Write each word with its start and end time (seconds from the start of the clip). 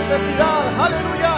necesidad. 0.00 0.78
Aleluya. 0.78 1.35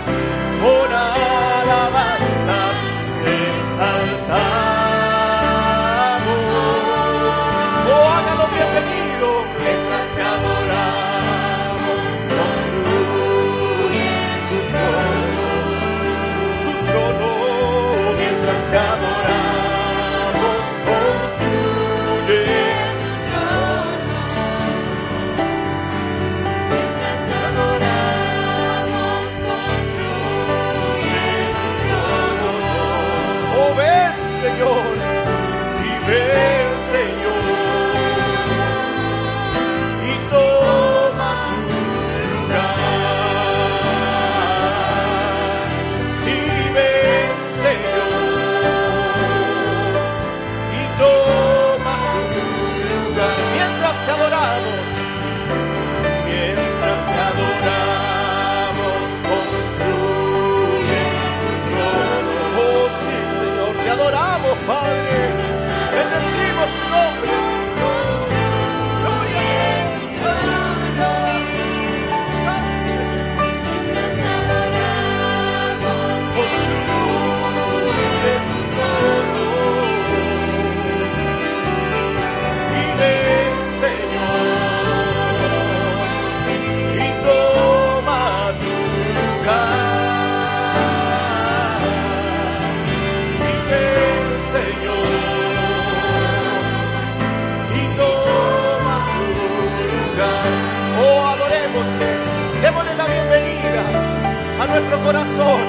corazón. 105.05 105.61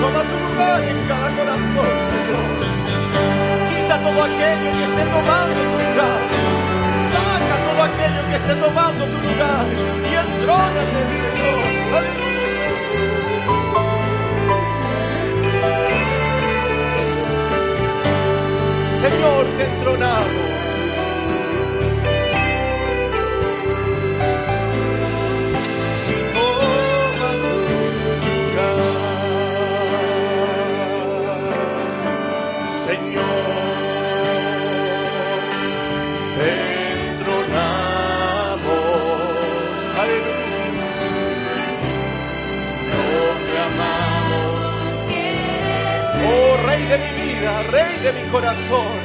Toma 0.00 0.22
tu 0.22 0.36
lugar 0.38 0.82
en 0.82 1.08
cada 1.08 1.28
corazón, 1.30 1.92
Señor. 2.12 2.46
Quita 3.70 3.98
todo 3.98 4.24
aquello 4.24 4.70
que 4.78 4.84
esté 4.84 5.04
tomando 5.14 5.54
tu 5.54 5.76
lugar. 5.86 6.20
Saca 7.12 7.56
todo 7.66 7.82
aquello 7.88 8.22
que 8.28 8.36
esté 8.36 8.54
tomando 8.54 9.04
tu 9.04 9.18
lugar. 9.28 9.66
Y 10.04 10.14
entrónate, 10.14 11.00
Señor. 11.12 11.96
¡Aleluya! 11.96 12.25
Señor, 19.08 19.46
te 19.56 19.64
entronamos, 19.64 20.26
Señor, 32.84 33.22
te 36.36 36.48
entronamos, 37.10 38.66
aleluya, 40.02 40.90
no 42.90 43.04
te 43.46 43.56
amamos, 43.68 44.58
oh 46.26 46.56
rey 46.66 46.82
de 46.86 46.96
mi 46.98 47.10
vida, 47.22 47.52
rey 47.70 47.92
de 48.02 48.10
mi 48.12 48.24
corazón. 48.30 48.95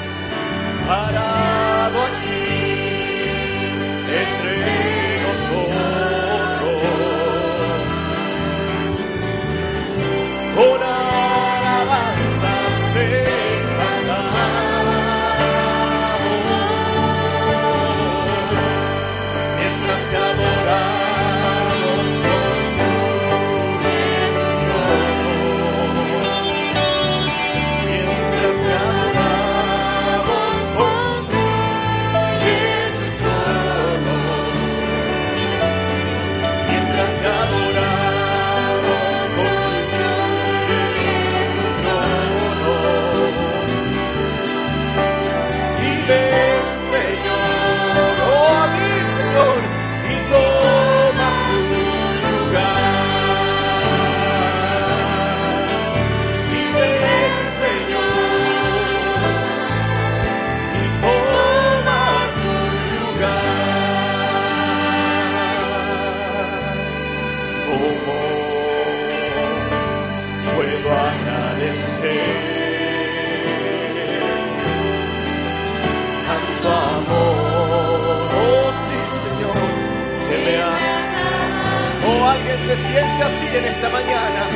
siente 82.87 83.23
así 83.23 83.57
en 83.57 83.65
esta 83.65 83.89
mañana. 83.89 84.47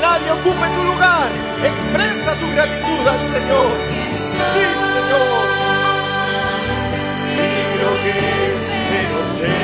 nadie 0.00 0.30
ocupe 0.32 0.66
tu 0.76 0.82
lugar. 0.84 1.28
Expresa 1.62 2.34
tu 2.40 2.50
gratitud 2.50 3.08
al 3.08 3.20
Señor. 3.32 3.70
Sí, 4.52 4.64
Señor. 4.94 5.46
Creo 7.74 7.94
que 8.02 8.14
pero 8.90 9.20
sé. 9.38 9.56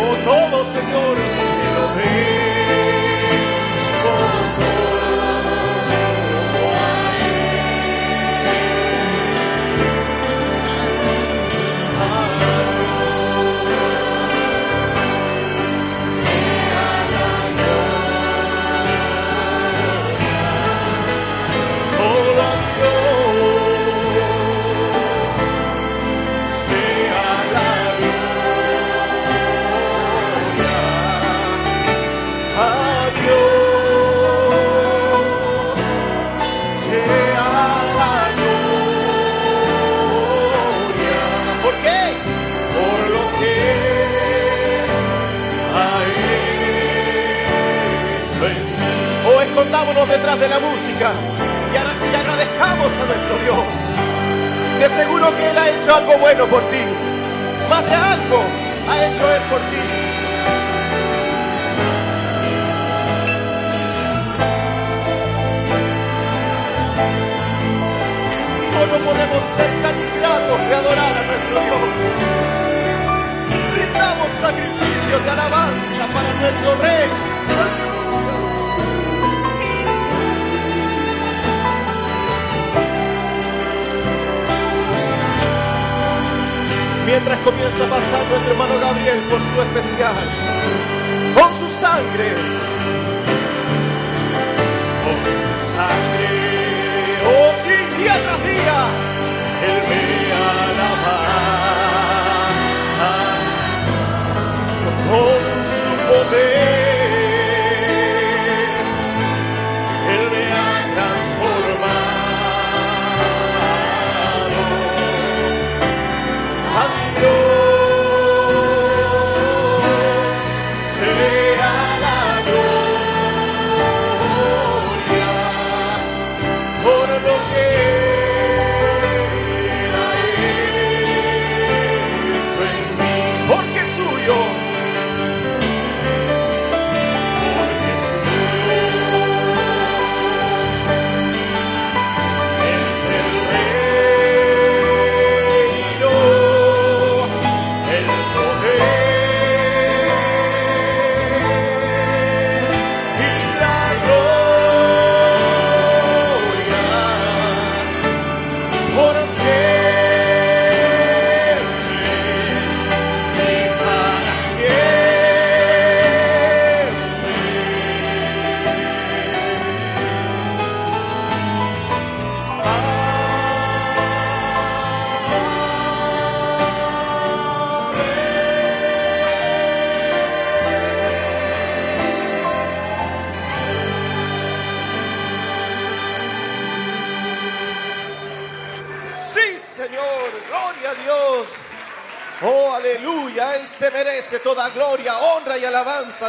Oh, 0.00 0.14
todo, 0.24 0.56
Señor, 0.74 1.16
se 1.16 1.66
lo 1.74 1.84
ve. 1.96 2.73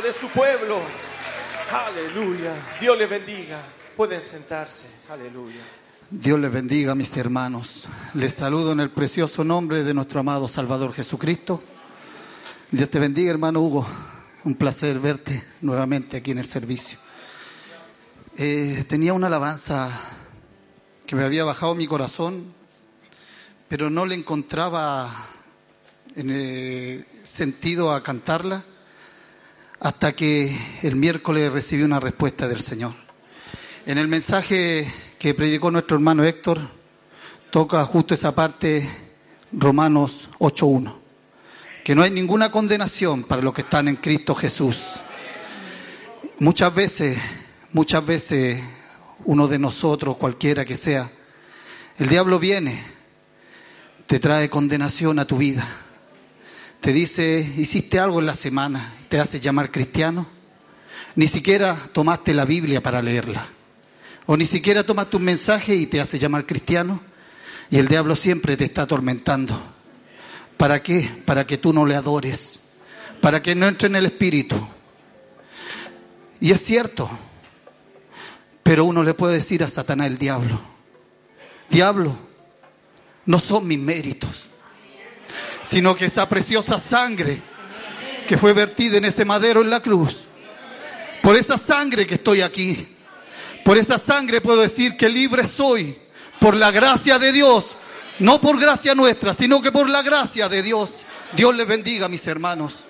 De 0.02 0.12
su 0.12 0.28
pueblo. 0.30 0.82
Aleluya, 1.72 2.54
Dios 2.82 2.98
le 2.98 3.08
bendiga. 3.08 3.64
Pueden 3.96 4.22
sentarse, 4.22 4.88
aleluya. 5.10 5.62
Dios 6.10 6.38
les 6.40 6.52
bendiga, 6.52 6.94
mis 6.96 7.16
hermanos. 7.16 7.86
Les 8.14 8.34
saludo 8.34 8.74
en 8.74 8.82
el 8.82 8.92
precioso 8.92 9.44
nombre 9.44 9.84
de 9.84 9.94
nuestro 9.94 10.20
amado 10.20 10.48
Salvador 10.48 10.94
Jesucristo. 10.94 11.64
Dios 12.72 12.90
te 12.90 13.00
bendiga, 13.00 13.32
hermano 13.32 13.62
Hugo. 13.62 13.88
Un 14.44 14.56
placer 14.56 15.00
verte 15.00 15.44
nuevamente 15.62 16.18
aquí 16.18 16.32
en 16.32 16.40
el 16.40 16.46
servicio. 16.46 17.00
Eh, 18.38 18.84
tenía 18.90 19.14
una 19.14 19.28
alabanza 19.28 19.98
que 21.06 21.16
me 21.16 21.24
había 21.24 21.46
bajado 21.46 21.74
mi 21.74 21.88
corazón, 21.88 22.54
pero 23.70 23.90
no 23.90 24.06
le 24.06 24.16
encontraba 24.16 25.10
en 26.16 26.30
el 26.30 27.06
sentido 27.24 27.92
a 27.92 28.04
cantarla 28.04 28.66
hasta 29.80 30.14
que 30.14 30.58
el 30.82 30.96
miércoles 30.96 31.52
recibí 31.52 31.84
una 31.84 32.00
respuesta 32.00 32.48
del 32.48 32.62
Señor. 32.62 32.94
En 33.86 33.98
el 33.98 34.08
mensaje 34.08 34.92
que 35.20 35.34
predicó 35.34 35.70
nuestro 35.72 35.98
hermano 35.98 36.24
Héctor, 36.24 36.60
toca 37.52 37.86
justo 37.86 38.14
esa 38.14 38.34
parte, 38.34 38.90
Romanos 39.52 40.30
8.1, 40.40 40.96
que 41.84 41.96
no 41.96 42.04
hay 42.04 42.12
ninguna 42.12 42.52
condenación 42.52 43.24
para 43.24 43.42
los 43.42 43.54
que 43.54 43.62
están 43.62 43.88
en 43.88 43.98
Cristo 43.98 44.34
Jesús. 44.34 44.82
Muchas 46.40 46.74
veces, 46.74 47.18
muchas 47.72 48.06
veces 48.06 48.62
uno 49.26 49.48
de 49.48 49.60
nosotros, 49.60 50.18
cualquiera 50.18 50.66
que 50.66 50.76
sea, 50.76 51.12
el 51.98 52.10
diablo 52.10 52.40
viene, 52.40 52.84
te 54.06 54.20
trae 54.20 54.50
condenación 54.50 55.20
a 55.20 55.26
tu 55.26 55.38
vida, 55.38 55.66
te 56.80 56.94
dice, 56.94 57.54
hiciste 57.58 58.00
algo 58.00 58.20
en 58.20 58.26
la 58.26 58.36
semana, 58.36 58.94
te 59.10 59.20
hace 59.20 59.40
llamar 59.40 59.72
cristiano, 59.72 60.28
ni 61.16 61.28
siquiera 61.28 61.78
tomaste 61.94 62.34
la 62.34 62.46
Biblia 62.46 62.82
para 62.82 63.02
leerla. 63.02 63.48
O 64.26 64.36
ni 64.36 64.46
siquiera 64.46 64.84
tomaste 64.84 65.18
un 65.18 65.24
mensaje 65.24 65.76
y 65.76 65.86
te 65.86 66.02
hace 66.02 66.18
llamar 66.18 66.46
cristiano. 66.46 67.02
Y 67.70 67.78
el 67.78 67.88
diablo 67.88 68.16
siempre 68.16 68.58
te 68.58 68.66
está 68.66 68.84
atormentando. 68.84 69.60
¿Para 70.58 70.82
qué? 70.82 71.24
Para 71.26 71.46
que 71.46 71.58
tú 71.58 71.74
no 71.74 71.86
le 71.86 71.96
adores. 71.96 72.64
Para 73.22 73.42
que 73.42 73.56
no 73.56 73.68
entre 73.68 73.88
en 73.88 73.96
el 73.96 74.06
espíritu. 74.06 74.56
Y 76.40 76.52
es 76.52 76.64
cierto. 76.64 77.10
Pero 78.64 78.86
uno 78.86 79.04
le 79.04 79.14
puede 79.14 79.36
decir 79.36 79.64
a 79.64 79.70
Satanás 79.70 80.08
el 80.08 80.18
diablo. 80.18 80.60
Diablo, 81.70 82.18
no 83.26 83.40
son 83.40 83.68
mis 83.68 83.80
méritos. 83.80 84.50
Sino 85.66 85.96
que 85.96 86.06
esa 86.06 86.30
preciosa 86.30 86.78
sangre 86.78 87.42
que 88.28 88.38
fue 88.38 88.54
vertida 88.54 88.98
en 88.98 89.06
ese 89.06 89.26
madero 89.26 89.62
en 89.62 89.70
la 89.70 89.82
cruz. 89.82 90.28
Por 91.22 91.36
esa 91.36 91.58
sangre 91.58 92.06
que 92.06 92.16
estoy 92.16 92.42
aquí. 92.42 92.88
Por 93.64 93.78
esa 93.78 93.98
sangre 93.98 94.42
puedo 94.42 94.62
decir 94.62 94.96
que 94.96 95.10
libre 95.10 95.44
soy 95.44 95.98
por 96.40 96.56
la 96.56 96.72
gracia 96.72 97.18
de 97.18 97.32
Dios. 97.32 97.66
No 98.20 98.40
por 98.40 98.60
gracia 98.60 98.96
nuestra, 98.96 99.34
sino 99.34 99.62
que 99.62 99.72
por 99.72 99.90
la 99.90 100.02
gracia 100.02 100.48
de 100.48 100.62
Dios. 100.62 100.92
Dios 101.36 101.56
les 101.56 101.68
bendiga, 101.68 102.08
mis 102.08 102.26
hermanos. 102.28 102.86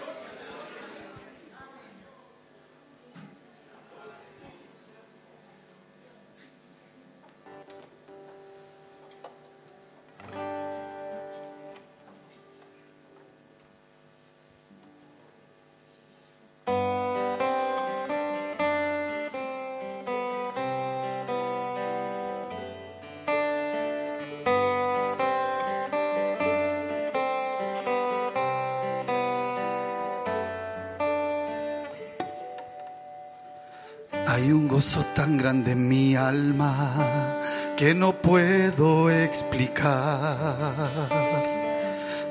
Grande 35.45 35.75
mi 35.75 36.15
alma 36.15 37.39
que 37.77 37.93
no 37.93 38.13
puedo 38.13 39.11
explicar. 39.11 40.89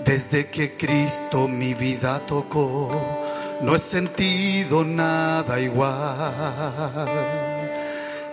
Desde 0.04 0.48
que 0.48 0.76
Cristo 0.76 1.46
mi 1.46 1.74
vida 1.74 2.18
tocó, 2.26 2.90
no 3.60 3.76
he 3.76 3.78
sentido 3.78 4.84
nada 4.84 5.60
igual. 5.60 7.06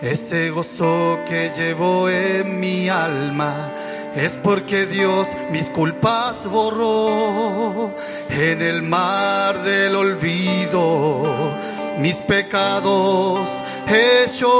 Ese 0.00 0.50
gozo 0.50 1.20
que 1.28 1.52
llevo 1.56 2.08
en 2.08 2.58
mi 2.58 2.88
alma 2.88 3.54
es 4.16 4.32
porque 4.42 4.86
Dios 4.86 5.28
mis 5.52 5.70
culpas 5.70 6.34
borró 6.50 7.94
en 8.30 8.60
el 8.60 8.82
mar 8.82 9.62
del 9.62 9.94
olvido, 9.94 11.56
mis 12.00 12.16
pecados 12.16 13.61
echó. 13.92 14.50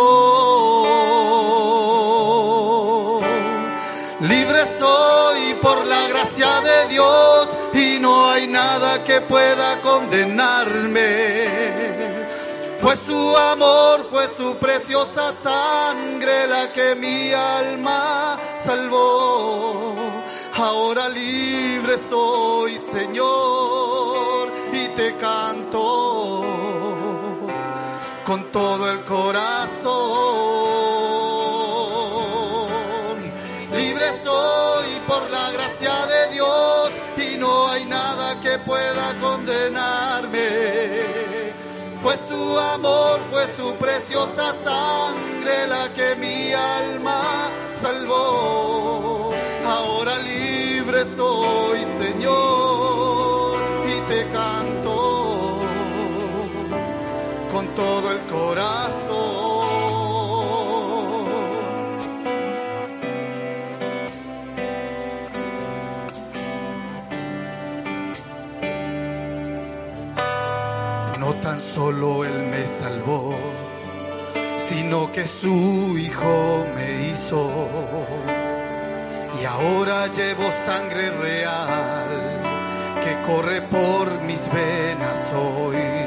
Libre 4.20 4.60
soy 4.78 5.54
por 5.54 5.84
la 5.86 6.06
gracia 6.08 6.60
de 6.60 6.88
Dios 6.88 7.48
y 7.74 7.98
no 7.98 8.30
hay 8.30 8.46
nada 8.46 9.02
que 9.04 9.20
pueda 9.22 9.80
condenarme. 9.80 11.72
Fue 12.78 12.96
su 13.06 13.36
amor, 13.36 14.06
fue 14.10 14.28
su 14.36 14.56
preciosa 14.56 15.32
sangre 15.42 16.46
la 16.46 16.72
que 16.72 16.94
mi 16.94 17.32
alma 17.32 18.38
salvó. 18.58 19.94
Ahora 20.54 21.08
libre 21.08 21.96
soy, 22.08 22.78
Señor, 22.78 24.52
y 24.72 24.88
te 24.96 25.16
canto 25.16 26.71
con 28.32 28.50
todo 28.50 28.90
el 28.90 29.00
corazón. 29.04 29.92
Libre 33.76 34.06
soy 34.24 34.86
por 35.06 35.30
la 35.30 35.50
gracia 35.50 36.06
de 36.06 36.32
Dios 36.32 36.92
y 37.18 37.36
no 37.36 37.68
hay 37.68 37.84
nada 37.84 38.40
que 38.40 38.58
pueda 38.60 39.14
condenarme. 39.20 41.02
Fue 42.02 42.16
su 42.26 42.58
amor, 42.58 43.20
fue 43.30 43.44
su 43.58 43.74
preciosa 43.74 44.54
sangre 44.64 45.66
la 45.66 45.92
que 45.92 46.16
mi 46.16 46.54
alma 46.54 47.50
salvó. 47.74 49.30
Ahora 49.66 50.16
libre 50.20 51.04
soy, 51.16 51.80
Señor, 52.00 52.71
todo 57.82 58.12
el 58.12 58.20
corazón. 58.26 58.92
No 71.18 71.30
tan 71.44 71.60
solo 71.60 72.24
Él 72.24 72.38
me 72.52 72.64
salvó, 72.66 73.34
sino 74.68 75.10
que 75.12 75.26
su 75.26 75.98
Hijo 75.98 76.66
me 76.76 76.88
hizo. 77.08 77.40
Y 79.40 79.44
ahora 79.44 80.06
llevo 80.06 80.46
sangre 80.64 81.10
real 81.10 82.10
que 83.02 83.12
corre 83.28 83.62
por 83.62 84.20
mis 84.28 84.42
venas 84.52 85.20
hoy. 85.34 86.01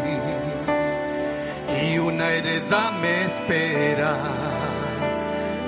Una 2.26 2.34
heredad 2.34 2.92
me 2.94 3.26
espera 3.26 4.18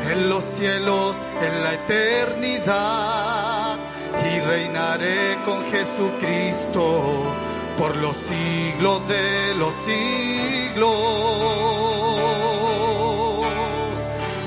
en 0.09 0.27
los 0.27 0.43
cielos, 0.55 1.15
en 1.39 1.63
la 1.63 1.75
eternidad. 1.75 3.77
Y 4.25 4.39
reinaré 4.39 5.37
con 5.45 5.63
Jesucristo 5.65 7.31
por 7.77 7.95
los 7.97 8.17
siglos 8.17 9.07
de 9.07 9.53
los 9.53 9.71
siglos. 9.85 10.97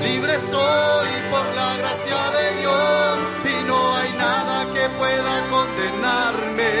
Libre 0.03 0.37
soy 0.51 1.07
por 1.31 1.45
la 1.55 1.77
gracia 1.77 2.29
de 2.37 2.59
Dios 2.59 3.19
y 3.45 3.63
no 3.69 3.95
hay 3.95 4.11
nada 4.17 4.65
que 4.73 4.89
pueda 4.99 5.47
condenarme. 5.49 6.71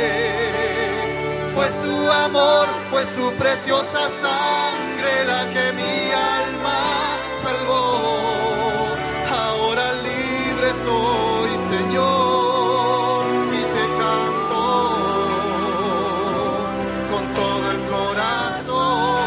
Fue 1.55 1.69
su 1.85 2.11
amor, 2.11 2.67
fue 2.89 3.05
su 3.15 3.31
preciosa 3.37 4.09
sangre 4.21 4.90
la 5.25 5.49
que 5.53 5.71
mi 5.73 6.11
alma 6.11 6.81
salvó. 7.41 7.85
Ahora 9.29 9.93
libre 10.07 10.69
soy, 10.85 11.51
Señor, 11.73 13.25
y 13.59 13.61
te 13.75 13.85
canto 14.01 14.63
con 17.11 17.23
todo 17.33 17.65
el 17.71 17.79
corazón. 17.95 19.21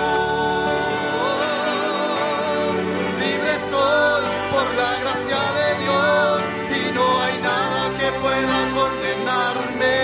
Libre 3.20 3.54
soy 3.70 4.24
por 4.52 4.66
la 4.80 4.90
gracia 5.02 5.42
de 5.58 5.68
Dios 5.82 6.34
y 6.78 6.82
no 6.96 7.06
hay 7.22 7.36
nada 7.50 7.82
que 7.98 8.08
pueda 8.24 8.58
condenarme. 8.78 9.98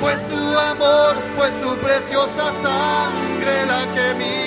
Fue 0.00 0.14
su 0.28 0.42
amor, 0.58 1.12
fue 1.36 1.48
su 1.62 1.70
preciosa 1.78 2.44
sangre 2.62 3.23
la 3.44 3.86
que 3.94 4.14
mi 4.14 4.43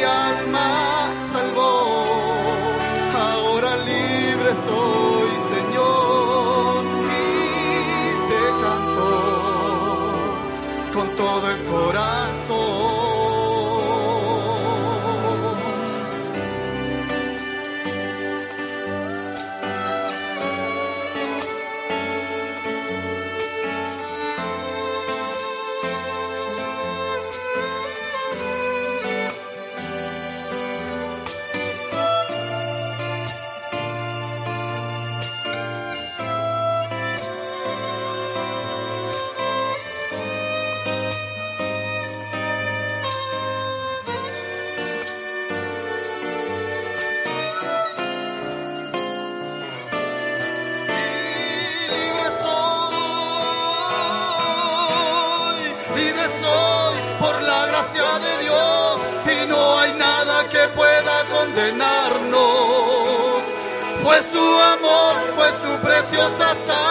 Fue 64.17 64.25
su 64.33 64.61
amor, 64.61 65.15
fue 65.35 65.47
su 65.61 65.77
preciosa 65.79 66.55
sangre 66.65 66.86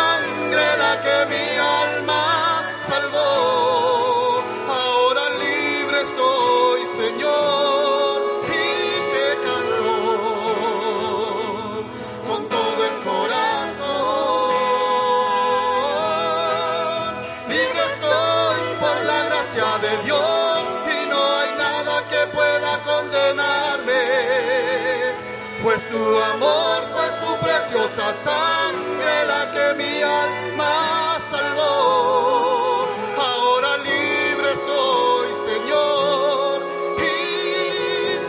preciosa 27.97 28.15
sangre 28.25 29.27
la 29.27 29.43
que 29.53 29.75
mi 29.79 30.03
alma 30.03 31.19
salvó. 31.31 32.87
Ahora 33.17 33.77
libre 33.79 34.53
soy, 34.67 35.29
Señor, 35.49 36.61
y 36.99 37.11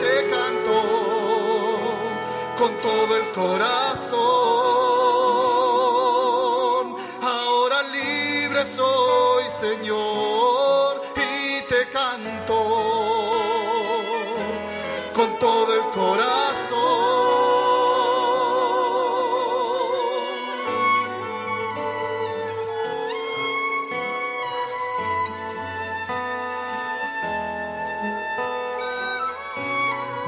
te 0.02 0.30
canto 0.30 0.78
con 2.58 2.72
todo 2.82 3.18
el 3.18 3.26
corazón. 3.34 3.77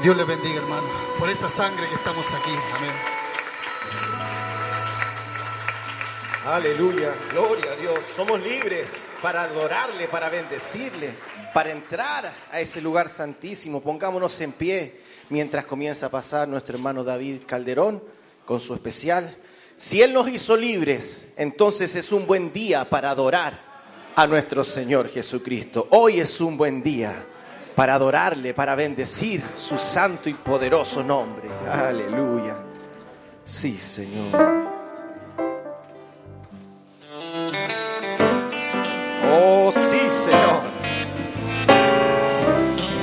Dios 0.02 0.16
les 0.16 0.26
bendiga, 0.26 0.56
hermano, 0.56 0.88
por 1.18 1.28
esta 1.28 1.46
sangre 1.46 1.86
que 1.86 1.94
estamos 1.96 2.24
aquí. 2.32 2.52
Amén. 2.74 2.90
Aleluya, 6.46 7.14
gloria 7.30 7.72
a 7.72 7.76
Dios. 7.76 7.98
Somos 8.16 8.40
libres 8.40 9.12
para 9.20 9.42
adorarle, 9.42 10.08
para 10.08 10.30
bendecirle, 10.30 11.16
para 11.52 11.72
entrar 11.72 12.34
a 12.50 12.60
ese 12.62 12.80
lugar 12.80 13.10
santísimo. 13.10 13.82
Pongámonos 13.82 14.40
en 14.40 14.52
pie 14.52 15.02
mientras 15.28 15.66
comienza 15.66 16.06
a 16.06 16.10
pasar 16.10 16.48
nuestro 16.48 16.76
hermano 16.76 17.04
David 17.04 17.42
Calderón 17.46 18.02
con 18.46 18.58
su 18.58 18.72
especial. 18.72 19.36
Si 19.76 20.00
Él 20.00 20.14
nos 20.14 20.30
hizo 20.30 20.56
libres, 20.56 21.28
entonces 21.36 21.94
es 21.94 22.10
un 22.10 22.26
buen 22.26 22.54
día 22.54 22.88
para 22.88 23.10
adorar 23.10 23.60
a 24.16 24.26
nuestro 24.26 24.64
Señor 24.64 25.10
Jesucristo. 25.10 25.88
Hoy 25.90 26.20
es 26.20 26.40
un 26.40 26.56
buen 26.56 26.82
día 26.82 27.26
para 27.80 27.94
adorarle, 27.94 28.52
para 28.52 28.74
bendecir 28.74 29.42
su 29.56 29.78
santo 29.78 30.28
y 30.28 30.34
poderoso 30.34 31.02
nombre. 31.02 31.48
Aleluya. 31.66 32.54
Sí, 33.42 33.80
Señor. 33.80 34.38
Oh, 39.32 39.72
sí, 39.72 40.10
Señor. 40.10 40.60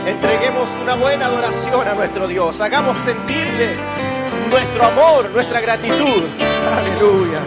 Entreguemos 0.06 0.70
una 0.84 0.94
buena 0.94 1.26
adoración 1.26 1.88
a 1.88 1.96
nuestro 1.96 2.28
Dios. 2.28 2.62
Hagamos 2.62 3.00
sentirle 3.00 3.76
nuestro 4.52 4.86
amor, 4.86 5.32
nuestra 5.32 5.60
gratitud. 5.60 6.24
Aleluya. 6.72 7.42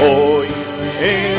Hoy 0.00 0.46
es 1.00 1.35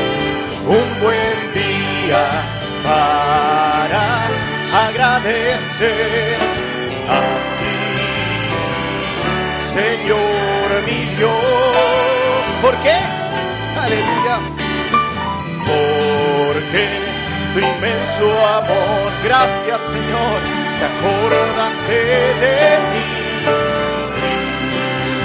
agradecer 5.18 6.38
a 7.10 7.22
ti, 7.58 7.78
Señor 9.74 10.68
mi 10.86 11.00
Dios. 11.16 12.44
¿Por 12.62 12.76
qué? 12.84 12.98
Aleluya. 13.84 14.36
Porque 15.66 16.84
tu 17.54 17.60
inmenso 17.60 18.26
amor, 18.60 19.12
gracias 19.24 19.80
Señor, 19.94 20.38
te 20.78 20.86
acordaste 20.92 21.98
de 22.44 22.56
mí. 22.92 23.08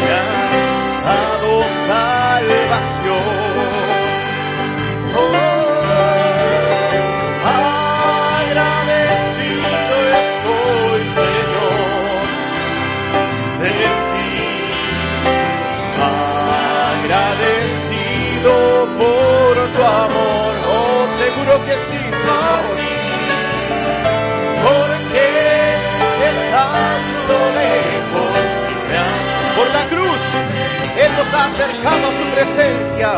Me 0.00 0.12
has 0.14 1.04
dado 1.04 1.52
salvación. 1.86 3.32
Oh, 5.14 5.51
acercado 31.34 32.08
a 32.08 32.12
su 32.18 32.24
presencia. 32.34 33.08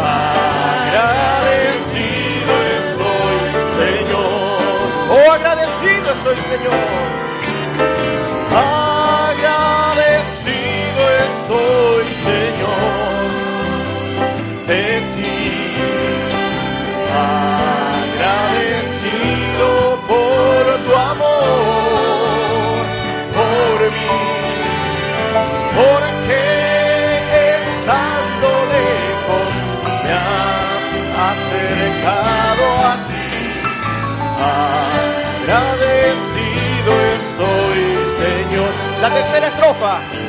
Agradecido 0.87 2.53
estoy, 2.79 3.39
Señor. 3.79 4.59
Oh, 5.11 5.33
agradecido 5.33 6.07
estoy, 6.13 6.37
Señor. 6.51 7.24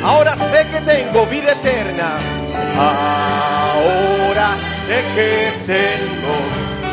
Ahora 0.05 0.35
sé 0.35 0.67
que 0.71 0.81
tengo 0.81 1.25
vida 1.25 1.53
eterna. 1.53 2.17
Ahora 2.77 4.55
sé 4.85 5.03
que 5.15 5.51
tengo 5.65 6.35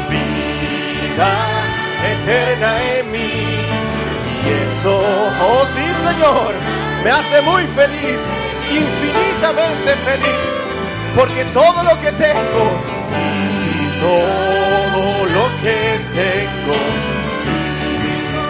vida 0.08 1.30
eterna 2.14 2.70
en 2.94 3.12
mí. 3.12 3.32
Y 4.44 4.48
eso, 4.64 4.94
oh 4.98 5.66
sí, 5.74 5.84
Señor, 6.08 6.54
me 7.04 7.10
hace 7.10 7.42
muy 7.42 7.64
feliz, 7.78 8.20
infinitamente 8.70 9.94
feliz. 10.06 10.44
Porque 11.14 11.44
todo 11.52 11.82
lo 11.82 12.00
que 12.00 12.12
tengo, 12.12 12.64
y 13.20 14.00
todo 14.00 15.26
lo 15.36 15.44
que 15.60 16.00
tengo, 16.14 16.76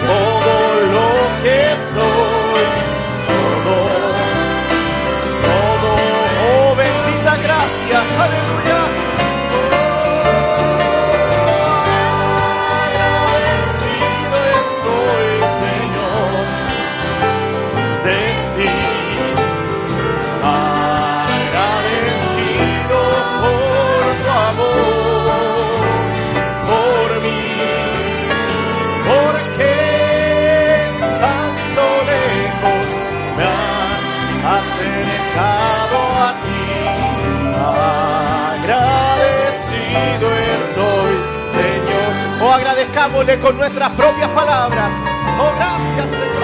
todo 0.06 0.54
lo 0.94 1.08
que 1.42 1.58
soy, 1.92 2.31
gracia, 8.28 8.51
con 43.22 43.56
nuestras 43.56 43.90
propias 43.90 44.28
palabras. 44.30 44.90
Oh, 45.38 45.52
gracias, 45.54 46.10
Señor. 46.10 46.42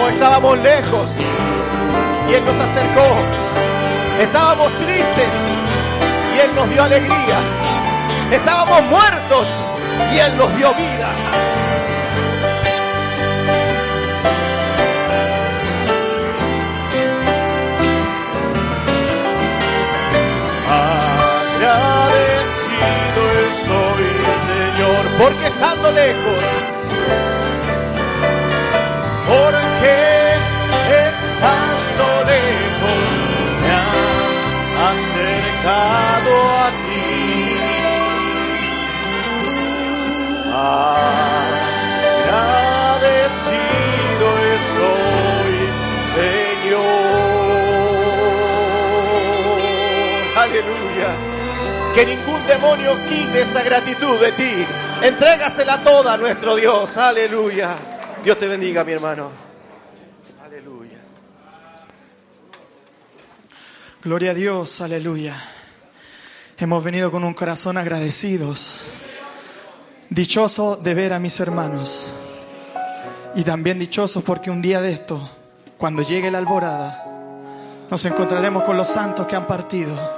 Oh, 0.00 0.08
estábamos 0.08 0.58
lejos 0.60 1.10
y 2.30 2.34
Él 2.34 2.42
nos 2.42 2.54
acercó. 2.54 3.16
Estábamos 4.18 4.72
tristes 4.78 5.34
y 6.34 6.40
Él 6.40 6.54
nos 6.54 6.70
dio 6.70 6.84
alegría. 6.84 7.38
Estábamos 8.32 8.82
muertos 8.84 9.46
y 10.10 10.18
Él 10.18 10.36
nos 10.38 10.56
dio 10.56 10.72
vida. 10.74 11.53
Porque 25.18 25.46
estando 25.46 25.90
lejos, 25.92 26.40
porque 29.26 30.36
estando 31.06 32.24
lejos 32.24 32.98
me 33.62 33.70
has 33.70 34.36
acercado 34.90 36.30
a 36.58 36.66
ti. 36.84 37.02
Agradecido 43.04 44.26
estoy, 44.56 45.54
Señor. 46.14 46.94
Aleluya. 50.36 51.10
Que 51.94 52.02
ningún 52.06 52.42
demonio 52.46 53.00
quite 53.08 53.42
esa 53.42 53.62
gratitud 53.62 54.20
de 54.20 54.32
ti. 54.32 54.66
Entrégasela 55.04 55.82
toda 55.84 56.14
a 56.14 56.16
nuestro 56.16 56.56
Dios. 56.56 56.96
Aleluya. 56.96 57.76
Dios 58.24 58.38
te 58.38 58.46
bendiga, 58.46 58.84
mi 58.84 58.92
hermano. 58.92 59.30
Aleluya. 60.42 60.96
Gloria 64.02 64.30
a 64.30 64.34
Dios, 64.34 64.80
aleluya. 64.80 65.34
Hemos 66.56 66.82
venido 66.82 67.10
con 67.10 67.22
un 67.22 67.34
corazón 67.34 67.76
agradecidos, 67.76 68.80
dichoso 70.08 70.76
de 70.76 70.94
ver 70.94 71.12
a 71.12 71.18
mis 71.18 71.38
hermanos 71.38 72.10
y 73.34 73.44
también 73.44 73.78
dichosos 73.78 74.24
porque 74.24 74.50
un 74.50 74.62
día 74.62 74.80
de 74.80 74.92
esto, 74.92 75.20
cuando 75.76 76.02
llegue 76.02 76.30
la 76.30 76.38
alborada, 76.38 77.04
nos 77.90 78.02
encontraremos 78.06 78.62
con 78.62 78.78
los 78.78 78.88
santos 78.88 79.26
que 79.26 79.36
han 79.36 79.46
partido. 79.46 80.14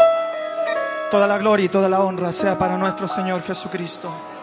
Toda 1.10 1.26
la 1.26 1.38
gloria 1.38 1.66
y 1.66 1.70
toda 1.70 1.88
la 1.88 2.04
honra 2.04 2.32
sea 2.32 2.56
para 2.56 2.78
nuestro 2.78 3.08
Señor 3.08 3.42
Jesucristo. 3.42 4.35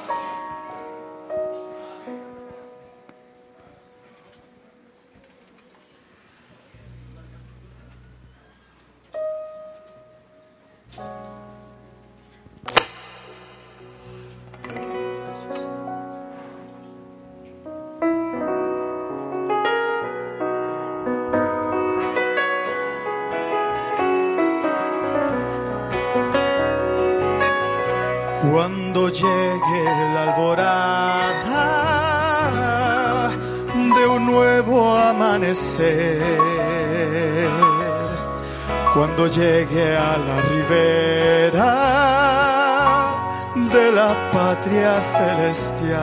Nuevo 34.33 34.95
amanecer, 34.95 36.19
cuando 38.93 39.27
llegue 39.27 39.95
a 39.95 40.17
la 40.27 40.37
ribera 40.51 41.71
de 43.75 43.85
la 43.91 44.11
patria 44.31 44.93
celestial, 45.01 46.01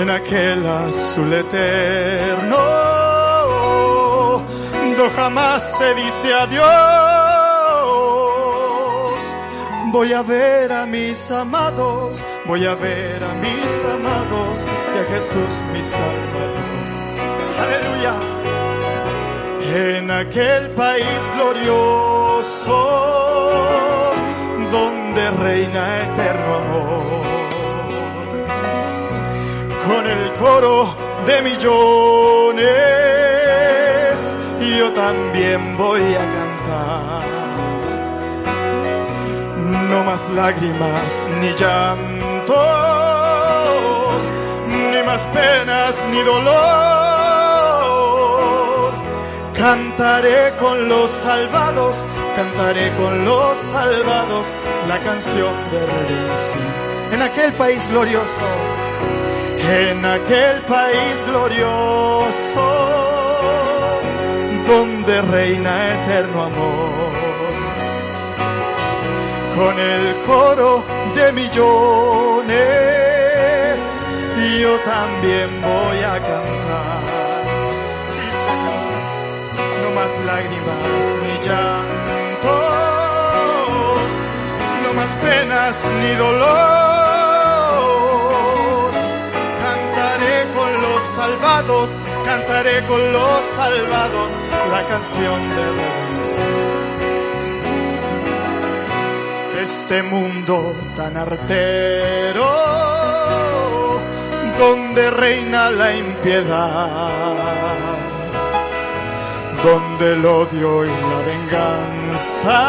en 0.00 0.10
aquel 0.10 0.66
azul 0.66 1.32
eterno, 1.32 2.88
jamás 5.16 5.62
se 5.78 5.94
dice 5.94 6.34
adiós 6.34 6.97
voy 9.92 10.12
a 10.12 10.22
ver 10.22 10.72
a 10.72 10.86
mis 10.86 11.30
amados, 11.30 12.24
voy 12.46 12.64
a 12.66 12.74
ver 12.74 13.22
a 13.22 13.34
mis 13.34 13.84
amados 13.84 14.66
y 14.94 14.98
a 14.98 15.04
Jesús 15.14 15.62
mi 15.72 15.82
Salvador. 15.82 16.54
Aleluya. 17.58 18.14
En 19.70 20.10
aquel 20.10 20.70
país 20.70 21.30
glorioso 21.34 22.78
donde 24.72 25.30
reina 25.30 26.02
eterno 26.02 26.54
amor, 26.54 27.22
con 29.86 30.06
el 30.06 30.32
coro 30.34 30.94
de 31.26 31.42
millones, 31.42 32.68
yo 34.78 34.92
también 34.92 35.76
voy 35.76 36.02
a 36.14 36.37
no 39.88 40.04
más 40.04 40.28
lágrimas 40.30 41.28
ni 41.40 41.48
llantos, 41.54 42.56
ni 44.68 45.02
más 45.02 45.20
penas 45.32 46.06
ni 46.10 46.22
dolor. 46.22 46.48
Cantaré 49.54 50.54
con 50.60 50.88
los 50.88 51.10
salvados, 51.10 52.06
cantaré 52.36 52.94
con 52.96 53.24
los 53.24 53.58
salvados 53.58 54.46
la 54.86 55.00
canción 55.00 55.54
de 55.72 55.80
redención. 55.86 56.68
En 57.12 57.22
aquel 57.22 57.52
país 57.54 57.88
glorioso, 57.88 58.48
en 59.58 60.04
aquel 60.04 60.62
país 60.62 61.24
glorioso, 61.26 62.66
donde 64.68 65.22
reina 65.22 65.72
eterno 65.94 66.44
amor 66.44 67.07
con 69.58 69.76
el 69.78 70.16
coro 70.24 70.84
de 71.16 71.32
millones, 71.32 72.58
yo 74.62 74.78
también 74.80 75.60
voy 75.60 75.98
a 75.98 76.20
cantar. 76.30 77.44
Sí, 78.12 78.26
Señor, 78.46 78.92
no 79.82 79.88
más 79.98 80.12
lágrimas 80.30 81.04
ni 81.22 81.34
llantos, 81.46 82.50
no 84.84 84.90
más 84.94 85.12
penas 85.26 85.74
ni 86.00 86.12
dolor. 86.14 87.78
Cantaré 89.64 90.38
con 90.56 90.70
los 90.84 91.02
salvados, 91.16 91.86
cantaré 92.24 92.76
con 92.86 93.12
los 93.12 93.40
salvados 93.56 94.30
la 94.70 94.82
canción 94.86 95.40
de 95.56 95.64
redención 95.78 96.67
este 99.68 100.02
mundo 100.02 100.74
tan 100.96 101.14
artero, 101.16 102.50
donde 104.58 105.10
reina 105.10 105.70
la 105.70 105.94
impiedad, 105.94 107.10
donde 109.62 110.12
el 110.14 110.24
odio 110.24 110.86
y 110.86 110.88
la 110.88 111.20
venganza 111.32 112.60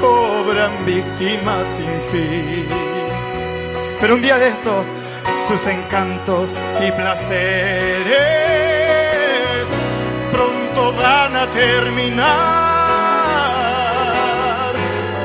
cobran 0.00 0.84
víctimas 0.86 1.66
sin 1.66 2.00
fin. 2.12 2.68
Pero 4.00 4.14
un 4.14 4.22
día 4.22 4.38
de 4.38 4.48
esto, 4.48 4.84
sus 5.48 5.66
encantos 5.66 6.60
y 6.80 6.92
placeres 6.92 8.08
pronto 10.30 10.92
van 10.92 11.34
a 11.36 11.50
terminar 11.50 12.67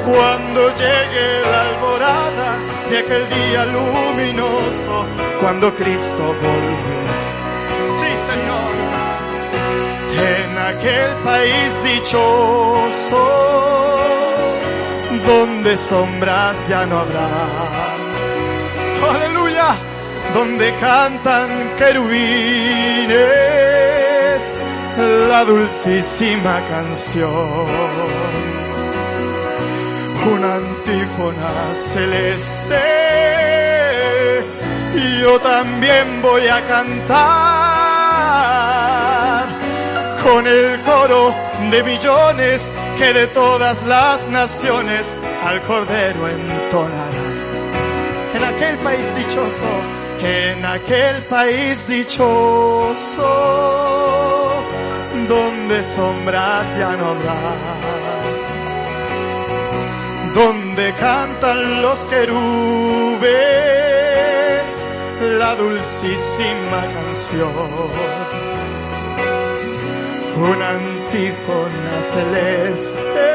cuando 0.06 0.70
llegue 0.76 1.42
la 1.42 1.62
alborada 1.70 2.58
de 2.90 2.98
aquel 3.00 3.30
día 3.30 3.66
luminoso, 3.66 5.06
cuando 5.40 5.74
Cristo 5.76 6.24
volverá. 6.42 7.14
Sí, 8.00 8.12
Señor, 8.30 8.74
en 10.30 10.58
aquel 10.58 11.10
país 11.24 11.84
dichoso, 11.84 13.24
donde 15.26 15.78
sombras 15.78 16.68
ya 16.68 16.86
no 16.86 17.00
habrá. 17.00 17.30
Aleluya, 19.10 19.76
donde 20.34 20.74
cantan 20.80 21.50
querubines 21.78 22.34
la 25.30 25.44
dulcísima 25.46 26.62
canción 26.70 28.53
una 30.26 30.56
antífona 30.56 31.74
celeste. 31.74 32.80
Y 34.96 35.22
yo 35.22 35.40
también 35.40 36.22
voy 36.22 36.48
a 36.48 36.62
cantar 36.68 38.04
con 40.24 40.48
el 40.48 40.80
coro 40.82 41.34
de 41.72 41.84
millones 41.84 42.74
que 42.98 43.14
de 43.14 43.28
todas 43.28 43.84
las 43.84 44.30
naciones 44.30 45.16
al 45.46 45.62
Cordero 45.64 46.28
entonarán. 46.30 47.34
En 48.36 48.44
aquel 48.44 48.78
país 48.78 49.16
dichoso, 49.16 49.66
en 50.22 50.66
aquel 50.66 51.24
país 51.26 51.88
dichoso, 51.88 53.26
donde 55.28 55.84
sombras 55.84 56.78
ya 56.78 56.96
no 56.96 57.10
habrá 57.10 57.93
donde 60.34 60.94
cantan 60.94 61.82
los 61.82 62.06
querubes 62.08 63.24
la 65.40 65.56
dulcísima 65.56 66.82
canción. 66.94 67.52
Una 70.36 70.70
antífona 70.72 72.02
celeste, 72.02 73.32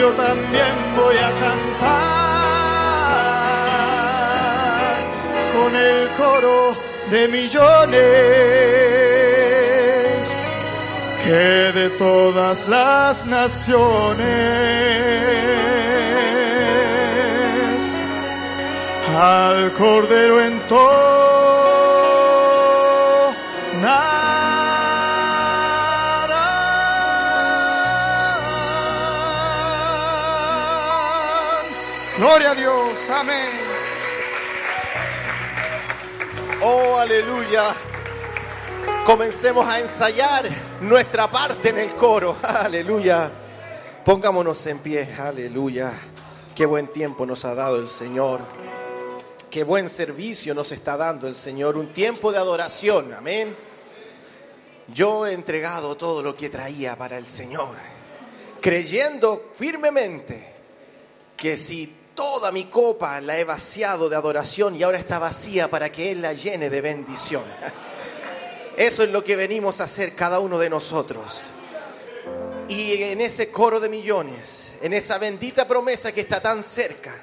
yo 0.00 0.12
también 0.12 0.74
voy 0.96 1.16
a 1.16 1.30
cantar 1.40 2.04
con 5.54 5.76
el 5.76 6.08
coro 6.16 6.76
de 7.10 7.28
millones 7.28 9.03
que 11.24 11.72
de 11.72 11.90
todas 11.90 12.68
las 12.68 13.24
naciones 13.24 14.28
al 19.16 19.72
Cordero 19.72 20.44
entorna. 20.44 20.94
Gloria 32.18 32.50
a 32.50 32.54
Dios, 32.54 33.10
amén. 33.10 33.50
Oh, 36.62 36.98
aleluya. 36.98 37.74
Comencemos 39.06 39.66
a 39.66 39.80
ensayar 39.80 40.63
nuestra 40.88 41.30
parte 41.30 41.70
en 41.70 41.78
el 41.78 41.94
coro. 41.94 42.36
Aleluya. 42.42 43.30
Pongámonos 44.04 44.66
en 44.66 44.78
pie. 44.78 45.08
Aleluya. 45.18 45.92
Qué 46.54 46.66
buen 46.66 46.88
tiempo 46.88 47.26
nos 47.26 47.44
ha 47.44 47.54
dado 47.54 47.76
el 47.76 47.88
Señor. 47.88 48.40
Qué 49.50 49.64
buen 49.64 49.88
servicio 49.88 50.54
nos 50.54 50.72
está 50.72 50.96
dando 50.96 51.26
el 51.26 51.36
Señor. 51.36 51.76
Un 51.78 51.92
tiempo 51.92 52.30
de 52.30 52.38
adoración. 52.38 53.12
Amén. 53.14 53.56
Yo 54.88 55.26
he 55.26 55.32
entregado 55.32 55.96
todo 55.96 56.22
lo 56.22 56.36
que 56.36 56.50
traía 56.50 56.96
para 56.96 57.16
el 57.16 57.26
Señor, 57.26 57.76
creyendo 58.60 59.50
firmemente 59.54 60.52
que 61.36 61.56
si 61.56 61.94
toda 62.14 62.52
mi 62.52 62.64
copa 62.64 63.20
la 63.20 63.38
he 63.38 63.44
vaciado 63.44 64.10
de 64.10 64.16
adoración 64.16 64.76
y 64.76 64.82
ahora 64.82 64.98
está 64.98 65.18
vacía 65.18 65.70
para 65.70 65.90
que 65.90 66.10
Él 66.10 66.20
la 66.20 66.34
llene 66.34 66.68
de 66.68 66.80
bendición. 66.80 67.44
Eso 68.76 69.04
es 69.04 69.10
lo 69.10 69.22
que 69.22 69.36
venimos 69.36 69.80
a 69.80 69.84
hacer 69.84 70.16
cada 70.16 70.40
uno 70.40 70.58
de 70.58 70.68
nosotros. 70.68 71.40
Y 72.68 73.02
en 73.02 73.20
ese 73.20 73.50
coro 73.50 73.78
de 73.78 73.88
millones, 73.88 74.72
en 74.82 74.92
esa 74.92 75.18
bendita 75.18 75.68
promesa 75.68 76.12
que 76.12 76.22
está 76.22 76.40
tan 76.40 76.62
cerca, 76.62 77.14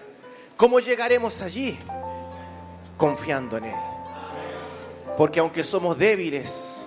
¿cómo 0.56 0.80
llegaremos 0.80 1.42
allí? 1.42 1.78
Confiando 2.98 3.58
en 3.58 3.66
Él. 3.66 3.76
Porque 5.18 5.40
aunque 5.40 5.64
somos 5.64 5.98
débiles, 5.98 6.78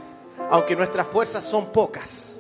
aunque 0.50 0.76
nuestras 0.76 1.06
fuerzas 1.08 1.44
son 1.44 1.70
pocas, 1.72 2.36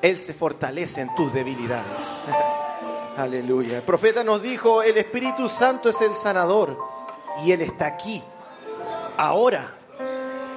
Él 0.00 0.18
se 0.18 0.32
fortalece 0.32 1.02
en 1.02 1.14
tus 1.14 1.32
debilidades. 1.32 2.22
Aleluya. 3.16 3.76
El 3.76 3.82
profeta 3.82 4.24
nos 4.24 4.42
dijo, 4.42 4.82
el 4.82 4.96
Espíritu 4.96 5.48
Santo 5.48 5.90
es 5.90 6.00
el 6.00 6.14
sanador 6.14 6.76
y 7.44 7.52
Él 7.52 7.60
está 7.60 7.86
aquí, 7.86 8.22
ahora, 9.16 9.76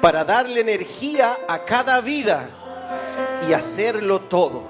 para 0.06 0.24
darle 0.24 0.62
energía 0.62 1.36
a 1.48 1.66
cada 1.66 2.00
vida 2.00 2.48
y 3.50 3.54
hacerlo 3.54 4.22
todo. 4.22 4.62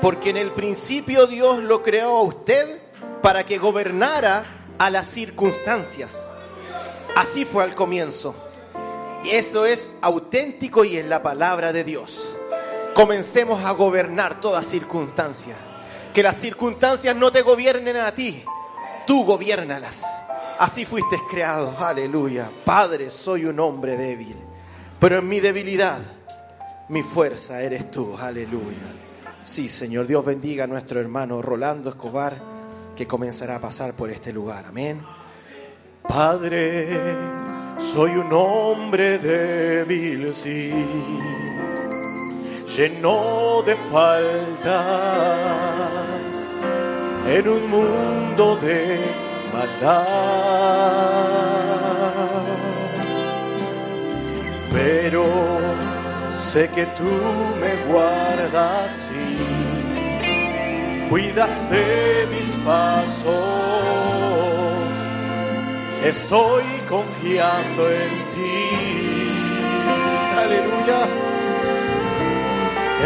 Porque 0.00 0.30
en 0.30 0.36
el 0.36 0.50
principio 0.50 1.28
Dios 1.28 1.60
lo 1.60 1.80
creó 1.80 2.16
a 2.16 2.22
usted 2.22 2.80
para 3.22 3.46
que 3.46 3.58
gobernara 3.58 4.42
a 4.76 4.90
las 4.90 5.06
circunstancias. 5.06 6.32
Así 7.14 7.44
fue 7.44 7.62
al 7.62 7.76
comienzo. 7.76 8.34
Y 9.22 9.30
eso 9.30 9.64
es 9.64 9.92
auténtico 10.02 10.84
y 10.84 10.96
es 10.96 11.06
la 11.06 11.22
palabra 11.22 11.72
de 11.72 11.84
Dios. 11.84 12.28
Comencemos 12.94 13.64
a 13.64 13.70
gobernar 13.70 14.40
toda 14.40 14.60
circunstancia. 14.60 15.54
Que 16.12 16.24
las 16.24 16.34
circunstancias 16.34 17.14
no 17.14 17.30
te 17.30 17.42
gobiernen 17.42 17.98
a 17.98 18.12
ti, 18.12 18.42
tú 19.06 19.24
gobiernalas. 19.24 20.02
Así 20.58 20.84
fuiste 20.84 21.16
creado, 21.30 21.76
aleluya. 21.78 22.50
Padre, 22.64 23.10
soy 23.10 23.44
un 23.44 23.60
hombre 23.60 23.96
débil, 23.96 24.36
pero 25.04 25.18
en 25.18 25.28
mi 25.28 25.38
debilidad, 25.38 25.98
mi 26.88 27.02
fuerza 27.02 27.60
eres 27.60 27.90
tú, 27.90 28.16
aleluya. 28.16 28.86
Sí, 29.42 29.68
Señor, 29.68 30.06
Dios 30.06 30.24
bendiga 30.24 30.64
a 30.64 30.66
nuestro 30.66 30.98
hermano 30.98 31.42
Rolando 31.42 31.90
Escobar, 31.90 32.40
que 32.96 33.06
comenzará 33.06 33.56
a 33.56 33.60
pasar 33.60 33.92
por 33.92 34.08
este 34.08 34.32
lugar, 34.32 34.64
amén. 34.64 35.02
Padre, 36.08 36.88
soy 37.76 38.12
un 38.12 38.32
hombre 38.32 39.18
débil, 39.18 40.32
sí, 40.32 40.72
lleno 42.74 43.60
de 43.60 43.76
faltas, 43.92 44.64
en 47.26 47.46
un 47.46 47.68
mundo 47.68 48.56
de 48.56 49.00
maldad. 49.52 50.94
Pero 54.74 55.24
sé 56.52 56.68
que 56.70 56.84
tú 56.98 57.10
me 57.60 57.72
guardas 57.90 59.10
y 59.10 61.08
cuidas 61.08 61.70
de 61.70 62.26
mis 62.30 62.50
pasos 62.64 63.94
estoy 66.04 66.64
confiando 66.88 67.90
en 67.90 68.10
ti. 68.34 68.54
Aleluya. 70.44 71.00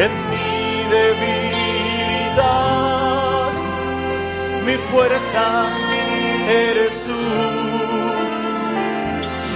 En 0.04 0.12
mi 0.30 0.84
debilidad, 0.96 2.42
mi 4.66 4.76
fuerza 4.90 5.46
eres 6.48 6.94
tú. 7.04 7.22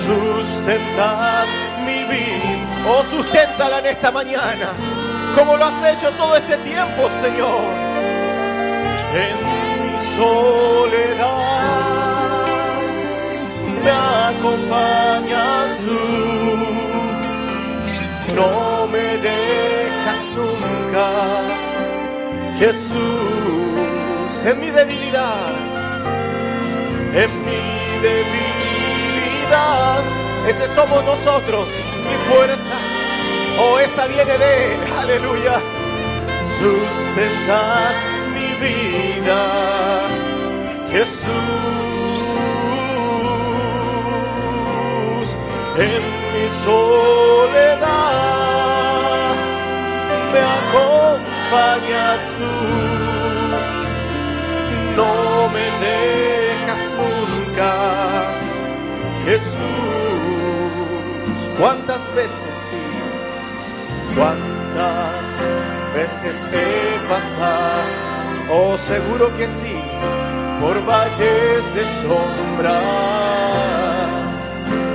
Sustentas 0.04 1.48
mi 1.84 2.04
vida. 2.04 2.88
Oh, 2.88 3.04
susténtala 3.10 3.78
en 3.78 3.86
esta 3.86 4.10
mañana. 4.10 4.68
Como 5.36 5.56
lo 5.56 5.64
has 5.64 5.84
hecho 5.92 6.10
todo 6.12 6.36
este 6.36 6.56
tiempo, 6.58 7.08
Señor. 7.20 7.62
En 9.14 9.36
mi 9.82 9.96
soledad 10.16 11.52
me 13.84 13.90
acompañas 13.90 15.76
tú, 15.84 16.02
no 18.34 18.86
me 18.86 19.16
dejas 19.18 20.20
nunca, 20.36 21.08
Jesús, 22.58 24.44
en 24.44 24.60
mi 24.60 24.70
debilidad, 24.70 25.50
en 27.14 27.30
mi 27.44 27.62
debilidad, 28.06 30.02
ese 30.48 30.68
somos 30.74 31.04
nosotros, 31.04 31.68
mi 32.08 32.16
fuerza, 32.32 32.76
oh 33.60 33.78
esa 33.78 34.06
viene 34.06 34.38
de 34.38 34.74
él, 34.74 34.80
aleluya, 34.98 35.60
sustentas 36.58 37.94
mi 38.34 38.54
vida, 38.64 40.08
Jesús 40.90 41.72
en 45.76 46.02
mi 46.32 46.46
soledad 46.64 47.92
me 50.32 50.40
acompañas 50.60 52.20
tú, 52.38 52.52
no 54.96 55.48
me 55.48 55.64
dejas 55.86 56.82
nunca, 56.98 57.70
¿Cuántas 61.62 62.02
veces 62.16 62.56
sí? 62.68 62.82
¿Cuántas 64.16 65.22
veces 65.94 66.44
he 66.52 66.98
pasado? 67.08 67.84
Oh, 68.50 68.76
seguro 68.76 69.32
que 69.36 69.46
sí, 69.46 69.76
por 70.60 70.84
valles 70.84 71.62
de 71.76 71.84
sombras 72.02 72.82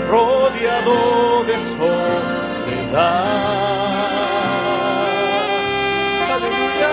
rodeado 0.10 1.46
de 1.46 1.56
soledad. 1.78 3.08
Aleluya. 6.36 6.92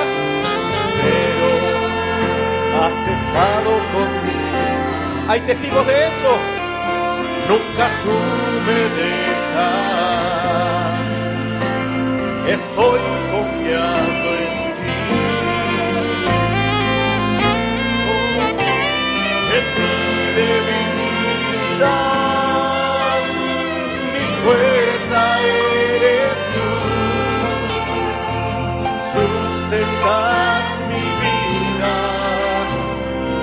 Pero 1.03 1.51
has 2.81 3.09
estado 3.09 3.71
conmigo. 3.93 5.27
Hay 5.29 5.41
testigos 5.41 5.85
de 5.89 6.07
eso. 6.07 6.63
Nunca 7.49 7.85
tú 8.03 8.17
me 8.67 8.79
dejas. 9.01 10.35
Estoy 12.49 13.01
confiando 13.33 14.29
en 14.35 14.49
ti. 14.81 14.95
En 19.57 19.65
mi 19.77 19.95
debilidad, 20.39 22.01
mi 24.13 24.25
fuerza 24.45 25.21
eres 25.41 26.39
tú. 26.55 26.69
Sustentas 29.13 30.65
mi 30.89 31.07
vida, 31.23 31.95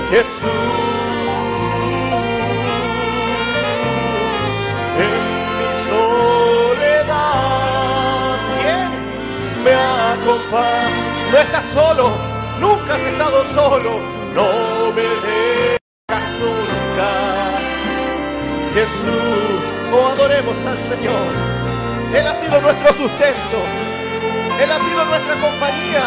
Jesús. 0.10 0.81
No 10.52 11.38
estás 11.38 11.64
solo, 11.74 12.12
nunca 12.60 12.96
has 12.96 13.00
estado 13.00 13.46
solo, 13.54 14.02
no 14.36 14.92
me 14.92 15.02
dejas 15.02 16.30
nunca. 16.42 17.58
Jesús, 18.74 19.94
oh 19.94 20.08
adoremos 20.08 20.58
al 20.66 20.78
Señor. 20.78 21.32
Él 22.14 22.28
ha 22.28 22.36
sido 22.36 22.60
nuestro 22.60 22.94
sustento. 22.96 23.58
Él 24.62 24.70
ha 24.70 24.78
sido 24.78 25.06
nuestra 25.06 25.36
compañía 25.36 26.04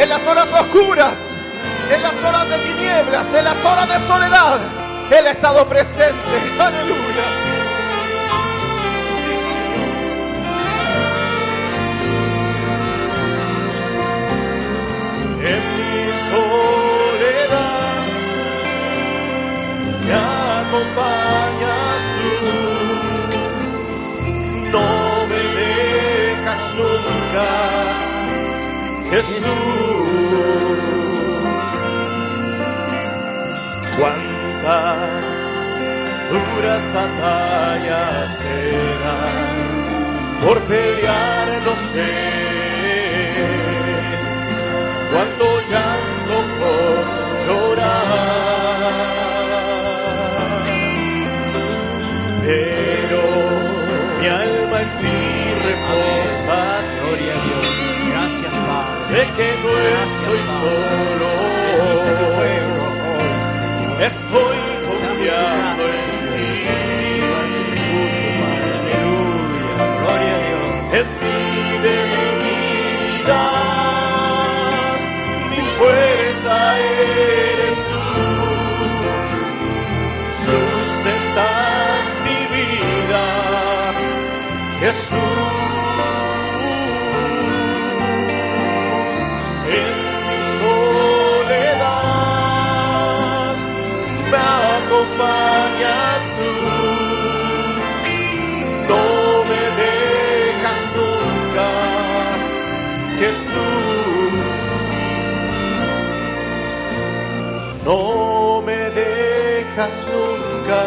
en 0.00 0.08
las 0.08 0.26
horas 0.26 0.48
oscuras. 0.52 1.14
En 1.94 2.02
las 2.02 2.14
horas 2.24 2.48
de 2.48 2.58
tinieblas, 2.58 3.32
en 3.34 3.44
las 3.44 3.64
horas 3.64 3.88
de 3.88 4.06
soledad, 4.08 4.58
Él 5.12 5.26
ha 5.28 5.30
estado 5.30 5.64
presente. 5.68 6.52
Aleluya. 6.58 7.55
En 15.48 15.62
mi 15.76 15.96
soledad 16.30 18.04
me 20.04 20.12
acompañas 20.62 22.00
tú. 22.16 22.30
No 24.74 24.88
me 25.30 25.42
dejas 25.60 26.62
nunca, 26.78 27.50
Jesús. 29.10 30.06
Cuántas 33.98 35.26
duras 36.32 36.82
batallas 36.92 38.28
quedan 38.38 39.36
por 40.44 40.56
pelear, 40.62 41.48
no 41.64 41.74
sé. 41.92 42.85
Cuánto 45.16 45.46
llanto 45.70 46.36
por 46.60 47.00
llorar. 47.46 47.96
Pero 52.44 53.22
mi 54.20 54.26
alma 54.28 54.76
en 54.82 54.90
ti 55.00 55.18
reposa. 55.64 56.60
Gloria 57.00 57.32
a 57.32 57.44
Dios. 57.46 57.64
Gracias, 58.10 58.52
Padre. 58.68 58.92
Sé 59.08 59.20
que 59.36 59.48
no 59.62 59.70
estoy 60.04 60.42
solo. 60.60 61.28
Bendice 61.64 62.10
tu 62.20 62.26
pueblo 62.36 62.82
hoy, 63.16 63.36
Señor. 63.56 63.96
Estoy 64.02 64.60
confiando 64.86 65.65
Jesús. 103.18 103.96
No 107.84 108.62
me 108.62 108.90
dejas 108.90 109.94
nunca, 110.12 110.82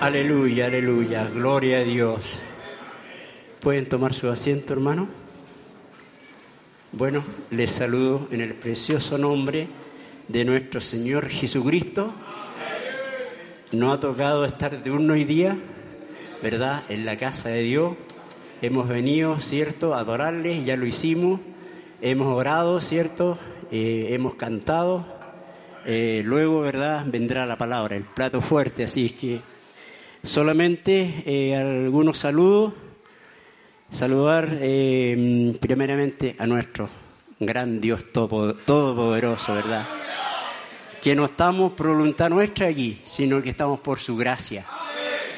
Aleluya, 0.05 0.67
aleluya. 0.67 1.27
Gloria 1.33 1.79
a 1.79 1.83
Dios. 1.83 2.39
¿Pueden 3.61 3.89
tomar 3.89 4.13
su 4.13 4.29
asiento, 4.29 4.75
hermano? 4.75 5.09
Bueno, 6.93 7.25
les 7.51 7.71
saludo 7.71 8.29
en 8.31 8.43
el 8.43 8.53
precioso 8.53 9.17
nombre 9.17 9.67
de 10.29 10.45
nuestro 10.45 10.83
Señor 10.83 11.31
Jesucristo. 11.31 12.13
Nos 13.73 13.97
ha 13.97 14.01
tocado 14.01 14.45
estar 14.45 14.83
de 14.83 14.91
uno 14.91 15.15
hoy 15.15 15.25
día, 15.25 15.57
¿verdad? 16.43 16.83
En 16.91 17.07
la 17.07 17.17
casa 17.17 17.49
de 17.49 17.63
Dios. 17.63 17.95
Hemos 18.61 18.87
venido, 18.87 19.41
¿cierto?, 19.41 19.95
a 19.95 20.01
adorarle, 20.01 20.65
ya 20.65 20.77
lo 20.77 20.85
hicimos. 20.85 21.41
Hemos 22.03 22.27
orado, 22.27 22.79
¿cierto? 22.81 23.39
Eh, 23.71 24.09
hemos 24.11 24.35
cantado. 24.35 25.07
Eh, 25.87 26.21
luego, 26.27 26.61
¿verdad?, 26.61 27.07
vendrá 27.07 27.47
la 27.47 27.57
palabra, 27.57 27.97
el 27.97 28.05
plato 28.05 28.43
fuerte. 28.43 28.85
Así 28.85 29.07
es 29.07 29.13
que 29.13 29.54
solamente 30.25 31.23
eh, 31.27 31.55
algunos 31.57 32.19
saludos. 32.19 32.73
Saludar 33.91 34.49
eh, 34.61 35.57
primeramente 35.61 36.35
a 36.39 36.47
nuestro 36.47 36.89
gran 37.39 37.81
Dios 37.81 38.07
todo- 38.13 38.55
todopoderoso, 38.55 39.55
¿verdad? 39.55 39.87
Que 41.01 41.15
no 41.15 41.27
estamos 41.27 41.75
por 41.75 41.89
voluntad 41.89 42.29
nuestra 42.31 42.67
aquí, 42.69 42.99
sino 43.05 43.41
que 43.41 43.51
estamos 43.51 43.79
por 43.81 43.99
su 44.01 44.17
gracia. 44.17 44.65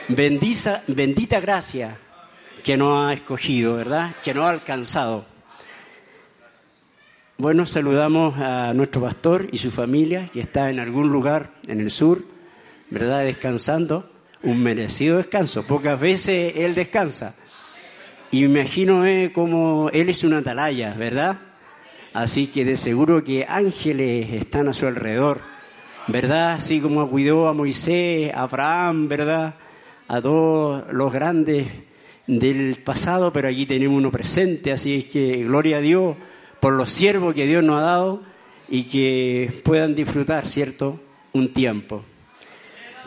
Bendiza, 0.08 0.82
bendita 0.86 1.40
gracia 1.40 1.98
que 2.64 2.76
nos 2.76 3.06
ha 3.10 3.12
escogido, 3.12 3.76
¿verdad? 3.76 4.14
Que 4.24 4.32
nos 4.32 4.44
ha 4.44 4.50
alcanzado. 4.50 5.26
Bueno, 7.36 7.66
saludamos 7.66 8.38
a 8.38 8.72
nuestro 8.72 9.02
pastor 9.02 9.48
y 9.52 9.58
su 9.58 9.70
familia, 9.70 10.30
que 10.32 10.40
está 10.40 10.70
en 10.70 10.78
algún 10.80 11.08
lugar 11.10 11.50
en 11.66 11.80
el 11.80 11.90
sur, 11.90 12.22
¿verdad? 12.88 13.24
Descansando, 13.24 14.08
un 14.46 14.62
merecido 14.62 15.18
descanso. 15.18 15.66
Pocas 15.66 16.00
veces 16.00 16.54
él 16.56 16.74
descansa. 16.74 17.34
Imagino 18.30 19.04
eh, 19.04 19.32
como 19.34 19.90
él 19.90 20.08
es 20.08 20.22
una 20.22 20.38
atalaya, 20.38 20.94
¿verdad? 20.94 21.38
Así 22.14 22.46
que 22.46 22.64
de 22.64 22.76
seguro 22.76 23.24
que 23.24 23.44
ángeles 23.48 24.32
están 24.32 24.68
a 24.68 24.72
su 24.72 24.86
alrededor, 24.86 25.40
¿verdad? 26.06 26.52
Así 26.52 26.80
como 26.80 27.10
cuidó 27.10 27.48
a 27.48 27.54
Moisés, 27.54 28.32
a 28.32 28.42
Abraham, 28.42 29.08
¿verdad? 29.08 29.56
A 30.06 30.20
todos 30.20 30.84
los 30.92 31.12
grandes 31.12 31.66
del 32.28 32.76
pasado, 32.84 33.32
pero 33.32 33.48
aquí 33.48 33.66
tenemos 33.66 33.98
uno 33.98 34.12
presente, 34.12 34.70
así 34.72 34.94
es 34.94 35.04
que 35.06 35.44
gloria 35.44 35.78
a 35.78 35.80
Dios 35.80 36.16
por 36.60 36.72
los 36.72 36.90
siervos 36.90 37.34
que 37.34 37.46
Dios 37.46 37.64
nos 37.64 37.80
ha 37.80 37.84
dado 37.84 38.22
y 38.68 38.84
que 38.84 39.52
puedan 39.64 39.96
disfrutar, 39.96 40.46
¿cierto? 40.46 41.00
Un 41.32 41.52
tiempo. 41.52 42.04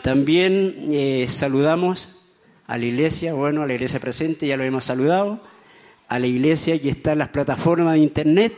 También 0.02 0.88
eh, 0.90 1.26
saludamos 1.28 2.16
a 2.66 2.78
la 2.78 2.84
iglesia, 2.86 3.34
bueno, 3.34 3.62
a 3.62 3.66
la 3.66 3.74
iglesia 3.74 4.00
presente, 4.00 4.46
ya 4.46 4.56
lo 4.56 4.64
hemos 4.64 4.84
saludado, 4.84 5.40
a 6.08 6.18
la 6.18 6.26
iglesia 6.26 6.80
que 6.80 6.90
está 6.90 7.12
en 7.12 7.18
las 7.18 7.28
plataformas 7.28 7.94
de 7.94 8.00
internet, 8.00 8.54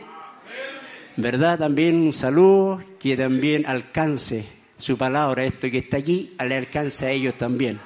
¿verdad? 1.17 1.59
También 1.59 1.95
un 1.97 2.13
saludo 2.13 2.81
que 2.99 3.17
también 3.17 3.65
alcance 3.65 4.45
su 4.77 4.97
palabra, 4.97 5.43
esto 5.43 5.69
que 5.69 5.79
está 5.79 5.97
aquí, 5.97 6.33
le 6.39 6.55
alcance 6.55 7.05
a 7.05 7.11
ellos 7.11 7.35
también, 7.37 7.79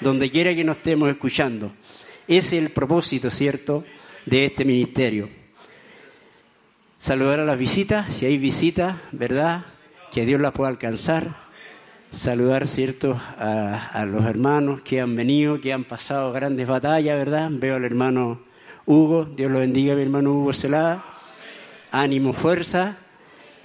donde 0.00 0.30
quiera 0.30 0.54
que 0.54 0.64
nos 0.64 0.78
estemos 0.78 1.08
escuchando. 1.08 1.72
Ese 2.26 2.58
es 2.58 2.64
el 2.64 2.70
propósito, 2.70 3.30
¿cierto?, 3.30 3.84
de 4.26 4.46
este 4.46 4.64
ministerio. 4.64 5.28
Saludar 6.98 7.40
a 7.40 7.44
las 7.44 7.58
visitas, 7.58 8.12
si 8.14 8.26
hay 8.26 8.38
visitas, 8.38 8.96
¿verdad? 9.12 9.66
Que 10.10 10.24
Dios 10.24 10.40
las 10.40 10.52
pueda 10.52 10.70
alcanzar. 10.70 11.43
Saludar, 12.14 12.68
¿cierto?, 12.68 13.20
a, 13.38 14.04
los 14.06 14.24
hermanos 14.24 14.82
que 14.82 15.00
han 15.00 15.16
venido, 15.16 15.60
que 15.60 15.72
han 15.72 15.82
pasado 15.82 16.32
grandes 16.32 16.68
batallas, 16.68 17.18
¿verdad? 17.18 17.48
Veo 17.50 17.74
al 17.74 17.84
hermano 17.84 18.40
Hugo, 18.86 19.24
Dios 19.24 19.50
lo 19.50 19.58
bendiga, 19.58 19.96
mi 19.96 20.02
hermano 20.02 20.32
Hugo 20.32 20.52
Celada. 20.52 21.04
Ánimo, 21.90 22.32
fuerza. 22.32 22.98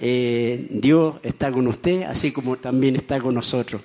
Eh, 0.00 0.66
Dios 0.68 1.16
está 1.22 1.52
con 1.52 1.68
usted, 1.68 2.02
así 2.02 2.32
como 2.32 2.56
también 2.56 2.96
está 2.96 3.20
con 3.20 3.36
nosotros. 3.36 3.82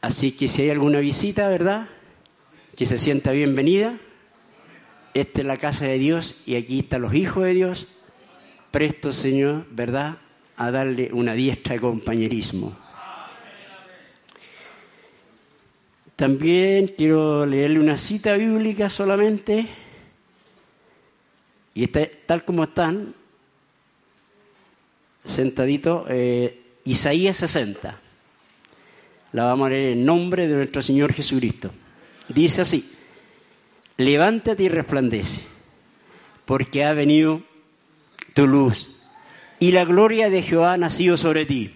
Así 0.00 0.32
que 0.32 0.48
si 0.48 0.62
hay 0.62 0.70
alguna 0.70 0.98
visita, 0.98 1.48
¿verdad? 1.48 1.88
Que 2.76 2.86
se 2.86 2.98
sienta 2.98 3.30
bienvenida. 3.30 4.00
Esta 5.14 5.40
es 5.42 5.46
la 5.46 5.58
casa 5.58 5.84
de 5.84 5.98
Dios 5.98 6.42
y 6.44 6.56
aquí 6.56 6.80
están 6.80 7.02
los 7.02 7.14
hijos 7.14 7.44
de 7.44 7.54
Dios. 7.54 7.86
Presto, 8.72 9.12
Señor, 9.12 9.64
¿verdad? 9.70 10.18
A 10.56 10.70
darle 10.70 11.10
una 11.12 11.32
diestra 11.34 11.74
de 11.74 11.80
compañerismo. 11.80 12.76
También 16.16 16.88
quiero 16.88 17.44
leerle 17.46 17.80
una 17.80 17.96
cita 17.96 18.36
bíblica 18.36 18.88
solamente. 18.88 19.66
Y 21.74 21.84
está, 21.84 22.06
tal 22.26 22.44
como 22.44 22.64
están, 22.64 23.14
sentaditos, 25.24 26.04
eh, 26.08 26.60
Isaías 26.84 27.38
60. 27.38 27.98
La 29.32 29.44
vamos 29.44 29.66
a 29.66 29.70
leer 29.70 29.92
en 29.92 30.04
nombre 30.04 30.46
de 30.46 30.54
nuestro 30.54 30.82
Señor 30.82 31.12
Jesucristo. 31.12 31.70
Dice 32.28 32.60
así, 32.60 32.92
levántate 33.96 34.64
y 34.64 34.68
resplandece, 34.68 35.42
porque 36.44 36.84
ha 36.84 36.92
venido 36.92 37.42
tu 38.34 38.46
luz, 38.46 38.96
y 39.62 39.70
la 39.70 39.84
gloria 39.84 40.28
de 40.28 40.42
Jehová 40.42 40.72
ha 40.72 40.76
nacido 40.76 41.16
sobre 41.16 41.46
ti. 41.46 41.72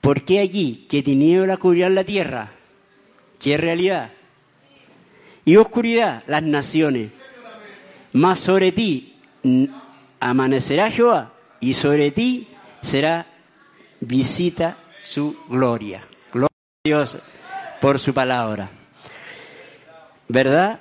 Porque 0.00 0.40
aquí 0.40 0.84
que 0.90 1.00
tiniebla 1.00 1.58
cubrirá 1.58 1.88
la 1.88 2.02
tierra, 2.02 2.50
que 3.38 3.54
es 3.54 3.60
realidad, 3.60 4.10
y 5.44 5.54
oscuridad 5.54 6.24
las 6.26 6.42
naciones, 6.42 7.12
mas 8.12 8.40
sobre 8.40 8.72
ti 8.72 9.14
amanecerá 10.18 10.90
Jehová, 10.90 11.34
y 11.60 11.74
sobre 11.74 12.10
ti 12.10 12.48
será 12.82 13.28
visita 14.00 14.76
su 15.02 15.38
gloria. 15.48 16.02
Gloria 16.32 16.50
a 16.50 16.88
Dios 16.88 17.18
por 17.80 18.00
su 18.00 18.12
palabra. 18.12 18.70
¿Verdad? 20.26 20.80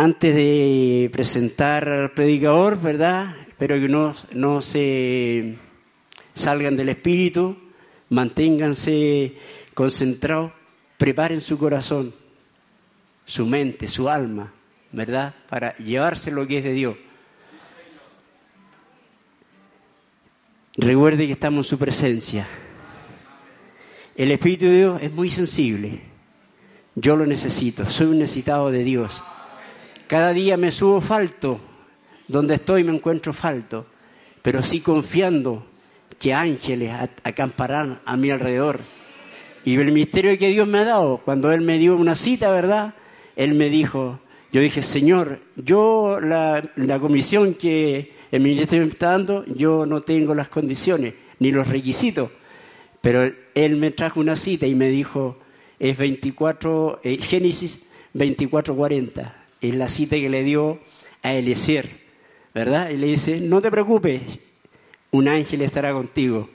Antes 0.00 0.34
de 0.34 1.10
presentar 1.12 1.86
al 1.86 2.12
predicador, 2.12 2.80
¿verdad? 2.80 3.36
Espero 3.48 3.78
que 3.78 3.86
no, 3.86 4.14
no 4.32 4.62
se 4.62 5.58
salgan 6.32 6.74
del 6.74 6.88
espíritu, 6.88 7.54
manténganse 8.08 9.36
concentrados, 9.74 10.52
preparen 10.96 11.42
su 11.42 11.58
corazón, 11.58 12.14
su 13.26 13.44
mente, 13.44 13.88
su 13.88 14.08
alma, 14.08 14.54
¿verdad? 14.90 15.34
Para 15.50 15.76
llevarse 15.76 16.30
lo 16.30 16.46
que 16.46 16.56
es 16.56 16.64
de 16.64 16.72
Dios. 16.72 16.96
Recuerde 20.78 21.26
que 21.26 21.32
estamos 21.32 21.66
en 21.66 21.70
su 21.72 21.78
presencia. 21.78 22.48
El 24.16 24.30
Espíritu 24.30 24.64
de 24.64 24.76
Dios 24.78 25.02
es 25.02 25.12
muy 25.12 25.28
sensible. 25.28 26.00
Yo 26.94 27.16
lo 27.16 27.26
necesito, 27.26 27.84
soy 27.84 28.06
un 28.06 28.20
necesitado 28.20 28.70
de 28.70 28.82
Dios. 28.82 29.22
Cada 30.10 30.32
día 30.32 30.56
me 30.56 30.72
subo 30.72 31.00
falto, 31.00 31.60
donde 32.26 32.56
estoy 32.56 32.82
me 32.82 32.92
encuentro 32.92 33.32
falto, 33.32 33.86
pero 34.42 34.60
sí 34.60 34.80
confiando 34.80 35.64
que 36.18 36.34
ángeles 36.34 36.90
acamparán 37.22 38.00
a 38.04 38.16
mi 38.16 38.28
alrededor. 38.32 38.80
Y 39.64 39.76
el 39.76 39.92
misterio 39.92 40.36
que 40.36 40.48
Dios 40.48 40.66
me 40.66 40.78
ha 40.78 40.84
dado, 40.84 41.18
cuando 41.24 41.52
Él 41.52 41.60
me 41.60 41.78
dio 41.78 41.96
una 41.96 42.16
cita, 42.16 42.50
¿verdad? 42.50 42.94
Él 43.36 43.54
me 43.54 43.68
dijo, 43.68 44.18
yo 44.50 44.60
dije, 44.60 44.82
Señor, 44.82 45.42
yo 45.54 46.18
la, 46.20 46.68
la 46.74 46.98
comisión 46.98 47.54
que 47.54 48.12
el 48.32 48.40
ministerio 48.40 48.86
me 48.86 48.90
está 48.90 49.12
dando, 49.12 49.44
yo 49.44 49.86
no 49.86 50.00
tengo 50.00 50.34
las 50.34 50.48
condiciones 50.48 51.14
ni 51.38 51.52
los 51.52 51.68
requisitos. 51.68 52.32
Pero 53.00 53.30
Él 53.54 53.76
me 53.76 53.92
trajo 53.92 54.18
una 54.18 54.34
cita 54.34 54.66
y 54.66 54.74
me 54.74 54.88
dijo, 54.88 55.38
es 55.78 55.96
24, 55.96 56.98
eh, 57.04 57.16
Génesis 57.22 57.86
24:40, 58.12 59.39
es 59.60 59.74
la 59.74 59.88
cita 59.88 60.16
que 60.16 60.28
le 60.28 60.42
dio 60.42 60.80
a 61.22 61.32
Eliezer, 61.32 61.90
¿verdad? 62.54 62.90
Y 62.90 62.96
le 62.96 63.08
dice, 63.08 63.40
no 63.40 63.60
te 63.60 63.70
preocupes, 63.70 64.22
un 65.10 65.28
ángel 65.28 65.62
estará 65.62 65.92
contigo. 65.92 66.48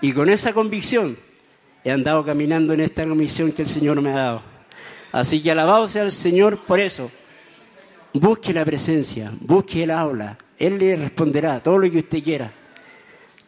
Y 0.00 0.12
con 0.12 0.28
esa 0.28 0.52
convicción 0.52 1.16
he 1.84 1.90
andado 1.90 2.24
caminando 2.24 2.72
en 2.72 2.80
esta 2.80 3.06
comisión 3.06 3.52
que 3.52 3.62
el 3.62 3.68
Señor 3.68 4.00
me 4.00 4.10
ha 4.10 4.16
dado. 4.16 4.42
Así 5.12 5.42
que 5.42 5.50
alabado 5.50 5.88
sea 5.88 6.02
el 6.02 6.12
Señor 6.12 6.64
por 6.64 6.80
eso. 6.80 7.10
Busque 8.12 8.52
la 8.52 8.64
presencia, 8.64 9.32
busque 9.40 9.82
el 9.82 9.90
aula. 9.90 10.38
Él 10.58 10.78
le 10.78 10.96
responderá 10.96 11.62
todo 11.62 11.78
lo 11.78 11.90
que 11.90 11.98
usted 11.98 12.22
quiera. 12.22 12.52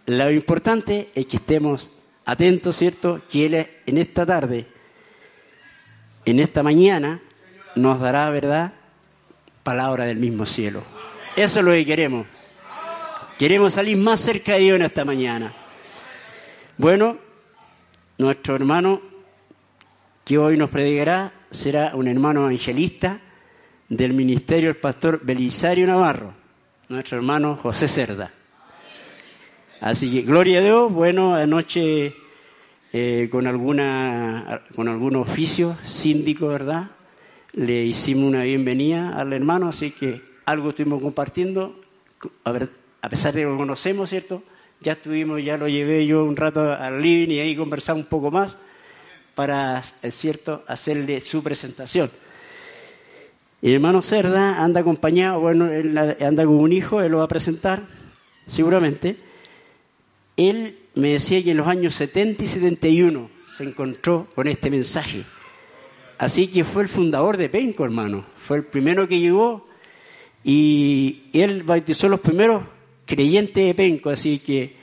Lo 0.06 0.30
importante 0.30 1.10
es 1.14 1.26
que 1.26 1.36
estemos 1.36 1.90
atentos, 2.24 2.76
¿cierto? 2.76 3.20
Que 3.28 3.46
Él 3.46 3.66
en 3.86 3.98
esta 3.98 4.24
tarde, 4.26 4.66
en 6.24 6.38
esta 6.38 6.62
mañana, 6.62 7.20
nos 7.74 8.00
dará, 8.00 8.30
¿verdad? 8.30 8.72
Palabra 9.62 10.04
del 10.04 10.18
mismo 10.18 10.46
cielo. 10.46 10.82
Eso 11.36 11.60
es 11.60 11.64
lo 11.64 11.72
que 11.72 11.86
queremos. 11.86 12.26
Queremos 13.38 13.72
salir 13.72 13.96
más 13.96 14.20
cerca 14.20 14.54
de 14.54 14.60
Dios 14.60 14.76
en 14.76 14.82
esta 14.82 15.04
mañana. 15.04 15.52
Bueno, 16.78 17.18
nuestro 18.18 18.54
hermano 18.54 19.00
que 20.24 20.38
hoy 20.38 20.56
nos 20.56 20.70
predicará 20.70 21.32
será 21.50 21.92
un 21.94 22.08
hermano 22.08 22.42
evangelista 22.42 23.20
del 23.88 24.12
ministerio 24.12 24.68
del 24.68 24.76
pastor 24.76 25.20
Belisario 25.22 25.86
Navarro, 25.86 26.32
nuestro 26.88 27.18
hermano 27.18 27.56
José 27.56 27.88
Cerda. 27.88 28.32
Así 29.80 30.10
que 30.10 30.22
gloria 30.22 30.60
a 30.60 30.62
Dios, 30.62 30.92
bueno, 30.92 31.34
anoche 31.34 32.14
eh, 32.92 33.28
con 33.30 33.46
alguna 33.46 34.62
con 34.74 34.88
algún 34.88 35.16
oficio 35.16 35.76
síndico, 35.82 36.48
¿verdad? 36.48 36.90
Le 37.54 37.84
hicimos 37.84 38.24
una 38.24 38.44
bienvenida 38.44 39.10
al 39.10 39.34
hermano, 39.34 39.68
así 39.68 39.90
que 39.90 40.22
algo 40.46 40.70
estuvimos 40.70 41.02
compartiendo, 41.02 41.78
a, 42.44 42.52
ver, 42.52 42.70
a 43.02 43.10
pesar 43.10 43.34
de 43.34 43.40
que 43.40 43.46
lo 43.46 43.58
conocemos, 43.58 44.08
¿cierto? 44.08 44.42
Ya 44.80 44.92
estuvimos, 44.92 45.44
ya 45.44 45.58
lo 45.58 45.68
llevé 45.68 46.06
yo 46.06 46.24
un 46.24 46.34
rato 46.34 46.72
al 46.72 47.02
living 47.02 47.28
y 47.28 47.40
ahí 47.40 47.54
conversamos 47.54 48.04
un 48.04 48.08
poco 48.08 48.30
más 48.30 48.58
para, 49.34 49.82
es 50.02 50.14
cierto, 50.14 50.64
hacerle 50.66 51.20
su 51.20 51.42
presentación. 51.42 52.10
El 53.60 53.74
hermano 53.74 54.00
Cerda 54.00 54.64
anda 54.64 54.80
acompañado, 54.80 55.38
bueno, 55.38 55.70
él 55.70 55.96
anda 55.96 56.46
con 56.46 56.56
un 56.56 56.72
hijo, 56.72 57.02
él 57.02 57.12
lo 57.12 57.18
va 57.18 57.24
a 57.24 57.28
presentar, 57.28 57.82
seguramente. 58.46 59.18
Él 60.38 60.78
me 60.94 61.12
decía 61.12 61.44
que 61.44 61.50
en 61.50 61.58
los 61.58 61.68
años 61.68 61.94
70 61.96 62.42
y 62.42 62.46
71 62.46 63.30
se 63.46 63.64
encontró 63.64 64.26
con 64.34 64.48
este 64.48 64.70
mensaje. 64.70 65.24
Así 66.22 66.46
que 66.46 66.62
fue 66.62 66.84
el 66.84 66.88
fundador 66.88 67.36
de 67.36 67.48
Penco, 67.48 67.84
hermano. 67.84 68.24
Fue 68.36 68.58
el 68.58 68.64
primero 68.64 69.08
que 69.08 69.18
llegó 69.18 69.66
y 70.44 71.24
él 71.32 71.64
bautizó 71.64 72.08
los 72.08 72.20
primeros 72.20 72.62
creyentes 73.06 73.66
de 73.66 73.74
Penco. 73.74 74.08
Así 74.08 74.38
que 74.38 74.76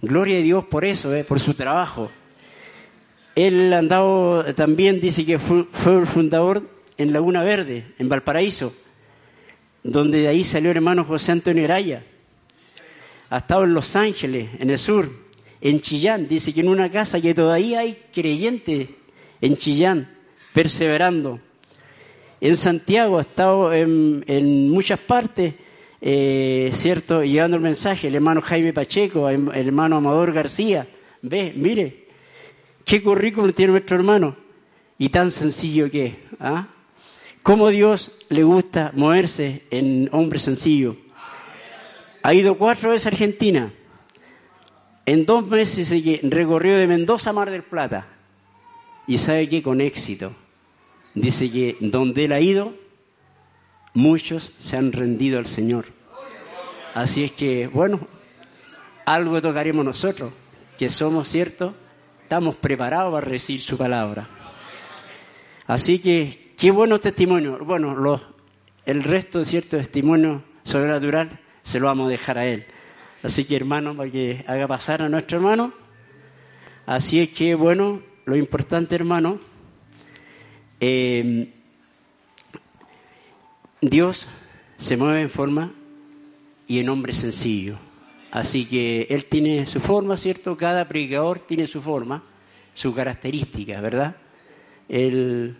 gloria 0.00 0.38
a 0.38 0.42
Dios 0.42 0.64
por 0.66 0.84
eso, 0.84 1.12
eh, 1.12 1.24
por 1.24 1.40
su 1.40 1.54
trabajo. 1.54 2.08
Él 3.34 3.72
andado 3.72 4.44
también, 4.54 5.00
dice 5.00 5.26
que 5.26 5.40
fue, 5.40 5.64
fue 5.72 5.98
el 5.98 6.06
fundador 6.06 6.62
en 6.98 7.12
Laguna 7.12 7.42
Verde, 7.42 7.86
en 7.98 8.08
Valparaíso, 8.08 8.72
donde 9.82 10.18
de 10.18 10.28
ahí 10.28 10.44
salió 10.44 10.70
el 10.70 10.76
hermano 10.76 11.02
José 11.02 11.32
Antonio 11.32 11.64
Araya. 11.64 12.04
Ha 13.28 13.38
estado 13.38 13.64
en 13.64 13.74
Los 13.74 13.96
Ángeles, 13.96 14.50
en 14.60 14.70
el 14.70 14.78
sur, 14.78 15.10
en 15.60 15.80
Chillán. 15.80 16.28
Dice 16.28 16.54
que 16.54 16.60
en 16.60 16.68
una 16.68 16.88
casa 16.92 17.20
que 17.20 17.34
todavía 17.34 17.80
hay 17.80 18.00
creyentes 18.12 18.88
en 19.40 19.56
Chillán, 19.56 20.19
perseverando. 20.52 21.40
En 22.40 22.56
Santiago 22.56 23.18
ha 23.18 23.22
estado 23.22 23.72
en, 23.72 24.68
muchas 24.70 24.98
partes, 24.98 25.54
eh, 26.00 26.70
¿cierto? 26.72 27.22
Llevando 27.22 27.56
el 27.56 27.62
mensaje. 27.62 28.08
El 28.08 28.14
hermano 28.14 28.40
Jaime 28.40 28.72
Pacheco, 28.72 29.28
el 29.28 29.50
hermano 29.52 29.96
Amador 29.96 30.32
García. 30.32 30.88
Ve, 31.22 31.52
mire, 31.54 32.06
qué 32.84 33.02
currículum 33.02 33.52
tiene 33.52 33.72
nuestro 33.72 33.96
hermano. 33.96 34.36
Y 34.98 35.10
tan 35.10 35.30
sencillo 35.30 35.90
que 35.90 36.06
es. 36.06 36.14
¿ah? 36.40 36.68
Cómo 37.42 37.68
Dios 37.68 38.12
le 38.28 38.42
gusta 38.42 38.92
moverse 38.94 39.62
en 39.70 40.08
hombre 40.12 40.38
sencillo. 40.38 40.96
Ha 42.22 42.34
ido 42.34 42.56
cuatro 42.58 42.90
veces 42.90 43.06
a 43.06 43.08
Argentina. 43.10 43.72
En 45.06 45.24
dos 45.24 45.46
meses 45.46 45.88
se 45.88 46.20
recorrió 46.22 46.76
de 46.76 46.86
Mendoza 46.86 47.30
a 47.30 47.32
Mar 47.32 47.50
del 47.50 47.62
Plata. 47.62 48.06
Y 49.06 49.18
sabe 49.18 49.48
que 49.48 49.62
con 49.62 49.80
éxito. 49.80 50.34
Dice 51.14 51.50
que 51.50 51.76
donde 51.80 52.24
él 52.24 52.32
ha 52.32 52.40
ido, 52.40 52.74
muchos 53.94 54.52
se 54.58 54.76
han 54.76 54.92
rendido 54.92 55.38
al 55.38 55.46
Señor. 55.46 55.86
Así 56.94 57.24
es 57.24 57.32
que, 57.32 57.66
bueno, 57.66 58.00
algo 59.04 59.40
tocaremos 59.40 59.84
nosotros, 59.84 60.32
que 60.78 60.88
somos, 60.88 61.28
¿cierto? 61.28 61.74
Estamos 62.22 62.56
preparados 62.56 63.12
para 63.12 63.26
recibir 63.26 63.60
su 63.60 63.76
palabra. 63.76 64.28
Así 65.66 66.00
que, 66.00 66.54
qué 66.56 66.70
buenos 66.70 67.00
testimonios. 67.00 67.60
Bueno, 67.60 67.94
los, 67.94 68.20
el 68.86 69.02
resto, 69.02 69.44
¿cierto? 69.44 69.76
Testimonio 69.76 70.42
sobrenatural 70.62 71.40
se 71.62 71.80
lo 71.80 71.86
vamos 71.86 72.06
a 72.06 72.10
dejar 72.10 72.38
a 72.38 72.46
él. 72.46 72.66
Así 73.22 73.44
que, 73.44 73.56
hermano, 73.56 73.96
para 73.96 74.10
que 74.10 74.44
haga 74.46 74.66
pasar 74.66 75.02
a 75.02 75.08
nuestro 75.08 75.38
hermano. 75.38 75.72
Así 76.86 77.20
es 77.20 77.30
que, 77.30 77.54
bueno, 77.54 78.02
lo 78.24 78.36
importante, 78.36 78.94
hermano, 78.94 79.38
eh, 80.80 81.52
Dios 83.80 84.28
se 84.78 84.96
mueve 84.96 85.22
en 85.22 85.30
forma 85.30 85.72
y 86.66 86.80
en 86.80 86.88
hombre 86.88 87.12
sencillo. 87.12 87.78
Así 88.30 88.66
que 88.66 89.06
Él 89.10 89.24
tiene 89.24 89.66
su 89.66 89.80
forma, 89.80 90.16
¿cierto? 90.16 90.56
Cada 90.56 90.86
predicador 90.86 91.40
tiene 91.40 91.66
su 91.66 91.82
forma, 91.82 92.22
su 92.74 92.94
característica, 92.94 93.80
¿verdad? 93.80 94.16
Él 94.88 95.56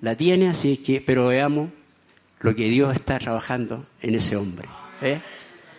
la 0.00 0.16
tiene, 0.16 0.48
así 0.48 0.76
que, 0.76 1.00
pero 1.00 1.28
veamos 1.28 1.70
lo 2.40 2.54
que 2.54 2.68
Dios 2.68 2.94
está 2.94 3.18
trabajando 3.18 3.84
en 4.02 4.14
ese 4.14 4.36
hombre. 4.36 4.68
¿eh? 5.00 5.20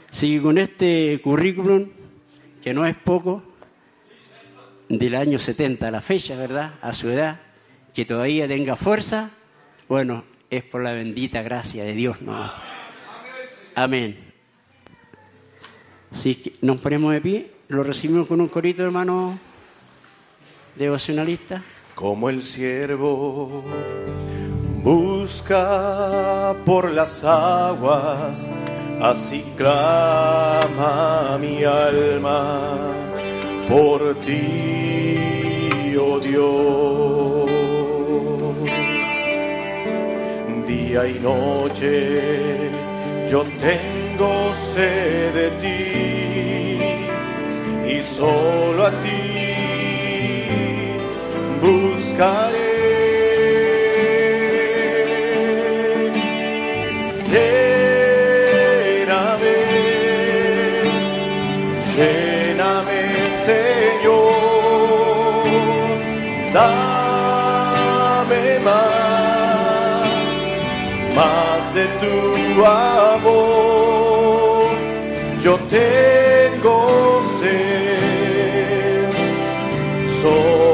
Así 0.09 0.35
que 0.35 0.41
con 0.41 0.57
este 0.57 1.21
currículum, 1.21 1.89
que 2.61 2.73
no 2.73 2.85
es 2.85 2.95
poco, 2.95 3.43
del 4.89 5.15
año 5.15 5.39
70 5.39 5.87
a 5.87 5.91
la 5.91 6.01
fecha, 6.01 6.35
¿verdad? 6.35 6.75
A 6.81 6.91
su 6.91 7.09
edad, 7.09 7.39
que 7.95 8.05
todavía 8.05 8.45
tenga 8.47 8.75
fuerza, 8.75 9.31
bueno, 9.87 10.25
es 10.49 10.63
por 10.63 10.83
la 10.83 10.91
bendita 10.91 11.41
gracia 11.41 11.85
de 11.85 11.93
Dios, 11.93 12.21
¿no? 12.21 12.51
Amén. 13.73 14.33
Así 16.11 16.35
que 16.35 16.55
nos 16.61 16.81
ponemos 16.81 17.13
de 17.13 17.21
pie, 17.21 17.51
lo 17.69 17.83
recibimos 17.83 18.27
con 18.27 18.41
un 18.41 18.49
corito, 18.49 18.83
hermano 18.83 19.39
devocionalista. 20.75 21.63
Como 21.95 22.29
el 22.29 22.43
siervo 22.43 23.63
busca 24.83 26.53
por 26.65 26.91
las 26.91 27.23
aguas, 27.23 28.51
así 29.01 29.41
clama 29.55 31.37
mi 31.39 31.63
alma 31.63 32.77
por 33.69 34.19
ti, 34.19 35.95
oh 35.97 36.19
Dios. 36.19 37.54
Día 40.95 41.07
y 41.09 41.19
noche 41.19 42.71
yo 43.29 43.43
tengo 43.59 44.53
sed 44.73 45.33
de 45.33 45.51
ti 45.61 45.91
y 47.97 48.01
solo 48.01 48.85
a 48.85 48.91
ti 49.03 49.23
buscaré. 51.61 52.85
Más 71.15 71.73
de 71.73 71.85
tu 72.01 72.65
amor. 72.65 74.65
Yo 75.41 75.57
tengo 75.69 77.21
sed 77.39 79.13
solo 80.21 80.64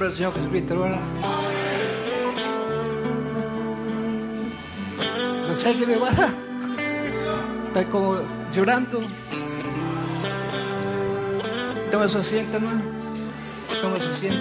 nombre 0.00 0.08
del 0.08 0.16
Señor 0.16 0.34
Jesucristo. 0.34 0.74
No 5.46 5.54
sé 5.54 5.76
qué 5.76 5.86
me 5.86 5.98
pasa. 5.98 6.32
Estoy 7.66 7.84
como 7.84 8.18
llorando. 8.50 9.06
Toma 11.90 12.08
su 12.08 12.16
asiento, 12.18 12.56
hermano. 12.56 12.82
Toma 13.82 14.00
su 14.00 14.08
asiento. 14.08 14.40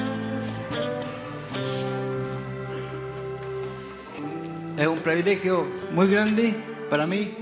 Es 4.78 4.88
un 4.88 5.00
privilegio 5.00 5.68
muy 5.92 6.08
grande 6.08 6.56
para 6.90 7.06
mí 7.06 7.34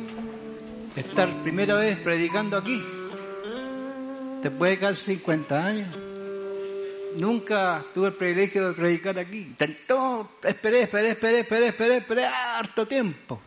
estar 0.96 1.30
primera 1.44 1.76
vez 1.76 2.00
predicando 2.00 2.58
aquí. 2.58 2.82
Después 4.42 4.72
de 4.72 4.80
casi 4.80 5.14
50 5.14 5.66
años. 5.66 6.07
Nunca 7.18 7.84
tuve 7.96 8.10
el 8.10 8.14
privilegio 8.14 8.68
de 8.68 8.74
predicar 8.76 9.18
aquí. 9.18 9.56
Todo, 9.88 10.30
esperé, 10.44 10.84
esperé, 10.84 11.10
esperé, 11.10 11.40
esperé, 11.40 11.68
esperé, 11.68 11.98
esperé 11.98 12.26
harto 12.26 12.88
tiempo. 12.88 13.42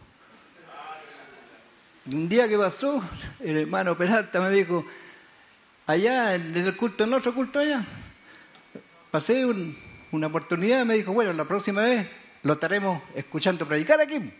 Un 2.12 2.28
día 2.28 2.48
que 2.48 2.58
pasó, 2.58 3.00
el 3.38 3.58
hermano 3.58 3.96
Peralta 3.96 4.40
me 4.40 4.50
dijo, 4.50 4.84
allá 5.86 6.34
en 6.34 6.56
el 6.56 6.76
culto, 6.76 7.04
en 7.04 7.14
otro 7.14 7.32
culto 7.32 7.60
allá, 7.60 7.84
pasé 9.12 9.46
un- 9.46 9.78
una 10.10 10.26
oportunidad, 10.26 10.84
me 10.84 10.94
dijo, 10.94 11.12
bueno, 11.12 11.32
la 11.32 11.44
próxima 11.44 11.82
vez 11.82 12.08
lo 12.42 12.54
estaremos 12.54 13.00
escuchando 13.14 13.68
predicar 13.68 14.00
aquí. 14.00 14.32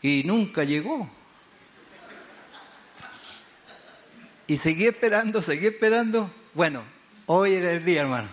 Y 0.00 0.22
nunca 0.24 0.64
llegó. 0.64 1.10
Y 4.46 4.56
seguí 4.56 4.86
esperando, 4.86 5.42
seguí 5.42 5.66
esperando. 5.66 6.30
Bueno, 6.54 6.82
hoy 7.32 7.54
era 7.54 7.70
el 7.70 7.84
día, 7.84 8.00
hermano. 8.00 8.28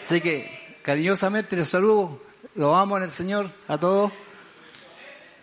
Así 0.00 0.20
que 0.20 0.78
cariñosamente 0.82 1.56
les 1.56 1.68
saludo, 1.68 2.22
los 2.54 2.76
amo 2.76 2.96
en 2.98 3.02
el 3.02 3.10
Señor 3.10 3.50
a 3.66 3.78
todos, 3.78 4.12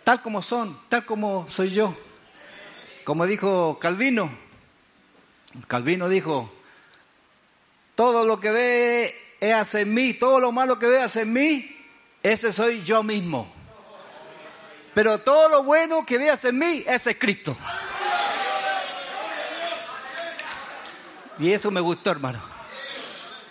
tal 0.02 0.22
como 0.22 0.40
son, 0.40 0.80
tal 0.88 1.04
como 1.04 1.46
soy 1.50 1.70
yo. 1.70 1.94
Como 3.04 3.26
dijo 3.26 3.78
Calvino, 3.78 4.30
Calvino 5.66 6.08
dijo, 6.08 6.50
todo 7.94 8.24
lo 8.24 8.40
que 8.40 8.50
ve 8.50 9.14
es 9.38 9.86
mí, 9.86 10.14
todo 10.14 10.40
lo 10.40 10.52
malo 10.52 10.78
que 10.78 10.86
veas 10.86 11.16
en 11.16 11.34
mí, 11.34 11.76
ese 12.22 12.50
soy 12.54 12.82
yo 12.82 13.02
mismo. 13.02 13.52
Pero 14.94 15.18
todo 15.18 15.50
lo 15.50 15.64
bueno 15.64 16.06
que 16.06 16.16
veas 16.16 16.42
en 16.46 16.58
mí, 16.58 16.82
ese 16.86 17.10
es 17.10 17.18
Cristo. 17.18 17.54
Y 21.38 21.52
eso 21.52 21.70
me 21.70 21.80
gustó, 21.80 22.10
hermano. 22.10 22.40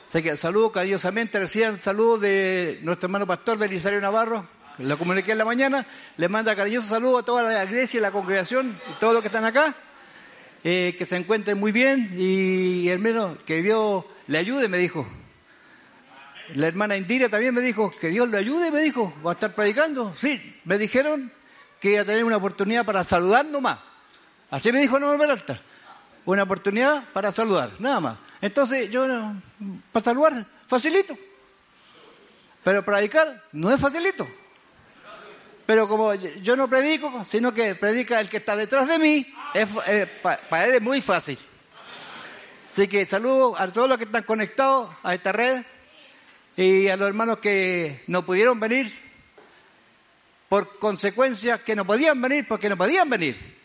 Así 0.08 0.24
que 0.24 0.36
saludo 0.38 0.72
cariñosamente, 0.72 1.40
recién 1.40 1.80
saludo 1.80 2.18
de 2.18 2.80
nuestro 2.82 3.08
hermano 3.08 3.28
pastor 3.28 3.58
Belisario 3.58 4.00
Navarro, 4.00 4.48
lo 4.78 4.98
comuniqué 4.98 5.34
en 5.34 5.38
la 5.38 5.46
mañana, 5.46 5.86
le 6.16 6.30
manda 6.30 6.56
cariñoso 6.56 6.88
saludo 6.88 7.18
a 7.18 7.24
toda 7.24 7.44
la 7.44 7.64
iglesia, 7.66 8.00
la 8.00 8.12
congregación 8.12 8.80
y 8.90 9.00
todos 9.00 9.14
los 9.14 9.22
que 9.22 9.28
están 9.28 9.44
acá, 9.44 9.76
eh, 10.64 10.96
que 10.98 11.06
se 11.06 11.18
encuentren 11.18 11.60
muy 11.60 11.72
bien 11.72 12.14
y 12.18 12.88
hermano, 12.88 13.38
que 13.46 13.62
Dios 13.62 14.06
le 14.28 14.38
ayude, 14.38 14.70
me 14.70 14.78
dijo. 14.78 15.08
La 16.54 16.68
hermana 16.68 16.96
Indira 16.96 17.28
también 17.28 17.54
me 17.54 17.62
dijo, 17.62 17.94
que 18.00 18.08
Dios 18.08 18.30
le 18.30 18.38
ayude, 18.38 18.72
me 18.72 18.80
dijo, 18.80 19.14
va 19.26 19.32
a 19.32 19.34
estar 19.34 19.54
predicando. 19.54 20.16
Sí, 20.20 20.58
me 20.64 20.78
dijeron 20.78 21.32
que 21.82 21.92
iba 21.92 22.02
a 22.02 22.06
tener 22.06 22.24
una 22.24 22.38
oportunidad 22.38 22.86
para 22.86 23.04
saludar 23.04 23.46
nomás. 23.46 23.80
Así 24.50 24.72
me 24.72 24.80
dijo 24.80 25.00
no 25.00 25.18
Peralta. 25.18 25.62
Una 26.28 26.44
oportunidad 26.44 27.06
para 27.14 27.32
saludar, 27.32 27.72
nada 27.80 28.00
más. 28.02 28.18
Entonces 28.42 28.92
yo, 28.92 29.08
no, 29.08 29.42
para 29.94 30.04
saludar, 30.04 30.46
facilito. 30.68 31.18
Pero 32.64 32.84
predicar 32.84 33.44
no 33.54 33.74
es 33.74 33.80
facilito. 33.80 34.28
Pero 35.66 35.88
como 35.88 36.14
yo 36.14 36.56
no 36.58 36.68
predico, 36.70 37.24
sino 37.26 37.54
que 37.54 37.76
predica 37.76 38.20
el 38.20 38.30
que 38.30 38.38
está 38.38 38.58
detrás 38.58 38.88
de 38.90 39.00
mí, 39.00 39.34
es, 39.54 39.68
eh, 39.88 40.06
pa- 40.22 40.38
para 40.50 40.66
él 40.66 40.76
es 40.76 40.82
muy 40.82 41.02
fácil. 41.02 41.40
Así 42.70 42.90
que 42.90 43.06
saludo 43.06 43.58
a 43.58 43.72
todos 43.72 43.88
los 43.88 43.98
que 43.98 44.04
están 44.04 44.24
conectados 44.24 44.90
a 45.04 45.14
esta 45.14 45.32
red 45.32 45.64
y 46.58 46.90
a 46.90 46.98
los 46.98 47.08
hermanos 47.08 47.38
que 47.40 48.04
no 48.08 48.26
pudieron 48.26 48.60
venir 48.60 48.94
por 50.50 50.78
consecuencias 50.78 51.62
que 51.62 51.74
no 51.76 51.86
podían 51.86 52.22
venir 52.22 52.46
porque 52.50 52.68
no 52.68 52.76
podían 52.76 53.10
venir. 53.10 53.58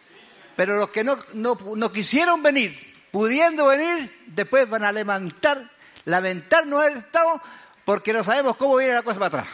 Pero 0.57 0.77
los 0.77 0.91
que 0.91 1.05
no, 1.05 1.19
no, 1.35 1.59
no 1.77 1.93
quisieron 1.93 2.43
venir, 2.43 3.07
pudiendo 3.11 3.67
venir, 3.67 4.25
después 4.27 4.69
van 4.69 4.85
a 4.85 4.93
lamentar, 4.93 5.71
lamentar 6.05 6.67
no 6.67 6.81
haber 6.81 6.99
estado 6.99 7.41
porque 7.85 8.13
no 8.13 8.23
sabemos 8.23 8.57
cómo 8.57 8.77
viene 8.77 8.95
la 8.95 9.03
cosa 9.03 9.19
para 9.19 9.41
atrás. 9.41 9.47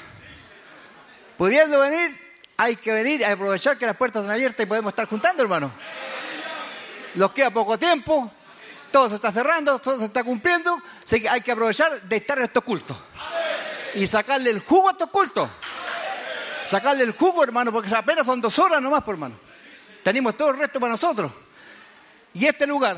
Pudiendo 1.36 1.78
venir, 1.80 2.18
hay 2.57 2.76
que 2.76 2.92
venir 2.92 3.24
a 3.24 3.32
aprovechar 3.32 3.78
que 3.78 3.86
las 3.86 3.96
puertas 3.96 4.22
están 4.22 4.34
abiertas 4.34 4.64
y 4.64 4.66
podemos 4.66 4.90
estar 4.90 5.07
juntando, 5.07 5.42
hermano. 5.42 5.70
Nos 7.14 7.30
queda 7.30 7.51
poco 7.51 7.78
tiempo, 7.78 8.30
todo 8.90 9.09
se 9.09 9.14
está 9.14 9.32
cerrando, 9.32 9.78
todo 9.78 9.99
se 9.99 10.07
está 10.07 10.24
cumpliendo, 10.24 10.80
así 11.05 11.20
que 11.20 11.28
hay 11.28 11.40
que 11.40 11.53
aprovechar 11.53 12.03
de 12.03 12.16
estar 12.16 12.38
en 12.38 12.44
estos 12.44 12.64
cultos. 12.64 12.96
Y 13.94 14.07
sacarle 14.07 14.51
el 14.51 14.61
jugo 14.61 14.88
a 14.88 14.92
estos 14.92 15.11
cultos. 15.11 15.49
Sacarle 16.62 17.05
el 17.05 17.12
jugo, 17.12 17.42
hermano, 17.42 17.72
porque 17.72 17.94
apenas 17.94 18.26
son 18.26 18.40
dos 18.40 18.59
horas 18.59 18.82
nomás, 18.82 19.03
por 19.03 19.14
hermano. 19.14 19.47
Tenemos 20.09 20.38
todo 20.38 20.48
el 20.52 20.56
resto 20.56 20.80
para 20.80 20.92
nosotros. 20.92 21.30
Y 22.32 22.46
este 22.46 22.66
lugar, 22.66 22.96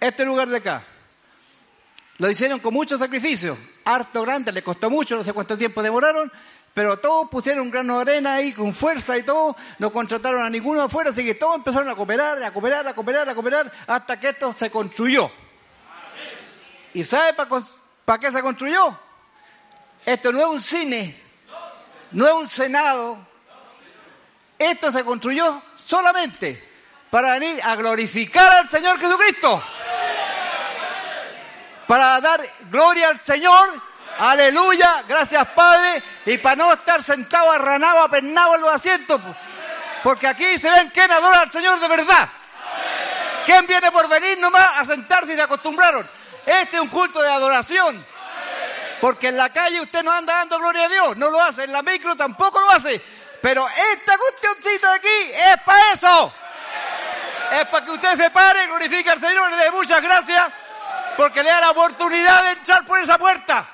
este 0.00 0.24
lugar 0.24 0.48
de 0.48 0.56
acá, 0.56 0.82
lo 2.18 2.28
hicieron 2.28 2.58
con 2.58 2.74
mucho 2.74 2.98
sacrificio, 2.98 3.56
harto 3.84 4.22
grande, 4.22 4.50
le 4.50 4.60
costó 4.60 4.90
mucho, 4.90 5.14
no 5.14 5.22
sé 5.22 5.32
cuánto 5.32 5.56
tiempo 5.56 5.80
demoraron, 5.80 6.32
pero 6.74 6.98
todos 6.98 7.28
pusieron 7.30 7.66
un 7.66 7.70
grano 7.70 7.94
de 7.94 8.00
arena 8.02 8.34
ahí 8.34 8.50
con 8.50 8.74
fuerza 8.74 9.16
y 9.16 9.22
todo, 9.22 9.56
no 9.78 9.92
contrataron 9.92 10.42
a 10.42 10.50
ninguno 10.50 10.82
afuera, 10.82 11.10
así 11.10 11.24
que 11.24 11.36
todos 11.36 11.54
empezaron 11.54 11.88
a 11.88 11.94
cooperar, 11.94 12.42
a 12.42 12.52
cooperar, 12.52 12.88
a 12.88 12.94
cooperar, 12.94 13.28
a 13.28 13.34
cooperar, 13.36 13.72
hasta 13.86 14.18
que 14.18 14.30
esto 14.30 14.52
se 14.52 14.72
construyó. 14.72 15.30
¿Y 16.94 17.04
sabe 17.04 17.32
para 18.04 18.18
qué 18.18 18.32
se 18.32 18.42
construyó? 18.42 18.98
Esto 20.04 20.32
no 20.32 20.40
es 20.40 20.46
un 20.46 20.60
cine, 20.60 21.16
no 22.10 22.26
es 22.26 22.34
un 22.34 22.48
senado, 22.48 23.29
esto 24.60 24.92
se 24.92 25.02
construyó 25.02 25.62
solamente 25.74 26.68
para 27.10 27.32
venir 27.32 27.58
a 27.64 27.74
glorificar 27.76 28.58
al 28.58 28.68
Señor 28.68 29.00
Jesucristo. 29.00 29.64
Para 31.86 32.20
dar 32.20 32.42
gloria 32.70 33.08
al 33.08 33.18
Señor. 33.20 33.68
Aleluya. 34.18 35.02
Gracias 35.08 35.46
Padre. 35.48 36.02
Y 36.26 36.36
para 36.36 36.56
no 36.56 36.72
estar 36.74 37.02
sentado 37.02 37.50
arranado, 37.50 38.02
apernado 38.02 38.56
en 38.56 38.60
los 38.60 38.70
asientos. 38.70 39.18
Porque 40.02 40.26
aquí 40.26 40.58
se 40.58 40.70
ven 40.70 40.90
quién 40.92 41.10
adora 41.10 41.40
al 41.40 41.50
Señor 41.50 41.80
de 41.80 41.88
verdad. 41.88 42.28
¿Quién 43.46 43.66
viene 43.66 43.90
por 43.90 44.08
venir 44.10 44.38
nomás 44.38 44.68
a 44.76 44.84
sentarse 44.84 45.32
y 45.32 45.36
se 45.36 45.42
acostumbraron? 45.42 46.06
Este 46.44 46.76
es 46.76 46.82
un 46.82 46.88
culto 46.88 47.22
de 47.22 47.30
adoración. 47.30 48.04
Porque 49.00 49.28
en 49.28 49.38
la 49.38 49.50
calle 49.50 49.80
usted 49.80 50.02
no 50.02 50.12
anda 50.12 50.34
dando 50.34 50.58
gloria 50.58 50.84
a 50.84 50.88
Dios, 50.88 51.16
no 51.16 51.30
lo 51.30 51.40
hace. 51.40 51.64
En 51.64 51.72
la 51.72 51.82
micro 51.82 52.14
tampoco 52.14 52.60
lo 52.60 52.70
hace. 52.70 53.02
Pero 53.40 53.66
esta 53.92 54.18
cuestioncita 54.18 54.90
de 54.90 54.96
aquí 54.96 55.32
es 55.32 55.56
para 55.64 55.92
eso. 55.92 56.32
Es 57.52 57.66
para 57.66 57.84
que 57.84 57.90
usted 57.90 58.16
se 58.16 58.30
pare, 58.30 58.66
glorifique 58.66 59.10
al 59.10 59.20
Señor 59.20 59.50
le 59.50 59.56
dé 59.56 59.70
muchas 59.70 60.00
gracias 60.00 60.48
porque 61.16 61.42
le 61.42 61.50
da 61.50 61.60
la 61.60 61.70
oportunidad 61.70 62.44
de 62.44 62.50
entrar 62.52 62.84
por 62.86 62.98
esa 63.00 63.18
puerta. 63.18 63.66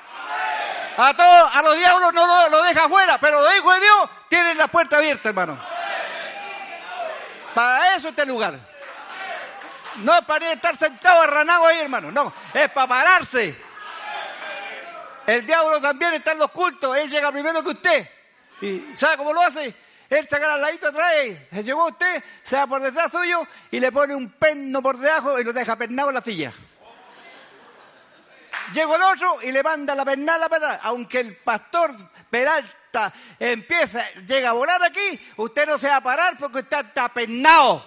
A 0.98 1.14
todos, 1.14 1.54
a 1.54 1.62
los 1.62 1.76
diablos 1.76 2.14
no 2.14 2.26
lo, 2.26 2.48
lo 2.48 2.62
deja 2.62 2.84
afuera, 2.84 3.18
pero 3.18 3.42
los 3.42 3.54
hijos 3.56 3.74
de 3.74 3.80
Dios 3.80 4.10
tienen 4.28 4.56
la 4.56 4.68
puerta 4.68 4.96
abierta, 4.96 5.28
hermano. 5.28 5.58
Para 7.54 7.94
eso 7.94 8.08
este 8.08 8.24
lugar. 8.24 8.58
No 9.96 10.14
es 10.14 10.24
para 10.24 10.52
estar 10.52 10.76
sentado 10.76 11.22
arranado 11.22 11.66
ahí, 11.66 11.80
hermano. 11.80 12.10
No, 12.10 12.32
es 12.54 12.70
para 12.70 12.86
pararse. 12.86 13.56
El 15.26 15.46
diablo 15.46 15.80
también 15.80 16.14
está 16.14 16.32
en 16.32 16.38
los 16.38 16.50
cultos. 16.50 16.96
Él 16.96 17.10
llega 17.10 17.32
primero 17.32 17.62
que 17.62 17.70
usted. 17.70 18.15
¿Y 18.61 18.84
sabe 18.94 19.16
cómo 19.16 19.32
lo 19.32 19.42
hace? 19.42 19.74
Él 20.09 20.28
saca 20.28 20.54
al 20.54 20.61
ladito 20.61 20.88
atrás, 20.88 21.12
se 21.52 21.64
llevó 21.64 21.82
a 21.82 21.86
usted, 21.86 22.22
se 22.42 22.57
va 22.57 22.66
por 22.66 22.80
detrás 22.80 23.11
suyo 23.11 23.46
y 23.70 23.80
le 23.80 23.90
pone 23.90 24.14
un 24.14 24.30
penno 24.30 24.80
por 24.80 24.98
debajo 24.98 25.38
y 25.38 25.44
lo 25.44 25.52
deja 25.52 25.74
pernado 25.76 26.11
en 26.11 26.14
la 26.14 26.20
silla. 26.20 26.52
Llegó 28.72 28.96
el 28.96 29.02
otro 29.02 29.42
y 29.42 29.52
le 29.52 29.62
manda 29.62 29.94
la 29.94 30.04
pernada 30.04 30.48
para. 30.48 30.76
Aunque 30.76 31.20
el 31.20 31.36
pastor 31.36 31.92
Peralta 32.30 33.12
empieza, 33.38 34.04
llega 34.26 34.50
a 34.50 34.52
volar 34.52 34.82
aquí, 34.82 35.20
usted 35.36 35.66
no 35.66 35.78
se 35.78 35.88
va 35.88 35.96
a 35.96 36.02
parar 36.02 36.36
porque 36.38 36.59
usted 36.59 36.86
está 36.86 37.09
pernado. 37.09 37.84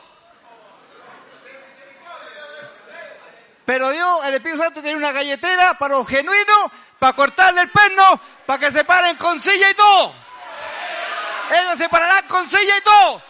Pero 3.66 3.92
Dios, 3.92 4.26
el 4.26 4.34
Espíritu 4.34 4.64
Santo 4.64 4.82
tiene 4.82 4.98
una 4.98 5.12
galletera 5.12 5.78
para 5.78 5.96
los 5.96 6.08
genuinos, 6.08 6.72
para 6.98 7.16
cortarle 7.16 7.62
el 7.62 7.70
perno, 7.70 8.20
para 8.46 8.60
que 8.60 8.72
se 8.72 8.84
paren 8.84 9.16
con 9.16 9.40
silla 9.40 9.70
y 9.70 9.74
todo. 9.76 10.29
Ellos 11.50 11.78
se 11.78 11.90
pararán 11.90 12.28
con 12.28 12.50
silla 12.50 12.78
y 12.78 12.82
todo. 12.82 13.22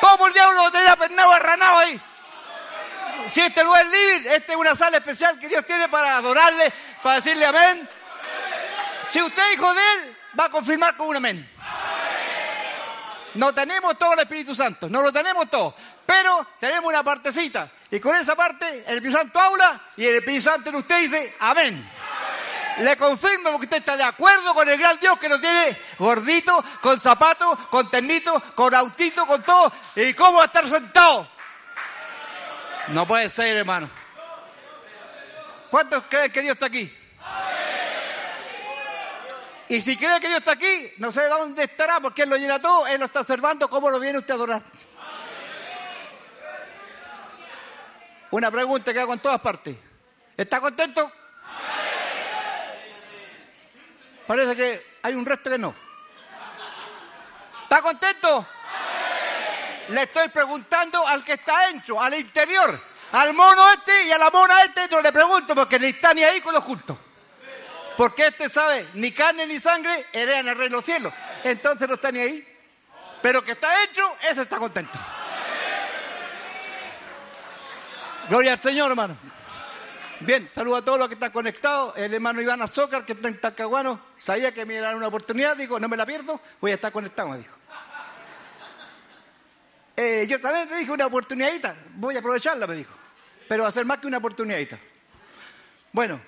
¿Cómo 0.00 0.26
el 0.26 0.32
diablo 0.32 0.64
lo 0.64 0.70
tendrá 0.70 0.96
pernado 0.96 1.32
arranado 1.32 1.78
ahí? 1.78 2.00
Si 3.26 3.40
este 3.40 3.64
lugar 3.64 3.86
es 3.86 3.92
libre, 3.92 4.36
esta 4.36 4.52
es 4.52 4.58
una 4.58 4.74
sala 4.74 4.98
especial 4.98 5.38
que 5.38 5.48
Dios 5.48 5.66
tiene 5.66 5.88
para 5.88 6.16
adorarle, 6.16 6.72
para 7.02 7.16
decirle 7.16 7.46
amén. 7.46 7.88
Si 9.08 9.20
usted 9.20 9.42
es 9.48 9.54
hijo 9.54 9.74
de 9.74 9.80
Él, 9.80 10.16
va 10.38 10.44
a 10.44 10.50
confirmar 10.50 10.96
con 10.96 11.08
un 11.08 11.16
amén. 11.16 11.50
No 13.34 13.52
tenemos 13.54 13.98
todo 13.98 14.14
el 14.14 14.20
Espíritu 14.20 14.54
Santo, 14.54 14.88
no 14.88 15.02
lo 15.02 15.12
tenemos 15.12 15.48
todo, 15.50 15.74
pero 16.06 16.46
tenemos 16.58 16.88
una 16.88 17.02
partecita. 17.02 17.70
Y 17.90 18.00
con 18.00 18.16
esa 18.16 18.34
parte, 18.34 18.84
el 18.86 18.96
Espíritu 18.96 19.18
Santo 19.18 19.40
habla 19.40 19.80
y 19.96 20.06
el 20.06 20.16
Espíritu 20.16 20.44
Santo 20.44 20.70
en 20.70 20.76
usted 20.76 21.00
dice 21.02 21.36
amén. 21.40 21.90
Le 22.80 22.96
confirmo 22.96 23.50
porque 23.50 23.66
usted 23.66 23.78
está 23.78 23.96
de 23.96 24.04
acuerdo 24.04 24.54
con 24.54 24.68
el 24.68 24.78
gran 24.78 24.98
Dios 25.00 25.18
que 25.18 25.28
nos 25.28 25.40
tiene 25.40 25.76
gordito, 25.98 26.64
con 26.80 27.00
zapatos, 27.00 27.58
con 27.70 27.90
ternito, 27.90 28.40
con 28.54 28.72
autito, 28.74 29.26
con 29.26 29.42
todo. 29.42 29.72
¿Y 29.96 30.14
cómo 30.14 30.38
va 30.38 30.44
a 30.44 30.46
estar 30.46 30.66
sentado? 30.66 31.28
No 32.88 33.06
puede 33.06 33.28
ser, 33.28 33.56
hermano. 33.56 33.90
¿Cuántos 35.70 36.04
creen 36.08 36.32
que 36.32 36.40
Dios 36.40 36.54
está 36.54 36.66
aquí? 36.66 36.94
Y 39.68 39.80
si 39.80 39.96
cree 39.96 40.20
que 40.20 40.28
Dios 40.28 40.38
está 40.38 40.52
aquí, 40.52 40.92
no 40.96 41.12
sé 41.12 41.26
dónde 41.26 41.64
estará, 41.64 42.00
porque 42.00 42.22
Él 42.22 42.30
lo 42.30 42.36
llena 42.36 42.60
todo, 42.60 42.86
Él 42.86 43.00
lo 43.00 43.06
está 43.06 43.20
observando, 43.20 43.68
¿cómo 43.68 43.90
lo 43.90 44.00
viene 44.00 44.18
usted 44.18 44.32
a 44.32 44.36
adorar? 44.36 44.62
Una 48.30 48.50
pregunta 48.50 48.92
que 48.92 49.00
hago 49.00 49.12
en 49.12 49.20
todas 49.20 49.40
partes. 49.40 49.76
¿Está 50.36 50.60
contento? 50.60 51.10
Parece 54.28 54.54
que 54.54 54.98
hay 55.04 55.14
un 55.14 55.24
resto 55.24 55.48
que 55.48 55.56
no. 55.56 55.74
¿Está 57.62 57.80
contento? 57.80 58.46
Le 59.88 60.02
estoy 60.02 60.28
preguntando 60.28 61.06
al 61.08 61.24
que 61.24 61.32
está 61.32 61.70
hecho, 61.70 61.98
al 61.98 62.12
interior. 62.12 62.78
Al 63.12 63.32
mono 63.32 63.70
este 63.70 64.04
y 64.04 64.12
a 64.12 64.18
la 64.18 64.30
mona 64.30 64.64
este 64.64 64.86
no 64.88 65.00
le 65.00 65.12
pregunto 65.12 65.54
porque 65.54 65.78
ni 65.78 65.86
está 65.86 66.12
ni 66.12 66.22
ahí 66.22 66.42
con 66.42 66.52
los 66.52 66.62
cultos. 66.62 66.98
Porque 67.96 68.26
este 68.26 68.50
sabe, 68.50 68.86
ni 68.92 69.12
carne 69.12 69.46
ni 69.46 69.58
sangre 69.60 70.08
heredan 70.12 70.46
el 70.48 70.58
reino 70.58 70.76
de 70.76 70.76
los 70.76 70.84
cielos. 70.84 71.10
Entonces 71.42 71.88
no 71.88 71.94
está 71.94 72.12
ni 72.12 72.18
ahí. 72.20 72.58
Pero 73.22 73.42
que 73.42 73.52
está 73.52 73.82
hecho, 73.84 74.02
ese 74.30 74.42
está 74.42 74.58
contento. 74.58 74.98
Gloria 78.28 78.52
al 78.52 78.58
Señor, 78.58 78.90
hermano. 78.90 79.16
Bien, 80.20 80.48
saludo 80.52 80.76
a 80.76 80.84
todos 80.84 80.98
los 80.98 81.08
que 81.08 81.14
están 81.14 81.30
conectados. 81.30 81.96
El 81.96 82.12
hermano 82.12 82.42
Iván 82.42 82.60
Azócar, 82.60 83.06
que 83.06 83.12
está 83.12 83.28
en 83.28 83.40
Talcahuano, 83.40 84.00
sabía 84.16 84.52
que 84.52 84.66
me 84.66 84.74
iba 84.74 84.86
a 84.86 84.88
dar 84.88 84.96
una 84.96 85.06
oportunidad. 85.06 85.56
Digo, 85.56 85.78
no 85.78 85.88
me 85.88 85.96
la 85.96 86.04
pierdo, 86.04 86.40
voy 86.60 86.72
a 86.72 86.74
estar 86.74 86.90
conectado, 86.90 87.28
me 87.28 87.38
dijo. 87.38 87.54
Eh, 89.96 90.26
yo 90.28 90.40
también 90.40 90.68
le 90.70 90.76
dije 90.76 90.90
una 90.90 91.06
oportunidadita, 91.06 91.76
voy 91.94 92.16
a 92.16 92.18
aprovecharla, 92.18 92.66
me 92.66 92.74
dijo. 92.74 92.92
Pero 93.48 93.62
va 93.62 93.68
a 93.68 93.72
ser 93.72 93.84
más 93.84 93.98
que 93.98 94.08
una 94.08 94.18
oportunidadita. 94.18 94.78
Bueno, 95.92 96.20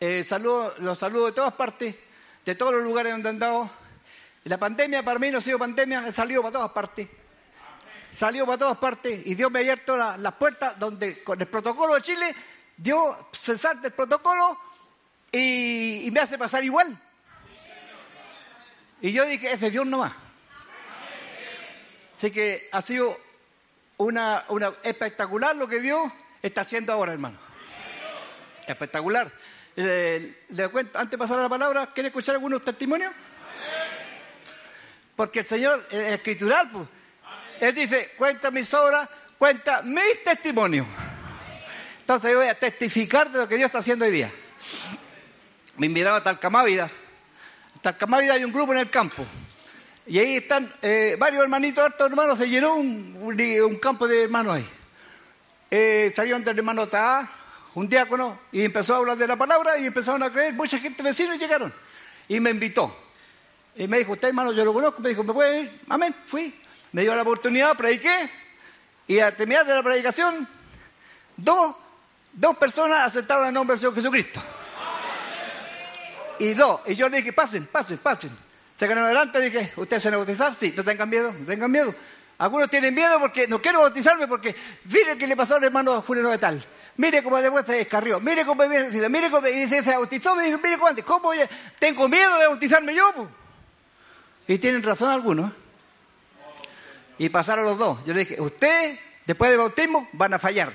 eh, 0.00 0.24
saludo, 0.24 0.74
los 0.78 0.98
saludo 0.98 1.26
de 1.26 1.32
todas 1.32 1.54
partes, 1.54 1.94
de 2.44 2.54
todos 2.56 2.74
los 2.74 2.82
lugares 2.82 3.12
donde 3.12 3.28
han 3.28 3.38
dado. 3.38 3.70
La 4.44 4.58
pandemia 4.58 5.04
para 5.04 5.18
mí 5.20 5.30
no 5.30 5.38
ha 5.38 5.40
sido 5.40 5.58
pandemia, 5.58 6.06
he 6.06 6.12
salido 6.12 6.42
para 6.42 6.52
todas 6.52 6.72
partes. 6.72 7.08
Salió 8.16 8.46
para 8.46 8.56
todas 8.56 8.78
partes 8.78 9.20
y 9.26 9.34
Dios 9.34 9.50
me 9.50 9.58
ha 9.58 9.60
abierto 9.60 9.94
la- 9.94 10.16
las 10.16 10.32
puertas 10.36 10.78
donde 10.78 11.22
con 11.22 11.38
el 11.38 11.46
protocolo 11.46 11.96
de 11.96 12.00
Chile, 12.00 12.34
Dios 12.74 13.14
se 13.32 13.58
salta 13.58 13.88
el 13.88 13.92
protocolo 13.92 14.58
y, 15.30 16.08
me 16.10 16.20
hace 16.20 16.38
pasar 16.38 16.64
igual. 16.64 16.98
Y 19.02 19.12
yo 19.12 19.26
dije, 19.26 19.52
es 19.52 19.60
de 19.60 19.70
Dios 19.70 19.84
nomás. 19.84 20.14
Así 22.14 22.30
que 22.30 22.70
ha 22.72 22.80
sido 22.80 23.20
una, 23.98 24.46
una 24.48 24.72
espectacular 24.82 25.54
lo 25.54 25.68
que 25.68 25.80
Dios 25.80 26.10
está 26.40 26.62
haciendo 26.62 26.94
ahora, 26.94 27.12
hermano. 27.12 27.36
Espectacular. 28.66 29.30
Eh, 29.76 30.46
le 30.48 30.68
cuento, 30.68 30.98
antes 30.98 31.10
de 31.10 31.18
pasar 31.18 31.38
a 31.38 31.42
la 31.42 31.48
palabra, 31.50 31.92
¿quiere 31.92 32.08
escuchar 32.08 32.36
algunos 32.36 32.64
testimonios? 32.64 33.12
Porque 35.14 35.40
el 35.40 35.44
Señor 35.44 35.86
es 35.90 36.12
escritural, 36.12 36.70
pues. 36.70 36.95
Él 37.60 37.74
dice, 37.74 38.12
cuenta 38.16 38.50
mis 38.50 38.72
obras, 38.74 39.08
cuenta 39.38 39.82
mis 39.82 40.24
testimonios. 40.24 40.86
Entonces 42.00 42.30
yo 42.30 42.38
voy 42.38 42.48
a 42.48 42.58
testificar 42.58 43.30
de 43.30 43.38
lo 43.38 43.48
que 43.48 43.56
Dios 43.56 43.66
está 43.66 43.78
haciendo 43.78 44.04
hoy 44.04 44.12
día. 44.12 44.30
Me 45.76 45.86
invitaron 45.86 46.20
a 46.20 46.24
Talcamávida. 46.24 46.90
En 47.74 47.80
Talcamávida 47.80 48.34
hay 48.34 48.44
un 48.44 48.52
grupo 48.52 48.72
en 48.72 48.78
el 48.78 48.90
campo. 48.90 49.24
Y 50.06 50.18
ahí 50.18 50.36
están 50.36 50.72
eh, 50.82 51.16
varios 51.18 51.42
hermanitos, 51.42 51.84
hartos 51.84 52.08
hermanos, 52.08 52.38
se 52.38 52.48
llenó 52.48 52.76
un, 52.76 53.78
campo 53.82 54.06
de 54.06 54.22
hermanos 54.22 54.54
ahí. 54.54 54.68
Eh, 55.68 56.12
salieron 56.14 56.44
del 56.44 56.56
hermano 56.56 56.86
Taá, 56.86 57.28
un 57.74 57.88
diácono, 57.88 58.38
y 58.52 58.62
empezó 58.62 58.94
a 58.94 58.98
hablar 58.98 59.18
de 59.18 59.26
la 59.26 59.34
palabra 59.34 59.76
y 59.78 59.86
empezaron 59.86 60.22
a 60.22 60.32
creer, 60.32 60.54
mucha 60.54 60.78
gente 60.78 61.02
vecinos 61.02 61.40
llegaron. 61.40 61.74
Y 62.28 62.38
me 62.38 62.50
invitó. 62.50 62.96
Y 63.74 63.88
me 63.88 63.98
dijo, 63.98 64.12
usted 64.12 64.28
hermano, 64.28 64.52
yo 64.52 64.64
lo 64.64 64.72
conozco, 64.72 65.02
me 65.02 65.08
dijo, 65.08 65.24
¿me 65.24 65.32
puede 65.32 65.62
ir? 65.62 65.80
Amén, 65.88 66.14
fui. 66.26 66.54
Me 66.96 67.02
dio 67.02 67.14
la 67.14 67.20
oportunidad, 67.20 67.76
prediqué, 67.76 68.30
y 69.06 69.18
al 69.18 69.36
terminar 69.36 69.66
de 69.66 69.74
la 69.74 69.82
predicación, 69.82 70.48
dos, 71.36 71.76
dos 72.32 72.56
personas 72.56 73.02
aceptaron 73.02 73.48
el 73.48 73.52
nombre 73.52 73.74
del 73.74 73.80
Señor 73.80 73.94
Jesucristo. 73.96 74.40
Y 76.38 76.54
dos, 76.54 76.80
y 76.86 76.94
yo 76.94 77.10
le 77.10 77.18
dije, 77.18 77.34
pasen, 77.34 77.66
pasen, 77.66 77.98
pasen. 77.98 78.30
Se 78.74 78.86
ganó 78.86 79.02
adelante, 79.02 79.38
dije, 79.42 79.74
¿ustedes 79.76 80.04
se 80.04 80.08
van 80.08 80.14
a 80.14 80.16
bautizar? 80.16 80.54
Sí, 80.54 80.72
no 80.74 80.82
tengan 80.82 81.10
miedo, 81.10 81.34
no 81.38 81.44
tengan 81.44 81.70
miedo. 81.70 81.94
Algunos 82.38 82.70
tienen 82.70 82.94
miedo 82.94 83.20
porque 83.20 83.46
no 83.46 83.60
quiero 83.60 83.80
bautizarme 83.80 84.26
porque 84.26 84.56
mire 84.84 85.18
qué 85.18 85.26
le 85.26 85.36
pasó 85.36 85.56
al 85.56 85.64
hermano 85.64 86.00
Julio 86.00 86.26
de 86.30 86.38
tal. 86.38 86.64
Mire 86.96 87.22
cómo 87.22 87.36
después 87.42 87.66
se 87.66 87.74
descarrió. 87.74 88.20
Mire 88.20 88.46
cómo 88.46 88.66
me 88.66 88.88
mire 89.10 89.30
cómo 89.30 89.46
y 89.48 89.52
dice, 89.52 89.82
se 89.82 89.90
bautizó, 89.90 90.34
me 90.34 90.46
dice, 90.46 90.56
mire 90.62 90.76
cómo 90.76 90.88
antes, 90.88 91.04
¿cómo 91.04 91.30
tengo 91.78 92.08
miedo 92.08 92.38
de 92.38 92.46
bautizarme 92.46 92.94
yo? 92.94 93.12
po?". 93.12 93.28
Y 94.48 94.56
tienen 94.56 94.82
razón 94.82 95.12
algunos. 95.12 95.52
Y 97.18 97.28
pasaron 97.28 97.64
los 97.64 97.78
dos. 97.78 98.04
Yo 98.04 98.12
le 98.12 98.20
dije, 98.20 98.40
ustedes, 98.40 98.98
después 99.24 99.50
del 99.50 99.58
bautismo, 99.58 100.08
van 100.12 100.34
a 100.34 100.38
fallar. 100.38 100.72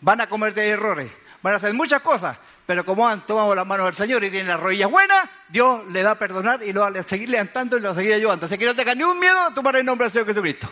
Van 0.00 0.20
a 0.20 0.28
cometer 0.28 0.64
errores. 0.64 1.10
Van 1.42 1.54
a 1.54 1.56
hacer 1.56 1.74
muchas 1.74 2.00
cosas. 2.00 2.38
Pero 2.68 2.84
como 2.84 3.08
han 3.08 3.24
tomado 3.24 3.54
las 3.54 3.66
manos 3.66 3.86
del 3.86 3.94
Señor 3.94 4.22
y 4.24 4.30
tienen 4.30 4.48
las 4.48 4.60
rodillas 4.60 4.90
buenas, 4.90 5.26
Dios 5.48 5.86
le 5.88 6.02
va 6.02 6.10
a 6.10 6.18
perdonar 6.18 6.62
y 6.62 6.72
lo 6.72 6.82
va 6.82 6.88
a 6.88 7.02
seguir 7.02 7.30
levantando 7.30 7.78
y 7.78 7.80
lo 7.80 7.88
va 7.88 7.92
a 7.92 7.96
seguir 7.96 8.12
ayudando. 8.12 8.44
Así 8.44 8.58
que 8.58 8.66
no 8.66 8.76
tengan 8.76 8.98
ni 8.98 9.04
un 9.04 9.18
miedo 9.18 9.40
a 9.42 9.54
tomar 9.54 9.76
el 9.76 9.86
nombre 9.86 10.04
del 10.04 10.12
Señor 10.12 10.26
Jesucristo. 10.26 10.68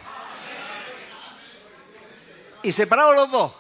Y 2.63 2.73
separados 2.73 3.17
los 3.17 3.31
dos. 3.31 3.53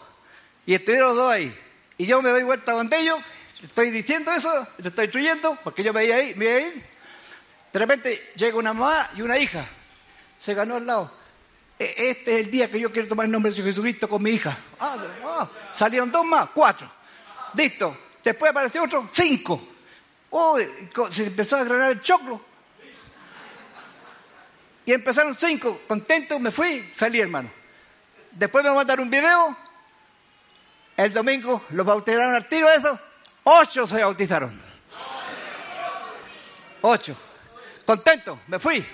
Y 0.67 0.75
estuvieron 0.75 1.09
los 1.09 1.17
dos 1.17 1.33
ahí. 1.33 1.59
Y 1.97 2.05
yo 2.05 2.21
me 2.21 2.29
doy 2.29 2.43
vuelta 2.43 2.73
donde 2.73 2.99
ellos. 2.99 3.19
Estoy 3.63 3.91
diciendo 3.91 4.31
eso, 4.33 4.69
le 4.79 4.89
estoy 4.89 5.05
instruyendo, 5.07 5.57
porque 5.65 5.83
yo 5.83 5.95
me 5.95 6.01
veía 6.01 6.17
ahí, 6.17 6.35
me. 6.35 6.85
De 7.73 7.79
repente 7.79 8.33
llega 8.37 8.59
una 8.59 8.75
mamá 8.75 9.09
y 9.17 9.23
una 9.23 9.39
hija. 9.39 9.65
Se 10.39 10.53
ganó 10.53 10.77
al 10.77 10.87
lado. 10.87 11.11
"E- 11.79 12.11
Este 12.11 12.39
es 12.41 12.47
el 12.47 12.51
día 12.51 12.71
que 12.71 12.81
yo 12.81 12.93
quiero 12.93 13.09
tomar 13.09 13.27
el 13.27 13.33
nombre 13.33 13.53
de 13.53 13.63
Jesucristo 13.63 14.09
con 14.09 14.23
mi 14.23 14.31
hija. 14.31 14.57
Ah. 14.81 15.49
Salieron 15.73 16.11
dos 16.11 16.25
más, 16.25 16.49
cuatro. 16.55 16.91
Listo. 17.55 17.97
Después 18.23 18.51
apareció 18.51 18.83
otro, 18.83 19.09
cinco. 19.13 19.69
Oh, 20.31 20.59
se 21.11 21.27
empezó 21.27 21.57
a 21.57 21.65
granar 21.65 21.93
el 21.93 22.03
choclo. 22.03 22.41
Y 24.85 24.93
empezaron 24.93 25.35
cinco. 25.35 25.81
Contento, 25.87 26.39
me 26.39 26.51
fui, 26.51 26.81
feliz 26.95 27.23
hermano. 27.23 27.51
Después 28.33 28.65
me 28.65 28.71
mandaron 28.73 29.05
un 29.05 29.11
video. 29.11 29.57
El 30.97 31.13
domingo 31.13 31.65
los 31.71 31.85
bautizaron 31.87 32.35
al 32.35 32.49
tiro 32.49 32.71
eso. 32.71 32.99
Ocho 33.45 33.87
se 33.87 34.03
bautizaron. 34.03 34.61
Ocho. 36.83 37.17
Contento, 37.85 38.41
me 38.49 38.59
fui. 38.59 38.85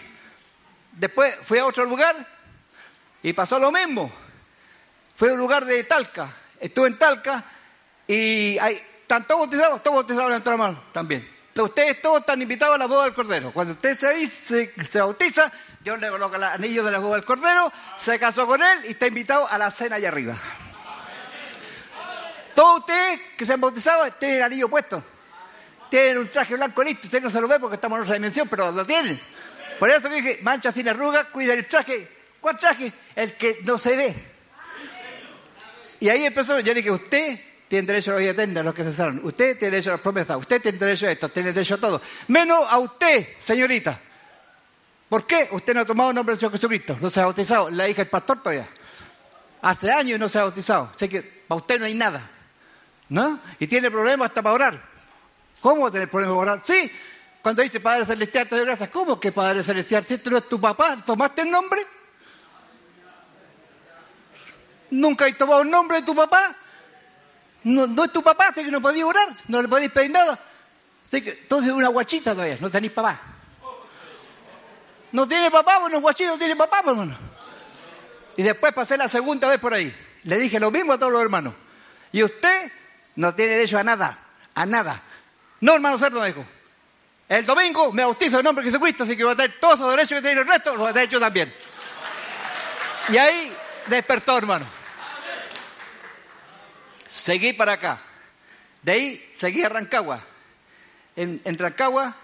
Después 0.93 1.35
fui 1.43 1.59
a 1.59 1.67
otro 1.67 1.85
lugar 1.85 2.15
y 3.23 3.33
pasó 3.33 3.59
lo 3.59 3.71
mismo. 3.71 4.11
Fui 5.17 5.29
a 5.29 5.33
un 5.33 5.39
lugar 5.39 5.65
de 5.65 5.85
Talca. 5.85 6.31
Estuve 6.59 6.89
en 6.89 6.99
Talca 6.99 7.45
y 8.07 8.59
hay, 8.59 8.75
están 9.03 9.27
todos 9.27 9.43
bautizados, 9.43 9.83
todos 9.83 9.97
bautizados 9.97 10.27
en 10.27 10.33
nuestra 10.33 10.57
mano 10.57 10.83
también. 10.93 11.29
Ustedes 11.55 12.01
todos 12.01 12.21
están 12.21 12.41
invitados 12.41 12.77
a 12.77 12.79
la 12.79 12.87
boda 12.87 13.05
del 13.05 13.13
Cordero. 13.13 13.53
Cuando 13.53 13.75
usted 13.75 13.97
se, 13.97 14.27
se, 14.27 14.87
se 14.87 15.01
bautiza, 15.01 15.53
Dios 15.81 16.01
le 16.01 16.09
coloca 16.09 16.39
el 16.39 16.45
anillo 16.45 16.83
de 16.83 16.91
la 16.91 16.99
boda 16.99 17.17
del 17.17 17.25
Cordero, 17.25 17.71
se 17.99 18.19
casó 18.19 18.47
con 18.47 18.63
él 18.63 18.81
y 18.87 18.93
está 18.93 19.07
invitado 19.07 19.47
a 19.47 19.59
la 19.59 19.71
cena 19.71 19.97
allá 19.97 20.09
arriba. 20.09 20.35
Todos 22.55 22.81
ustedes 22.81 23.21
que 23.37 23.45
se 23.45 23.53
han 23.53 23.61
bautizado 23.61 24.11
tienen 24.13 24.39
el 24.39 24.45
anillo 24.45 24.69
puesto. 24.69 25.03
Tienen 25.91 26.19
un 26.19 26.31
traje 26.31 26.55
blanco 26.55 26.83
listo. 26.83 27.07
Usted 27.07 27.23
no 27.23 27.29
se 27.29 27.41
lo 27.41 27.49
ve 27.49 27.61
porque 27.61 27.75
estamos 27.75 27.99
en 27.99 28.03
otra 28.05 28.15
dimensión, 28.15 28.49
pero 28.49 28.73
lo 28.73 28.85
tienen. 28.87 29.21
Por 29.79 29.91
eso 29.91 30.09
dije, 30.09 30.39
mancha 30.43 30.73
sin 30.73 30.89
arrugas, 30.89 31.27
cuida 31.27 31.53
el 31.53 31.67
traje. 31.67 32.22
¿Cuál 32.43 32.59
traje? 32.59 32.93
El 33.15 33.35
que 33.37 33.61
no 33.65 33.79
se 33.79 33.97
ve. 33.97 34.15
Y 36.01 36.09
ahí 36.09 36.25
empezó, 36.25 36.59
yo 36.59 36.75
dije, 36.75 36.91
usted 36.91 37.39
tiene 37.69 37.87
derecho 37.87 38.11
a 38.11 38.15
la 38.15 38.21
vida 38.21 38.33
eterna, 38.33 38.65
los 38.65 38.75
que 38.75 38.83
se 38.83 38.93
salvan. 38.93 39.21
Usted 39.23 39.57
tiene 39.57 39.71
derecho 39.71 39.91
a 39.91 39.93
las 39.93 40.01
promesas. 40.01 40.37
Usted 40.37 40.61
tiene 40.61 40.77
derecho 40.77 41.07
a 41.07 41.13
esto, 41.13 41.29
tiene 41.29 41.53
derecho 41.53 41.77
a 41.77 41.79
todo. 41.79 42.03
Menos 42.27 42.67
a 42.69 42.79
usted, 42.81 43.29
señorita. 43.41 43.99
¿Por 45.09 45.25
qué? 45.25 45.49
Usted 45.53 45.73
no 45.73 45.83
ha 45.83 45.85
tomado 45.85 46.11
el 46.11 46.17
nombre 46.17 46.33
del 46.33 46.41
Señor 46.41 46.53
Jesucristo. 46.53 46.99
No 47.01 47.09
se 47.09 47.21
ha 47.21 47.25
bautizado. 47.25 47.71
La 47.71 47.89
hija 47.89 48.03
del 48.03 48.11
pastor 48.11 48.43
todavía. 48.43 48.67
Hace 49.61 49.93
años 49.93 50.19
no 50.19 50.29
se 50.29 50.39
ha 50.41 50.43
bautizado. 50.43 50.91
Así 50.97 51.09
que 51.09 51.23
para 51.23 51.61
usted 51.61 51.79
no 51.79 51.85
hay 51.85 51.95
nada. 51.95 52.29
¿No? 53.09 53.39
Y 53.61 53.69
tiene 53.69 53.89
problemas 53.89 54.31
hasta 54.31 54.43
para 54.43 54.55
orar. 54.55 54.83
¿Cómo 55.61 55.89
tener 55.93 56.11
problemas 56.11 56.37
para 56.37 56.53
orar? 56.53 56.63
Sí. 56.65 56.91
Cuando 57.41 57.63
dice 57.63 57.79
Padre 57.79 58.05
Celestial, 58.05 58.49
te 58.49 58.57
doy 58.57 58.65
gracias. 58.65 58.91
¿Cómo 58.91 59.21
que 59.21 59.31
Padre 59.31 59.63
Celestial? 59.63 60.05
Si 60.05 60.15
este 60.15 60.31
no 60.31 60.39
es 60.39 60.49
tu 60.49 60.61
papá, 60.61 60.99
¿tomaste 61.07 61.43
el 61.43 61.51
nombre? 61.51 61.81
¿Nunca 64.93 65.25
has 65.25 65.39
tomado 65.39 65.63
el 65.63 65.71
nombre 65.71 66.01
de 66.01 66.03
tu 66.03 66.15
papá? 66.15 66.55
No, 67.65 68.05
es 68.05 68.13
tu 68.13 68.23
papá, 68.23 68.49
así 68.49 68.63
que 68.63 68.71
no 68.71 68.83
podéis 68.83 69.05
orar, 69.05 69.27
no 69.49 69.63
le 69.63 69.69
podéis 69.69 69.91
pedir 69.91 70.11
nada. 70.11 70.39
Así 71.07 71.23
que, 71.23 71.31
entonces 71.31 71.69
es 71.71 71.75
una 71.75 71.89
guachita 71.89 72.33
todavía, 72.33 72.59
no 72.61 72.71
tenéis 72.71 72.93
papá. 72.93 73.19
No 75.13 75.27
tiene 75.27 75.51
papá, 75.51 75.79
bueno, 75.79 75.99
guachito 75.99 76.33
no 76.33 76.39
tiene 76.39 76.57
papá, 76.57 76.83
pues, 76.83 76.95
hermano. 76.95 77.17
Y 78.37 78.43
después 78.43 78.75
pasé 78.75 78.99
la 78.99 79.09
segunda 79.09 79.49
vez 79.49 79.59
por 79.59 79.73
ahí. 79.73 79.95
Le 80.25 80.37
dije 80.37 80.61
lo 80.61 80.71
mismo 80.71 80.93
a 80.93 80.99
todos 80.99 81.13
los 81.13 81.23
hermanos. 81.23 81.55
Y 82.13 82.23
usted 82.23 82.71
no 83.17 83.35
tiene 83.35 83.53
derecho 83.53 83.79
a 83.79 83.85
nada, 83.85 84.19
a 84.55 84.67
nada. 84.67 85.01
No, 85.61 85.73
hermano 85.75 85.99
Cerdo 85.99 86.23
dijo. 86.23 86.45
El 87.31 87.47
domingo 87.47 87.93
me 87.93 88.05
bautizo 88.05 88.41
en 88.41 88.45
nombre 88.45 88.63
de 88.63 88.71
Jesucristo, 88.71 89.05
así 89.05 89.17
que 89.17 89.25
voy 89.25 89.33
a 89.33 89.37
tener 89.37 89.59
todos 89.59 89.79
los 89.79 89.91
derechos 89.93 90.17
que 90.17 90.23
tiene 90.23 90.43
el 90.43 90.47
resto, 90.47 90.77
los 90.77 90.93
tener 90.93 91.09
yo 91.09 91.19
también. 91.19 91.51
Y 93.09 93.17
ahí 93.17 93.51
despertó, 93.87 94.37
hermano. 94.37 94.82
Seguí 97.15 97.53
para 97.53 97.75
acá. 97.75 98.01
De 98.83 98.93
ahí 98.93 99.29
seguí 99.33 99.63
a 99.63 99.69
Rancagua. 99.69 100.21
En, 101.15 101.41
en 101.45 101.59
Rancagua 101.59 102.17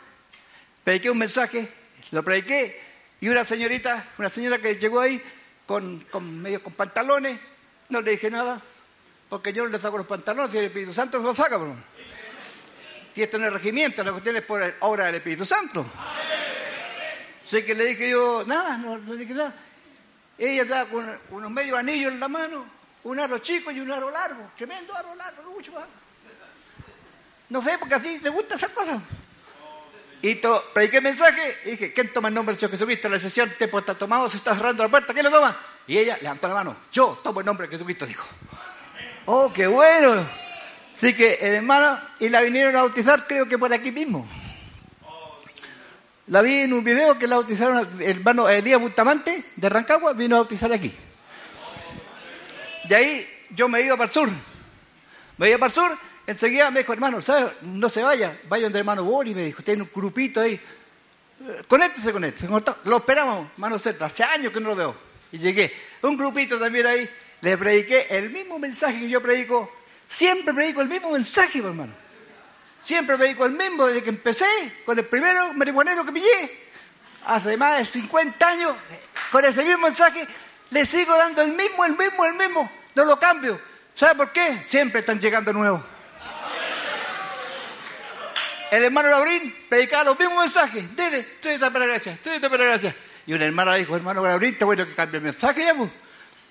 prediqué 0.83 1.11
un 1.11 1.19
mensaje, 1.19 1.69
lo 2.11 2.23
prediqué, 2.23 2.81
y 3.21 3.29
una 3.29 3.45
señorita, 3.45 4.07
una 4.19 4.31
señora 4.31 4.59
que 4.59 4.77
llegó 4.77 5.01
ahí 5.01 5.23
con, 5.67 6.07
medio 6.41 6.63
con 6.63 6.73
pantalones, 6.73 7.39
no 7.91 8.01
le 8.01 8.13
dije 8.13 8.31
nada, 8.31 8.61
porque 9.29 9.53
yo 9.53 9.65
no 9.65 9.71
le 9.71 9.79
saco 9.79 9.99
los 9.99 10.07
pantalones, 10.07 10.55
y 10.55 10.59
el 10.59 10.65
Espíritu 10.65 10.93
Santo 10.93 11.19
se 11.19 11.25
los 11.25 11.37
saca, 11.37 11.57
hermano. 11.57 11.83
Y 13.15 13.23
esto 13.23 13.39
no 13.39 13.47
es 13.47 13.53
regimiento, 13.53 14.03
la 14.03 14.13
cuestión 14.13 14.37
es 14.37 14.43
por 14.43 14.75
obra 14.81 15.07
del 15.07 15.17
Espíritu 15.17 15.45
Santo. 15.45 15.85
Así 17.45 17.63
que 17.65 17.75
le 17.75 17.87
dije 17.87 18.09
yo, 18.09 18.45
nada, 18.47 18.79
no 18.79 18.97
le 18.97 19.17
dije 19.17 19.35
nada. 19.35 19.55
Ella 20.39 20.63
estaba 20.63 20.85
con 20.89 21.21
unos 21.31 21.51
medios 21.51 21.77
anillos 21.77 22.13
en 22.13 22.21
la 22.21 22.29
mano, 22.29 22.65
un 23.05 23.21
aro 23.21 23.39
chico 23.39 23.71
y 23.71 23.81
un 23.81 23.91
aro 23.91 24.11
largo, 24.11 24.51
tremendo 24.57 24.95
aro 24.97 25.15
largo, 25.15 25.43
no. 25.43 25.59
No 27.51 27.63
sé, 27.63 27.79
porque 27.79 27.95
así 27.95 28.19
te 28.19 28.29
gusta 28.29 28.57
esas 28.57 28.71
cosas. 28.71 29.01
Y 30.21 30.35
to, 30.37 30.63
prediqué 30.75 30.97
el 30.97 31.05
mensaje 31.05 31.59
y 31.65 31.71
dije, 31.71 31.93
¿quién 31.93 32.13
toma 32.13 32.29
el 32.29 32.35
nombre 32.35 32.53
del 32.53 32.61
Señor 32.61 32.73
Jesucristo? 32.73 33.09
La 33.09 33.19
sesión, 33.19 33.51
te 33.57 33.67
está 33.67 33.95
tomado, 33.95 34.29
se 34.29 34.37
está 34.37 34.55
cerrando 34.55 34.83
la 34.83 34.89
puerta, 34.89 35.13
¿quién 35.13 35.25
lo 35.25 35.31
toma? 35.31 35.57
Y 35.87 35.97
ella 35.97 36.19
levantó 36.21 36.49
la 36.49 36.55
mano, 36.55 36.77
yo 36.93 37.19
tomo 37.23 37.41
el 37.41 37.47
nombre 37.47 37.67
de 37.67 37.73
Jesucristo, 37.73 38.05
dijo. 38.05 38.27
Oh, 39.27 39.53
qué 39.53 39.67
bueno. 39.67 40.27
Así 40.97 41.15
que 41.15 41.35
el 41.35 41.55
hermano, 41.55 42.01
y 42.19 42.29
la 42.29 42.41
vinieron 42.41 42.75
a 42.75 42.81
bautizar, 42.81 43.27
creo 43.27 43.47
que 43.47 43.57
por 43.57 43.73
aquí 43.73 43.93
mismo. 43.93 44.29
La 46.27 46.43
vi 46.43 46.61
en 46.63 46.73
un 46.73 46.85
video 46.85 47.17
que 47.17 47.27
la 47.27 47.37
bautizaron, 47.37 47.89
el 48.01 48.19
hermano 48.19 48.49
Elías 48.49 48.81
Bustamante 48.81 49.45
de 49.55 49.69
Rancagua 49.69 50.13
vino 50.13 50.37
a 50.37 50.41
bautizar 50.41 50.73
aquí. 50.73 50.93
De 52.89 52.97
ahí 52.97 53.29
yo 53.51 53.69
me 53.69 53.83
iba 53.83 53.97
para 53.97 54.09
el 54.09 54.13
sur. 54.13 54.29
Me 55.37 55.49
iba 55.49 55.59
para 55.59 55.69
el 55.69 55.75
sur, 55.75 55.99
enseguida 56.27 56.71
me 56.71 56.81
dijo, 56.81 56.93
hermano, 56.93 57.23
¿sabe? 57.23 57.53
no 57.63 57.89
se 57.89 58.03
vaya, 58.03 58.41
vaya 58.49 58.65
donde 58.65 58.79
hermano 58.79 59.05
Bori, 59.05 59.35
me 59.35 59.45
dijo, 59.45 59.63
tiene 59.63 59.83
un 59.83 59.91
grupito 59.95 60.41
ahí. 60.41 60.55
Eh, 60.55 61.63
Conéctese 61.69 62.13
con 62.13 62.25
él. 62.25 62.35
Lo 62.85 62.97
esperamos, 62.97 63.49
hermano 63.53 63.79
Certa, 63.79 64.07
hace 64.07 64.25
años 64.25 64.53
que 64.53 64.61
no 64.61 64.71
lo 64.71 64.77
veo. 64.77 64.97
Y 65.31 65.39
llegué. 65.39 65.73
Un 66.03 66.17
grupito 66.17 66.59
también 66.59 66.87
ahí, 66.87 67.09
le 67.43 67.57
prediqué 67.57 68.07
el 68.11 68.31
mismo 68.31 68.59
mensaje 68.59 69.01
que 69.01 69.09
yo 69.09 69.23
predico. 69.23 69.73
Siempre 70.09 70.55
predico 70.55 70.81
el 70.81 70.89
mismo 70.89 71.11
mensaje, 71.11 71.59
hermano. 71.59 71.93
Siempre 72.83 73.19
predico 73.19 73.45
el 73.45 73.53
mismo 73.53 73.87
desde 73.87 74.03
que 74.03 74.09
empecé, 74.09 74.47
con 74.87 74.99
el 74.99 75.05
primero 75.05 75.53
marihuanero 75.53 76.05
que 76.05 76.13
pillé. 76.13 76.69
Hace 77.27 77.57
más 77.57 77.79
de 77.79 77.85
50 77.85 78.49
años, 78.49 78.75
con 79.31 79.45
ese 79.45 79.63
mismo 79.65 79.83
mensaje, 79.83 80.27
le 80.71 80.87
sigo 80.87 81.15
dando 81.17 81.43
el 81.43 81.53
mismo, 81.53 81.85
el 81.85 81.97
mismo, 81.97 82.25
el 82.25 82.35
mismo. 82.35 82.78
No 82.99 83.05
lo 83.05 83.17
cambio. 83.17 83.61
¿Sabe 83.95 84.17
por 84.17 84.33
qué? 84.33 84.61
Siempre 84.65 85.01
están 85.01 85.21
llegando 85.21 85.53
nuevos. 85.53 85.81
El 88.73 88.83
hermano 88.83 89.09
Laurín 89.09 89.55
predicaba 89.69 90.03
los 90.03 90.19
mismos 90.19 90.39
mensajes. 90.39 90.97
Dele, 90.97 91.23
tráete 91.41 91.71
para 91.71 91.79
la 91.79 91.93
gracia, 91.93 92.19
tráete 92.21 92.51
para 92.51 92.65
la 92.65 92.71
gracia. 92.71 92.97
Y 93.25 93.35
una 93.35 93.45
hermana 93.45 93.77
dijo, 93.77 93.95
hermano 93.95 94.25
Laurín, 94.25 94.55
está 94.55 94.65
bueno 94.65 94.85
que 94.85 94.95
cambie 94.95 95.19
el 95.19 95.23
mensaje 95.23 95.65
ya, 95.65 95.75
pues. 95.75 95.91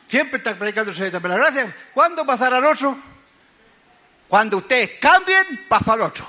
Siempre 0.07 0.37
está 0.37 0.55
predicando 0.55 0.93
tráete 0.93 1.19
para 1.19 1.35
la 1.35 1.41
gracia. 1.41 1.75
¿Cuándo 1.93 2.25
pasará 2.25 2.57
al 2.59 2.65
otro? 2.65 2.97
Cuando 4.29 4.55
ustedes 4.55 4.91
cambien, 5.01 5.65
pasa 5.67 5.93
al 5.93 6.01
otro. 6.03 6.25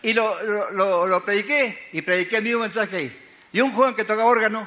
Y 0.00 0.14
lo, 0.14 0.42
lo, 0.44 0.70
lo, 0.70 1.06
lo 1.06 1.24
prediqué, 1.26 1.90
y 1.92 2.00
prediqué 2.00 2.38
el 2.38 2.44
mismo 2.44 2.60
mensaje 2.60 2.96
ahí. 2.96 3.30
Y 3.52 3.60
un 3.60 3.70
joven 3.70 3.94
que 3.94 4.04
toca 4.06 4.24
órgano, 4.24 4.66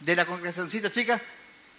de 0.00 0.16
la 0.16 0.26
congregacióncita 0.26 0.90
chica, 0.90 1.20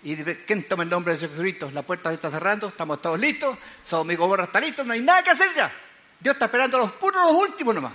y 0.03 0.15
¿quién 0.15 0.67
toma 0.67 0.83
el 0.83 0.89
nombre 0.89 1.13
de 1.13 1.27
Jesucristo? 1.27 1.69
La 1.73 1.83
puerta 1.83 2.11
está 2.11 2.31
cerrando, 2.31 2.67
estamos 2.67 3.01
todos 3.01 3.19
listos, 3.19 3.57
somos 3.83 4.05
mi 4.05 4.15
gomorra 4.15 4.45
está 4.45 4.59
listo, 4.59 4.83
no 4.83 4.93
hay 4.93 5.01
nada 5.01 5.21
que 5.21 5.31
hacer 5.31 5.53
ya. 5.53 5.71
Dios 6.19 6.33
está 6.33 6.45
esperando 6.45 6.77
a 6.77 6.79
los 6.81 6.91
puros, 6.93 7.21
los 7.23 7.35
últimos 7.35 7.75
nomás. 7.75 7.93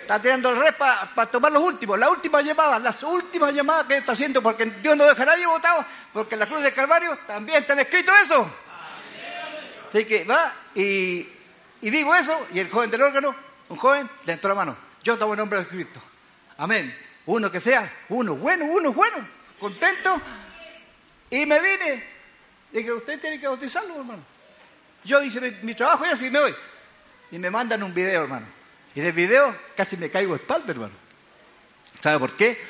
Está 0.00 0.20
tirando 0.20 0.50
el 0.50 0.56
red 0.58 0.74
para 0.74 1.30
tomar 1.30 1.52
los 1.52 1.62
últimos, 1.62 1.96
las 1.96 2.10
últimas 2.10 2.44
llamadas, 2.44 2.82
las 2.82 3.02
últimas 3.04 3.54
llamadas 3.54 3.86
que 3.86 3.98
está 3.98 4.12
haciendo, 4.12 4.42
porque 4.42 4.66
Dios 4.66 4.96
no 4.96 5.04
deja 5.04 5.22
a 5.22 5.26
nadie 5.26 5.46
votado, 5.46 5.84
porque 6.12 6.34
en 6.34 6.40
la 6.40 6.46
cruz 6.46 6.62
del 6.62 6.72
Calvario 6.74 7.16
también 7.26 7.58
está 7.62 7.80
escrito 7.80 8.12
eso. 8.22 8.50
Así 9.88 10.04
que 10.04 10.24
va 10.24 10.52
y, 10.74 11.28
y 11.80 11.90
digo 11.90 12.14
eso, 12.14 12.48
y 12.52 12.58
el 12.58 12.68
joven 12.68 12.90
del 12.90 13.02
órgano, 13.02 13.34
un 13.68 13.76
joven, 13.76 14.10
le 14.24 14.32
entró 14.32 14.48
la 14.48 14.54
mano. 14.56 14.76
Yo 15.04 15.16
tomo 15.16 15.34
el 15.34 15.38
nombre 15.38 15.60
de 15.60 15.66
Cristo. 15.66 16.00
Amén. 16.58 16.96
Uno 17.26 17.50
que 17.50 17.60
sea, 17.60 17.90
uno 18.08 18.34
bueno, 18.34 18.64
uno 18.64 18.92
bueno, 18.92 19.16
contento. 19.60 20.20
Y 21.30 21.46
me 21.46 21.60
vine. 21.60 22.04
Dije, 22.72 22.92
usted 22.92 23.20
tiene 23.20 23.38
que 23.38 23.46
bautizarlo, 23.46 23.96
hermano. 23.96 24.22
Yo 25.04 25.22
hice 25.22 25.40
mi, 25.62 25.74
trabajo 25.74 26.06
y 26.06 26.08
así 26.08 26.30
me 26.30 26.40
voy. 26.40 26.54
Y 27.30 27.38
me 27.38 27.50
mandan 27.50 27.82
un 27.82 27.94
video, 27.94 28.22
hermano. 28.22 28.46
Y 28.94 29.00
en 29.00 29.06
el 29.06 29.12
video 29.12 29.56
casi 29.76 29.96
me 29.96 30.10
caigo 30.10 30.34
de 30.34 30.42
espalda, 30.42 30.72
hermano. 30.72 30.94
¿Sabe 32.00 32.18
por 32.18 32.36
qué? 32.36 32.60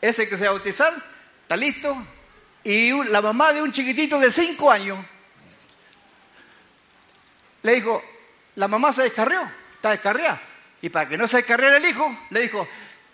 Ese 0.00 0.28
que 0.28 0.36
se 0.36 0.44
va 0.44 0.50
a 0.50 0.54
bautizar 0.54 0.94
está 1.42 1.56
listo. 1.56 1.96
Y 2.64 2.92
la 3.10 3.20
mamá 3.20 3.52
de 3.52 3.62
un 3.62 3.72
chiquitito 3.72 4.18
de 4.18 4.30
5 4.30 4.70
años 4.70 5.04
le 7.62 7.74
dijo, 7.74 8.02
la 8.56 8.68
mamá 8.68 8.92
se 8.92 9.02
descarrió, 9.02 9.40
está 9.74 9.90
descarriada. 9.90 10.40
Y 10.80 10.88
para 10.88 11.08
que 11.08 11.16
no 11.16 11.28
se 11.28 11.38
descarriara 11.38 11.76
el 11.76 11.84
hijo, 11.84 12.16
le 12.30 12.40
dijo, 12.40 12.66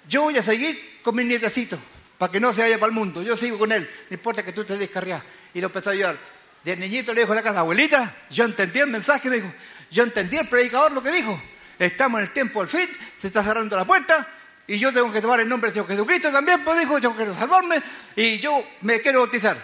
yo 0.08 0.22
voy 0.22 0.38
a 0.38 0.42
seguir 0.42 0.98
con 1.02 1.14
mi 1.14 1.24
nietecito, 1.24 1.78
para 2.16 2.32
que 2.32 2.40
no 2.40 2.52
se 2.52 2.62
vaya 2.62 2.78
para 2.78 2.88
el 2.88 2.94
mundo. 2.94 3.22
Yo 3.22 3.36
sigo 3.36 3.58
con 3.58 3.70
él, 3.70 3.88
no 4.10 4.14
importa 4.14 4.42
que 4.42 4.52
tú 4.52 4.64
te 4.64 4.76
descarrias. 4.76 5.22
Y 5.54 5.60
lo 5.60 5.68
empezó 5.68 5.90
a 5.90 5.94
llorar. 5.94 6.18
El 6.64 6.80
niñito 6.80 7.14
le 7.14 7.20
dijo 7.20 7.32
a 7.32 7.36
la 7.36 7.42
casa, 7.42 7.60
abuelita, 7.60 8.14
yo 8.30 8.44
entendí 8.44 8.80
el 8.80 8.88
mensaje, 8.88 9.30
me 9.30 9.36
dijo, 9.36 9.52
yo 9.90 10.02
entendí 10.02 10.36
el 10.36 10.48
predicador 10.48 10.92
lo 10.92 11.02
que 11.02 11.10
dijo. 11.10 11.40
Estamos 11.78 12.18
en 12.18 12.26
el 12.26 12.32
tiempo 12.32 12.60
del 12.60 12.68
fin, 12.68 12.88
se 13.18 13.28
está 13.28 13.42
cerrando 13.42 13.76
la 13.76 13.84
puerta, 13.84 14.26
y 14.66 14.76
yo 14.76 14.92
tengo 14.92 15.10
que 15.12 15.22
tomar 15.22 15.40
el 15.40 15.48
nombre 15.48 15.70
de 15.70 15.84
Jesucristo 15.84 16.30
también, 16.30 16.62
pues 16.64 16.78
dijo, 16.80 16.98
yo 16.98 17.14
quiero 17.14 17.34
salvarme, 17.34 17.82
y 18.16 18.38
yo 18.38 18.66
me 18.82 19.00
quiero 19.00 19.20
bautizar. 19.20 19.56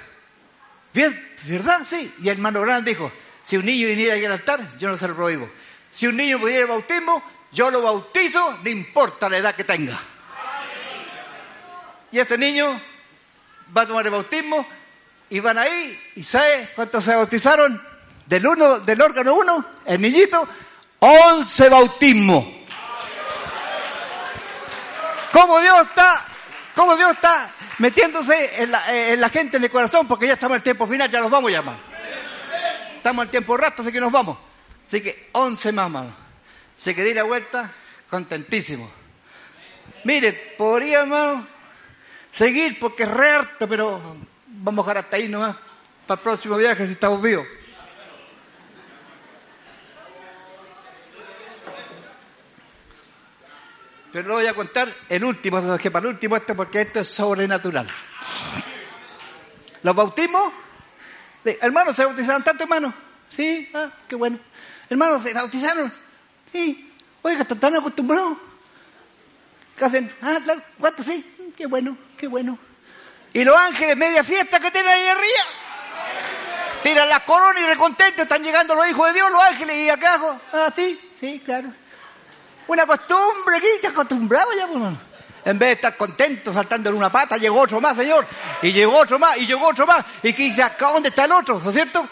Bien, 0.95 1.35
¿verdad? 1.47 1.81
Sí. 1.85 2.15
Y 2.21 2.29
el 2.29 2.37
hermano 2.37 2.63
grande 2.63 2.93
dijo, 2.93 3.13
si 3.43 3.57
un 3.57 3.67
niño 3.67 3.89
viniera 3.89 4.15
aquí 4.15 4.25
al 4.25 4.33
altar, 4.33 4.79
yo 4.79 4.89
no 4.89 4.97
se 4.97 5.09
lo 5.09 5.15
prohíbo. 5.15 5.51
Si 5.91 6.07
un 6.07 6.17
niño 6.17 6.41
pudiera 6.41 6.63
el 6.63 6.69
bautismo, 6.69 7.23
yo 7.53 7.71
lo 7.71 7.83
bautizo, 7.83 8.61
no 8.63 8.71
importa 8.71 9.29
la 9.29 9.39
edad 9.39 9.55
que 9.55 9.65
tenga. 9.65 10.01
Y 12.15 12.21
ese 12.21 12.39
niño 12.39 12.81
va 13.77 13.83
a 13.83 13.87
tomar 13.89 14.05
el 14.05 14.13
bautismo 14.13 14.65
y 15.29 15.41
van 15.41 15.59
ahí, 15.59 16.01
¿y 16.15 16.23
sabe 16.23 16.69
cuántos 16.77 17.03
se 17.03 17.13
bautizaron? 17.13 17.83
Del 18.27 18.47
uno, 18.47 18.79
del 18.79 19.03
órgano 19.03 19.35
uno, 19.35 19.65
el 19.85 20.01
niñito, 20.01 20.49
11 21.01 21.69
bautismos. 21.71 22.45
¿Cómo 25.33 25.61
Dios 25.61 25.89
está, 25.89 26.25
cómo 26.77 26.97
Dios 26.97 27.11
está 27.11 27.51
metiéndose 27.79 28.63
en 28.63 28.71
la, 28.71 29.13
en 29.13 29.21
la 29.21 29.29
gente, 29.29 29.57
en 29.57 29.65
el 29.65 29.71
corazón? 29.71 30.07
Porque 30.07 30.29
ya 30.29 30.35
estamos 30.35 30.55
el 30.55 30.63
tiempo 30.63 30.87
final, 30.87 31.11
ya 31.11 31.19
nos 31.19 31.33
vamos 31.33 31.51
a 31.51 31.53
llamar. 31.53 31.77
Estamos 32.97 33.25
el 33.25 33.31
tiempo 33.33 33.57
rato, 33.57 33.83
así 33.83 33.91
que 33.91 33.99
nos 33.99 34.13
vamos. 34.13 34.39
Así 34.87 35.01
que 35.01 35.31
11 35.33 35.73
más, 35.73 35.87
hermano. 35.87 36.15
Se 36.77 36.95
que 36.95 37.03
di 37.03 37.13
la 37.13 37.25
vuelta, 37.25 37.73
contentísimo. 38.09 38.89
Mire, 40.05 40.33
podría, 40.57 41.01
hermano, 41.01 41.54
seguir 42.35 42.79
porque 42.81 43.05
es 43.05 43.11
re 43.11 43.31
harto, 43.31 43.69
pero 43.69 44.17
vamos 44.47 44.85
a 44.85 44.89
dejar 44.89 45.05
hasta 45.05 45.17
ahí 45.17 45.29
nomás. 45.29 45.57
Para 46.07 46.19
el 46.19 46.23
próximo 46.23 46.57
viaje 46.57 46.85
si 46.87 46.93
estamos 46.93 47.23
vivos. 47.23 47.47
Pero 54.13 54.29
no 54.29 54.35
voy 54.35 54.47
a 54.47 54.55
contar 54.55 54.95
el 55.09 55.25
último, 55.25 55.61
dejé 55.61 55.91
para 55.91 56.07
el 56.07 56.15
último 56.15 56.37
esto 56.37 56.55
porque 56.55 56.83
esto 56.83 57.01
es 57.01 57.09
sobrenatural. 57.09 57.89
Los 59.83 59.95
bautismos, 59.95 60.53
hermanos, 61.45 61.97
¿se 61.97 62.05
bautizaron 62.05 62.43
tanto, 62.43 62.65
hermanos? 62.65 62.95
Sí, 63.31 63.69
ah, 63.75 63.91
qué 64.07 64.15
bueno. 64.15 64.39
Hermanos, 64.89 65.23
¿se 65.23 65.35
bautizaron? 65.35 65.93
Sí. 66.53 66.93
Oiga, 67.23 67.43
están 67.43 67.59
tan 67.59 67.77
acostumbrados. 67.77 68.39
¿Qué 69.77 69.85
hacen? 69.85 70.13
Ah, 70.23 70.39
claro, 70.45 70.63
¿cuántos 70.79 71.07
sí? 71.07 71.53
Qué 71.57 71.67
bueno, 71.67 71.97
qué 72.17 72.27
bueno. 72.27 72.59
Y 73.33 73.45
los 73.45 73.57
ángeles, 73.57 73.97
media 73.97 74.23
fiesta 74.23 74.61
que 74.61 74.71
tienen 74.71 74.91
ahí 74.91 75.07
arriba. 75.09 75.45
Tiran 76.83 77.09
las 77.09 77.21
coronas 77.21 77.63
y 77.63 77.67
recontentos, 77.67 78.23
están 78.23 78.43
llegando 78.43 78.75
los 78.75 78.87
hijos 78.89 79.07
de 79.09 79.15
Dios, 79.15 79.31
los 79.31 79.43
ángeles, 79.43 79.77
y 79.77 79.89
acá 79.89 80.15
abajo. 80.15 80.41
Ah, 80.53 80.71
sí, 80.75 81.01
sí, 81.19 81.43
claro. 81.45 81.69
Una 82.69 82.87
costumbre, 82.87 83.57
aquí 83.57 83.67
está 83.77 83.89
acostumbrado 83.89 84.51
ya, 84.53 84.67
pues, 84.67 84.77
hermano. 84.77 85.01
En 85.45 85.59
vez 85.59 85.69
de 85.69 85.73
estar 85.75 85.97
contento 85.97 86.53
saltando 86.53 86.91
en 86.91 86.97
una 86.97 87.11
pata, 87.11 87.37
llegó 87.37 87.61
otro 87.61 87.81
más, 87.81 87.97
señor. 87.97 88.27
Y 88.63 88.73
llegó 88.73 88.97
otro 88.97 89.19
más, 89.19 89.37
y 89.37 89.47
llegó 89.47 89.67
otro 89.67 89.87
más. 89.87 90.05
Y 90.23 90.33
que 90.33 90.45
dice, 90.45 90.63
acá 90.63 90.89
dónde 90.89 91.09
está 91.09 91.25
el 91.25 91.33
otro, 91.33 91.59
¿no 91.59 91.71
es 91.71 91.75
cierto? 91.75 92.07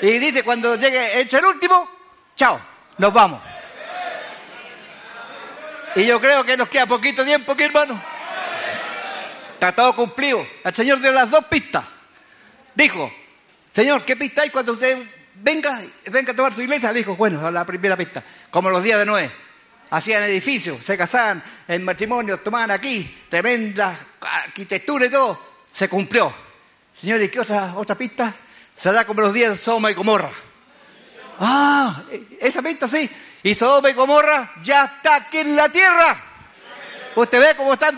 Y 0.00 0.18
dice, 0.18 0.42
cuando 0.42 0.76
llegue, 0.76 1.20
entre 1.20 1.38
el 1.40 1.44
último, 1.44 1.88
chao, 2.36 2.60
nos 2.98 3.12
vamos. 3.12 3.40
Y 5.96 6.06
yo 6.06 6.20
creo 6.20 6.42
que 6.44 6.56
nos 6.56 6.68
queda 6.68 6.86
poquito 6.86 7.24
tiempo 7.24 7.52
aquí, 7.52 7.64
hermano. 7.64 8.13
Todo 9.72 9.94
cumplido. 9.94 10.46
El 10.64 10.74
Señor 10.74 11.00
dio 11.00 11.12
las 11.12 11.30
dos 11.30 11.44
pistas. 11.46 11.84
Dijo, 12.74 13.12
Señor, 13.70 14.04
¿qué 14.04 14.16
pista 14.16 14.42
hay 14.42 14.50
cuando 14.50 14.72
usted 14.72 14.98
venga, 15.34 15.80
venga 16.06 16.32
a 16.32 16.36
tomar 16.36 16.54
su 16.54 16.62
iglesia? 16.62 16.92
Le 16.92 16.98
dijo, 16.98 17.16
bueno, 17.16 17.50
la 17.50 17.64
primera 17.64 17.96
pista, 17.96 18.22
como 18.50 18.70
los 18.70 18.82
días 18.82 18.98
de 18.98 19.06
Noé. 19.06 19.30
Hacían 19.90 20.24
edificios, 20.24 20.84
se 20.84 20.96
casaban 20.96 21.42
en 21.68 21.84
matrimonio, 21.84 22.38
tomaban 22.38 22.70
aquí, 22.70 23.22
tremenda 23.28 23.96
arquitectura 24.20 25.06
y 25.06 25.10
todo. 25.10 25.40
Se 25.70 25.88
cumplió. 25.88 26.32
Señor, 26.94 27.20
¿y 27.20 27.28
qué 27.28 27.40
otra, 27.40 27.74
otra 27.74 27.94
pista? 27.94 28.34
Será 28.74 29.04
como 29.06 29.20
los 29.20 29.32
días 29.32 29.50
de 29.50 29.56
Sodoma 29.56 29.90
y 29.90 29.94
Gomorra. 29.94 30.30
Ah, 31.38 32.02
esa 32.40 32.62
pista 32.62 32.88
sí. 32.88 33.08
Y 33.42 33.54
Sodoma 33.54 33.90
y 33.90 33.92
Gomorra 33.92 34.52
ya 34.62 34.84
está 34.84 35.16
aquí 35.16 35.38
en 35.38 35.54
la 35.54 35.68
tierra. 35.68 36.16
Usted 37.14 37.40
ve 37.40 37.54
cómo 37.56 37.74
están 37.74 37.96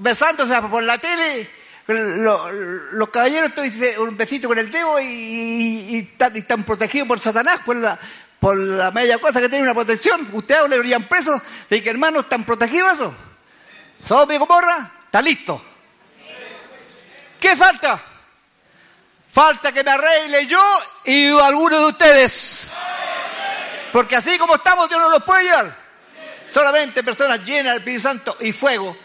besándose 0.00 0.60
por 0.62 0.82
la 0.82 0.98
tele. 0.98 1.48
lo- 1.86 2.50
los 2.52 3.08
caballeros 3.10 3.52
un 3.98 4.16
besito 4.16 4.46
con 4.48 4.58
el 4.58 4.70
dedo 4.70 5.00
y, 5.00 6.08
están, 6.36 6.62
protegidos 6.64 7.08
por 7.08 7.18
Satanás, 7.18 7.60
por 7.64 7.76
la, 7.76 7.98
por 8.38 8.56
la 8.56 8.90
media 8.92 9.18
cosa 9.18 9.40
que 9.40 9.48
tiene 9.48 9.64
una 9.64 9.74
protección. 9.74 10.28
Ustedes 10.32 10.68
le 10.68 10.76
irían 10.78 11.08
presos. 11.08 11.40
De 11.68 11.82
que 11.82 11.90
hermanos 11.90 12.24
están 12.24 12.44
protegidos 12.44 12.92
eso. 12.92 13.14
Sodoma 14.02 14.34
y 14.34 14.38
Gomorra 14.38 14.90
está 15.06 15.20
listo. 15.20 15.62
¿Qué 17.40 17.56
falta? 17.56 18.00
Falta 19.32 19.72
que 19.72 19.82
me 19.84 19.90
arregle 19.90 20.46
yo 20.46 20.62
y 21.04 21.28
alguno 21.28 21.78
de 21.80 21.86
ustedes. 21.86 22.70
Porque 23.92 24.16
así 24.16 24.38
como 24.38 24.54
estamos, 24.56 24.88
Dios 24.88 25.00
no 25.00 25.10
los 25.10 25.22
puede 25.24 25.44
llevar. 25.44 25.74
Solamente 26.48 27.02
personas 27.02 27.44
llenas 27.44 27.72
del 27.74 27.78
Espíritu 27.78 28.02
Santo 28.02 28.36
y 28.40 28.52
fuego. 28.52 28.96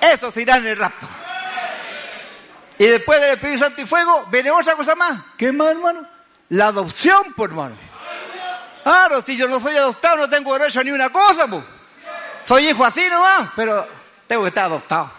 Esos 0.00 0.36
irán 0.36 0.60
en 0.60 0.68
el 0.68 0.76
rapto. 0.76 1.06
Y 2.78 2.86
después 2.86 3.20
del 3.20 3.30
Espíritu 3.32 3.58
Santo 3.58 3.82
y 3.82 3.86
fuego, 3.86 4.26
viene 4.30 4.50
otra 4.50 4.76
cosa 4.76 4.94
más. 4.94 5.18
¿Qué 5.36 5.50
más, 5.50 5.68
hermano? 5.68 6.06
La 6.50 6.68
adopción, 6.68 7.34
por 7.34 7.50
hermano. 7.50 7.76
Claro, 8.84 9.20
si 9.20 9.36
yo 9.36 9.48
no 9.48 9.60
soy 9.60 9.76
adoptado, 9.76 10.16
no 10.16 10.28
tengo 10.28 10.56
derecho 10.56 10.80
a 10.80 10.84
ni 10.84 10.92
una 10.92 11.10
cosa, 11.10 11.46
pues. 11.48 11.64
Soy 12.46 12.68
hijo 12.68 12.84
así 12.84 13.06
nomás, 13.10 13.50
pero 13.56 13.86
tengo 14.26 14.42
que 14.42 14.48
estar 14.48 14.64
adoptado. 14.64 15.10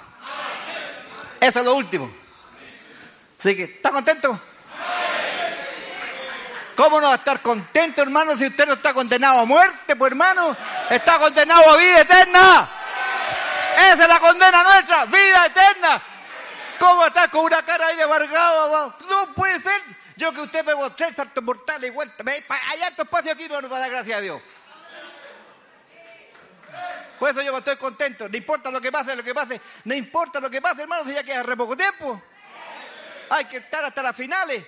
Eso 1.39 1.59
es 1.59 1.65
lo 1.65 1.75
último. 1.75 2.11
Así 3.37 3.55
que, 3.55 3.63
¿está 3.63 3.91
contento? 3.91 4.39
¿Cómo 6.75 7.01
no 7.01 7.07
va 7.07 7.13
a 7.13 7.17
estar 7.17 7.41
contento, 7.41 8.01
hermano, 8.01 8.37
si 8.37 8.47
usted 8.47 8.65
no 8.65 8.73
está 8.73 8.93
condenado 8.93 9.39
a 9.39 9.45
muerte, 9.45 9.97
pues 9.97 10.11
hermano? 10.11 10.55
Está 10.89 11.19
condenado 11.19 11.69
a 11.69 11.77
vida 11.77 12.01
eterna. 12.01 12.69
Esa 13.79 14.03
es 14.03 14.07
la 14.09 14.19
condena 14.19 14.63
nuestra, 14.63 15.05
vida 15.05 15.45
eterna. 15.45 16.01
¿Cómo 16.79 17.05
está 17.05 17.27
con 17.29 17.45
una 17.45 17.61
cara 17.63 17.87
ahí 17.87 17.95
de 17.97 18.03
amargado? 18.03 18.95
No 19.09 19.33
puede 19.33 19.59
ser. 19.61 19.81
Yo 20.15 20.33
que 20.33 20.41
usted 20.41 20.65
pegó 20.65 20.89
tres 20.91 21.15
saltos 21.15 21.43
mortales 21.43 21.89
y 21.89 21.93
vuelta. 21.93 22.23
me- 22.23 22.43
Hay 22.49 22.81
harto 22.81 23.03
espacio 23.03 23.31
aquí, 23.31 23.45
hermano, 23.45 23.69
para 23.69 23.81
dar 23.81 23.89
gracias 23.91 24.17
a 24.17 24.21
Dios. 24.21 24.41
Por 27.17 27.29
eso 27.29 27.41
yo 27.41 27.57
estoy 27.57 27.75
contento. 27.77 28.27
No 28.29 28.37
importa 28.37 28.71
lo 28.71 28.79
que 28.81 28.91
pase, 28.91 29.15
lo 29.15 29.23
que 29.23 29.33
pase. 29.33 29.59
No 29.85 29.93
importa 29.93 30.39
lo 30.39 30.49
que 30.49 30.61
pase, 30.61 30.81
hermano, 30.83 31.03
si 31.05 31.13
ya 31.13 31.23
queda 31.23 31.43
re 31.43 31.55
poco 31.57 31.75
tiempo. 31.75 32.21
Hay 33.29 33.45
que 33.45 33.57
estar 33.57 33.83
hasta 33.83 34.01
las 34.01 34.15
finales. 34.15 34.63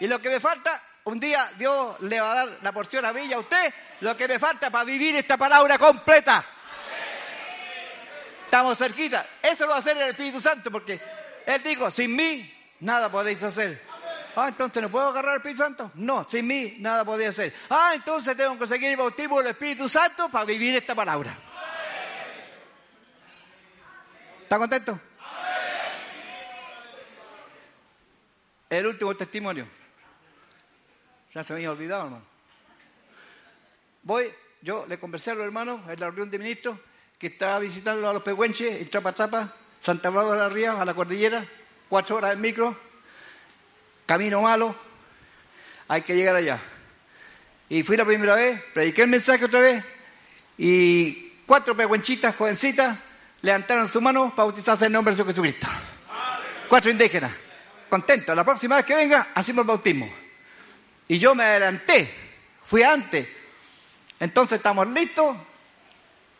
Y 0.00 0.06
lo 0.06 0.20
que 0.20 0.28
me 0.28 0.40
falta, 0.40 0.82
un 1.04 1.20
día 1.20 1.50
Dios 1.56 2.00
le 2.00 2.20
va 2.20 2.32
a 2.32 2.34
dar 2.34 2.58
la 2.62 2.72
porción 2.72 3.04
a 3.04 3.12
mí 3.12 3.22
y 3.24 3.32
a 3.32 3.38
usted, 3.38 3.72
lo 4.00 4.16
que 4.16 4.26
me 4.28 4.38
falta 4.38 4.70
para 4.70 4.84
vivir 4.84 5.14
esta 5.16 5.36
palabra 5.36 5.78
completa. 5.78 6.44
Estamos 8.54 8.78
cerquita. 8.78 9.26
Eso 9.42 9.64
lo 9.64 9.70
va 9.70 9.74
a 9.74 9.78
hacer 9.80 9.96
el 9.96 10.10
Espíritu 10.10 10.38
Santo, 10.38 10.70
porque 10.70 11.00
Él 11.44 11.60
dijo, 11.64 11.90
sin 11.90 12.14
mí 12.14 12.48
nada 12.78 13.10
podéis 13.10 13.42
hacer. 13.42 13.82
Ah, 14.36 14.46
entonces 14.46 14.80
no 14.80 14.88
puedo 14.92 15.08
agarrar 15.08 15.32
el 15.32 15.36
Espíritu 15.38 15.60
Santo. 15.60 15.90
No, 15.96 16.24
sin 16.28 16.46
mí 16.46 16.76
nada 16.78 17.04
podéis 17.04 17.30
hacer. 17.30 17.52
Ah, 17.68 17.90
entonces 17.96 18.36
tengo 18.36 18.56
que 18.56 18.68
seguir 18.68 18.90
el 18.90 18.96
bautismo 18.96 19.38
del 19.38 19.48
Espíritu 19.48 19.88
Santo 19.88 20.28
para 20.28 20.44
vivir 20.44 20.76
esta 20.76 20.94
palabra. 20.94 21.36
¿Está 24.44 24.56
contento? 24.56 25.00
El 28.70 28.86
último 28.86 29.16
testimonio. 29.16 29.66
Ya 31.34 31.42
se 31.42 31.54
me 31.54 31.58
había 31.58 31.72
olvidado, 31.72 32.04
hermano. 32.04 32.24
Voy, 34.04 34.32
yo 34.62 34.86
le 34.86 34.96
conversé 35.00 35.32
a 35.32 35.34
los 35.34 35.44
hermanos 35.44 35.80
en 35.88 35.98
la 35.98 36.06
reunión 36.06 36.30
de 36.30 36.38
ministros 36.38 36.78
que 37.24 37.28
estaba 37.28 37.58
visitando 37.58 38.06
a 38.06 38.12
los 38.12 38.22
pehuenches 38.22 38.82
en 38.82 38.90
Trapa 38.90 39.14
Trapa, 39.14 39.50
Santa 39.80 40.10
Bárbara 40.10 40.42
de 40.42 40.48
la 40.50 40.54
Ría, 40.54 40.78
a 40.78 40.84
la 40.84 40.92
cordillera, 40.92 41.42
cuatro 41.88 42.16
horas 42.16 42.34
en 42.34 42.42
micro, 42.42 42.76
camino 44.04 44.42
malo, 44.42 44.76
hay 45.88 46.02
que 46.02 46.14
llegar 46.14 46.36
allá. 46.36 46.60
Y 47.70 47.82
fui 47.82 47.96
la 47.96 48.04
primera 48.04 48.34
vez, 48.34 48.62
prediqué 48.74 49.04
el 49.04 49.08
mensaje 49.08 49.42
otra 49.46 49.60
vez, 49.60 49.82
y 50.58 51.30
cuatro 51.46 51.74
pehuenchitas, 51.74 52.36
jovencitas, 52.36 52.94
levantaron 53.40 53.88
su 53.88 54.02
mano 54.02 54.28
para 54.36 54.44
bautizarse 54.44 54.84
en 54.84 54.92
nombre 54.92 55.14
de 55.14 55.24
Jesucristo. 55.24 55.66
Cuatro 56.68 56.90
indígenas. 56.90 57.32
Contentos. 57.88 58.36
La 58.36 58.44
próxima 58.44 58.76
vez 58.76 58.84
que 58.84 58.96
venga, 58.96 59.28
hacemos 59.34 59.62
el 59.62 59.68
bautismo. 59.68 60.12
Y 61.08 61.18
yo 61.18 61.34
me 61.34 61.44
adelanté. 61.44 62.14
Fui 62.66 62.82
antes. 62.82 63.26
Entonces 64.20 64.58
estamos 64.58 64.86
listos. 64.88 65.34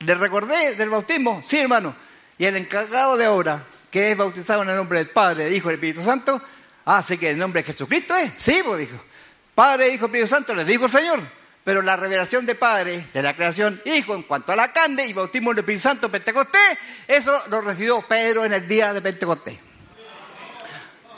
Le 0.05 0.15
recordé 0.15 0.75
del 0.75 0.91
bautismo. 0.91 1.41
Sí, 1.45 1.59
hermano. 1.59 1.95
Y 2.39 2.45
el 2.45 2.57
encargado 2.57 3.17
de 3.17 3.29
obra, 3.29 3.65
que 3.91 4.11
es 4.11 4.17
bautizado 4.17 4.63
en 4.63 4.71
el 4.71 4.77
nombre 4.77 4.99
del 4.99 5.11
Padre, 5.11 5.45
del 5.45 5.55
Hijo 5.55 5.69
y 5.69 5.73
del 5.73 5.77
Espíritu 5.77 6.03
Santo, 6.03 6.43
ah, 6.85 7.03
sí 7.03 7.17
que 7.17 7.31
el 7.31 7.39
nombre 7.39 7.63
de 7.63 7.67
Jesucristo 7.73 8.15
es. 8.17 8.33
Sí, 8.39 8.61
pues 8.65 8.79
dijo. 8.81 9.03
Padre, 9.55 9.89
Hijo, 9.95 10.07
Espíritu 10.07 10.29
Santo, 10.29 10.55
les 10.55 10.67
dijo 10.67 10.87
el 10.87 10.91
Señor. 10.91 11.21
Pero 11.63 11.81
la 11.81 11.97
revelación 11.97 12.45
de 12.45 12.57
Padre, 12.57 13.07
de 13.15 13.23
la 13.23 13.35
creación, 13.35 13.81
Hijo, 13.87 14.15
en 14.15 14.25
cuanto 14.25 14.53
a 14.53 14.57
la 14.57 14.73
carne 14.73 15.07
y 15.07 15.13
bautismo 15.15 15.51
del 15.51 15.61
Espíritu 15.61 15.83
Santo, 15.83 16.11
Pentecostés, 16.11 16.77
eso 17.09 17.43
lo 17.49 17.61
recibió 17.63 18.03
Pedro 18.03 18.45
en 18.45 18.53
el 18.53 18.69
día 18.69 18.93
de 18.93 19.01
Pentecostés. 19.01 19.57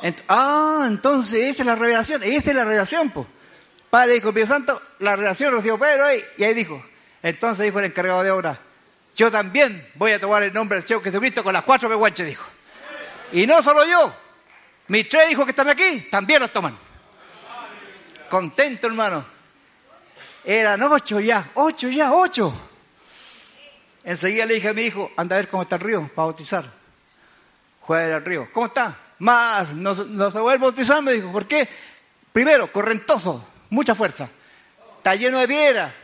Ent- 0.03 0.23
ah, 0.29 0.85
entonces 0.87 1.43
esa 1.55 1.63
es 1.63 1.67
la 1.67 1.75
revelación, 1.75 2.23
esa 2.23 2.51
es 2.51 2.55
la 2.57 2.65
revelación, 2.65 3.11
pues. 3.11 3.27
Padre, 3.91 4.17
Hijo, 4.17 4.29
Espíritu 4.29 4.49
Santo, 4.49 4.81
la 5.01 5.17
revelación 5.17 5.51
lo 5.51 5.57
recibió 5.57 5.79
Pedro 5.79 6.05
ahí, 6.05 6.21
y 6.37 6.45
ahí 6.45 6.55
dijo, 6.55 6.85
entonces 7.23 7.65
dijo 7.65 7.79
el 7.81 7.87
encargado 7.87 8.23
de 8.23 8.31
obra, 8.31 8.61
yo 9.17 9.31
también 9.31 9.85
voy 9.95 10.13
a 10.13 10.21
tomar 10.21 10.43
el 10.43 10.53
nombre 10.53 10.77
del 10.77 10.87
Señor 10.87 11.03
Jesucristo 11.03 11.43
con 11.43 11.55
las 11.55 11.65
cuatro 11.65 11.89
peguanches, 11.89 12.27
dijo. 12.27 12.45
Y 13.33 13.47
no 13.47 13.63
solo 13.63 13.85
yo, 13.87 14.15
mis 14.89 15.09
tres 15.09 15.31
hijos 15.31 15.47
que 15.47 15.51
están 15.51 15.71
aquí, 15.71 16.07
también 16.11 16.41
los 16.41 16.53
toman. 16.53 16.79
Contento, 18.29 18.87
hermano. 18.87 19.25
Eran 20.45 20.83
ocho 20.83 21.19
ya, 21.19 21.51
ocho 21.55 21.89
ya, 21.89 22.13
ocho. 22.13 22.53
Enseguida 24.05 24.45
le 24.45 24.55
dije 24.55 24.69
a 24.69 24.75
mi 24.75 24.83
hijo, 24.83 25.11
anda 25.17 25.35
a 25.35 25.39
ver 25.39 25.49
cómo 25.49 25.63
está 25.63 25.77
el 25.77 25.83
río 25.83 26.03
para 26.15 26.27
bautizar. 26.27 26.65
Juega 27.81 28.17
al 28.17 28.25
río. 28.25 28.49
¿Cómo 28.53 28.67
está? 28.67 28.97
Más, 29.19 29.73
no 29.73 29.95
se 29.95 30.39
vuelve 30.39 30.57
a 30.57 30.69
bautizar, 30.69 31.03
me 31.03 31.13
dijo. 31.13 31.33
¿Por 31.33 31.49
qué? 31.49 31.67
Primero, 32.33 32.71
correntoso, 32.71 33.49
mucha 33.71 33.95
fuerza. 33.95 34.29
Está 34.99 35.15
lleno 35.15 35.39
de 35.39 35.49
piedra. 35.49 35.95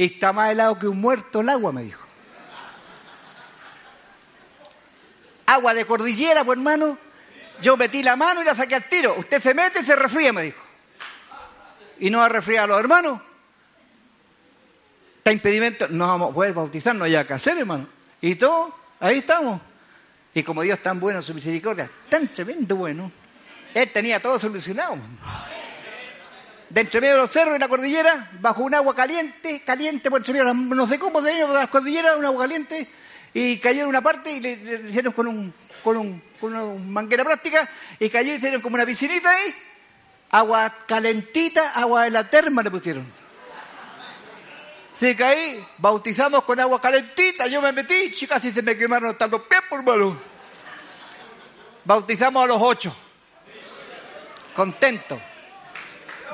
Está 0.00 0.32
más 0.32 0.50
helado 0.50 0.78
que 0.78 0.88
un 0.88 0.98
muerto 0.98 1.42
el 1.42 1.50
agua, 1.50 1.72
me 1.72 1.82
dijo. 1.82 2.00
Agua 5.44 5.74
de 5.74 5.84
cordillera, 5.84 6.42
pues 6.42 6.56
hermano. 6.56 6.96
Yo 7.60 7.76
metí 7.76 8.02
la 8.02 8.16
mano 8.16 8.40
y 8.40 8.46
la 8.46 8.54
saqué 8.54 8.76
al 8.76 8.88
tiro. 8.88 9.14
Usted 9.18 9.42
se 9.42 9.52
mete 9.52 9.80
y 9.80 9.84
se 9.84 9.94
resfría, 9.94 10.32
me 10.32 10.44
dijo. 10.44 10.62
Y 11.98 12.08
no 12.08 12.16
va 12.16 12.24
a 12.24 12.28
a 12.28 12.66
los 12.66 12.80
hermanos. 12.80 13.20
Está 15.18 15.32
impedimento, 15.32 15.86
no 15.88 16.06
vamos 16.06 16.30
a 16.30 16.34
poder 16.34 16.54
bautizar, 16.54 16.94
no 16.94 17.04
hay 17.04 17.12
nada 17.12 17.26
que 17.26 17.34
hacer, 17.34 17.58
hermano. 17.58 17.86
Y 18.22 18.36
todo, 18.36 18.74
ahí 19.00 19.18
estamos. 19.18 19.60
Y 20.32 20.42
como 20.42 20.62
Dios 20.62 20.78
tan 20.78 20.98
bueno 20.98 21.18
en 21.18 21.22
su 21.22 21.34
misericordia, 21.34 21.90
tan 22.08 22.26
tremendo 22.28 22.74
bueno, 22.74 23.12
Él 23.74 23.92
tenía 23.92 24.18
todo 24.22 24.38
solucionado. 24.38 24.96
De 26.70 26.82
entre 26.82 27.00
medio 27.00 27.14
de 27.14 27.20
los 27.22 27.30
cerros 27.30 27.56
y 27.56 27.58
la 27.58 27.68
cordillera, 27.68 28.30
bajo 28.40 28.62
un 28.62 28.72
agua 28.74 28.94
caliente, 28.94 29.60
caliente 29.62 30.08
por 30.08 30.20
entre 30.20 30.32
medio, 30.34 30.54
no 30.54 30.86
sé 30.86 31.00
cómo 31.00 31.20
de 31.20 31.36
las 31.48 31.68
cordilleras, 31.68 32.16
un 32.16 32.24
agua 32.24 32.44
caliente, 32.44 32.88
y 33.34 33.58
cayó 33.58 33.82
en 33.82 33.88
una 33.88 34.00
parte 34.00 34.30
y 34.30 34.38
le, 34.38 34.52
hicieron 34.88 35.12
con 35.12 35.26
un, 35.26 35.52
con 35.82 35.96
un, 35.96 36.22
con 36.40 36.54
una 36.54 36.80
manguera 36.80 37.24
plástica, 37.24 37.68
y 37.98 38.08
cayó 38.08 38.32
y 38.32 38.36
hicieron 38.36 38.60
como 38.60 38.76
una 38.76 38.86
piscinita 38.86 39.30
ahí, 39.30 39.52
agua 40.30 40.72
calentita, 40.86 41.72
agua 41.72 42.04
de 42.04 42.10
la 42.10 42.30
terma 42.30 42.62
le 42.62 42.70
pusieron. 42.70 43.04
Sí, 44.92 45.16
caí, 45.16 45.64
bautizamos 45.78 46.44
con 46.44 46.60
agua 46.60 46.80
calentita, 46.80 47.48
yo 47.48 47.60
me 47.60 47.72
metí, 47.72 48.12
chicas, 48.12 48.38
casi 48.38 48.52
se 48.52 48.62
me 48.62 48.76
quemaron 48.76 49.10
hasta 49.10 49.26
los 49.26 49.42
pies, 49.42 49.60
por 49.68 49.80
hermano. 49.80 50.20
Bautizamos 51.84 52.44
a 52.44 52.46
los 52.46 52.58
ocho. 52.60 52.94
Contento. 54.54 55.20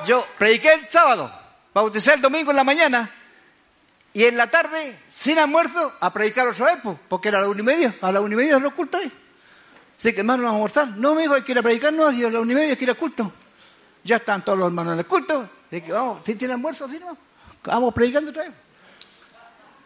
Yo 0.05 0.25
prediqué 0.37 0.73
el 0.73 0.87
sábado, 0.87 1.31
bauticé 1.73 2.13
el 2.13 2.21
domingo 2.21 2.51
en 2.51 2.57
la 2.57 2.63
mañana, 2.63 3.11
y 4.17 4.25
en 4.25 4.35
la 4.35 4.49
tarde, 4.49 4.97
sin 5.13 5.37
almuerzo, 5.37 5.93
a 5.99 6.11
predicar 6.11 6.47
otra 6.47 6.73
vez, 6.73 6.97
porque 7.07 7.27
era 7.27 7.37
a 7.37 7.41
la 7.43 7.49
una 7.49 7.59
y 7.59 7.63
media, 7.63 7.95
a 8.01 8.11
la 8.11 8.19
una 8.19 8.33
y 8.33 8.37
media 8.37 8.55
es 8.55 8.61
los 8.63 8.73
cultos. 8.73 9.03
Así 9.99 10.11
que 10.11 10.21
hermano, 10.21 10.41
vamos 10.41 10.75
a 10.75 10.81
almorzar. 10.81 10.99
No, 10.99 11.13
me 11.13 11.21
dijo, 11.21 11.35
hay 11.35 11.43
que 11.43 11.51
ir 11.51 11.59
a 11.59 11.61
predicar, 11.61 11.93
no, 11.93 12.07
a 12.07 12.11
la 12.11 12.39
una 12.39 12.51
y 12.51 12.55
media 12.55 12.69
hay 12.71 12.77
que 12.77 12.83
ir 12.83 12.89
al 12.89 12.97
culto. 12.97 13.31
Ya 14.03 14.15
están 14.15 14.43
todos 14.43 14.57
los 14.57 14.69
hermanos 14.69 14.93
en 14.93 14.99
el 14.99 15.05
culto. 15.05 15.47
Así 15.67 15.81
que 15.81 15.91
vamos, 15.91 16.21
si 16.25 16.33
tiene 16.33 16.55
almuerzo, 16.55 16.85
así 16.85 16.97
no. 16.97 17.15
Vamos 17.63 17.93
predicando 17.93 18.31
otra 18.31 18.43
vez. 18.45 18.53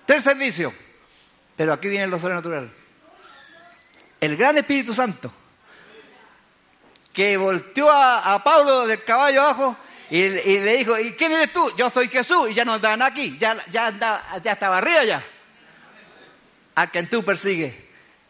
Tres 0.05 0.23
servicios. 0.23 0.71
Pero 1.57 1.73
aquí 1.73 1.89
viene 1.89 2.07
lo 2.07 2.17
sobrenatural. 2.17 2.71
El 4.21 4.37
gran 4.37 4.57
Espíritu 4.57 4.93
Santo, 4.93 5.29
que 7.11 7.35
volteó 7.35 7.89
a, 7.91 8.33
a 8.33 8.41
Pablo 8.41 8.87
del 8.87 9.03
caballo 9.03 9.41
abajo 9.41 9.75
y, 10.11 10.27
le 10.59 10.77
dijo, 10.77 10.99
¿y 10.99 11.13
quién 11.13 11.31
eres 11.31 11.53
tú? 11.53 11.71
Yo 11.77 11.89
soy 11.89 12.09
Jesús. 12.09 12.49
Y 12.49 12.53
ya 12.53 12.65
no 12.65 12.73
andaban 12.73 13.01
aquí, 13.01 13.37
ya, 13.39 13.57
ya, 13.71 13.87
andaba, 13.87 14.21
ya 14.43 14.51
estaba 14.51 14.77
arriba 14.77 15.05
ya. 15.05 15.23
A 16.75 16.87
quien 16.87 17.09
tú 17.09 17.23
persigues. 17.23 17.73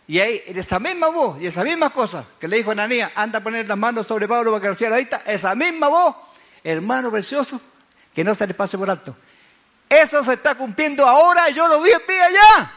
Y 0.06 0.20
ahí, 0.20 0.44
esa 0.46 0.80
misma 0.80 1.08
voz 1.08 1.42
y 1.42 1.48
esa 1.48 1.64
misma 1.64 1.90
cosa 1.90 2.24
que 2.40 2.48
le 2.48 2.58
dijo 2.58 2.70
Ananías, 2.70 3.12
anda 3.16 3.40
a 3.40 3.44
poner 3.44 3.68
las 3.68 3.78
manos 3.80 4.06
sobre 4.06 4.28
Pablo 4.28 4.52
para 4.52 4.62
que 4.62 4.70
reciba 4.70 4.92
la 4.92 4.98
vista, 4.98 5.24
esa 5.26 5.56
misma 5.56 5.88
voz, 5.88 6.16
hermano 6.64 7.10
precioso, 7.10 7.60
que 8.14 8.24
no 8.24 8.36
se 8.36 8.46
le 8.46 8.54
pase 8.54 8.78
por 8.78 8.90
alto. 8.90 9.16
Eso 9.90 10.24
se 10.24 10.34
está 10.34 10.54
cumpliendo 10.54 11.08
ahora 11.08 11.50
yo 11.50 11.68
lo 11.68 11.82
vi 11.82 11.92
en 11.92 12.02
pie 12.06 12.22
allá. 12.22 12.72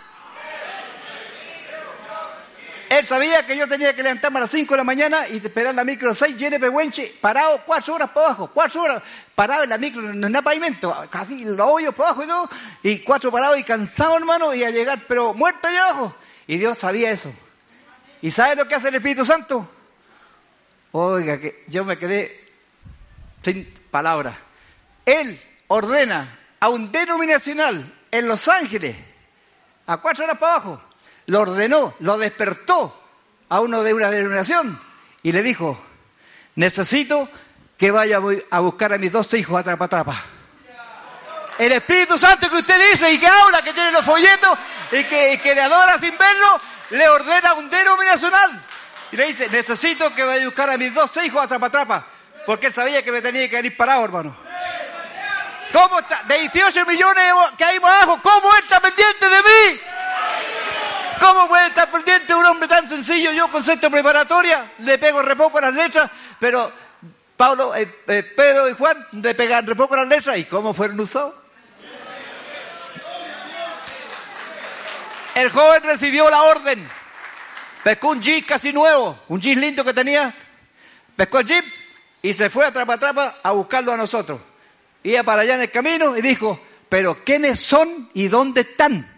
Él 2.94 3.04
sabía 3.04 3.44
que 3.44 3.56
yo 3.56 3.66
tenía 3.66 3.92
que 3.92 4.04
levantarme 4.04 4.38
a 4.38 4.42
las 4.42 4.50
5 4.50 4.72
de 4.72 4.78
la 4.78 4.84
mañana 4.84 5.26
y 5.28 5.38
esperar 5.38 5.74
la 5.74 5.82
micro 5.82 6.14
6 6.14 6.36
llena 6.36 6.50
de 6.50 6.60
pehuenche, 6.60 7.12
parado 7.20 7.60
cuatro 7.66 7.94
horas 7.94 8.10
para 8.10 8.26
abajo, 8.26 8.50
cuatro 8.54 8.82
horas 8.82 9.02
parado 9.34 9.64
en 9.64 9.70
la 9.70 9.78
micro, 9.78 10.00
no 10.00 10.28
nada 10.28 10.42
pavimento, 10.42 10.94
casi 11.10 11.44
los 11.44 11.58
hoyos 11.66 11.92
para 11.92 12.10
abajo 12.10 12.22
y 12.22 12.26
todo, 12.28 12.50
y 12.84 12.98
cuatro 13.00 13.32
parados 13.32 13.58
y 13.58 13.64
cansado 13.64 14.16
hermano, 14.16 14.54
y 14.54 14.62
a 14.62 14.70
llegar, 14.70 15.00
pero 15.08 15.34
muerto 15.34 15.66
allá 15.66 15.88
abajo. 15.88 16.14
Y 16.46 16.56
Dios 16.56 16.78
sabía 16.78 17.10
eso. 17.10 17.34
¿Y 18.22 18.30
sabe 18.30 18.54
lo 18.54 18.68
que 18.68 18.76
hace 18.76 18.90
el 18.90 18.94
Espíritu 18.94 19.24
Santo? 19.24 19.68
Oiga, 20.92 21.40
que 21.40 21.64
yo 21.66 21.84
me 21.84 21.98
quedé 21.98 22.48
sin 23.42 23.74
palabras. 23.90 24.36
Él 25.04 25.36
ordena 25.66 26.38
a 26.60 26.68
un 26.68 26.92
denominacional 26.92 27.92
en 28.12 28.28
Los 28.28 28.46
Ángeles, 28.46 28.94
a 29.84 29.96
cuatro 29.96 30.22
horas 30.22 30.38
para 30.38 30.52
abajo, 30.52 30.80
lo 31.26 31.40
ordenó, 31.40 31.94
lo 32.00 32.18
despertó 32.18 33.00
a 33.48 33.60
uno 33.60 33.82
de 33.82 33.94
una 33.94 34.10
denominación 34.10 34.80
y 35.22 35.32
le 35.32 35.42
dijo, 35.42 35.82
necesito 36.56 37.28
que 37.76 37.90
vaya 37.90 38.20
a 38.50 38.60
buscar 38.60 38.92
a 38.92 38.98
mis 38.98 39.12
dos 39.12 39.32
hijos 39.34 39.58
a 39.58 39.62
trapa 39.62 39.88
trapa. 39.88 40.22
El 41.58 41.72
Espíritu 41.72 42.18
Santo 42.18 42.50
que 42.50 42.56
usted 42.56 42.90
dice 42.90 43.12
y 43.12 43.18
que 43.18 43.26
habla, 43.26 43.62
que 43.62 43.72
tiene 43.72 43.92
los 43.92 44.04
folletos 44.04 44.58
y 44.90 45.04
que, 45.04 45.54
le 45.54 45.60
adora 45.60 45.98
sin 45.98 46.16
verlo, 46.18 46.60
le 46.90 47.08
ordena 47.08 47.54
un 47.54 47.70
denominacional. 47.70 48.60
Y 49.12 49.16
le 49.16 49.26
dice, 49.26 49.48
necesito 49.48 50.12
que 50.14 50.24
vaya 50.24 50.42
a 50.42 50.46
buscar 50.46 50.70
a 50.70 50.76
mis 50.76 50.92
dos 50.92 51.16
hijos 51.18 51.42
a 51.42 51.46
trapa 51.46 51.70
trapa. 51.70 52.04
Porque 52.44 52.66
él 52.66 52.72
sabía 52.72 53.02
que 53.02 53.12
me 53.12 53.22
tenía 53.22 53.48
que 53.48 53.56
venir 53.56 53.76
parado, 53.76 54.04
hermano. 54.04 54.36
¿Cómo 55.72 55.98
está? 55.98 56.22
De 56.24 56.38
18 56.38 56.86
millones 56.86 57.24
que 57.56 57.64
hay 57.64 57.80
más 57.80 58.02
abajo, 58.02 58.20
¿cómo 58.22 58.54
está 58.56 58.80
pendiente 58.80 59.28
de 59.28 59.42
mí? 59.42 59.80
¿Cómo 61.24 61.48
puede 61.48 61.68
estar 61.68 61.90
pendiente 61.90 62.34
un 62.34 62.44
hombre 62.44 62.68
tan 62.68 62.86
sencillo? 62.86 63.32
Yo 63.32 63.50
con 63.50 63.62
sexto 63.62 63.90
preparatoria 63.90 64.72
le 64.80 64.98
pego 64.98 65.22
re 65.22 65.34
poco 65.34 65.56
a 65.56 65.62
las 65.62 65.74
letras, 65.74 66.10
pero 66.38 66.70
Pablo, 67.34 67.74
eh, 67.74 67.88
eh, 68.08 68.22
Pedro 68.22 68.68
y 68.68 68.74
Juan 68.74 69.06
le 69.10 69.34
pegan 69.34 69.66
re 69.66 69.74
poco 69.74 69.94
a 69.94 70.00
las 70.00 70.08
letras. 70.08 70.36
¿Y 70.36 70.44
cómo 70.44 70.74
fueron 70.74 71.00
usados? 71.00 71.34
El 75.34 75.48
joven 75.48 75.82
recibió 75.84 76.28
la 76.28 76.42
orden. 76.42 76.86
Pescó 77.82 78.10
un 78.10 78.20
jeep 78.20 78.44
casi 78.44 78.70
nuevo, 78.74 79.18
un 79.28 79.40
jeep 79.40 79.56
lindo 79.56 79.82
que 79.82 79.94
tenía. 79.94 80.30
Pescó 81.16 81.38
el 81.38 81.46
jeep 81.46 81.64
y 82.20 82.34
se 82.34 82.50
fue 82.50 82.66
a 82.66 82.70
Trapa 82.70 82.98
Trapa 82.98 83.36
a 83.42 83.52
buscarlo 83.52 83.94
a 83.94 83.96
nosotros. 83.96 84.42
Iba 85.02 85.22
para 85.22 85.40
allá 85.40 85.54
en 85.54 85.62
el 85.62 85.70
camino 85.70 86.18
y 86.18 86.20
dijo, 86.20 86.60
pero 86.90 87.24
¿quiénes 87.24 87.60
son 87.60 88.10
y 88.12 88.28
dónde 88.28 88.60
están? 88.60 89.13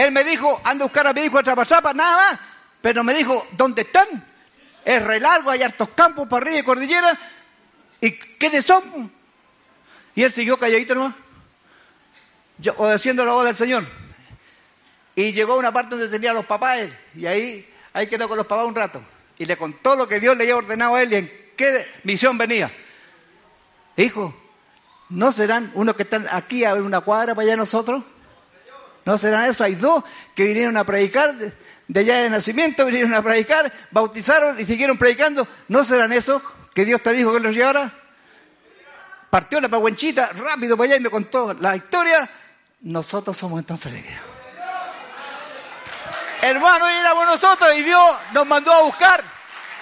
Él 0.00 0.12
me 0.12 0.24
dijo, 0.24 0.58
anda 0.64 0.84
a 0.84 0.86
buscar 0.86 1.06
a 1.06 1.12
mi 1.12 1.20
hijo 1.20 1.38
a 1.38 1.42
Trapachapa, 1.42 1.92
nada 1.92 2.16
más. 2.16 2.40
Pero 2.80 3.04
me 3.04 3.12
dijo, 3.12 3.46
¿dónde 3.52 3.82
están? 3.82 4.26
Es 4.82 5.04
re 5.04 5.20
largo, 5.20 5.50
hay 5.50 5.62
hartos 5.62 5.90
campos 5.90 6.26
para 6.26 6.58
y 6.58 6.62
cordillera. 6.62 7.18
¿Y 8.00 8.12
quiénes 8.12 8.64
son? 8.64 9.12
Y 10.14 10.22
él 10.22 10.32
siguió 10.32 10.58
calladito 10.58 10.94
nomás. 10.94 11.14
Yo, 12.56 12.72
obedeciendo 12.78 13.26
la 13.26 13.32
voz 13.32 13.44
del 13.44 13.54
Señor. 13.54 13.84
Y 15.14 15.32
llegó 15.32 15.52
a 15.52 15.58
una 15.58 15.70
parte 15.70 15.90
donde 15.90 16.08
tenía 16.08 16.30
a 16.30 16.34
los 16.34 16.46
papás. 16.46 16.88
Y 17.14 17.26
ahí, 17.26 17.70
ahí 17.92 18.06
quedó 18.06 18.26
con 18.26 18.38
los 18.38 18.46
papás 18.46 18.66
un 18.66 18.74
rato. 18.74 19.02
Y 19.36 19.44
le 19.44 19.58
contó 19.58 19.96
lo 19.96 20.08
que 20.08 20.18
Dios 20.18 20.34
le 20.34 20.44
había 20.44 20.56
ordenado 20.56 20.94
a 20.94 21.02
él 21.02 21.12
y 21.12 21.16
en 21.16 21.32
qué 21.58 21.86
misión 22.04 22.38
venía. 22.38 22.72
Hijo, 23.98 24.34
¿no 25.10 25.30
serán 25.30 25.70
unos 25.74 25.94
que 25.94 26.04
están 26.04 26.26
aquí 26.30 26.64
a 26.64 26.72
una 26.72 27.02
cuadra 27.02 27.34
para 27.34 27.48
allá 27.48 27.56
nosotros? 27.56 28.02
¿No 29.04 29.18
serán 29.18 29.46
eso? 29.46 29.64
Hay 29.64 29.74
dos 29.74 30.04
que 30.34 30.44
vinieron 30.44 30.76
a 30.76 30.84
predicar 30.84 31.34
de, 31.34 32.00
allá 32.00 32.16
de 32.22 32.30
nacimiento, 32.30 32.86
vinieron 32.86 33.14
a 33.14 33.22
predicar, 33.22 33.72
bautizaron 33.90 34.58
y 34.60 34.64
siguieron 34.64 34.98
predicando. 34.98 35.46
¿No 35.68 35.84
serán 35.84 36.12
esos 36.12 36.42
que 36.74 36.84
Dios 36.84 37.02
te 37.02 37.12
dijo 37.12 37.32
que 37.32 37.40
los 37.40 37.54
llevara? 37.54 37.92
Partió 39.30 39.60
la 39.60 39.68
pagüenchita 39.68 40.30
rápido 40.34 40.76
para 40.76 40.86
allá 40.88 40.96
y 40.96 41.00
me 41.00 41.10
contó 41.10 41.54
la 41.54 41.76
historia. 41.76 42.28
Nosotros 42.82 43.36
somos 43.36 43.60
entonces 43.60 43.92
la 43.92 43.98
iglesia. 43.98 44.22
Hermano, 46.42 46.88
éramos 46.88 47.26
nosotros 47.26 47.68
y 47.76 47.82
Dios 47.82 48.02
nos 48.32 48.46
mandó 48.46 48.72
a 48.72 48.82
buscar 48.82 49.22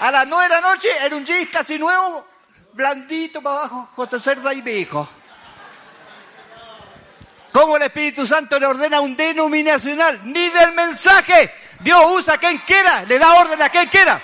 a 0.00 0.10
las 0.10 0.26
nueve 0.26 0.48
de 0.48 0.60
la 0.60 0.60
noche 0.60 0.88
en 1.02 1.14
un 1.14 1.24
jeep 1.24 1.52
casi 1.52 1.78
nuevo, 1.78 2.26
blandito 2.72 3.40
para 3.40 3.60
abajo, 3.60 3.88
José 3.94 4.18
Cerda 4.18 4.52
y 4.52 4.62
mi 4.62 4.72
hijo. 4.72 5.08
¿Cómo 7.53 7.76
el 7.76 7.82
Espíritu 7.82 8.26
Santo 8.26 8.59
le 8.59 8.66
ordena 8.66 9.01
un 9.01 9.16
denominacional? 9.16 10.20
Ni 10.24 10.49
del 10.49 10.72
mensaje. 10.72 11.53
Dios 11.80 12.03
usa 12.09 12.34
a 12.34 12.38
quien 12.38 12.59
quiera, 12.59 13.05
le 13.05 13.18
da 13.18 13.34
orden 13.34 13.61
a 13.62 13.68
quien 13.68 13.88
quiera. 13.88 14.20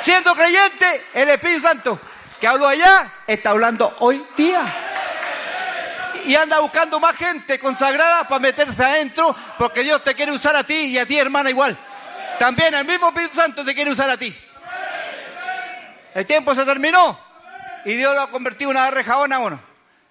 Siendo 0.00 0.34
creyente, 0.34 1.06
el 1.14 1.28
Espíritu 1.30 1.60
Santo 1.60 2.00
que 2.38 2.46
habló 2.46 2.68
allá 2.68 3.12
está 3.26 3.50
hablando 3.50 3.94
hoy 4.00 4.24
día. 4.36 4.62
Y 6.24 6.34
anda 6.36 6.60
buscando 6.60 7.00
más 7.00 7.16
gente 7.16 7.58
consagrada 7.58 8.28
para 8.28 8.38
meterse 8.38 8.82
adentro, 8.84 9.34
porque 9.56 9.82
Dios 9.82 10.02
te 10.04 10.14
quiere 10.14 10.32
usar 10.32 10.54
a 10.56 10.64
ti 10.64 10.74
y 10.74 10.98
a 10.98 11.06
ti, 11.06 11.18
hermana, 11.18 11.50
igual. 11.50 11.76
También 12.38 12.74
el 12.74 12.84
mismo 12.84 13.08
Espíritu 13.08 13.34
Santo 13.34 13.64
te 13.64 13.74
quiere 13.74 13.90
usar 13.90 14.10
a 14.10 14.16
ti. 14.16 14.36
El 16.14 16.26
tiempo 16.26 16.54
se 16.54 16.64
terminó 16.64 17.18
y 17.84 17.94
Dios 17.94 18.14
lo 18.14 18.22
ha 18.22 18.30
convertido 18.30 18.70
en 18.70 18.76
una 18.76 19.04
jabón 19.04 19.32
a 19.32 19.38
uno. 19.38 19.67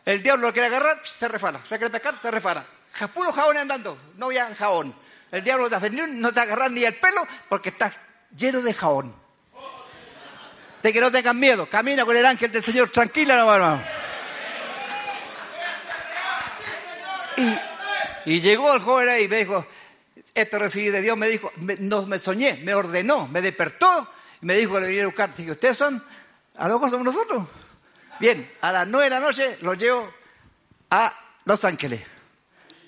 El 0.08 0.24
diablo 0.24 0.48
lo 0.48 0.54
quiere 0.54 0.68
agarrar, 0.70 1.02
se 1.04 1.28
refala. 1.28 1.60
Se 1.68 1.78
quiere 1.78 1.90
pescar, 1.90 2.16
se 2.22 2.32
refala. 2.32 2.64
Puro 3.14 3.34
jabón 3.34 3.58
andando, 3.58 4.00
no 4.16 4.28
había 4.28 4.56
jabón. 4.56 4.96
El 5.34 5.44
diablo 5.44 5.66
no 5.66 5.70
te, 5.70 5.76
hace 5.76 5.90
no 5.90 6.32
te 6.32 6.40
agarra 6.40 6.70
ni 6.70 6.86
el 6.86 6.96
pelo 6.96 7.28
porque 7.50 7.70
estás 7.70 7.94
lleno 8.34 8.62
de 8.62 8.74
jabón. 8.74 9.14
De 10.82 10.94
que 10.94 11.02
no 11.02 11.12
tengas 11.12 11.36
miedo, 11.36 11.70
camina 11.70 12.06
con 12.06 12.16
el 12.16 12.26
ángel 12.26 12.50
del 12.54 12.64
Señor, 12.64 12.90
tranquila, 12.90 13.36
no, 13.36 13.54
hermano. 13.54 13.84
Y, 18.26 18.32
y 18.36 18.40
llegó 18.40 18.74
el 18.76 18.80
joven 18.80 19.10
ahí 19.10 19.24
y 19.26 19.28
me 19.28 19.38
dijo, 19.40 19.68
esto 20.34 20.58
recibí 20.58 20.88
de 20.90 21.02
Dios, 21.02 21.18
me 21.18 21.28
dijo, 21.28 21.52
me- 21.58 21.76
no 21.76 22.06
me 22.06 22.18
soñé, 22.18 22.62
me 22.64 22.74
ordenó, 22.74 23.28
me 23.28 23.42
despertó 23.42 24.10
y 24.42 24.46
me 24.46 24.56
dijo 24.56 24.76
que 24.76 24.80
le 24.80 24.88
viniera 24.88 25.06
a 25.06 25.10
buscar. 25.10 25.36
Dije, 25.36 25.52
¿ustedes 25.52 25.76
son? 25.76 26.02
¿A 26.56 26.70
locos 26.70 26.92
somos 26.92 27.06
nosotros? 27.14 27.46
Bien, 28.20 28.52
a 28.62 28.72
las 28.72 28.88
nueve 28.88 29.06
de 29.06 29.10
la 29.12 29.20
noche 29.20 29.58
los 29.62 29.78
llevo 29.78 30.12
a 30.90 31.14
Los 31.46 31.64
Ángeles. 31.66 32.02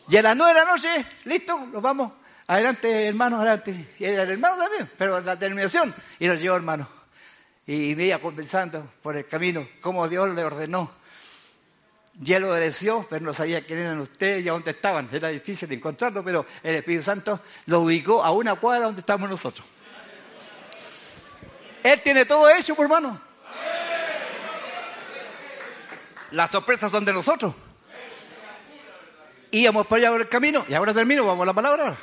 Y 0.10 0.18
a 0.18 0.22
las 0.24 0.36
nueve 0.36 0.54
de 0.54 0.66
la 0.66 0.72
noche, 0.72 1.06
listo, 1.26 1.58
nos 1.68 1.82
vamos. 1.82 2.12
Adelante, 2.48 3.08
hermanos, 3.08 3.42
adelante. 3.42 3.94
Y 4.00 4.06
el 4.06 4.32
hermano 4.32 4.58
también, 4.58 4.90
pero 4.98 5.22
la 5.22 5.38
terminación. 5.38 5.94
Y 6.18 6.28
nos 6.28 6.42
llevó, 6.42 6.56
hermano. 6.56 6.88
Y 7.68 7.94
me 7.96 8.20
conversando 8.20 8.92
por 9.04 9.16
el 9.16 9.28
camino 9.28 9.68
cómo 9.82 10.08
Dios 10.08 10.34
le 10.34 10.44
ordenó. 10.44 10.92
Y 12.26 12.34
él 12.34 12.44
obedeció, 12.46 13.06
pero 13.08 13.24
no 13.24 13.34
sabía 13.34 13.64
quién 13.64 13.80
eran 13.80 14.00
ustedes 14.00 14.44
y 14.44 14.50
a 14.50 14.54
dónde 14.54 14.72
estaban. 14.72 15.08
Era 15.12 15.28
difícil 15.28 15.72
encontrarlo, 15.72 16.24
pero 16.24 16.46
el 16.64 16.76
Espíritu 16.76 17.04
Santo 17.04 17.40
lo 17.68 17.82
ubicó 17.82 18.24
a 18.24 18.32
una 18.32 18.56
cuadra 18.56 18.86
donde 18.86 19.02
estamos 19.02 19.30
nosotros. 19.30 19.66
Él 21.84 22.02
tiene 22.02 22.26
todo 22.26 22.50
hecho, 22.50 22.76
hermano. 22.80 23.29
Las 26.32 26.52
sorpresas 26.52 26.92
son 26.92 27.06
de 27.06 27.14
nosotros. 27.14 27.56
Íbamos 29.52 29.88
para 29.88 30.00
allá 30.02 30.12
por 30.12 30.22
el 30.22 30.30
camino, 30.30 30.64
y 30.68 30.74
ahora 30.74 30.94
termino, 30.94 31.26
vamos 31.26 31.44
a 31.44 31.46
la 31.48 31.54
palabra. 31.54 31.98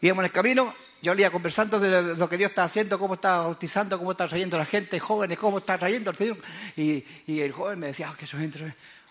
Íbamos 0.00 0.22
en 0.22 0.26
el 0.26 0.32
camino, 0.32 0.72
yo 1.02 1.14
le 1.14 1.22
iba 1.22 1.30
conversando 1.30 1.80
de 1.80 2.16
lo 2.16 2.28
que 2.28 2.36
Dios 2.36 2.50
está 2.50 2.64
haciendo, 2.64 2.98
cómo 2.98 3.14
está 3.14 3.38
bautizando, 3.38 3.98
cómo 3.98 4.12
está 4.12 4.28
trayendo 4.28 4.56
a 4.56 4.60
la 4.60 4.66
gente, 4.66 5.00
jóvenes, 5.00 5.36
cómo 5.36 5.58
está 5.58 5.76
trayendo 5.76 6.10
al 6.10 6.16
Señor. 6.16 6.36
Y, 6.76 7.04
y 7.26 7.40
el 7.40 7.50
joven 7.50 7.80
me 7.80 7.88
decía, 7.88 8.08
"Ah, 8.08 8.16
que 8.16 8.24
yo 8.24 8.38
entro. 8.38 8.64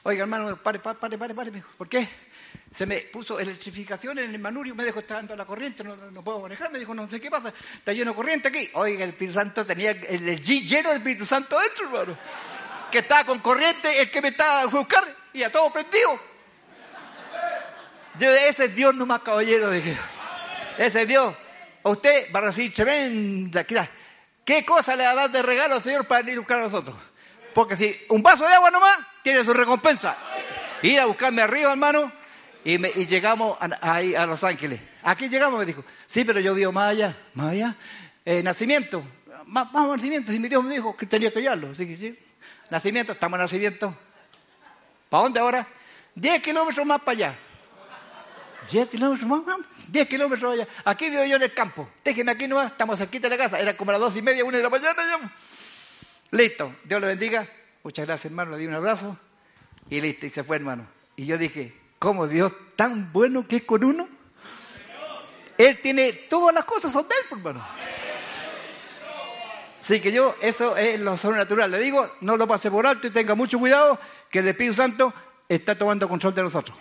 Oiga, 0.03 0.24
hermano, 0.24 0.57
pare, 0.57 0.80
pare, 0.80 0.98
pare, 0.98 1.36
pare, 1.36 1.52
¿Por 1.78 1.88
qué? 1.88 2.07
Se 2.74 2.86
me 2.86 3.02
puso 3.02 3.40
electrificación 3.40 4.18
en 4.20 4.34
el 4.34 4.40
manurio, 4.40 4.74
me 4.74 4.86
dejó 4.86 5.02
dando 5.02 5.36
la 5.36 5.45
corriente, 5.45 5.84
no, 5.84 5.95
no, 5.95 6.24
puedo 6.24 6.40
manejar. 6.40 6.72
Me 6.72 6.80
dijo, 6.80 6.95
no 6.95 7.07
sé 7.10 7.20
qué 7.20 7.30
pasa, 7.30 7.53
está 7.78 7.91
lleno 7.94 8.15
corriente 8.15 8.48
aquí. 8.48 8.70
Oiga, 8.74 9.03
el 9.03 9.11
Espíritu 9.11 9.34
Santo 9.34 9.65
tenía 9.65 9.91
el, 9.91 10.30
el 10.30 10.41
Jeep 10.41 10.65
lleno 10.65 10.90
del 10.90 10.99
Espíritu 10.99 11.26
Santo 11.26 11.60
dentro, 11.60 11.86
hermano. 11.86 12.18
Que 12.91 12.99
estaba 12.99 13.23
con 13.23 13.39
corriente, 13.39 14.01
el 14.01 14.11
que 14.11 14.22
me 14.22 14.27
estaba 14.30 14.61
a 14.61 14.65
buscar, 14.65 15.03
y 15.34 15.43
a 15.43 15.51
todo 15.51 15.72
prendido. 15.72 16.19
Yo, 18.19 18.30
ese 18.34 18.65
es 18.65 18.76
Dios 18.76 18.93
nomás, 18.93 19.22
caballero, 19.22 19.69
dije. 19.69 19.97
Ese 20.77 21.03
es 21.03 21.07
Dios. 21.07 21.34
A 21.84 21.89
usted 21.89 22.27
va 22.34 22.39
a 22.39 22.43
recibir 22.43 22.73
tremenda. 22.73 23.63
¿Qué, 23.63 23.80
¿Qué 24.43 24.65
cosa 24.65 24.95
le 24.95 25.05
va 25.05 25.11
a 25.11 25.15
dar 25.15 25.31
de 25.31 25.41
regalo 25.41 25.76
al 25.76 25.84
Señor 25.84 26.05
para 26.05 26.22
venir 26.22 26.35
a 26.35 26.39
buscar 26.39 26.59
a 26.59 26.63
nosotros? 26.63 26.95
Porque 27.53 27.76
si 27.76 27.97
un 28.09 28.22
vaso 28.22 28.45
de 28.45 28.53
agua 28.53 28.69
nomás 28.72 28.97
tiene 29.23 29.43
su 29.43 29.53
recompensa. 29.53 30.18
Ir 30.81 30.99
a 30.99 31.05
buscarme 31.05 31.41
arriba, 31.41 31.72
hermano, 31.72 32.11
y, 32.65 32.77
me- 32.77 32.91
y 32.95 33.05
llegamos 33.05 33.57
ahí 33.81 34.15
a 34.15 34.26
Los 34.26 34.43
Ángeles. 34.43 34.80
Aquí 35.03 35.30
llegamos, 35.30 35.59
me 35.59 35.65
dijo. 35.65 35.84
Sí, 36.05 36.23
pero 36.26 36.39
yo 36.39 36.53
vivo 36.53 36.72
más 36.72 36.91
allá. 36.91 37.15
¿Más 37.34 37.51
allá? 37.51 37.76
Eh, 38.26 38.43
nacimiento. 38.43 39.03
Más, 39.45 39.72
más 39.72 39.88
nacimiento. 39.88 40.31
Si 40.31 40.39
mi 40.39 40.49
Dios 40.49 40.63
me 40.63 40.73
dijo 40.73 40.95
que 40.95 41.05
tenía 41.05 41.31
que 41.31 41.39
hallarlo. 41.39 41.72
Así 41.72 41.97
sí. 41.97 42.18
Nacimiento, 42.72 43.11
estamos 43.11 43.35
en 43.35 43.41
nacimiento. 43.41 43.93
¿Para 45.10 45.23
dónde 45.23 45.41
ahora? 45.41 45.68
10 46.15 46.41
kilómetros 46.41 46.85
más 46.85 47.02
para 47.02 47.11
allá. 47.11 47.35
10 48.72 48.88
kilómetros 48.88 49.30
más, 49.30 49.43
más, 49.45 49.57
10 49.89 50.07
kilómetros 50.07 50.53
allá. 50.53 50.68
Aquí 50.85 51.10
vivo 51.10 51.26
yo 51.26 51.35
en 51.35 51.41
el 51.41 51.53
campo. 51.53 51.89
Déjeme 52.02 52.31
aquí 52.31 52.48
nomás, 52.48 52.72
estamos 52.72 52.98
cerquita 52.98 53.27
de 53.27 53.35
la 53.35 53.43
casa. 53.43 53.60
Era 53.60 53.76
como 53.76 53.91
las 53.91 53.99
dos 53.99 54.15
y 54.15 54.22
media, 54.22 54.45
una 54.45 54.56
de 54.56 54.64
la 54.64 54.69
mañana. 54.69 55.03
Listo, 56.31 56.73
Dios 56.85 57.02
le 57.02 57.07
bendiga. 57.07 57.45
Muchas 57.84 58.06
gracias, 58.06 58.31
hermano. 58.31 58.52
Le 58.52 58.60
di 58.60 58.68
un 58.68 58.76
abrazo. 58.76 59.18
Y 59.89 59.99
listo, 59.99 60.26
y 60.26 60.30
se 60.30 60.41
fue, 60.45 60.56
hermano. 60.56 60.88
Y 61.18 61.26
yo 61.26 61.38
dije, 61.38 61.76
¿cómo 61.99 62.26
Dios 62.26 62.53
tan 62.77 63.11
bueno 63.11 63.45
que 63.45 63.57
es 63.57 63.64
con 63.64 63.84
uno? 63.84 64.07
Él 65.57 65.81
tiene 65.81 66.14
todas 66.14 66.56
las 66.56 66.64
cosas, 66.64 66.93
son 66.93 67.06
de 67.06 67.15
él, 67.15 67.26
pues, 67.27 67.39
hermano. 67.45 67.68
Así 69.82 69.99
que 69.99 70.12
yo, 70.12 70.36
eso 70.41 70.78
es 70.78 71.02
lo 71.02 71.18
sobrenatural. 71.18 71.72
Le 71.72 71.80
digo, 71.80 72.08
no 72.22 72.38
lo 72.38 72.48
pase 72.48 72.70
por 72.70 72.86
alto 72.86 73.08
y 73.08 73.10
tenga 73.10 73.34
mucho 73.34 73.58
cuidado, 73.58 73.99
que 74.30 74.40
el 74.40 74.48
Espíritu 74.48 74.76
Santo 74.76 75.12
está 75.49 75.76
tomando 75.76 76.08
control 76.08 76.36
de 76.36 76.44
nosotros. 76.44 76.78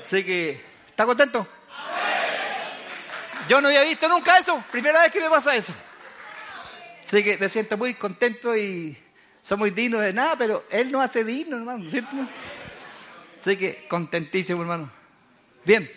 Así 0.00 0.24
que, 0.24 0.58
¿está 0.88 1.04
contento? 1.04 1.46
Yo 3.46 3.60
no 3.60 3.68
había 3.68 3.82
visto 3.82 4.08
nunca 4.08 4.38
eso, 4.38 4.64
primera 4.72 5.02
vez 5.02 5.12
que 5.12 5.20
me 5.20 5.28
pasa 5.28 5.54
eso. 5.54 5.74
Así 7.06 7.22
que 7.22 7.36
me 7.36 7.50
siento 7.50 7.76
muy 7.76 7.92
contento 7.92 8.56
y 8.56 8.96
soy 9.42 9.58
muy 9.58 9.70
digno 9.70 10.00
de 10.00 10.14
nada, 10.14 10.34
pero 10.36 10.64
él 10.70 10.90
no 10.90 11.02
hace 11.02 11.24
digno, 11.24 11.58
hermano, 11.58 11.90
¿cierto? 11.90 12.16
Así 13.38 13.58
que 13.58 13.86
contentísimo, 13.86 14.62
hermano. 14.62 14.90
Bien, 15.62 15.90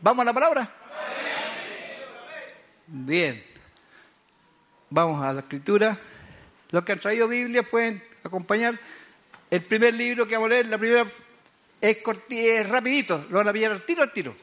¿vamos 0.00 0.22
a 0.22 0.26
la 0.26 0.32
palabra? 0.32 0.70
Bien, 2.86 3.49
vamos 4.90 5.24
a 5.24 5.32
la 5.32 5.40
escritura. 5.40 5.98
Los 6.70 6.84
que 6.84 6.92
han 6.92 7.00
traído 7.00 7.28
Biblia 7.28 7.62
pueden 7.62 8.02
acompañar. 8.22 8.78
El 9.50 9.64
primer 9.64 9.94
libro 9.94 10.26
que 10.26 10.34
vamos 10.34 10.46
a 10.48 10.50
leer, 10.50 10.66
la 10.66 10.78
primera 10.78 11.06
es, 11.80 11.98
es 12.28 12.68
rapidito, 12.68 13.26
lo 13.30 13.38
van 13.38 13.48
a 13.48 13.52
pillar 13.52 13.72
al 13.72 13.84
tiro, 13.84 14.02
al 14.02 14.12
tiro. 14.12 14.34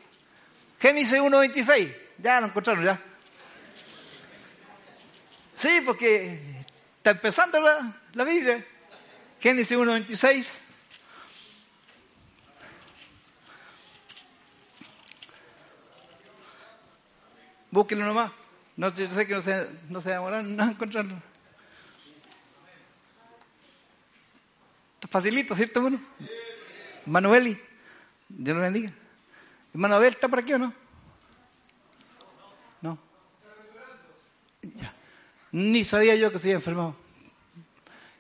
Génesis 0.80 1.18
1.26, 1.18 1.96
ya 2.18 2.42
lo 2.42 2.48
encontraron, 2.48 2.84
ya. 2.84 3.02
Sí, 5.56 5.82
porque 5.86 6.40
está 6.98 7.12
empezando 7.12 7.62
la, 7.62 7.96
la 8.14 8.24
Biblia. 8.24 8.64
Génesis 9.40 9.78
1.26. 9.78 10.60
Búsquenlo 17.72 18.06
nomás. 18.06 18.32
No, 18.78 18.94
yo 18.94 19.08
sé 19.10 19.26
que 19.26 19.34
no 19.34 19.42
se, 19.42 19.68
no 19.90 20.02
se 20.02 20.12
demoran 20.12 20.56
no 20.56 20.64
encontrarlo. 20.70 21.16
Está 24.96 25.08
facilito, 25.08 25.56
¿cierto, 25.56 25.80
hermano? 25.80 26.00
Manueli, 27.08 27.60
Dios 28.30 28.56
lo 28.56 28.62
bendiga. 28.62 28.92
Hermano 29.74 29.96
Abel, 29.96 30.14
¿está 30.14 30.28
por 30.28 30.40
aquí 30.40 30.54
o 30.54 30.60
no? 30.60 30.74
No. 32.82 33.00
Ya. 34.62 34.94
Ni 35.52 35.84
sabía 35.84 36.16
yo 36.16 36.32
que 36.32 36.38
se 36.38 36.50
había 36.50 36.58
enfermado. 36.58 36.96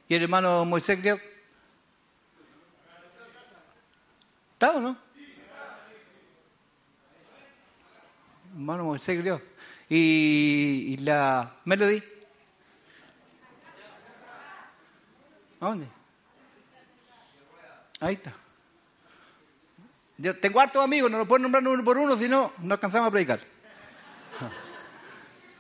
¿Y 0.10 0.16
el 0.16 0.24
hermano 0.24 0.66
Moisés 0.66 1.00
creo? 1.00 1.20
¿Está 4.54 4.72
o 4.72 4.82
no? 4.82 4.98
Hermano 8.54 8.86
Moisés 8.86 9.20
creo. 9.22 9.57
¿Y, 9.89 10.93
y 10.93 10.97
la 10.97 11.55
Melody? 11.65 12.03
¿A 15.59 15.65
dónde? 15.65 15.88
Ahí 17.99 18.14
está. 18.15 18.34
Yo 20.18 20.35
tengo 20.39 20.59
hartos 20.59 20.84
amigos, 20.84 21.09
no 21.11 21.19
lo 21.19 21.27
puedo 21.27 21.39
nombrar 21.43 21.68
uno 21.68 21.84
por 21.84 21.97
uno, 21.97 22.18
si 22.18 22.27
no, 22.27 22.51
no 22.59 22.73
alcanzamos 22.73 23.07
a 23.07 23.11
predicar. 23.11 23.39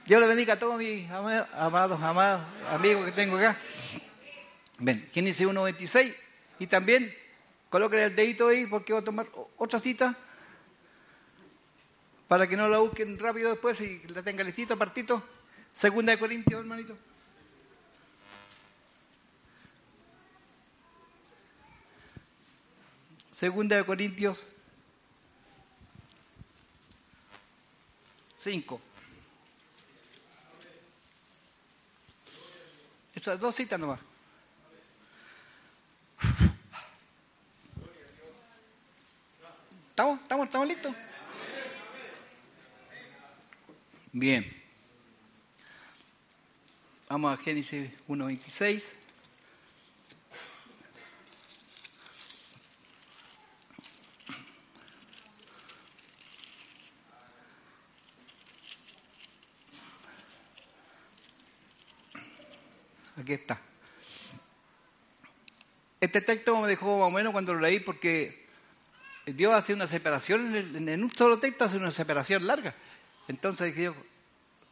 Dios 0.05 0.21
le 0.21 0.27
bendiga 0.27 0.53
a 0.53 0.59
todos 0.59 0.77
mis 0.77 1.09
ama- 1.11 1.47
amados, 1.53 2.01
amados 2.01 2.41
amigos 2.69 3.05
que 3.05 3.11
tengo 3.11 3.37
acá. 3.37 3.57
Ven, 4.79 5.09
Génesis 5.13 5.45
1.26. 5.47 6.15
Y 6.59 6.67
también 6.67 7.13
coloquen 7.69 7.99
el 7.99 8.15
dedito 8.15 8.47
ahí 8.47 8.65
porque 8.67 8.93
voy 8.93 9.01
a 9.01 9.05
tomar 9.05 9.27
otra 9.57 9.79
cita 9.79 10.15
para 12.27 12.47
que 12.47 12.57
no 12.57 12.67
la 12.67 12.79
busquen 12.79 13.17
rápido 13.17 13.51
después 13.51 13.79
y 13.81 14.01
la 14.09 14.21
tenga 14.21 14.43
listita, 14.43 14.75
partito. 14.75 15.23
Segunda 15.73 16.11
de 16.11 16.19
Corintios, 16.19 16.59
hermanito. 16.59 16.97
Segunda 23.31 23.75
de 23.75 23.85
Corintios 23.85 24.47
5. 28.37 28.81
Esas 33.13 33.39
dos 33.39 33.55
citas 33.55 33.79
nomás. 33.79 33.99
¿Estamos? 39.89 40.19
¿Estamos? 40.21 40.45
¿Estamos 40.45 40.67
listos? 40.67 40.93
Bien. 44.11 44.45
Vamos 47.09 47.37
a 47.37 47.41
Génesis 47.41 47.89
1.26. 48.07 48.93
Aquí 63.17 63.33
está. 63.33 63.59
Este 65.99 66.21
texto 66.21 66.61
me 66.61 66.67
dejó 66.67 66.99
más 66.99 67.07
o 67.07 67.11
menos 67.11 67.33
cuando 67.33 67.53
lo 67.53 67.59
leí 67.59 67.79
porque 67.79 68.45
Dios 69.25 69.53
hace 69.53 69.73
una 69.73 69.87
separación, 69.87 70.55
en, 70.55 71.03
un 71.03 71.11
solo 71.11 71.39
texto 71.39 71.65
hace 71.65 71.77
una 71.77 71.91
separación 71.91 72.47
larga. 72.47 72.75
Entonces 73.27 73.75
yo, 73.75 73.93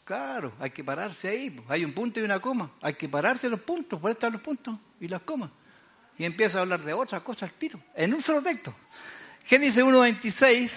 claro, 0.03 0.53
hay 0.60 0.69
que 0.72 0.84
pararse 0.84 1.27
ahí. 1.27 1.61
Hay 1.68 1.84
un 1.84 1.94
punto 1.94 2.19
y 2.19 2.23
una 2.23 2.40
coma. 2.40 2.72
Hay 2.82 2.94
que 2.94 3.10
pararse 3.10 3.49
los 3.49 3.60
puntos, 3.61 3.99
por 3.99 4.11
están 4.11 4.34
los 4.34 4.41
puntos 4.41 4.77
y 4.99 5.07
las 5.07 5.22
comas. 5.22 5.49
Y 6.18 6.23
empiezo 6.23 6.57
a 6.57 6.61
hablar 6.61 6.82
de 6.84 6.94
otra 6.94 7.19
cosa 7.22 7.45
al 7.45 7.52
tiro, 7.53 7.80
en 7.94 8.14
un 8.14 8.22
solo 8.22 8.41
texto. 8.41 8.73
Génesis 9.44 9.84
1.26 9.84 10.72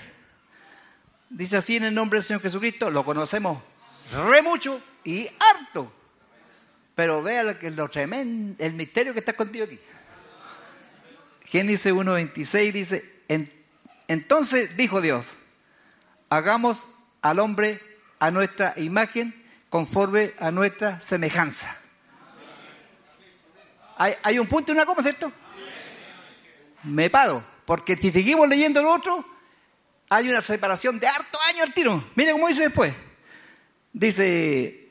dice 1.30 1.56
así 1.56 1.76
en 1.76 1.84
el 1.84 1.94
nombre 1.94 2.18
del 2.18 2.24
Señor 2.24 2.42
Jesucristo, 2.42 2.90
lo 2.90 3.04
conocemos 3.04 3.62
re 4.26 4.42
mucho 4.42 4.80
y 5.04 5.28
harto. 5.38 5.92
Pero 6.96 7.22
vea 7.22 7.44
lo 7.44 7.88
tremendo, 7.88 8.56
el 8.62 8.72
misterio 8.72 9.12
que 9.12 9.20
está 9.20 9.34
contigo 9.34 9.64
aquí. 9.66 9.78
Génesis 11.44 11.92
1.26 11.92 12.72
dice, 12.72 13.22
"En- 13.28 13.50
entonces 14.08 14.76
dijo 14.76 15.00
Dios, 15.00 15.30
hagamos 16.28 16.84
al 17.22 17.38
hombre 17.38 17.80
a 18.18 18.30
nuestra 18.30 18.74
imagen 18.76 19.34
conforme 19.68 20.32
a 20.38 20.50
nuestra 20.50 21.00
semejanza. 21.00 21.76
Hay, 23.98 24.38
un 24.38 24.46
punto 24.46 24.70
y 24.70 24.76
una 24.76 24.86
coma, 24.86 25.02
¿cierto? 25.02 25.32
Me 26.84 27.10
paro, 27.10 27.42
porque 27.64 27.96
si 27.96 28.12
seguimos 28.12 28.48
leyendo 28.48 28.80
lo 28.80 28.94
otro, 28.94 29.24
hay 30.08 30.28
una 30.28 30.40
separación 30.40 31.00
de 31.00 31.08
harto 31.08 31.38
años 31.48 31.66
al 31.66 31.74
tiro. 31.74 32.04
Mire 32.14 32.30
cómo 32.32 32.46
dice 32.46 32.62
después. 32.62 32.94
Dice, 33.92 34.88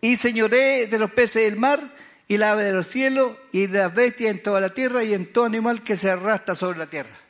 y 0.00 0.16
señoré 0.16 0.86
de 0.86 0.98
los 0.98 1.10
peces 1.10 1.44
del 1.44 1.56
mar 1.56 1.80
y 2.26 2.38
la 2.38 2.52
ave 2.52 2.64
de 2.64 2.72
los 2.72 2.86
cielos 2.86 3.32
y 3.52 3.66
de 3.66 3.78
las 3.78 3.94
bestias 3.94 4.30
en 4.30 4.42
toda 4.42 4.62
la 4.62 4.72
tierra 4.72 5.04
y 5.04 5.12
en 5.12 5.30
todo 5.30 5.44
animal 5.44 5.82
que 5.82 5.96
se 5.96 6.10
arrastra 6.10 6.54
sobre 6.54 6.78
la 6.78 6.86
tierra. 6.86 7.27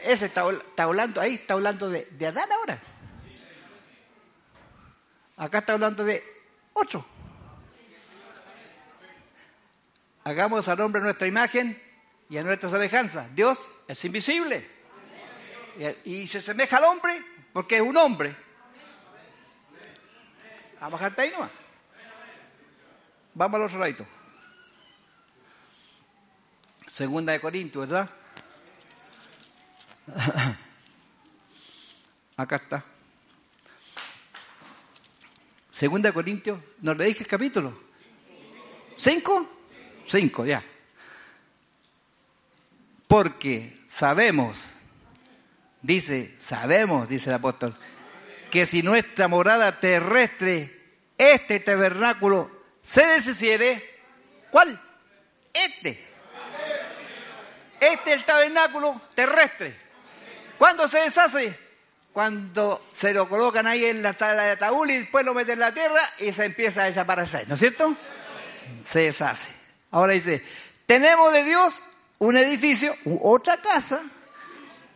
Ese 0.00 0.26
está, 0.26 0.44
hablando 0.78 1.20
ahí, 1.20 1.34
está 1.34 1.54
hablando 1.54 1.90
de, 1.90 2.06
de 2.06 2.26
Adán 2.26 2.50
ahora. 2.50 2.78
Acá 5.36 5.58
está 5.58 5.74
hablando 5.74 6.04
de 6.04 6.22
otro. 6.72 7.04
Hagamos 10.24 10.68
al 10.68 10.80
hombre 10.80 11.02
nuestra 11.02 11.26
imagen 11.26 11.80
y 12.28 12.38
a 12.38 12.42
nuestra 12.42 12.70
semejanza. 12.70 13.28
Dios 13.34 13.58
es 13.88 14.04
invisible. 14.04 14.68
Y, 16.04 16.26
se 16.26 16.38
asemeja 16.38 16.76
al 16.76 16.84
hombre 16.84 17.20
porque 17.52 17.76
es 17.76 17.82
un 17.82 17.96
hombre. 17.96 18.34
Vamos 20.80 20.80
a 20.80 20.88
bajarte 20.88 21.22
ahí. 21.22 21.32
Vamos 23.34 23.56
al 23.56 23.66
otro 23.66 23.78
ladito. 23.78 24.06
Segunda 26.86 27.32
de 27.32 27.40
Corintios, 27.40 27.88
¿verdad? 27.88 28.10
Acá 32.36 32.56
está. 32.56 32.84
Segunda 35.70 36.12
Corintios, 36.12 36.58
¿nos 36.80 36.96
le 36.96 37.04
dije 37.06 37.20
el 37.20 37.26
capítulo? 37.26 37.78
¿Cinco? 38.96 39.48
Cinco, 40.04 40.44
ya. 40.44 40.62
Porque 43.08 43.80
sabemos, 43.86 44.62
dice, 45.80 46.34
sabemos, 46.38 47.08
dice 47.08 47.30
el 47.30 47.36
apóstol, 47.36 47.76
que 48.50 48.66
si 48.66 48.82
nuestra 48.82 49.28
morada 49.28 49.80
terrestre, 49.80 50.80
este 51.16 51.60
tabernáculo, 51.60 52.50
se 52.82 53.06
deshiciere, 53.06 54.00
¿cuál? 54.50 54.78
Este. 55.52 56.04
Este 57.80 58.12
es 58.12 58.18
el 58.18 58.24
tabernáculo 58.24 59.00
terrestre. 59.14 59.81
¿Cuándo 60.58 60.88
se 60.88 60.98
deshace? 60.98 61.58
Cuando 62.12 62.86
se 62.92 63.14
lo 63.14 63.28
colocan 63.28 63.66
ahí 63.66 63.86
en 63.86 64.02
la 64.02 64.12
sala 64.12 64.42
de 64.42 64.50
ataúd 64.52 64.88
y 64.88 64.98
después 64.98 65.24
lo 65.24 65.32
meten 65.34 65.54
en 65.54 65.60
la 65.60 65.74
tierra 65.74 66.00
y 66.18 66.32
se 66.32 66.44
empieza 66.44 66.82
a 66.82 66.86
desaparecer, 66.86 67.48
¿no 67.48 67.54
es 67.54 67.60
cierto? 67.60 67.94
Se 68.84 69.00
deshace. 69.00 69.48
Ahora 69.90 70.12
dice, 70.12 70.44
tenemos 70.86 71.32
de 71.32 71.44
Dios 71.44 71.74
un 72.18 72.36
edificio, 72.36 72.94
otra 73.20 73.56
casa, 73.56 74.02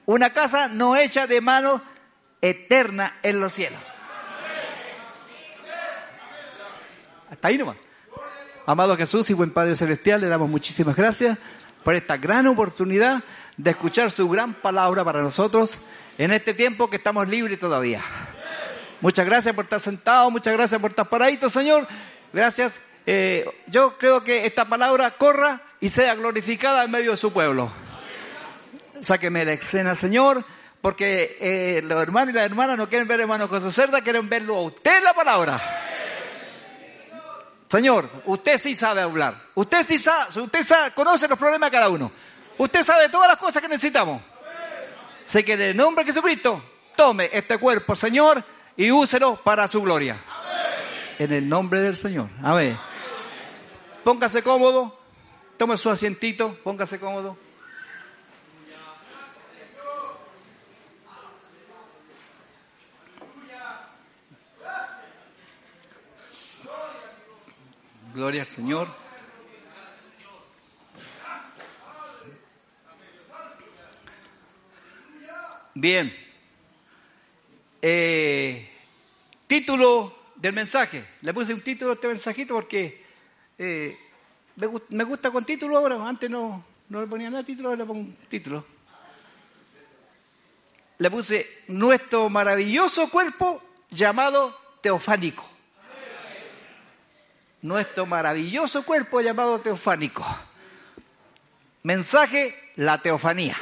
una 0.04 0.32
casa 0.32 0.68
no 0.68 0.96
hecha 0.96 1.26
de 1.26 1.40
mano 1.40 1.80
eterna 2.40 3.16
en 3.22 3.40
los 3.40 3.52
cielos. 3.52 3.80
Hasta 7.30 7.48
ahí 7.48 7.58
nomás. 7.58 7.76
Amado 8.66 8.96
Jesús 8.96 9.30
y 9.30 9.34
buen 9.34 9.52
Padre 9.52 9.76
Celestial, 9.76 10.20
le 10.20 10.28
damos 10.28 10.48
muchísimas 10.48 10.96
gracias 10.96 11.38
por 11.84 11.94
esta 11.94 12.16
gran 12.16 12.46
oportunidad 12.46 13.22
de 13.56 13.70
escuchar 13.70 14.10
su 14.10 14.28
gran 14.28 14.54
palabra 14.54 15.04
para 15.04 15.22
nosotros 15.22 15.78
en 16.18 16.32
este 16.32 16.54
tiempo 16.54 16.90
que 16.90 16.96
estamos 16.96 17.28
libres 17.28 17.58
todavía. 17.58 18.02
Muchas 19.00 19.26
gracias 19.26 19.54
por 19.54 19.64
estar 19.64 19.80
sentado, 19.80 20.30
muchas 20.30 20.54
gracias 20.54 20.80
por 20.80 20.90
estar 20.90 21.08
paradito, 21.08 21.50
Señor. 21.50 21.86
Gracias. 22.32 22.74
Eh, 23.04 23.46
yo 23.66 23.96
creo 23.98 24.24
que 24.24 24.46
esta 24.46 24.64
palabra 24.64 25.12
corra 25.12 25.60
y 25.80 25.88
sea 25.88 26.14
glorificada 26.14 26.84
en 26.84 26.90
medio 26.90 27.12
de 27.12 27.16
su 27.16 27.32
pueblo. 27.32 27.70
Sáqueme 29.00 29.44
la 29.44 29.52
escena, 29.52 29.94
Señor, 29.94 30.44
porque 30.80 31.36
eh, 31.40 31.82
los 31.84 32.02
hermanos 32.02 32.30
y 32.30 32.36
las 32.36 32.46
hermanas 32.46 32.78
no 32.78 32.88
quieren 32.88 33.06
ver 33.06 33.20
hermano 33.20 33.46
José 33.46 33.70
Cerda, 33.70 34.00
quieren 34.00 34.28
verlo 34.28 34.56
a 34.56 34.62
usted 34.62 35.02
la 35.02 35.12
palabra. 35.12 35.60
Señor, 37.68 38.08
usted 38.26 38.58
sí 38.58 38.74
sabe 38.74 39.02
hablar. 39.02 39.42
Usted 39.54 39.86
sí 39.86 39.98
sabe, 39.98 40.40
usted 40.40 40.62
sabe, 40.62 40.92
conoce 40.92 41.28
los 41.28 41.38
problemas 41.38 41.70
de 41.70 41.76
cada 41.76 41.88
uno. 41.88 42.10
Usted 42.58 42.82
sabe 42.82 43.08
todas 43.08 43.28
las 43.28 43.36
cosas 43.36 43.62
que 43.62 43.68
necesitamos. 43.68 44.22
Sé 45.26 45.44
que 45.44 45.54
en 45.54 45.60
el 45.60 45.76
nombre 45.76 46.04
de 46.04 46.12
Jesucristo, 46.12 46.62
tome 46.94 47.28
este 47.32 47.58
cuerpo, 47.58 47.94
Señor, 47.94 48.42
y 48.76 48.90
úselo 48.90 49.36
para 49.36 49.66
su 49.68 49.82
gloria. 49.82 50.16
En 51.18 51.32
el 51.32 51.48
nombre 51.48 51.80
del 51.80 51.96
Señor. 51.96 52.28
Amén. 52.42 52.78
Póngase 54.04 54.42
cómodo. 54.42 54.98
Tome 55.56 55.76
su 55.76 55.90
asientito. 55.90 56.56
Póngase 56.62 57.00
cómodo. 57.00 57.36
Gloria 68.14 68.42
al 68.42 68.46
Señor. 68.46 69.05
Bien. 75.78 76.10
Eh, 77.82 78.66
título 79.46 80.16
del 80.36 80.54
mensaje. 80.54 81.04
Le 81.20 81.34
puse 81.34 81.52
un 81.52 81.60
título 81.60 81.90
a 81.90 81.94
este 81.94 82.08
mensajito 82.08 82.54
porque 82.54 83.04
eh, 83.58 83.98
me, 84.56 84.66
gu- 84.68 84.82
me 84.88 85.04
gusta 85.04 85.30
con 85.30 85.44
título 85.44 85.76
ahora. 85.76 85.96
Antes 86.08 86.30
no, 86.30 86.64
no 86.88 87.00
le 87.02 87.06
ponía 87.06 87.28
nada 87.28 87.44
título, 87.44 87.68
ahora 87.68 87.80
le 87.80 87.84
pongo 87.86 88.00
un 88.00 88.16
título. 88.30 88.64
Le 90.98 91.10
puse 91.10 91.46
nuestro 91.68 92.30
maravilloso 92.30 93.10
cuerpo 93.10 93.62
llamado 93.90 94.58
teofánico. 94.80 95.46
Nuestro 97.60 98.06
maravilloso 98.06 98.82
cuerpo 98.82 99.20
llamado 99.20 99.60
teofánico. 99.60 100.24
Mensaje, 101.82 102.72
la 102.76 103.02
teofanía. 103.02 103.56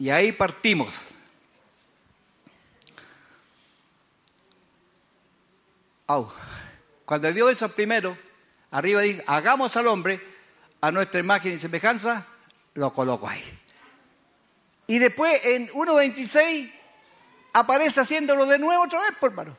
Y 0.00 0.08
ahí 0.08 0.32
partimos. 0.32 0.90
Au. 6.06 6.26
Cuando 7.04 7.30
Dios 7.30 7.52
hizo 7.52 7.68
primero, 7.68 8.16
arriba 8.70 9.02
dice, 9.02 9.22
hagamos 9.26 9.76
al 9.76 9.86
hombre 9.88 10.18
a 10.80 10.90
nuestra 10.90 11.20
imagen 11.20 11.52
y 11.52 11.58
semejanza, 11.58 12.26
lo 12.74 12.94
coloco 12.94 13.28
ahí. 13.28 13.44
Y 14.86 14.98
después 14.98 15.44
en 15.44 15.68
1.26 15.68 16.72
aparece 17.52 18.00
haciéndolo 18.00 18.46
de 18.46 18.58
nuevo 18.58 18.84
otra 18.84 19.02
vez, 19.02 19.12
por 19.20 19.32
hermano. 19.32 19.54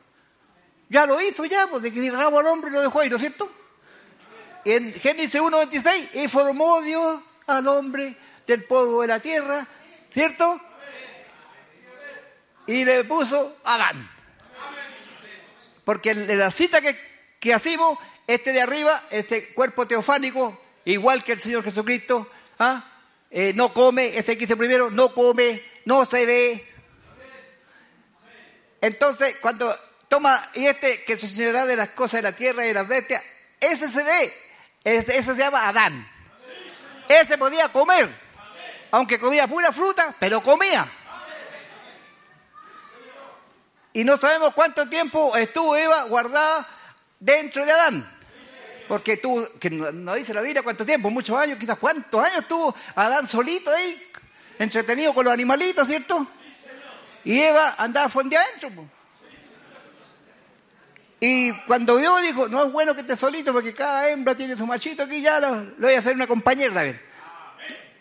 Ya 0.88 1.06
lo 1.06 1.20
hizo 1.20 1.44
ya, 1.44 1.68
pues 1.68 1.84
de 1.84 1.92
que 1.92 2.08
hagamos 2.08 2.40
al 2.40 2.46
hombre 2.46 2.70
y 2.70 2.74
lo 2.74 2.80
dejó 2.80 2.98
ahí, 2.98 3.08
¿no 3.08 3.14
es 3.14 3.22
cierto? 3.22 3.48
En 4.64 4.92
Génesis 4.92 5.40
1.26, 5.40 6.16
y 6.24 6.26
formó 6.26 6.82
Dios 6.82 7.20
al 7.46 7.68
hombre 7.68 8.16
del 8.44 8.64
polvo 8.64 9.02
de 9.02 9.06
la 9.08 9.20
tierra, 9.20 9.68
¿cierto? 10.12 10.60
Y 12.66 12.84
le 12.84 13.04
puso 13.04 13.58
Adán. 13.64 14.10
Porque 15.84 16.10
en 16.10 16.38
la 16.38 16.50
cita 16.50 16.80
que, 16.80 16.98
que 17.40 17.52
hacemos, 17.52 17.98
este 18.26 18.52
de 18.52 18.60
arriba, 18.60 19.02
este 19.10 19.52
cuerpo 19.52 19.86
teofánico, 19.86 20.60
igual 20.84 21.24
que 21.24 21.32
el 21.32 21.40
Señor 21.40 21.64
Jesucristo, 21.64 22.30
¿ah? 22.58 22.88
Eh, 23.30 23.52
no 23.54 23.72
come, 23.72 24.16
este 24.16 24.36
que 24.36 24.44
hice 24.44 24.56
primero, 24.56 24.90
no 24.90 25.14
come, 25.14 25.62
no 25.86 26.04
se 26.04 26.26
ve. 26.26 26.68
Entonces, 28.80 29.36
cuando 29.40 29.74
toma, 30.08 30.50
y 30.54 30.66
este 30.66 31.02
que 31.04 31.16
se 31.16 31.26
señorará 31.26 31.64
de 31.64 31.76
las 31.76 31.88
cosas 31.90 32.18
de 32.18 32.30
la 32.30 32.36
tierra 32.36 32.64
y 32.64 32.68
de 32.68 32.74
las 32.74 32.86
bestias, 32.86 33.22
ese 33.58 33.90
se 33.90 34.02
ve, 34.02 34.34
ese 34.84 35.22
se 35.22 35.34
llama 35.34 35.66
Adán. 35.66 36.06
Ese 37.08 37.38
podía 37.38 37.70
comer, 37.70 38.08
aunque 38.92 39.18
comía 39.18 39.48
pura 39.48 39.72
fruta, 39.72 40.14
pero 40.20 40.42
comía. 40.42 40.86
Y 43.94 44.04
no 44.04 44.16
sabemos 44.16 44.52
cuánto 44.54 44.88
tiempo 44.88 45.34
estuvo 45.36 45.76
Eva 45.76 46.04
guardada 46.04 46.66
dentro 47.18 47.64
de 47.64 47.72
Adán. 47.72 48.18
Porque 48.88 49.16
tuvo, 49.16 49.48
que 49.58 49.70
no, 49.70 50.14
dice 50.14 50.34
la 50.34 50.42
Biblia 50.42 50.62
cuánto 50.62 50.84
tiempo, 50.84 51.10
muchos 51.10 51.36
años, 51.38 51.58
quizás 51.58 51.78
cuántos 51.78 52.22
años 52.22 52.42
estuvo 52.42 52.74
Adán 52.94 53.26
solito 53.26 53.70
ahí, 53.70 54.02
entretenido 54.58 55.14
con 55.14 55.24
los 55.24 55.32
animalitos, 55.32 55.86
¿cierto? 55.88 56.26
Y 57.24 57.40
Eva 57.40 57.74
andaba 57.78 58.10
fondeada 58.10 58.44
adentro. 58.44 58.88
Y 61.18 61.52
cuando 61.66 61.96
vio, 61.96 62.16
dijo, 62.18 62.48
no 62.48 62.66
es 62.66 62.72
bueno 62.72 62.94
que 62.94 63.02
esté 63.02 63.16
solito 63.16 63.52
porque 63.54 63.72
cada 63.72 64.10
hembra 64.10 64.34
tiene 64.34 64.56
su 64.56 64.66
machito 64.66 65.04
aquí, 65.04 65.22
ya 65.22 65.40
lo, 65.40 65.64
voy 65.78 65.94
a 65.94 66.00
hacer 66.00 66.14
una 66.14 66.26
compañera. 66.26 66.84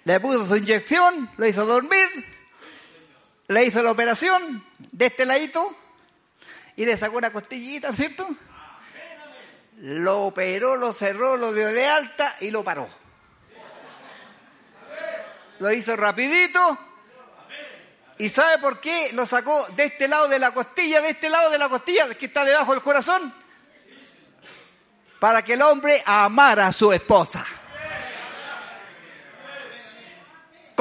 Le 0.04 0.20
puso 0.20 0.48
su 0.48 0.56
inyección, 0.56 1.30
lo 1.38 1.46
hizo 1.46 1.66
dormir, 1.66 2.10
le 3.48 3.66
hizo 3.66 3.84
la 3.84 3.92
operación 3.92 4.66
de 4.92 5.06
este 5.08 5.26
ladito 5.26 5.76
y 6.76 6.86
le 6.86 6.98
sacó 6.98 7.18
una 7.18 7.32
costillita, 7.32 7.94
¿cierto? 7.94 8.28
Lo 9.78 10.22
operó, 10.22 10.76
lo 10.76 10.94
cerró, 10.94 11.38
lo 11.38 11.54
dio 11.54 11.68
de 11.68 11.88
alta 11.88 12.36
y 12.42 12.52
lo 12.52 12.64
paró. 12.64 12.88
Lo 15.60 15.72
hizo 15.72 15.96
rapidito. 15.96 16.78
¿Y 18.18 18.30
sabe 18.30 18.60
por 18.60 18.80
qué 18.80 19.12
lo 19.14 19.26
sacó 19.26 19.66
de 19.76 19.86
este 19.86 20.08
lado 20.08 20.28
de 20.28 20.40
la 20.40 20.54
costilla, 20.54 21.02
de 21.02 21.10
este 21.10 21.30
lado 21.30 21.50
de 21.50 21.58
la 21.58 21.70
costilla, 21.70 22.14
que 22.16 22.28
está 22.28 22.44
debajo 22.44 22.72
del 22.72 22.82
corazón? 22.82 23.34
Para 25.20 25.44
que 25.44 25.54
el 25.54 25.62
hombre 25.62 26.02
amara 26.06 26.68
a 26.68 26.72
su 26.72 26.92
esposa. 26.94 27.46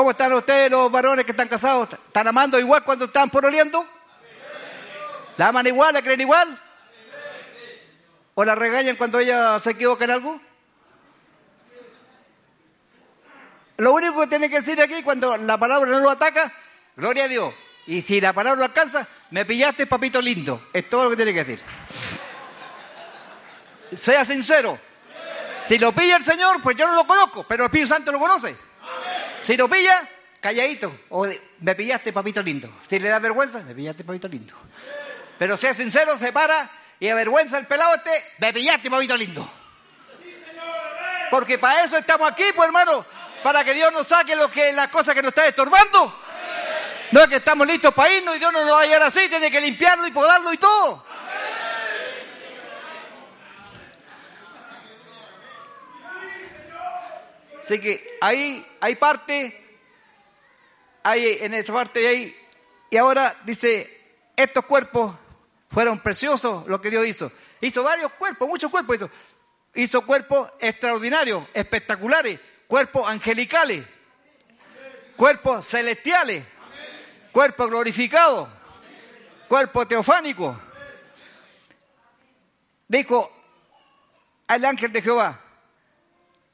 ¿Cómo 0.00 0.12
están 0.12 0.32
ustedes 0.32 0.70
los 0.70 0.90
varones 0.90 1.26
que 1.26 1.32
están 1.32 1.46
casados? 1.46 1.90
¿Están 1.92 2.26
amando 2.26 2.58
igual 2.58 2.82
cuando 2.82 3.04
están 3.04 3.28
poroleando? 3.28 3.86
¿La 5.36 5.48
aman 5.48 5.66
igual? 5.66 5.92
¿La 5.92 6.00
creen 6.00 6.22
igual? 6.22 6.58
¿O 8.34 8.42
la 8.42 8.54
regañan 8.54 8.96
cuando 8.96 9.18
ella 9.18 9.60
se 9.60 9.72
equivoca 9.72 10.04
en 10.04 10.12
algo? 10.12 10.40
Lo 13.76 13.92
único 13.92 14.22
que 14.22 14.26
tiene 14.28 14.48
que 14.48 14.62
decir 14.62 14.80
aquí 14.80 15.02
cuando 15.02 15.36
la 15.36 15.58
palabra 15.58 15.90
no 15.90 16.00
lo 16.00 16.08
ataca, 16.08 16.50
gloria 16.96 17.24
a 17.24 17.28
Dios. 17.28 17.52
Y 17.86 18.00
si 18.00 18.22
la 18.22 18.32
palabra 18.32 18.58
lo 18.60 18.64
alcanza, 18.64 19.06
me 19.32 19.44
pillaste, 19.44 19.86
papito 19.86 20.22
lindo. 20.22 20.68
Es 20.72 20.88
todo 20.88 21.04
lo 21.04 21.10
que 21.10 21.16
tiene 21.16 21.34
que 21.34 21.44
decir. 21.44 21.60
Sea 23.94 24.24
sincero. 24.24 24.80
Si 25.66 25.78
lo 25.78 25.92
pilla 25.92 26.16
el 26.16 26.24
Señor, 26.24 26.62
pues 26.62 26.74
yo 26.74 26.88
no 26.88 26.94
lo 26.94 27.06
conozco, 27.06 27.44
pero 27.46 27.64
el 27.64 27.66
Espíritu 27.66 27.88
Santo 27.88 28.10
lo 28.10 28.18
conoce. 28.18 28.69
Si 29.42 29.56
lo 29.56 29.68
pilla, 29.68 30.08
calladito. 30.40 31.00
O 31.10 31.26
me 31.60 31.74
pillaste, 31.74 32.12
papito 32.12 32.42
lindo. 32.42 32.70
Si 32.88 32.98
le 32.98 33.08
da 33.08 33.18
vergüenza, 33.18 33.60
me 33.60 33.74
pillaste, 33.74 34.04
papito 34.04 34.28
lindo. 34.28 34.54
Pero 35.38 35.56
sea 35.56 35.72
sincero, 35.74 36.18
se 36.18 36.32
para 36.32 36.70
y 36.98 37.08
avergüenza 37.08 37.58
el 37.58 37.66
pelado 37.66 37.94
este, 37.94 38.10
me 38.38 38.52
pillaste, 38.52 38.90
papito 38.90 39.16
lindo. 39.16 39.50
Porque 41.30 41.58
para 41.58 41.84
eso 41.84 41.96
estamos 41.96 42.30
aquí, 42.30 42.44
pues 42.54 42.66
hermano, 42.66 43.04
para 43.42 43.64
que 43.64 43.72
Dios 43.72 43.92
nos 43.92 44.06
saque 44.06 44.34
lo 44.36 44.50
que, 44.50 44.72
las 44.72 44.88
cosas 44.88 45.14
que 45.14 45.22
nos 45.22 45.30
están 45.30 45.46
estorbando. 45.46 46.20
No 47.12 47.22
es 47.22 47.28
que 47.28 47.36
estamos 47.36 47.66
listos 47.66 47.94
para 47.94 48.12
irnos 48.12 48.36
y 48.36 48.38
Dios 48.38 48.52
no 48.52 48.64
nos 48.64 48.74
va 48.74 48.82
a 48.82 48.86
llevar 48.86 49.04
así, 49.04 49.28
tiene 49.28 49.50
que 49.50 49.60
limpiarlo 49.60 50.06
y 50.06 50.10
podarlo 50.10 50.52
y 50.52 50.58
todo. 50.58 51.06
Así 57.70 57.78
que 57.80 58.18
ahí 58.20 58.66
hay 58.80 58.96
parte, 58.96 59.78
hay 61.04 61.38
en 61.40 61.54
esa 61.54 61.72
parte 61.72 62.04
ahí, 62.04 62.36
y 62.90 62.96
ahora 62.96 63.36
dice, 63.44 64.16
estos 64.34 64.64
cuerpos 64.64 65.14
fueron 65.68 66.00
preciosos 66.00 66.66
lo 66.66 66.80
que 66.80 66.90
Dios 66.90 67.06
hizo. 67.06 67.30
Hizo 67.60 67.84
varios 67.84 68.10
cuerpos, 68.14 68.48
muchos 68.48 68.72
cuerpos 68.72 68.96
hizo. 68.96 69.10
Hizo 69.74 70.04
cuerpos 70.04 70.52
extraordinarios, 70.58 71.46
espectaculares, 71.54 72.40
cuerpos 72.66 73.08
angelicales, 73.08 73.86
cuerpos 75.14 75.64
celestiales, 75.64 76.42
cuerpos 77.30 77.68
glorificados, 77.68 78.48
cuerpos 79.46 79.86
teofánicos. 79.86 80.58
Dijo 82.88 83.30
al 84.48 84.64
ángel 84.64 84.90
de 84.90 85.02
Jehová, 85.02 85.40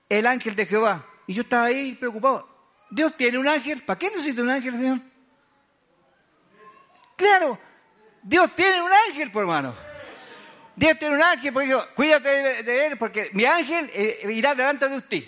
el 0.08 0.26
ángel 0.26 0.54
de 0.54 0.66
Jehová. 0.66 1.04
Y 1.26 1.34
yo 1.34 1.42
estaba 1.42 1.66
ahí 1.66 1.94
preocupado. 1.94 2.48
Dios 2.90 3.16
tiene 3.16 3.38
un 3.38 3.48
ángel. 3.48 3.82
¿Para 3.82 3.98
qué 3.98 4.10
necesita 4.10 4.42
un 4.42 4.50
ángel, 4.50 4.74
Señor? 4.74 4.98
Claro, 7.16 7.58
Dios 8.22 8.54
tiene 8.54 8.82
un 8.82 8.92
ángel, 8.92 9.32
por 9.32 9.42
hermano. 9.42 9.74
Dios 10.76 10.98
tiene 10.98 11.16
un 11.16 11.22
ángel, 11.22 11.52
porque 11.52 11.68
dijo, 11.68 11.84
cuídate 11.94 12.62
de, 12.62 12.86
él, 12.86 12.98
porque 12.98 13.30
mi 13.32 13.44
ángel 13.44 13.90
eh, 13.94 14.20
irá 14.30 14.54
delante 14.54 14.88
de 14.88 14.96
usted. 14.96 15.24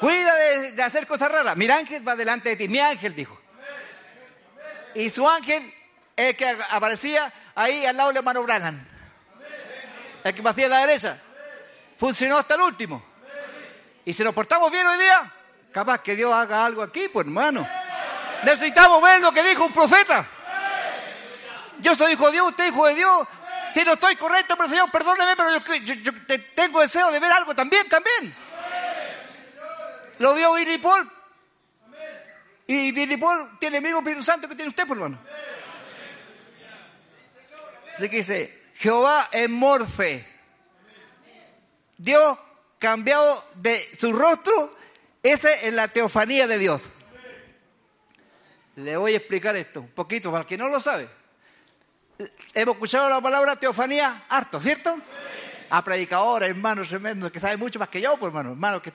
Cuida 0.00 0.34
de, 0.34 0.72
de 0.72 0.82
hacer 0.82 1.06
cosas 1.06 1.30
raras. 1.30 1.56
Mi 1.56 1.70
ángel 1.70 2.06
va 2.06 2.16
delante 2.16 2.50
de 2.50 2.56
ti. 2.56 2.68
Mi 2.68 2.80
ángel 2.80 3.14
dijo. 3.14 3.40
Y 4.94 5.08
su 5.10 5.28
ángel, 5.28 5.72
el 6.16 6.36
que 6.36 6.48
aparecía 6.70 7.32
ahí 7.54 7.86
al 7.86 7.96
lado 7.96 8.12
de 8.12 8.18
hermano 8.18 8.42
Branham. 8.42 8.86
El 10.24 10.34
que 10.34 10.42
pasía 10.42 10.66
a 10.66 10.70
la 10.70 10.86
derecha. 10.86 11.20
Funcionó 11.96 12.38
hasta 12.38 12.56
el 12.56 12.62
último. 12.62 13.15
Y 14.06 14.12
si 14.14 14.22
nos 14.24 14.32
portamos 14.32 14.70
bien 14.70 14.86
hoy 14.86 14.98
día, 14.98 15.30
capaz 15.72 16.00
que 16.00 16.16
Dios 16.16 16.32
haga 16.32 16.64
algo 16.64 16.82
aquí, 16.82 17.08
pues 17.12 17.26
hermano. 17.26 17.68
Necesitamos 18.44 19.02
ver 19.02 19.20
lo 19.20 19.32
que 19.32 19.42
dijo 19.42 19.66
un 19.66 19.72
profeta. 19.72 20.24
Yo 21.80 21.94
soy 21.94 22.12
hijo 22.12 22.26
de 22.26 22.32
Dios, 22.32 22.48
usted 22.48 22.64
es 22.64 22.70
hijo 22.70 22.86
de 22.86 22.94
Dios. 22.94 23.28
Si 23.74 23.84
no 23.84 23.92
estoy 23.92 24.16
correcto, 24.16 24.56
pero 24.56 24.68
Señor, 24.70 24.90
perdóneme, 24.90 25.36
pero 25.36 25.50
yo, 25.58 25.74
yo- 25.74 25.94
yo 25.94 26.12
te- 26.26 26.38
tengo 26.38 26.80
deseo 26.80 27.10
de 27.10 27.18
ver 27.20 27.30
algo 27.32 27.54
también, 27.54 27.86
también. 27.88 28.34
Lo 30.20 30.32
vio 30.34 30.54
Billy 30.54 30.78
Paul. 30.78 31.10
Y 32.68 32.92
Billy 32.92 33.16
Paul 33.18 33.58
tiene 33.58 33.76
el 33.78 33.82
mismo 33.82 33.98
Espíritu 33.98 34.22
Santo 34.22 34.48
que 34.48 34.54
tiene 34.54 34.70
usted, 34.70 34.86
por 34.86 34.96
hermano. 34.96 35.18
Así 37.92 38.08
que 38.08 38.16
dice, 38.16 38.66
Jehová 38.76 39.28
es 39.32 39.48
morfe. 39.50 40.26
Dios 41.98 42.38
cambiado 42.78 43.44
de 43.54 43.88
su 43.98 44.12
rostro, 44.12 44.76
ese 45.22 45.66
es 45.66 45.72
la 45.72 45.88
teofanía 45.88 46.46
de 46.46 46.58
Dios. 46.58 46.82
Le 48.76 48.96
voy 48.96 49.14
a 49.14 49.16
explicar 49.16 49.56
esto 49.56 49.80
un 49.80 49.88
poquito 49.88 50.30
para 50.30 50.42
el 50.42 50.46
que 50.46 50.58
no 50.58 50.68
lo 50.68 50.80
sabe. 50.80 51.08
Hemos 52.54 52.74
escuchado 52.76 53.08
la 53.08 53.20
palabra 53.20 53.56
teofanía 53.56 54.24
harto, 54.28 54.60
¿cierto? 54.60 54.98
A 55.70 55.82
predicadores, 55.82 56.50
hermanos 56.50 56.88
tremendos, 56.88 57.32
que 57.32 57.40
saben 57.40 57.58
mucho 57.58 57.78
más 57.78 57.88
que 57.88 58.00
yo, 58.00 58.16
pues 58.16 58.28
hermano, 58.28 58.50
hermanos 58.50 58.82
que 58.82 58.92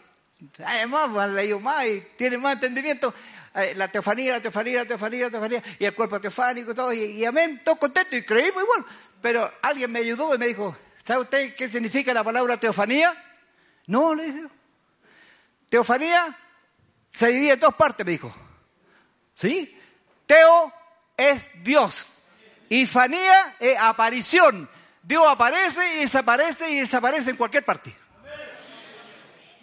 además 0.64 1.10
han 1.18 1.36
leído 1.36 1.60
más 1.60 1.86
y 1.86 2.02
tienen 2.18 2.42
más 2.42 2.54
entendimiento. 2.54 3.14
Eh, 3.54 3.74
La 3.76 3.90
teofanía, 3.92 4.34
la 4.34 4.42
teofanía, 4.42 4.80
la 4.80 4.88
teofanía, 4.88 5.26
la 5.26 5.32
teofanía, 5.32 5.64
y 5.78 5.86
el 5.86 5.94
cuerpo 5.94 6.22
teofánico 6.22 6.72
y 6.72 6.76
todo, 6.76 6.94
y, 6.94 7.04
y 7.04 7.26
amén, 7.26 7.62
todos 7.64 7.78
contentos 7.78 8.14
y 8.18 8.24
creímos 8.24 8.64
igual. 8.64 8.86
Pero 9.22 9.52
alguien 9.62 9.92
me 9.92 10.00
ayudó 10.00 10.34
y 10.34 10.38
me 10.38 10.48
dijo, 10.48 10.76
¿sabe 11.04 11.22
usted 11.22 11.56
qué 11.56 11.68
significa 11.68 12.14
la 12.14 12.24
palabra 12.24 12.58
teofanía? 12.58 13.14
No, 13.92 14.16
le 14.16 14.32
dije. 14.32 14.48
Teofanía 15.70 16.38
se 17.10 17.28
divide 17.28 17.52
en 17.52 17.60
dos 17.60 17.76
partes, 17.76 18.06
me 18.06 18.14
dijo. 18.14 18.34
¿Sí? 19.36 19.78
Teo 20.26 20.72
es 21.18 21.44
Dios. 21.62 22.08
Y 22.70 22.86
fanía 22.86 23.58
es 23.60 23.78
aparición. 23.78 24.70
Dios 25.04 25.26
aparece 25.28 25.96
y 25.96 26.00
desaparece 26.00 26.72
y 26.72 26.80
desaparece 26.80 27.32
en 27.32 27.36
cualquier 27.36 27.66
parte. 27.66 27.94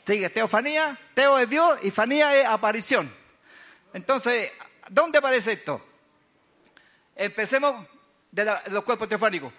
Sigue, 0.06 0.28
teofanía, 0.28 0.98
teo 1.14 1.38
es 1.38 1.48
Dios 1.48 1.78
y 1.82 1.90
fanía 1.90 2.36
es 2.36 2.44
aparición. 2.44 3.10
Entonces, 3.94 4.52
¿dónde 4.90 5.16
aparece 5.16 5.52
esto? 5.52 5.82
Empecemos 7.16 7.86
de, 8.30 8.44
los 8.66 8.84
cuerpos 8.84 9.08
teofánicos. 9.08 9.54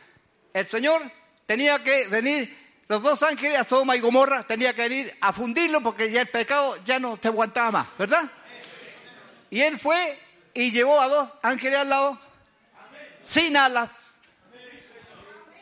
El 0.53 0.67
Señor 0.67 1.01
tenía 1.47 1.83
que 1.83 2.07
venir, 2.07 2.58
los 2.89 3.03
dos 3.03 3.21
ángeles, 3.21 3.71
a 3.71 3.95
y 3.95 3.99
Gomorra, 3.99 4.41
tenía 4.41 4.73
que 4.73 4.81
venir 4.81 5.15
a 5.21 5.31
fundirlo 5.31 5.79
porque 5.79 6.11
ya 6.11 6.21
el 6.21 6.27
pecado 6.27 6.75
ya 6.83 6.97
no 6.97 7.19
se 7.21 7.27
aguantaba 7.27 7.71
más, 7.71 7.87
¿verdad? 7.99 8.23
Y 9.51 9.61
él 9.61 9.79
fue 9.79 10.19
y 10.55 10.71
llevó 10.71 10.99
a 10.99 11.07
dos 11.07 11.29
ángeles 11.43 11.79
al 11.81 11.89
lado, 11.89 12.19
sin 13.21 13.55
alas. 13.55 14.17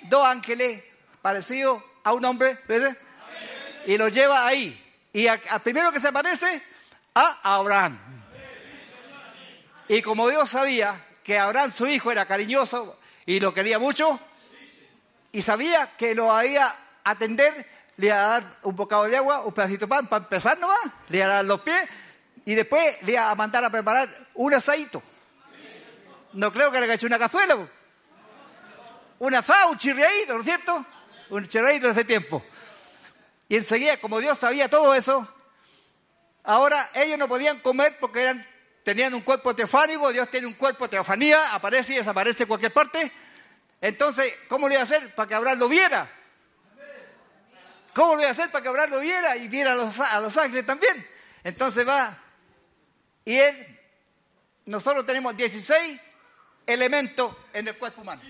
Dos 0.04 0.24
ángeles 0.24 0.82
parecidos 1.22 1.84
a 2.06 2.14
un 2.14 2.24
hombre, 2.24 2.60
¿verdad? 2.66 2.96
Y 3.86 3.98
lo 3.98 4.08
lleva 4.08 4.48
ahí. 4.48 4.82
Y 5.12 5.28
al 5.28 5.42
primero 5.62 5.92
que 5.92 6.00
se 6.00 6.08
aparece, 6.08 6.64
a 7.14 7.56
Abraham. 7.56 8.00
Y 9.90 10.02
como 10.02 10.30
Dios 10.30 10.50
sabía 10.50 11.06
que 11.24 11.38
Abraham, 11.38 11.72
su 11.72 11.88
hijo, 11.88 12.10
era 12.10 12.26
cariñoso 12.26 12.98
y 13.26 13.42
lo 13.42 13.54
quería 13.54 13.80
mucho, 13.80 14.18
y 15.34 15.42
sabía 15.42 15.98
que 15.98 16.16
lo 16.16 16.34
había 16.34 16.74
atender, 17.12 17.66
le 17.98 18.08
iba 18.08 18.16
a 18.16 18.28
dar 18.28 18.44
un 18.64 18.76
bocado 18.76 19.06
de 19.06 19.18
agua, 19.18 19.42
un 19.42 19.54
pedacito 19.54 19.86
de 19.86 19.90
pan 19.90 20.08
para 20.08 20.24
empezar 20.24 20.58
nomás, 20.60 20.80
le 21.10 21.18
iba 21.18 21.26
a 21.26 21.30
dar 21.30 21.46
los 21.46 21.62
pies 21.62 21.90
y 22.46 22.56
después 22.56 23.02
le 23.04 23.14
iba 23.14 23.30
a 23.30 23.36
mandar 23.36 23.64
a 23.66 23.70
preparar 23.70 24.10
un 24.36 24.54
asadito. 24.54 25.04
No 26.34 26.54
creo 26.54 26.72
que 26.72 26.80
le 26.80 26.94
hecho 26.94 27.08
una 27.08 27.20
cazuela. 27.20 27.58
Un 29.20 29.36
asado, 29.36 29.72
un 29.72 29.78
chirriadito, 29.78 30.34
¿no 30.34 30.40
es 30.40 30.46
cierto? 30.46 30.86
Un 31.30 31.48
chirriadito 31.48 31.88
de 31.88 31.94
ese 31.94 32.06
tiempo. 32.06 32.44
Y 33.50 33.56
enseguida, 33.56 33.98
como 33.98 34.20
Dios 34.20 34.38
sabía 34.38 34.70
todo 34.70 34.94
eso, 34.94 35.28
ahora 36.44 36.90
ellos 36.94 37.18
no 37.18 37.28
podían 37.28 37.60
comer 37.60 37.98
porque 38.00 38.22
eran, 38.22 38.48
tenían 38.84 39.14
un 39.14 39.22
cuerpo 39.22 39.56
teofánico, 39.56 40.12
Dios 40.12 40.30
tiene 40.30 40.48
un 40.48 40.54
cuerpo 40.54 40.90
teofanía, 40.90 41.54
aparece 41.54 41.96
y 41.96 41.98
desaparece 41.98 42.44
en 42.44 42.48
cualquier 42.48 42.74
parte. 42.74 43.12
Entonces, 43.82 44.34
¿cómo 44.48 44.68
le 44.68 44.76
iba 44.76 44.82
a 44.82 44.84
hacer 44.84 45.14
para 45.16 45.28
que 45.28 45.36
Abraham 45.36 45.60
lo 45.60 45.70
viera? 45.70 46.10
¿Cómo 47.98 48.14
lo 48.14 48.22
iba 48.22 48.30
a 48.30 48.32
hacer 48.32 48.52
para 48.52 48.62
que 48.62 48.70
Abraham 48.70 48.92
lo 48.92 49.00
viera 49.00 49.36
y 49.38 49.48
viera 49.48 49.74
a 49.74 49.76
los, 49.76 50.00
a 50.00 50.44
ángeles 50.44 50.68
también? 50.68 51.04
Entonces 51.44 51.88
va, 51.88 52.16
y 53.26 53.38
él, 53.38 53.80
nosotros 54.68 55.04
tenemos 55.04 55.36
16 55.36 56.00
elementos 56.68 57.36
en 57.54 57.70
el 57.70 57.76
cuerpo 57.76 58.04
humano. 58.04 58.22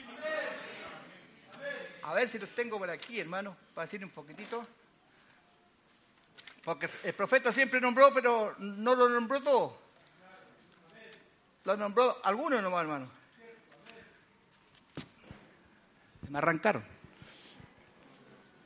A 2.04 2.14
ver 2.14 2.30
si 2.30 2.40
los 2.40 2.56
tengo 2.56 2.78
por 2.78 2.90
aquí, 2.90 3.20
hermano, 3.20 3.58
para 3.74 3.86
decir 3.86 4.02
un 4.06 4.12
poquitito. 4.12 4.66
Porque 6.64 6.88
el 7.04 7.14
profeta 7.14 7.52
siempre 7.52 7.82
nombró, 7.82 8.14
pero 8.14 8.56
no 8.60 8.96
lo 8.96 9.10
nombró 9.10 9.42
todo. 9.42 9.78
Lo 11.66 11.76
nombró 11.76 12.22
algunos 12.24 12.64
nomás, 12.64 12.84
hermano. 12.84 13.12
Me 16.30 16.38
arrancaron. 16.38 16.97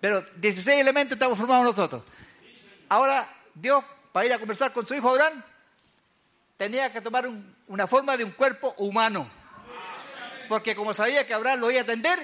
Pero 0.02 0.22
16 0.36 0.80
elementos 0.82 1.16
estamos 1.16 1.38
formados 1.38 1.64
nosotros. 1.64 2.04
Ahora, 2.90 3.28
Dios, 3.54 3.84
para 4.12 4.26
ir 4.26 4.34
a 4.34 4.40
conversar 4.40 4.74
con 4.74 4.86
su 4.86 4.94
hijo 4.96 5.10
Abraham, 5.10 5.42
tenía 6.58 6.92
que 6.92 7.00
tomar 7.02 7.28
un- 7.28 7.56
una 7.68 7.88
forma 7.88 8.18
de 8.18 8.24
un 8.24 8.32
cuerpo 8.32 8.74
humano. 8.78 9.30
Porque 10.50 10.76
como 10.76 10.94
sabía 10.94 11.26
que 11.26 11.34
Abraham 11.34 11.60
lo 11.62 11.72
iba 11.72 11.80
a 11.80 11.84
atender, 11.84 12.20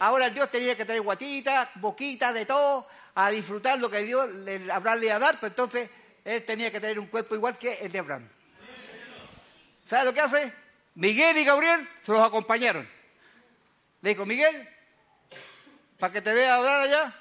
ahora 0.00 0.30
Dios 0.30 0.50
tenía 0.50 0.76
que 0.76 0.84
tener 0.84 1.02
guatita, 1.02 1.70
boquita, 1.76 2.32
de 2.32 2.46
todo, 2.46 2.88
a 3.14 3.30
disfrutar 3.30 3.78
lo 3.78 3.90
que 3.90 3.98
Dios 3.98 4.28
le, 4.30 4.72
Abraham 4.72 4.98
le 5.00 5.06
iba 5.06 5.16
a 5.16 5.20
dar, 5.20 5.38
pues 5.38 5.52
entonces 5.52 5.88
él 6.24 6.44
tenía 6.44 6.70
que 6.72 6.80
tener 6.80 6.98
un 6.98 7.06
cuerpo 7.06 7.34
igual 7.34 7.58
que 7.58 7.74
el 7.74 7.92
de 7.92 7.98
Abraham. 7.98 8.28
¿Sabe 9.84 10.06
lo 10.06 10.14
que 10.14 10.20
hace? 10.20 10.52
Miguel 10.94 11.36
y 11.36 11.44
Gabriel 11.44 11.86
se 12.00 12.12
los 12.12 12.22
acompañaron. 12.22 12.88
Le 14.00 14.10
dijo, 14.10 14.24
Miguel, 14.26 14.68
para 16.02 16.14
que 16.14 16.20
te 16.20 16.32
vea 16.32 16.56
Abraham 16.56 16.82
allá, 16.82 17.14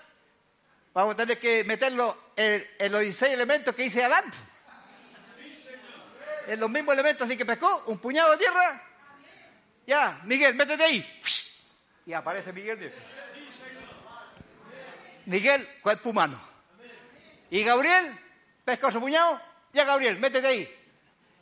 vamos 0.92 1.14
a 1.14 1.18
tener 1.18 1.38
que 1.38 1.64
meterlo 1.64 2.32
en, 2.36 2.92
los 2.92 3.02
16 3.02 3.32
elementos 3.32 3.76
que 3.76 3.84
dice 3.84 4.04
Adán. 4.04 4.26
En 6.48 6.60
los 6.60 6.68
mismos 6.68 6.94
elementos, 6.94 7.28
así 7.28 7.38
que 7.38 7.46
pescó 7.46 7.84
un 7.86 8.00
puñado 8.00 8.32
de 8.32 8.38
tierra. 8.38 8.84
Ya, 9.86 10.20
Miguel, 10.24 10.56
métete 10.56 10.84
ahí. 10.84 11.22
Y 12.08 12.14
aparece 12.14 12.52
Miguel. 12.52 12.92
Miguel, 15.28 15.70
cuerpo 15.84 16.10
humano. 16.10 16.42
Y 17.52 17.64
Gabriel, 17.64 18.20
pesca 18.66 18.92
su 18.92 19.00
puñado. 19.00 19.40
Ya, 19.74 19.86
Gabriel, 19.86 20.18
métete 20.18 20.48
ahí. 20.48 20.80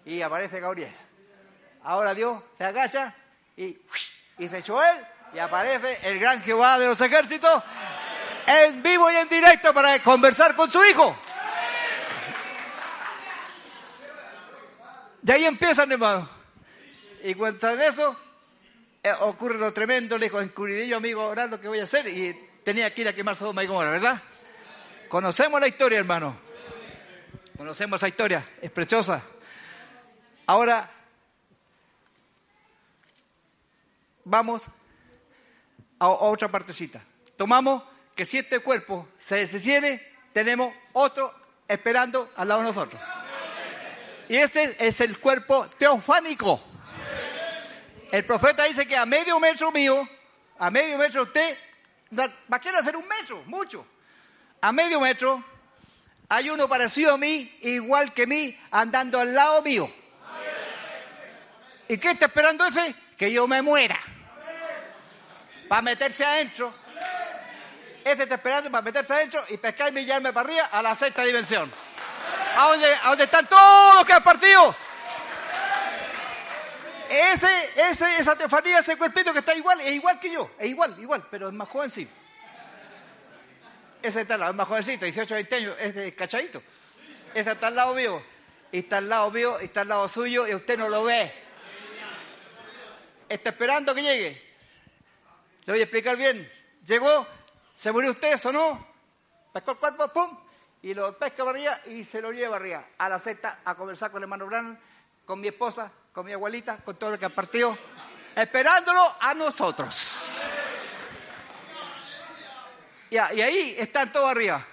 Y 0.03 0.21
aparece 0.21 0.59
Gabriel. 0.59 0.93
Ahora 1.83 2.13
Dios 2.13 2.43
se 2.57 2.65
agacha 2.65 3.15
y 3.55 3.79
dice 4.37 4.61
Joel 4.61 5.07
y 5.33 5.39
aparece 5.39 5.99
el 6.09 6.19
gran 6.19 6.41
Jehová 6.41 6.79
de 6.79 6.87
los 6.87 6.99
ejércitos 7.01 7.63
en 8.45 8.81
vivo 8.81 9.11
y 9.11 9.15
en 9.15 9.29
directo 9.29 9.73
para 9.73 9.99
conversar 9.99 10.55
con 10.55 10.71
su 10.71 10.83
hijo. 10.85 11.15
De 15.21 15.33
ahí 15.33 15.45
empiezan, 15.45 15.91
hermano. 15.91 16.27
Y 17.23 17.35
cuenta 17.35 17.75
de 17.75 17.87
eso, 17.87 18.15
eh, 19.03 19.11
ocurre 19.19 19.57
lo 19.57 19.71
tremendo, 19.73 20.17
le 20.17 20.25
dijo, 20.25 20.39
encubriré 20.39 20.87
yo, 20.87 20.97
amigo, 20.97 21.21
ahora 21.21 21.45
lo 21.45 21.59
que 21.59 21.67
voy 21.67 21.79
a 21.79 21.83
hacer. 21.83 22.07
Y 22.07 22.33
tenía 22.63 22.93
que 22.93 23.01
ir 23.01 23.07
a 23.07 23.13
quemar 23.13 23.35
Sodoma 23.35 23.63
y 23.63 23.67
Gomorra, 23.67 23.91
¿verdad? 23.91 24.21
Conocemos 25.09 25.59
la 25.59 25.67
historia, 25.67 25.99
hermano. 25.99 26.37
Conocemos 27.57 27.99
esa 27.99 28.07
historia, 28.07 28.47
es 28.61 28.71
preciosa. 28.71 29.21
Ahora, 30.47 30.89
vamos 34.23 34.63
a, 35.99 36.09
otra 36.09 36.49
partecita. 36.49 37.01
Tomamos 37.37 37.83
que 38.15 38.25
si 38.25 38.37
este 38.37 38.59
cuerpo 38.59 39.07
se 39.17 39.37
desciende, 39.37 40.05
tenemos 40.33 40.73
otro 40.93 41.33
esperando 41.67 42.31
al 42.35 42.47
lado 42.47 42.61
de 42.61 42.67
nosotros. 42.67 43.01
Y 44.27 44.37
ese 44.37 44.75
es 44.79 45.01
el 45.01 45.19
cuerpo 45.19 45.67
teofánico. 45.77 46.61
El 48.11 48.25
profeta 48.25 48.63
dice 48.63 48.87
que 48.87 48.97
a 48.97 49.05
medio 49.05 49.39
metro 49.39 49.71
mío, 49.71 50.07
a 50.57 50.71
medio 50.71 50.97
metro 50.97 51.23
usted, 51.23 51.57
va 52.17 52.31
a 52.49 52.59
querer 52.59 52.79
hacer 52.79 52.95
un 52.95 53.07
metro, 53.07 53.43
mucho. 53.45 53.85
A 54.61 54.71
medio 54.71 54.99
metro 54.99 55.43
hay 56.27 56.49
uno 56.49 56.67
parecido 56.67 57.13
a 57.13 57.17
mí, 57.17 57.57
igual 57.61 58.13
que 58.13 58.27
mí, 58.27 58.57
andando 58.71 59.19
al 59.19 59.33
lado 59.33 59.61
mío. 59.61 59.91
¿Y 61.87 61.97
qué 61.97 62.11
está 62.11 62.27
esperando 62.27 62.65
ese? 62.65 62.95
Que 63.17 63.31
yo 63.31 63.47
me 63.47 63.61
muera. 63.61 63.99
Para 65.69 65.81
meterse 65.83 66.25
adentro. 66.25 66.73
Este 68.03 68.23
está 68.23 68.35
esperando 68.35 68.71
para 68.71 68.81
meterse 68.81 69.13
adentro 69.13 69.39
y 69.49 69.57
pescar 69.57 69.89
y 69.89 69.91
millarme 69.91 70.33
para 70.33 70.47
arriba 70.49 70.65
a 70.65 70.81
la 70.81 70.95
sexta 70.95 71.23
dimensión. 71.23 71.71
¿A 72.57 72.67
dónde, 72.69 72.87
a 73.03 73.09
dónde 73.09 73.23
están 73.25 73.47
todos 73.47 73.95
los 73.95 74.05
que 74.05 74.13
han 74.13 74.23
partido? 74.23 74.75
Ese, 77.09 77.47
ese, 77.89 78.17
esa 78.17 78.35
teofanía, 78.35 78.79
ese 78.79 78.97
cuerpito 78.97 79.31
que 79.31 79.39
está 79.39 79.55
igual, 79.55 79.79
es 79.81 79.93
igual 79.93 80.19
que 80.19 80.31
yo, 80.31 80.51
es 80.59 80.69
igual, 80.69 80.95
igual, 80.99 81.25
pero 81.29 81.47
es 81.47 81.53
más 81.53 81.69
jovencito. 81.69 82.11
Ese 84.01 84.21
está 84.21 84.35
al 84.35 84.39
lado, 84.39 84.51
es 84.51 84.57
más 84.57 84.67
jovencito, 84.67 85.05
18, 85.05 85.35
20 85.35 85.55
años, 85.55 85.75
es 85.79 85.95
de 85.95 86.15
cachadito. 86.15 86.61
Ese 87.33 87.51
está 87.51 87.67
al 87.67 87.75
lado 87.75 87.93
mío, 87.93 88.23
y 88.71 88.79
está 88.79 88.97
al 88.97 89.09
lado 89.09 89.29
mío, 89.31 89.57
y 89.61 89.65
está 89.65 89.81
al 89.81 89.87
lado 89.87 90.07
suyo, 90.07 90.47
y 90.47 90.53
usted 90.53 90.77
no 90.77 90.89
lo 90.89 91.03
ve. 91.03 91.31
Está 93.27 93.49
esperando 93.51 93.93
que 93.93 94.01
llegue. 94.01 94.48
Le 95.69 95.73
voy 95.73 95.81
a 95.81 95.83
explicar 95.83 96.17
bien. 96.17 96.51
Llegó, 96.83 97.27
se 97.75 97.91
murió 97.91 98.09
usted, 98.09 98.43
¿o 98.43 98.51
no? 98.51 98.87
pescó 99.53 99.73
el 99.73 99.77
cuerpo, 99.77 100.07
pum, 100.07 100.35
y 100.81 100.95
lo 100.95 101.15
pesca 101.15 101.43
arriba 101.47 101.79
y 101.85 102.03
se 102.03 102.23
lo 102.23 102.31
lleva 102.31 102.55
arriba 102.55 102.83
a 102.97 103.07
la 103.07 103.19
secta 103.19 103.59
a 103.63 103.75
conversar 103.75 104.09
con 104.09 104.17
el 104.17 104.23
hermano 104.23 104.47
Branham, 104.47 104.79
con 105.25 105.39
mi 105.39 105.49
esposa, 105.49 105.91
con 106.11 106.25
mi 106.25 106.33
abuelita, 106.33 106.77
con 106.77 106.95
todo 106.95 107.11
lo 107.11 107.19
que 107.19 107.25
han 107.25 107.33
partido, 107.33 107.77
esperándolo 108.35 109.15
a 109.19 109.35
nosotros. 109.35 110.23
Y 113.11 113.17
ahí 113.19 113.75
están 113.77 114.11
todos 114.11 114.31
arriba. 114.31 114.65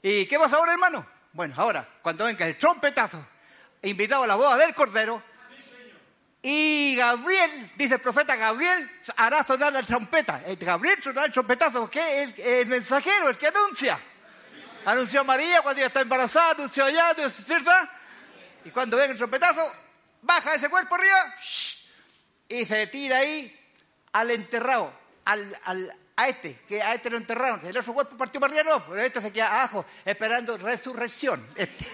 ¿Y 0.00 0.24
qué 0.24 0.38
pasa 0.38 0.56
ahora, 0.56 0.72
hermano? 0.72 1.06
Bueno, 1.34 1.52
ahora, 1.58 1.86
cuando 2.00 2.24
venga 2.24 2.46
el 2.46 2.56
trompetazo, 2.56 3.22
invitado 3.82 4.22
a 4.22 4.26
la 4.26 4.36
boda 4.36 4.56
del 4.56 4.72
Cordero, 4.72 5.22
y 6.42 6.96
Gabriel, 6.96 7.70
dice 7.76 7.94
el 7.94 8.00
profeta 8.00 8.34
Gabriel, 8.36 8.90
hará 9.16 9.44
sonar 9.44 9.72
la 9.72 9.82
trompeta. 9.82 10.42
El 10.46 10.56
Gabriel 10.56 11.02
sonará 11.02 11.26
el 11.26 11.32
trompetazo, 11.32 11.90
que 11.90 12.22
el, 12.22 12.34
el 12.40 12.66
mensajero, 12.66 13.28
el 13.28 13.36
que 13.36 13.48
anuncia. 13.48 13.98
Anunció 14.86 15.20
a 15.20 15.24
María 15.24 15.60
cuando 15.60 15.80
ella 15.80 15.88
está 15.88 16.00
embarazada, 16.00 16.52
anunció 16.52 16.86
allá, 16.86 17.14
¿cierto? 17.28 17.70
Y 18.64 18.70
cuando 18.70 18.96
venga 18.96 19.12
el 19.12 19.18
trompetazo, 19.18 19.70
baja 20.22 20.54
ese 20.54 20.70
cuerpo 20.70 20.94
arriba 20.94 21.34
y 22.48 22.64
se 22.64 22.86
tira 22.86 23.18
ahí 23.18 23.54
al 24.12 24.30
enterrado, 24.30 24.92
al, 25.26 25.58
al- 25.64 25.94
a 26.16 26.28
este, 26.28 26.58
que 26.68 26.82
a 26.82 26.94
este 26.94 27.08
lo 27.10 27.16
enterraron. 27.18 27.64
El 27.64 27.76
otro 27.76 27.92
cuerpo 27.94 28.16
partió 28.16 28.40
para 28.40 28.52
arriba, 28.54 28.70
no, 28.78 28.84
pero 28.86 29.00
este 29.02 29.20
se 29.20 29.32
queda 29.32 29.52
abajo, 29.52 29.84
esperando 30.04 30.56
resurrección. 30.58 31.46
Este. 31.56 31.86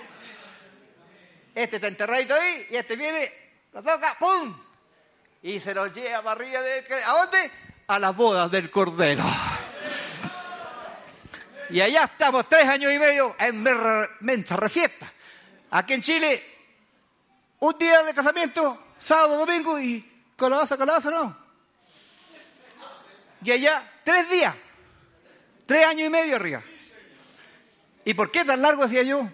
Este 1.55 1.77
está 1.77 1.89
enterradito 1.89 2.35
ahí 2.35 2.67
y 2.71 2.77
este 2.77 2.97
viene, 2.97 3.31
¡pum! 4.19 4.57
Y 5.43 5.61
se 5.61 5.75
lo 5.75 5.87
lleva 5.89 6.33
arriba. 6.33 6.61
De, 6.61 7.05
¿A 7.05 7.13
dónde? 7.13 7.51
A 7.89 7.99
las 7.99 8.17
bodas 8.17 8.51
del 8.51 8.71
Cordero. 8.71 9.25
Y 11.71 11.81
allá 11.81 12.05
estamos 12.05 12.49
tres 12.49 12.65
años 12.65 12.93
y 12.93 12.99
medio 12.99 13.35
en 13.39 13.63
mensa 14.21 14.57
refiesta. 14.57 15.13
Aquí 15.71 15.95
en 15.95 16.03
Chile, 16.03 16.45
un 17.59 17.77
día 17.77 18.03
de 18.05 18.15
casamiento, 18.15 18.95
sábado, 19.01 19.39
domingo 19.39 19.79
y 19.79 20.25
calabaza, 20.37 20.79
calabaza, 20.79 21.11
no. 21.11 21.37
Y 23.43 23.51
allá, 23.51 23.89
tres 24.05 24.31
días. 24.31 24.55
Tres 25.67 25.87
años 25.87 26.07
y 26.07 26.11
medio 26.11 26.37
arriba. 26.37 26.63
¿Y 28.05 28.15
por 28.15 28.31
qué 28.31 28.45
tan 28.45 28.63
largo 28.63 28.85
decía 28.85 29.03
yo? 29.03 29.29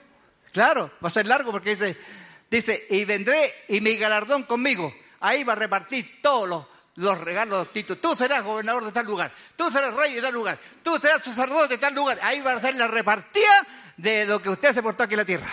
Claro, 0.52 0.90
va 1.02 1.08
a 1.08 1.12
ser 1.12 1.26
largo 1.26 1.50
porque 1.52 1.70
dice, 1.70 1.96
dice, 2.56 2.86
y 2.90 3.04
vendré 3.04 3.64
y 3.68 3.80
mi 3.80 3.96
galardón 3.96 4.42
conmigo. 4.44 4.94
Ahí 5.20 5.42
va 5.42 5.54
a 5.54 5.56
repartir 5.56 6.20
todos 6.20 6.48
los, 6.48 6.66
los 6.96 7.18
regalos, 7.18 7.58
los 7.58 7.72
títulos. 7.72 8.00
Tú 8.00 8.14
serás 8.14 8.42
gobernador 8.42 8.84
de 8.84 8.92
tal 8.92 9.06
lugar, 9.06 9.32
tú 9.56 9.70
serás 9.70 9.94
rey 9.94 10.14
de 10.14 10.22
tal 10.22 10.34
lugar, 10.34 10.58
tú 10.82 10.98
serás 10.98 11.22
sacerdote 11.22 11.74
de 11.74 11.78
tal 11.78 11.94
lugar. 11.94 12.18
Ahí 12.22 12.40
va 12.40 12.52
a 12.52 12.60
ser 12.60 12.74
la 12.74 12.88
repartida 12.88 13.66
de 13.96 14.26
lo 14.26 14.42
que 14.42 14.50
usted 14.50 14.74
se 14.74 14.82
portó 14.82 15.04
aquí 15.04 15.14
en 15.14 15.18
la 15.18 15.24
tierra. 15.24 15.46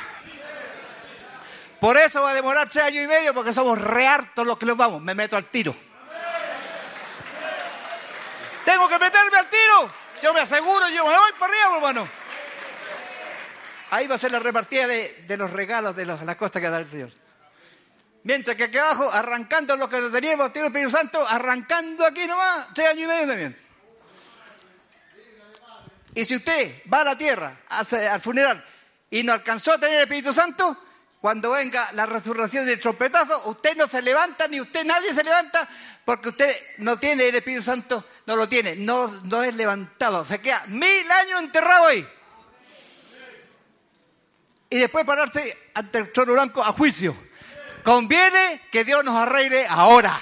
Por 1.80 1.96
eso 1.96 2.22
va 2.22 2.32
a 2.32 2.34
demorar 2.34 2.70
tres 2.70 2.84
años 2.84 3.06
y 3.06 3.08
medio 3.08 3.34
porque 3.34 3.54
somos 3.54 3.80
re 3.80 4.06
hartos 4.06 4.46
los 4.46 4.58
que 4.58 4.66
nos 4.66 4.76
vamos. 4.76 5.02
Me 5.02 5.16
meto 5.16 5.38
al 5.38 5.46
tiro. 5.46 5.74
Tengo 8.66 8.90
que 8.90 9.00
meterme 9.00 9.38
al 9.38 9.50
tiro. 9.50 9.92
Yo 10.22 10.34
me 10.34 10.42
aseguro, 10.42 10.90
yo 10.90 11.06
me 11.06 11.16
voy 11.16 11.32
para 11.40 11.54
arriba, 11.54 11.76
hermano. 11.78 12.10
Ahí 13.92 14.08
va 14.08 14.16
a 14.16 14.18
ser 14.20 14.32
la 14.32 14.40
repartida 14.40 14.88
de, 14.88 15.36
los 15.38 15.52
regalos 15.52 15.96
de 15.96 16.06
los- 16.06 16.22
las 16.24 16.36
cosas 16.36 16.62
que 16.62 16.70
da 16.70 16.78
el 16.78 16.90
Señor. 16.90 17.12
Mientras 18.24 18.56
que 18.58 18.66
aquí 18.66 18.78
abajo, 18.78 19.10
arrancando 19.12 19.76
lo 19.78 19.88
que 19.90 20.00
teníamos, 20.02 20.52
tiene 20.54 20.68
el 20.68 20.74
Espíritu 20.74 20.92
Santo, 20.92 21.26
arrancando 21.28 22.06
aquí 22.06 22.28
nomás, 22.28 22.68
tres 22.74 22.90
años 22.90 23.04
y 23.04 23.08
medio 23.08 23.28
también. 23.28 23.58
Y 26.16 26.26
si 26.26 26.36
usted 26.36 26.82
va 26.92 27.02
a 27.02 27.04
la 27.06 27.18
tierra, 27.18 27.58
hace- 27.70 28.08
al 28.08 28.20
funeral, 28.20 28.64
y 29.10 29.24
no 29.24 29.34
alcanzó 29.34 29.74
a 29.74 29.80
tener 29.80 29.98
el 29.98 30.02
Espíritu 30.04 30.34
Santo, 30.34 30.78
cuando 31.22 31.52
venga 31.52 31.92
la 31.94 32.06
resurrección 32.06 32.66
del 32.66 32.80
trompetazo, 32.80 33.50
usted 33.50 33.76
no 33.76 33.88
se 33.88 34.02
levanta, 34.02 34.48
ni 34.48 34.60
usted, 34.62 34.84
nadie 34.86 35.14
se 35.14 35.24
levanta, 35.24 35.68
porque 36.06 36.30
usted 36.30 36.56
no 36.78 36.98
tiene 36.98 37.28
el 37.30 37.36
Espíritu 37.36 37.62
Santo, 37.64 38.06
no 38.26 38.36
lo 38.36 38.48
tiene, 38.50 38.76
no, 38.76 39.08
no 39.26 39.44
es 39.44 39.54
levantado, 39.54 40.26
se 40.26 40.40
queda 40.42 40.64
mil 40.68 41.10
años 41.12 41.42
enterrado 41.42 41.88
ahí. 41.88 42.08
Y 44.70 44.78
después 44.78 45.06
pararse 45.06 45.58
ante 45.74 45.98
el 45.98 46.12
trono 46.12 46.34
blanco 46.34 46.64
a 46.64 46.72
juicio. 46.72 47.16
Conviene 47.84 48.62
que 48.72 48.84
Dios 48.84 49.04
nos 49.04 49.16
arregle 49.16 49.66
ahora. 49.68 50.20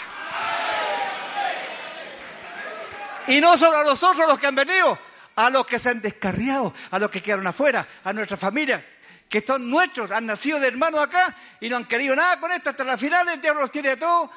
Y 3.28 3.42
no 3.42 3.58
solo 3.58 3.80
a 3.80 3.84
nosotros 3.84 4.28
los 4.28 4.40
que 4.40 4.48
han 4.48 4.56
venido, 4.56 4.98
a 5.36 5.50
los 5.50 5.66
que 5.66 5.80
se 5.80 5.90
han 5.90 6.02
descarriado, 6.02 6.74
a 6.92 7.00
los 7.00 7.10
que 7.12 7.22
quedaron 7.22 7.46
afuera, 7.46 7.86
a 8.06 8.14
nuestra 8.14 8.38
familia, 8.38 8.86
que 9.28 9.42
son 9.42 9.70
nuestros, 9.70 10.10
han 10.12 10.26
nacido 10.26 10.60
de 10.60 10.70
hermanos 10.70 11.02
acá 11.02 11.36
y 11.60 11.70
no 11.70 11.76
han 11.76 11.86
querido 11.86 12.16
nada 12.16 12.40
con 12.40 12.52
esto 12.52 12.70
hasta 12.70 12.86
las 12.86 13.00
finales, 13.00 13.40
el 13.44 13.56
los 13.56 13.70
tiene 13.70 13.90
a 13.90 14.00
todos. 14.00 14.30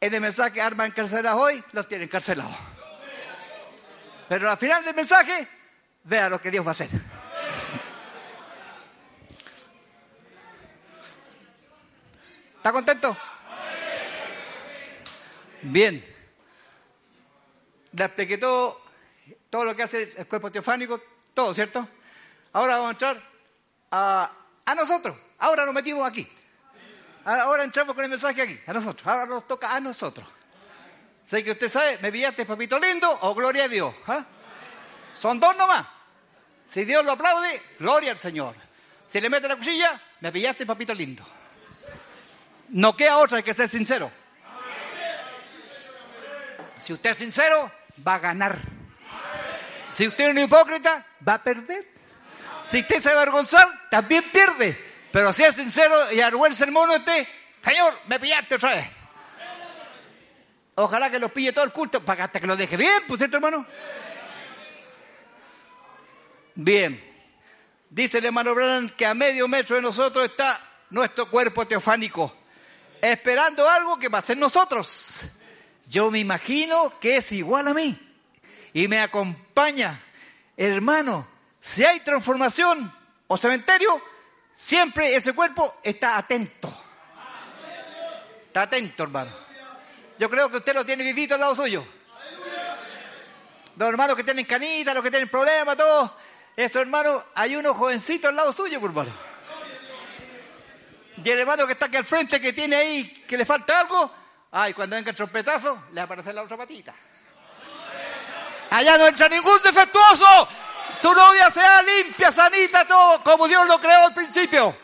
En 0.00 0.14
el 0.14 0.20
mensaje 0.20 0.62
armas 0.62 0.88
encarcelados 0.88 1.40
hoy, 1.40 1.62
los 1.72 1.86
tienen 1.86 2.08
encarcelados. 2.08 2.56
Pero 4.28 4.50
al 4.50 4.56
final 4.56 4.84
del 4.84 4.94
mensaje, 4.94 5.46
vea 6.04 6.28
lo 6.28 6.40
que 6.40 6.50
Dios 6.50 6.64
va 6.64 6.70
a 6.70 6.72
hacer. 6.72 6.88
¿Está 12.66 12.72
contento? 12.72 13.16
Bien. 15.62 16.04
Le 17.92 18.04
expliqué 18.04 18.38
todo, 18.38 18.80
todo 19.48 19.66
lo 19.66 19.76
que 19.76 19.84
hace 19.84 20.12
el 20.16 20.26
cuerpo 20.26 20.50
teofánico, 20.50 21.00
todo, 21.32 21.54
¿cierto? 21.54 21.88
Ahora 22.52 22.78
vamos 22.78 22.88
a 22.88 22.90
entrar 22.90 23.30
a, 23.92 24.32
a 24.64 24.74
nosotros. 24.74 25.16
Ahora 25.38 25.64
nos 25.64 25.74
metimos 25.74 26.04
aquí. 26.04 26.28
Ahora 27.24 27.62
entramos 27.62 27.94
con 27.94 28.02
el 28.02 28.10
mensaje 28.10 28.42
aquí, 28.42 28.60
a 28.66 28.72
nosotros. 28.72 29.06
Ahora 29.06 29.26
nos 29.26 29.46
toca 29.46 29.72
a 29.72 29.78
nosotros. 29.78 30.26
Sé 31.24 31.44
que 31.44 31.52
usted 31.52 31.68
sabe, 31.68 31.98
me 31.98 32.10
pillaste, 32.10 32.44
papito 32.44 32.80
lindo, 32.80 33.16
o 33.20 33.32
gloria 33.32 33.66
a 33.66 33.68
Dios. 33.68 33.94
¿ah? 34.08 34.24
Son 35.14 35.38
dos 35.38 35.56
nomás. 35.56 35.86
Si 36.66 36.84
Dios 36.84 37.04
lo 37.04 37.12
aplaude, 37.12 37.62
gloria 37.78 38.10
al 38.10 38.18
Señor. 38.18 38.56
Si 39.06 39.20
le 39.20 39.30
mete 39.30 39.46
la 39.46 39.54
cuchilla, 39.54 40.00
me 40.18 40.32
pillaste, 40.32 40.66
papito 40.66 40.92
lindo. 40.92 41.24
No 42.68 42.96
queda 42.96 43.18
otra, 43.18 43.38
hay 43.38 43.42
que 43.42 43.54
ser 43.54 43.68
sincero. 43.68 44.10
Si 46.78 46.92
usted 46.92 47.10
es 47.10 47.16
sincero, 47.16 47.70
va 48.06 48.14
a 48.16 48.18
ganar. 48.18 48.58
Si 49.90 50.06
usted 50.06 50.26
es 50.26 50.30
un 50.32 50.38
hipócrita, 50.38 51.04
va 51.26 51.34
a 51.34 51.42
perder. 51.42 51.86
Si 52.64 52.80
usted 52.80 53.00
se 53.00 53.08
a 53.08 53.12
avergonzar, 53.12 53.68
también 53.90 54.24
pierde. 54.30 54.78
Pero 55.12 55.32
si 55.32 55.44
es 55.44 55.54
sincero 55.54 55.94
y 56.12 56.20
avergüenza 56.20 56.64
el 56.64 56.72
mono 56.72 56.94
este, 56.94 57.26
Señor, 57.64 57.94
me 58.08 58.20
pillaste 58.20 58.56
otra 58.56 58.74
vez. 58.74 58.88
Ojalá 60.74 61.10
que 61.10 61.18
lo 61.18 61.30
pille 61.30 61.52
todo 61.52 61.64
el 61.64 61.72
culto 61.72 62.04
para 62.04 62.16
que 62.16 62.22
hasta 62.24 62.40
que 62.40 62.46
lo 62.46 62.56
deje 62.56 62.76
bien, 62.76 63.02
pues, 63.08 63.18
¿cierto, 63.18 63.38
hermano? 63.38 63.66
Bien. 66.54 67.02
Dice 67.88 68.18
el 68.18 68.26
hermano 68.26 68.54
Branham 68.54 68.90
que 68.90 69.06
a 69.06 69.14
medio 69.14 69.48
metro 69.48 69.76
de 69.76 69.82
nosotros 69.82 70.26
está 70.26 70.60
nuestro 70.90 71.30
cuerpo 71.30 71.66
teofánico, 71.66 72.36
esperando 73.00 73.68
algo 73.68 73.98
que 73.98 74.08
va 74.08 74.18
a 74.18 74.22
ser 74.22 74.36
nosotros. 74.36 75.20
Yo 75.88 76.10
me 76.10 76.18
imagino 76.18 76.98
que 77.00 77.16
es 77.16 77.32
igual 77.32 77.68
a 77.68 77.74
mí 77.74 77.98
y 78.72 78.88
me 78.88 79.00
acompaña, 79.00 80.02
hermano. 80.56 81.26
Si 81.60 81.84
hay 81.84 82.00
transformación 82.00 82.92
o 83.26 83.36
cementerio, 83.36 84.02
siempre 84.54 85.14
ese 85.14 85.32
cuerpo 85.32 85.76
está 85.82 86.16
atento. 86.16 86.72
Está 88.46 88.62
atento, 88.62 89.02
hermano. 89.02 89.30
Yo 90.18 90.30
creo 90.30 90.50
que 90.50 90.58
usted 90.58 90.74
lo 90.74 90.84
tiene 90.84 91.04
vivito 91.04 91.34
al 91.34 91.40
lado 91.40 91.54
suyo. 91.54 91.86
Los 93.76 93.88
hermanos 93.88 94.16
que 94.16 94.24
tienen 94.24 94.46
canita, 94.46 94.94
los 94.94 95.02
que 95.02 95.10
tienen 95.10 95.28
problemas, 95.28 95.76
todos. 95.76 96.10
Esos 96.56 96.80
hermanos, 96.80 97.22
hay 97.34 97.56
unos 97.56 97.76
jovencitos 97.76 98.30
al 98.30 98.36
lado 98.36 98.52
suyo, 98.52 98.80
por 98.80 98.90
hermano. 98.90 99.25
Y 101.22 101.30
el 101.30 101.40
hermano 101.40 101.66
que 101.66 101.72
está 101.72 101.86
aquí 101.86 101.96
al 101.96 102.04
frente, 102.04 102.40
que 102.40 102.52
tiene 102.52 102.76
ahí, 102.76 103.24
que 103.26 103.36
le 103.36 103.44
falta 103.44 103.80
algo, 103.80 104.12
ay, 104.52 104.74
cuando 104.74 104.96
venga 104.96 105.10
el 105.10 105.16
trompetazo, 105.16 105.84
le 105.92 106.00
aparece 106.00 106.32
la 106.32 106.42
otra 106.42 106.56
patita. 106.56 106.94
Allá 108.70 108.98
no 108.98 109.06
entra 109.06 109.28
ningún 109.28 109.62
defectuoso. 109.62 110.48
Tu 111.00 111.14
novia 111.14 111.50
sea 111.50 111.82
limpia, 111.82 112.30
sanita, 112.32 112.86
todo, 112.86 113.22
como 113.22 113.48
Dios 113.48 113.66
lo 113.66 113.78
creó 113.78 114.06
al 114.06 114.14
principio. 114.14 114.76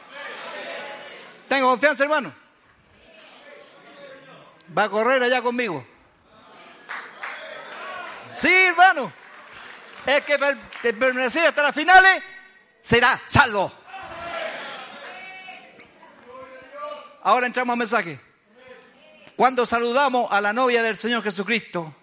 Tengo 1.49 1.69
confianza, 1.71 2.05
hermano. 2.05 2.33
Va 4.77 4.85
a 4.85 4.89
correr 4.89 5.23
allá 5.23 5.43
conmigo. 5.43 5.87
Sí, 8.37 8.53
hermano. 8.53 9.13
Es 10.07 10.25
que 10.25 10.39
permanecer 10.95 11.47
hasta 11.47 11.63
las 11.63 11.75
finales 11.75 12.23
será 12.81 13.21
salvo. 13.27 13.71
Ahora 17.23 17.47
entramos 17.47 17.73
al 17.75 17.79
mensaje. 17.79 18.21
Cuando 19.37 19.65
saludamos 19.65 20.31
a 20.31 20.41
la 20.41 20.53
novia 20.53 20.83
del 20.83 20.97
Señor 20.97 21.23
Jesucristo, 21.23 21.95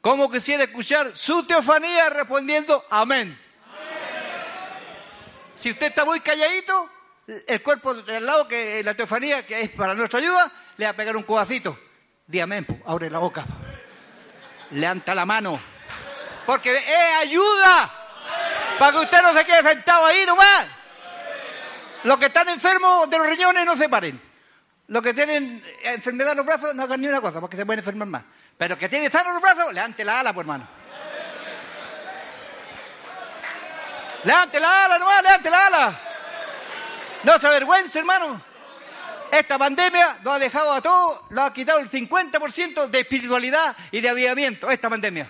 ¿cómo 0.00 0.30
quisiera 0.30 0.64
escuchar 0.64 1.16
su 1.16 1.44
teofanía 1.44 2.10
respondiendo 2.10 2.84
amén? 2.90 3.38
Si 5.54 5.70
usted 5.70 5.88
está 5.88 6.04
muy 6.04 6.20
calladito, 6.20 6.90
el 7.46 7.62
cuerpo 7.62 7.94
de 7.94 8.16
al 8.16 8.26
lado, 8.26 8.46
que 8.46 8.82
la 8.84 8.94
teofanía, 8.94 9.44
que 9.44 9.60
es 9.60 9.70
para 9.70 9.94
nuestra 9.94 10.20
ayuda, 10.20 10.52
le 10.76 10.84
va 10.84 10.90
a 10.90 10.96
pegar 10.96 11.16
un 11.16 11.24
codacito. 11.24 11.78
Di 12.26 12.38
amén, 12.38 12.66
abre 12.86 13.10
la 13.10 13.18
boca. 13.18 13.44
Levanta 14.70 15.14
la 15.14 15.24
mano. 15.24 15.58
Porque 16.46 16.76
es 16.76 17.16
ayuda. 17.22 17.90
Para 18.78 18.92
que 18.92 18.98
usted 18.98 19.22
no 19.22 19.32
se 19.32 19.44
quede 19.44 19.62
sentado 19.62 20.06
ahí 20.06 20.24
nomás. 20.26 20.66
Los 22.04 22.18
que 22.18 22.26
están 22.26 22.48
enfermos 22.50 23.10
de 23.10 23.18
los 23.18 23.26
riñones 23.26 23.64
no 23.64 23.76
se 23.76 23.88
paren. 23.88 24.27
Los 24.88 25.02
que 25.02 25.12
tienen 25.12 25.62
enfermedad 25.84 26.32
en 26.32 26.38
los 26.38 26.46
brazos 26.46 26.74
no 26.74 26.82
hagan 26.82 27.00
ni 27.00 27.08
una 27.08 27.20
cosa 27.20 27.40
porque 27.40 27.56
se 27.56 27.66
pueden 27.66 27.80
enfermar 27.80 28.08
más. 28.08 28.24
Pero 28.56 28.76
que 28.76 28.88
tiene 28.88 29.10
sanos 29.10 29.34
los 29.34 29.42
brazos, 29.42 29.72
levante 29.72 30.02
la 30.02 30.20
ala, 30.20 30.32
pues 30.32 30.44
hermano. 30.44 30.66
Levante 34.24 34.58
la 34.58 34.84
ala 34.86 34.98
nomás, 34.98 35.22
levante 35.22 35.50
la 35.50 35.66
ala. 35.66 36.00
No 37.22 37.38
se 37.38 37.46
avergüence, 37.46 37.98
hermano. 37.98 38.40
Esta 39.30 39.58
pandemia 39.58 40.18
nos 40.24 40.34
ha 40.34 40.38
dejado 40.38 40.72
a 40.72 40.80
todos, 40.80 41.20
lo 41.30 41.42
ha 41.42 41.52
quitado 41.52 41.80
el 41.80 41.90
50% 41.90 42.86
de 42.86 43.00
espiritualidad 43.00 43.76
y 43.90 44.00
de 44.00 44.08
avivamiento, 44.08 44.70
esta 44.70 44.88
pandemia. 44.88 45.28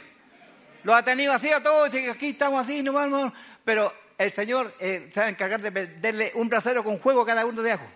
Lo 0.84 0.94
ha 0.94 1.02
tenido 1.02 1.32
así 1.32 1.50
a 1.50 1.60
todos, 1.60 1.90
que 1.90 2.08
aquí 2.08 2.28
estamos 2.28 2.64
así, 2.64 2.80
nomás, 2.84 3.08
nomás. 3.08 3.32
pero 3.64 3.92
el 4.16 4.32
Señor 4.32 4.72
eh, 4.78 5.10
se 5.12 5.18
va 5.18 5.26
a 5.26 5.30
encargar 5.30 5.60
de 5.60 5.70
venderle 5.70 6.30
un 6.34 6.48
brasero 6.48 6.84
con 6.84 6.96
juego 6.98 7.22
a 7.22 7.26
cada 7.26 7.44
uno 7.44 7.60
de 7.60 7.72
ajo. 7.72 7.86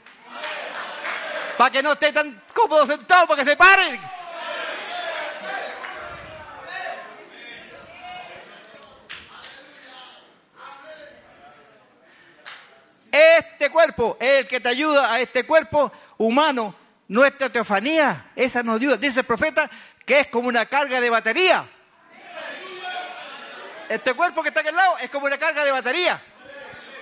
Para 1.57 1.71
que 1.71 1.83
no 1.83 1.93
esté 1.93 2.13
tan 2.13 2.43
cómodo 2.55 2.87
sentado, 2.87 3.27
para 3.27 3.43
que 3.43 3.51
se 3.51 3.57
paren. 3.57 4.01
Este 13.13 13.71
cuerpo 13.71 14.17
es 14.19 14.41
el 14.41 14.49
que 14.49 14.61
te 14.61 14.71
ayuda 14.71 15.13
a 15.13 15.21
este 15.21 15.45
cuerpo 15.45 15.93
humano. 16.17 16.75
Nuestra 17.09 17.51
teofanía, 17.53 18.31
esa 18.35 18.63
nos 18.63 18.77
ayuda. 18.77 18.97
Dice 18.97 19.21
el 19.21 19.27
profeta 19.27 19.71
que 20.07 20.21
es 20.21 20.27
como 20.29 20.49
una 20.49 20.65
carga 20.67 20.99
de 20.99 21.11
batería. 21.11 21.65
Este 23.89 24.15
cuerpo 24.15 24.43
que 24.43 24.49
está 24.49 24.61
aquí 24.61 24.71
al 24.71 24.77
lado 24.77 24.97
es 24.99 25.11
como 25.11 25.27
una 25.27 25.37
carga 25.37 25.65
de 25.65 25.71
batería. 25.71 26.19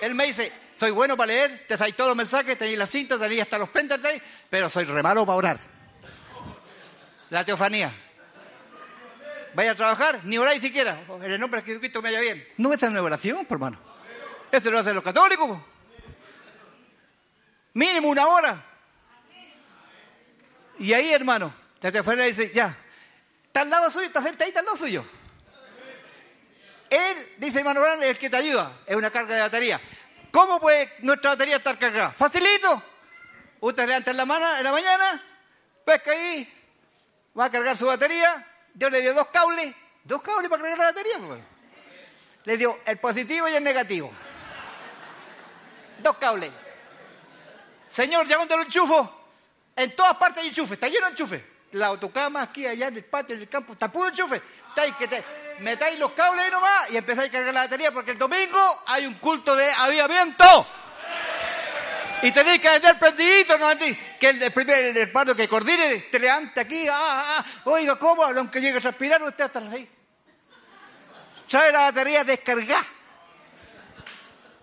Él 0.01 0.13
me 0.13 0.25
dice, 0.25 0.51
soy 0.81 0.89
bueno 0.89 1.15
para 1.15 1.27
leer, 1.27 1.65
te 1.67 1.77
sabéis 1.77 1.95
todos 1.95 2.07
los 2.07 2.17
mensajes, 2.17 2.57
tenéis 2.57 2.75
las 2.75 2.89
cintas, 2.89 3.19
tenéis 3.19 3.43
hasta 3.43 3.59
los 3.59 3.69
pendrives, 3.69 4.19
pero 4.49 4.67
soy 4.67 4.83
re 4.85 5.03
malo 5.03 5.27
para 5.27 5.37
orar. 5.37 5.59
La 7.29 7.45
teofanía. 7.45 7.93
Vaya 9.53 9.73
a 9.73 9.75
trabajar, 9.75 10.21
ni 10.23 10.39
oráis 10.39 10.59
siquiera. 10.59 10.99
En 11.21 11.31
el 11.31 11.39
nombre 11.39 11.61
de 11.61 11.67
Jesucristo 11.67 12.01
me 12.01 12.09
haya 12.09 12.21
bien. 12.21 12.47
No 12.57 12.73
esa 12.73 12.87
es 12.87 12.91
una 12.93 13.03
oración, 13.03 13.45
por 13.45 13.57
hermano. 13.57 13.77
Eso 14.51 14.71
lo 14.71 14.79
hacen 14.79 14.95
los 14.95 15.03
católicos. 15.03 15.47
po. 15.47 15.63
Mínimo 17.75 18.09
una 18.09 18.25
hora. 18.25 18.65
Y 20.79 20.93
ahí, 20.93 21.13
hermano, 21.13 21.53
la 21.79 21.91
teofanía 21.91 22.25
dice, 22.25 22.51
ya, 22.51 22.75
está 23.45 23.61
al 23.61 23.91
suyo, 23.91 24.07
está 24.07 24.23
sentadita 24.23 24.61
al 24.61 24.65
lado 24.65 24.77
suyo. 24.77 25.05
Él, 26.89 27.17
dice 27.37 27.59
hermano 27.59 27.81
Brand, 27.81 28.01
es 28.01 28.09
el 28.09 28.17
que 28.17 28.31
te 28.31 28.37
ayuda. 28.37 28.79
Es 28.87 28.95
una 28.95 29.11
carga 29.11 29.35
de 29.35 29.41
batería. 29.41 29.79
¿Cómo 30.31 30.59
puede 30.59 30.93
nuestra 30.99 31.31
batería 31.31 31.57
estar 31.57 31.77
cargada? 31.77 32.11
Facilito. 32.11 32.81
Usted 33.59 33.85
levanta 33.85 34.11
en 34.11 34.17
la, 34.17 34.25
mano, 34.25 34.57
en 34.57 34.63
la 34.63 34.71
mañana, 34.71 35.23
pesca 35.85 36.11
ahí, 36.11 36.51
va 37.37 37.45
a 37.45 37.49
cargar 37.49 37.77
su 37.77 37.85
batería. 37.85 38.47
Dios 38.73 38.91
le 38.91 39.01
dio 39.01 39.13
dos 39.13 39.27
cables. 39.27 39.75
Dos 40.03 40.21
cables 40.21 40.49
para 40.49 40.61
cargar 40.63 40.79
la 40.79 40.85
batería. 40.85 41.19
pues. 41.19 41.41
Le 42.45 42.57
dio 42.57 42.79
el 42.85 42.97
positivo 42.97 43.47
y 43.47 43.55
el 43.55 43.63
negativo. 43.63 44.11
Dos 45.99 46.17
cables. 46.17 46.51
Señor, 47.87 48.25
ya 48.25 48.37
cuando 48.37 48.57
lo 48.57 48.63
enchufo, 48.63 49.21
en 49.75 49.95
todas 49.95 50.15
partes 50.15 50.39
hay 50.39 50.47
enchufe, 50.47 50.75
está 50.75 50.87
lleno 50.87 51.05
de 51.07 51.11
enchufe. 51.11 51.45
La 51.73 51.87
autocama, 51.87 52.41
aquí, 52.41 52.65
allá, 52.65 52.87
en 52.87 52.97
el 52.97 53.05
patio, 53.05 53.35
en 53.35 53.41
el 53.41 53.49
campo, 53.49 53.73
está 53.73 53.91
puro 53.91 54.09
enchufe. 54.09 54.41
Estáis 54.69 54.95
que 54.95 55.07
te, 55.07 55.23
metáis 55.61 55.97
los 55.99 56.11
cables 56.11 56.45
ahí 56.45 56.51
nomás 56.51 56.91
y 56.91 56.97
empezáis 56.97 57.29
a 57.29 57.31
cargar 57.31 57.53
la 57.53 57.63
batería 57.63 57.91
porque 57.91 58.11
el 58.11 58.17
domingo 58.17 58.83
hay 58.87 59.05
un 59.05 59.15
culto 59.15 59.55
de 59.55 59.71
avivamiento. 59.71 60.67
Y 62.23 62.31
tenéis 62.31 62.59
que 62.59 62.69
vender 62.69 62.99
prendidito, 62.99 63.57
no 63.57 63.69
que 64.19 64.29
el, 64.29 64.43
el 64.43 64.51
primer 64.51 64.85
el 64.85 64.97
hermano 64.97 65.33
que 65.33 65.47
coordine 65.47 66.01
te 66.11 66.19
levante 66.19 66.59
aquí, 66.59 66.87
ah, 66.87 66.93
ah, 66.93 67.37
ah. 67.39 67.45
oiga, 67.65 67.97
¿cómo? 67.97 68.23
Aunque 68.23 68.61
llegue 68.61 68.77
a 68.77 68.79
respirar, 68.79 69.23
usted 69.23 69.45
hasta 69.45 69.71
seis. 69.71 69.87
Trae 71.47 71.71
la 71.71 71.79
batería 71.85 72.23
descargada. 72.23 72.85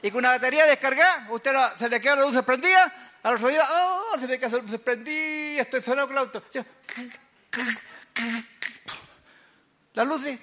Y 0.02 0.10
con 0.10 0.20
una 0.20 0.30
batería 0.30 0.66
descargada, 0.66 1.26
usted 1.30 1.52
se 1.78 1.88
le 1.88 2.00
queda 2.00 2.16
la 2.16 2.22
luz 2.22 2.40
prendida, 2.42 3.10
a 3.24 3.32
los 3.32 3.48
días, 3.48 3.68
oh, 3.68 4.16
se 4.20 4.28
me 4.28 4.38
queda 4.38 4.50
la 4.50 4.58
luz 4.58 4.80
prendida, 4.80 5.62
estoy 5.62 5.82
sonando 5.82 6.06
con 6.06 6.16
el 6.16 6.18
auto. 6.18 6.44
La 9.94 10.04
luz 10.04 10.22
de, 10.22 10.38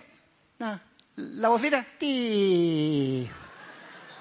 nada. 0.59 0.79
la 1.15 1.49
bocina, 1.49 1.85
ti. 1.97 3.29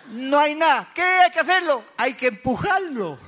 No 0.09 0.39
hay 0.39 0.55
nada. 0.55 0.91
¿Qué 0.95 1.03
hay 1.03 1.31
que 1.31 1.41
hacerlo? 1.41 1.85
Hay 1.97 2.15
que 2.15 2.29
empujarlo. 2.29 3.19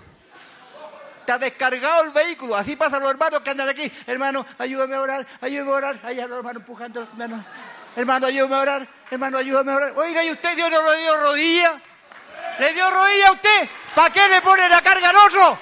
Está 1.21 1.39
descargado 1.39 2.05
el 2.05 2.11
vehículo. 2.11 2.55
Así 2.55 2.77
pasan 2.77 3.01
los 3.03 3.11
hermanos 3.11 3.41
que 3.41 3.51
andan 3.51 3.69
aquí. 3.69 3.91
Hermano, 4.07 4.47
ayúdame 4.59 4.95
a 4.95 5.01
orar, 5.01 5.27
ayúdame 5.41 5.71
a 5.73 5.75
orar. 5.75 6.01
Allá 6.05 6.29
los 6.29 6.39
hermanos 6.39 6.61
empujando. 6.63 7.03
Hermano, 7.03 7.45
hermano 7.97 8.27
ayúdame 8.27 8.55
a 8.55 8.59
orar. 8.59 8.89
Hermano, 9.11 9.39
ayúdame 9.39 9.73
a 9.73 9.77
orar. 9.77 9.93
Oiga, 9.97 10.23
¿y 10.23 10.31
usted 10.31 10.55
Dios 10.55 10.71
no 10.71 10.93
le 10.93 11.01
dio 11.01 11.17
rodilla? 11.17 11.81
¿Le 12.61 12.73
dio 12.75 12.91
rodilla 12.91 13.29
a 13.29 13.33
usted? 13.33 13.69
¿Para 13.95 14.13
qué 14.13 14.29
le 14.29 14.41
pone 14.43 14.69
la 14.69 14.83
carga 14.83 15.11
al 15.11 15.17
otro? 15.17 15.59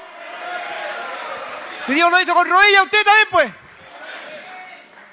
Y 1.88 1.94
Dios 1.94 2.10
lo 2.10 2.20
hizo 2.20 2.34
con 2.34 2.48
rodilla 2.48 2.80
a 2.80 2.82
usted 2.82 3.04
también, 3.04 3.28
pues. 3.30 3.63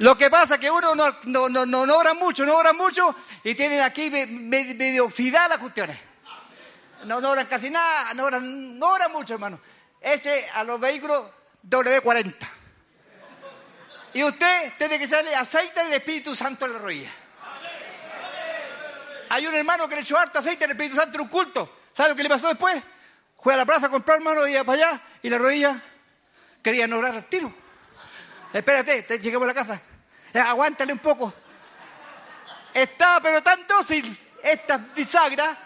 Lo 0.02 0.18
que 0.18 0.32
pasa 0.32 0.56
es 0.56 0.60
que 0.60 0.72
uno 0.72 0.95
no, 0.95 1.15
no, 1.26 1.48
no, 1.48 1.65
no, 1.65 1.95
ora 1.95 2.15
mucho, 2.15 2.44
no 2.44 2.56
ora 2.56 2.73
mucho 2.73 3.15
y 3.44 3.53
tienen 3.53 3.82
aquí 3.82 4.10
me- 4.10 4.26
me- 4.26 4.73
medio 4.73 5.07
las 5.48 5.60
cuestiones. 5.60 5.95
No, 7.06 7.22
no 7.22 7.30
oran 7.30 7.45
casi 7.45 7.69
nada, 7.69 8.11
no 8.15 8.26
oran, 8.26 8.80
no 8.80 8.88
mucho, 9.10 9.36
hermano. 9.36 9.60
Ese 9.99 10.49
a 10.56 10.64
los 10.64 10.80
vehículos 10.80 11.26
W40. 11.69 12.34
Y 14.15 14.23
usted 14.23 14.73
tiene 14.80 14.98
que 14.98 15.06
echarle 15.06 15.36
aceite 15.36 15.84
del 15.84 15.94
Espíritu 15.94 16.36
Santo 16.36 16.65
en 16.65 16.73
la 16.73 16.80
rodilla. 16.80 17.11
Hay 19.30 19.45
un 19.45 19.53
hermano 19.53 19.88
que 19.88 19.95
le 19.95 20.02
echó 20.02 20.18
harto 20.18 20.40
aceite 20.40 20.61
del 20.65 20.72
Espíritu 20.72 20.95
Santo 20.95 21.15
en 21.18 21.22
un 21.22 21.28
culto. 21.28 21.78
¿Sabe 21.94 22.10
lo 22.10 22.15
que 22.15 22.23
le 22.23 22.30
pasó 22.30 22.48
después? 22.48 22.82
Fue 23.38 23.53
a 23.53 23.57
la 23.57 23.65
plaza 23.68 23.86
a 23.86 23.90
comprar, 23.90 24.18
hermano, 24.18 24.48
y 24.48 24.53
iba 24.53 24.64
para 24.64 24.88
allá, 24.90 25.02
y 25.22 25.30
la 25.30 25.38
rodilla 25.38 25.80
quería 26.64 26.88
no 26.88 26.98
orar 26.98 27.14
al 27.15 27.26
tiro. 27.30 27.53
Espérate, 28.52 29.03
te- 29.03 29.19
lleguemos 29.19 29.45
a 29.45 29.48
la 29.48 29.53
casa. 29.53 29.82
Eh, 30.33 30.39
aguántale 30.39 30.93
un 30.93 30.99
poco. 30.99 31.33
Estaba 32.73 33.19
pero 33.19 33.43
tan 33.43 33.65
dócil 33.67 34.17
esta 34.43 34.77
bisagra 34.77 35.57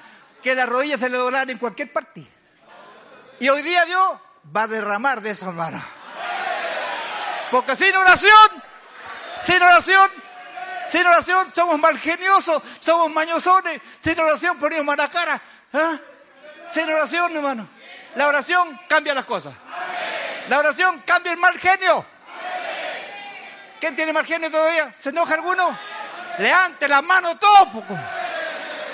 que 0.41 0.55
las 0.55 0.67
rodillas 0.67 0.99
se 0.99 1.09
le 1.09 1.17
doblaron 1.17 1.49
en 1.51 1.57
cualquier 1.57 1.91
parte. 1.91 2.25
Y 3.39 3.49
hoy 3.49 3.61
día 3.61 3.85
Dios 3.85 4.11
va 4.55 4.63
a 4.63 4.67
derramar 4.67 5.21
de 5.21 5.31
esa 5.31 5.51
mano. 5.51 5.81
Porque 7.51 7.75
sin 7.75 7.95
oración, 7.95 8.63
sin 9.39 9.61
oración, 9.61 10.09
sin 10.89 11.05
oración 11.05 11.51
somos 11.53 11.79
malgeniosos, 11.79 12.61
somos 12.79 13.11
mañosones. 13.11 13.81
Sin 13.99 14.19
oración 14.19 14.57
ponemos 14.57 14.85
mala 14.85 15.09
cara. 15.09 15.41
¿ah? 15.73 15.97
Sin 16.71 16.89
oración, 16.89 17.35
hermano. 17.35 17.67
La 18.15 18.27
oración 18.27 18.79
cambia 18.87 19.13
las 19.13 19.25
cosas. 19.25 19.53
La 20.49 20.59
oración 20.59 21.03
cambia 21.05 21.31
el 21.33 21.37
mal 21.37 21.57
genio. 21.57 22.05
¿Quién 23.79 23.95
tiene 23.95 24.13
genio 24.23 24.49
todavía? 24.49 24.93
¿Se 24.97 25.09
enoja 25.09 25.33
alguno? 25.33 25.77
Levante 26.39 26.87
la 26.87 27.01
mano 27.01 27.37
todo, 27.37 27.71
poco. 27.71 27.97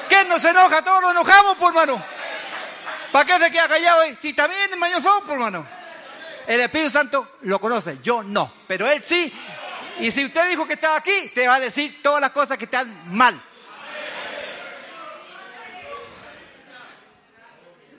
¿Quién 0.07 0.27
no 0.27 0.39
se 0.39 0.49
enoja? 0.49 0.81
Todos 0.81 1.01
nos 1.01 1.11
enojamos, 1.11 1.57
por 1.57 1.69
hermano. 1.69 2.03
¿Para 3.11 3.25
qué 3.25 3.45
se 3.45 3.51
queda 3.51 3.67
callado? 3.67 4.01
ahí? 4.01 4.17
Si 4.21 4.33
también 4.33 4.69
es 4.69 4.77
mañoso, 4.77 5.23
por 5.25 5.33
hermano. 5.33 5.65
El 6.47 6.61
Espíritu 6.61 6.89
Santo 6.89 7.37
lo 7.41 7.59
conoce, 7.59 7.99
yo 8.01 8.23
no, 8.23 8.51
pero 8.67 8.89
él 8.89 9.03
sí. 9.03 9.31
Y 9.99 10.09
si 10.11 10.25
usted 10.25 10.49
dijo 10.49 10.65
que 10.65 10.73
estaba 10.73 10.97
aquí, 10.97 11.31
te 11.33 11.47
va 11.47 11.55
a 11.55 11.59
decir 11.59 12.01
todas 12.01 12.19
las 12.19 12.31
cosas 12.31 12.57
que 12.57 12.65
están 12.65 13.13
mal. 13.13 13.41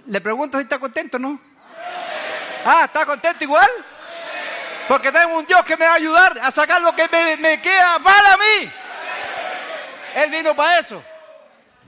Le 0.07 0.21
pregunto 0.21 0.59
si 0.59 0.65
está 0.65 0.79
contento, 0.79 1.19
¿no? 1.19 1.41
Ah, 2.65 2.83
¿está 2.87 3.07
contento 3.07 3.45
igual? 3.45 3.71
Porque 4.89 5.13
tengo 5.13 5.39
un 5.39 5.47
Dios 5.47 5.63
que 5.65 5.77
me 5.77 5.85
va 5.85 5.93
a 5.93 5.97
ayudar 5.97 6.39
a 6.43 6.51
sacar 6.51 6.83
lo 6.83 6.95
que 6.95 7.09
me, 7.39 7.61
queda 7.61 7.99
mal 7.99 8.27
a 8.27 8.37
mí. 8.37 8.71
Él 10.17 10.31
vino 10.31 10.55
para 10.55 10.79
eso. 10.79 11.03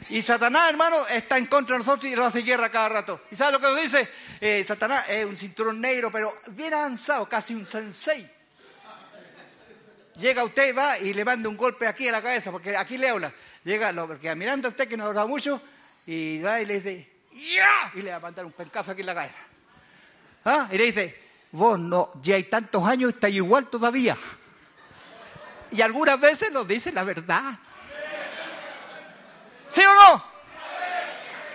Y 0.09 0.23
Satanás, 0.23 0.71
hermano, 0.71 1.07
está 1.09 1.39
en 1.39 1.47
contra 1.47 1.75
de 1.75 1.79
nosotros 1.79 2.11
y 2.13 2.15
nos 2.15 2.27
hace 2.27 2.43
guerra 2.43 2.71
cada 2.71 2.89
rato. 2.89 3.23
¿Y 3.31 3.37
sabe 3.37 3.53
lo 3.53 3.61
que 3.61 3.67
nos 3.67 3.83
dice? 3.83 4.09
Eh, 4.41 4.65
Satanás 4.67 5.05
es 5.09 5.25
un 5.25 5.35
cinturón 5.35 5.81
negro, 5.81 6.11
pero 6.11 6.33
bien 6.49 6.75
avanzado, 6.75 7.29
casi 7.29 7.55
un 7.55 7.67
sensei. 7.67 8.31
Llega 10.17 10.45
usted, 10.45 10.77
va 10.77 10.99
y 10.99 11.13
le 11.13 11.25
manda 11.25 11.49
un 11.49 11.57
golpe 11.57 11.87
aquí 11.87 12.09
a 12.09 12.13
la 12.13 12.23
cabeza, 12.23 12.53
porque 12.53 12.77
aquí 12.77 12.97
le 12.97 13.09
habla. 13.09 13.33
Llega, 13.65 13.93
lo, 13.93 14.07
porque 14.07 14.35
mirando 14.35 14.69
a 14.69 14.71
usted 14.71 14.87
que 14.87 14.97
nos 14.97 15.09
habla 15.09 15.27
mucho, 15.27 15.61
y 16.07 16.41
va 16.41 16.61
y 16.61 16.67
le 16.67 16.75
dice, 16.75 17.11
¡Ya! 17.35 17.91
Y 17.95 18.03
le 18.03 18.11
va 18.11 18.17
a 18.17 18.21
mandar 18.21 18.45
un 18.45 18.53
pencazo 18.53 18.93
aquí 18.93 19.01
en 19.01 19.07
la 19.07 19.15
cabeza. 19.15 19.35
¿Ah? 20.45 20.69
Y 20.71 20.79
le 20.79 20.85
dice, 20.85 21.24
vos 21.55 21.79
no, 21.79 22.11
ya 22.21 22.35
hay 22.35 22.45
tantos 22.45 22.87
años, 22.87 23.15
está 23.15 23.29
igual 23.29 23.69
todavía. 23.69 24.17
Y 25.71 25.81
algunas 25.83 26.21
veces 26.21 26.51
nos 26.53 26.67
dice 26.67 26.91
la 26.93 27.05
verdad. 27.05 27.59
¿Sí 29.69 29.81
o 29.85 29.95
no? 29.95 30.25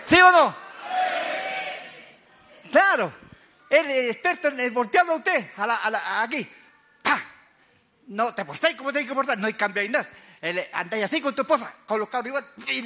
¿Sí 0.03 0.19
o 0.21 0.31
no? 0.31 0.55
Claro. 2.71 3.13
Él 3.69 3.89
es 3.91 4.11
experto 4.15 4.47
en 4.47 4.59
en 4.59 4.73
voltearlo 4.73 5.13
a 5.13 5.15
usted, 5.17 5.51
a 5.57 5.67
la- 5.67 5.75
a 5.75 5.89
la- 5.91 6.21
aquí. 6.23 6.47
¡Pah! 7.03 7.21
No 8.07 8.33
te 8.33 8.43
portáis 8.45 8.75
como 8.75 8.91
tenéis 8.91 9.09
que 9.09 9.15
portar, 9.15 9.37
no 9.37 9.47
hay 9.47 9.53
cambio 9.53 9.83
en 9.83 9.91
nada. 9.91 10.09
El- 10.41 10.65
Andáis 10.73 11.03
así 11.03 11.21
con 11.21 11.35
tu 11.35 11.41
esposa, 11.43 11.73
con 11.85 11.99
los 11.99 12.09
cabros 12.09 12.27
igual. 12.29 12.45
Y, 12.67 12.79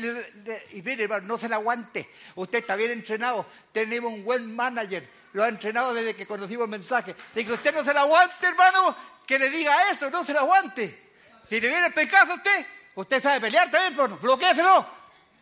y 0.78 0.82
mire, 0.82 1.04
hermano, 1.04 1.28
no 1.28 1.38
se 1.38 1.48
la 1.48 1.56
aguante. 1.58 2.10
Usted 2.36 2.60
está 2.60 2.76
bien 2.76 2.92
entrenado. 2.92 3.46
Tenemos 3.72 4.12
un 4.12 4.24
buen 4.26 4.54
manager. 4.56 5.08
Lo 5.34 5.44
ha 5.44 5.48
entrenado 5.48 5.94
desde 5.94 6.16
que 6.16 6.26
conocimos 6.28 6.66
el 6.66 6.70
mensaje. 6.70 7.16
De 7.34 7.46
que 7.46 7.54
usted 7.54 7.74
no 7.74 7.84
se 7.84 7.94
la 7.94 8.02
aguante, 8.02 8.48
hermano, 8.48 8.96
que 9.26 9.40
le 9.40 9.50
diga 9.50 9.90
eso, 9.90 10.10
no 10.10 10.24
se 10.24 10.34
la 10.34 10.42
aguante. 10.42 11.12
Si 11.50 11.60
le 11.60 11.68
viene 11.68 11.88
el 11.88 11.94
pecazo 11.94 12.34
a 12.34 12.36
usted, 12.36 12.66
usted 12.96 13.22
sabe 13.22 13.42
pelear 13.42 13.70
también, 13.70 13.96
pero 13.96 14.18
bloqueéselo. 14.18 14.86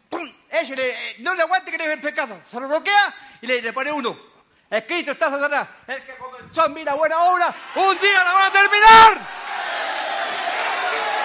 ¡Pum! 0.10 0.34
Échele, 0.50 0.90
eh, 0.90 1.16
no 1.20 1.34
le 1.36 1.44
aguante 1.44 1.72
que 1.72 1.78
le 1.78 1.88
dé 1.88 1.94
el 1.94 2.02
pecado. 2.02 2.42
Se 2.50 2.60
lo 2.60 2.68
bloquea 2.68 3.14
y 3.42 3.48
le, 3.48 3.62
le 3.62 3.74
pone 3.74 3.92
uno. 3.92 4.18
Escrito 4.70 5.12
está 5.12 5.30
Satanás. 5.30 5.68
El 5.88 6.04
que 6.06 6.16
comenzó 6.18 6.66
en 6.66 6.74
mí 6.74 6.84
la 6.84 6.94
buena 6.94 7.20
obra, 7.20 7.54
un 7.76 8.00
día 8.00 8.24
la 8.24 8.34
va 8.34 8.46
a 8.46 8.52
terminar. 8.52 9.20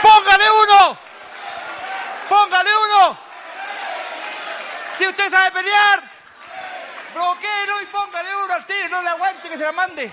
Póngale 0.03 0.45
uno. 0.65 0.99
Póngale 2.29 2.71
uno. 2.71 3.19
Si 4.99 5.07
usted 5.07 5.31
sabe 5.31 5.51
pelear, 5.53 6.16
bloqueelo 7.17 7.83
y 7.83 7.87
póngale 7.87 8.29
uno 8.45 8.55
al 8.55 8.67
tiro. 8.67 8.89
No 8.91 9.03
le 9.03 9.09
aguante 9.09 9.49
que 9.49 9.57
se 9.57 9.65
la 9.65 9.73
mande. 9.73 10.13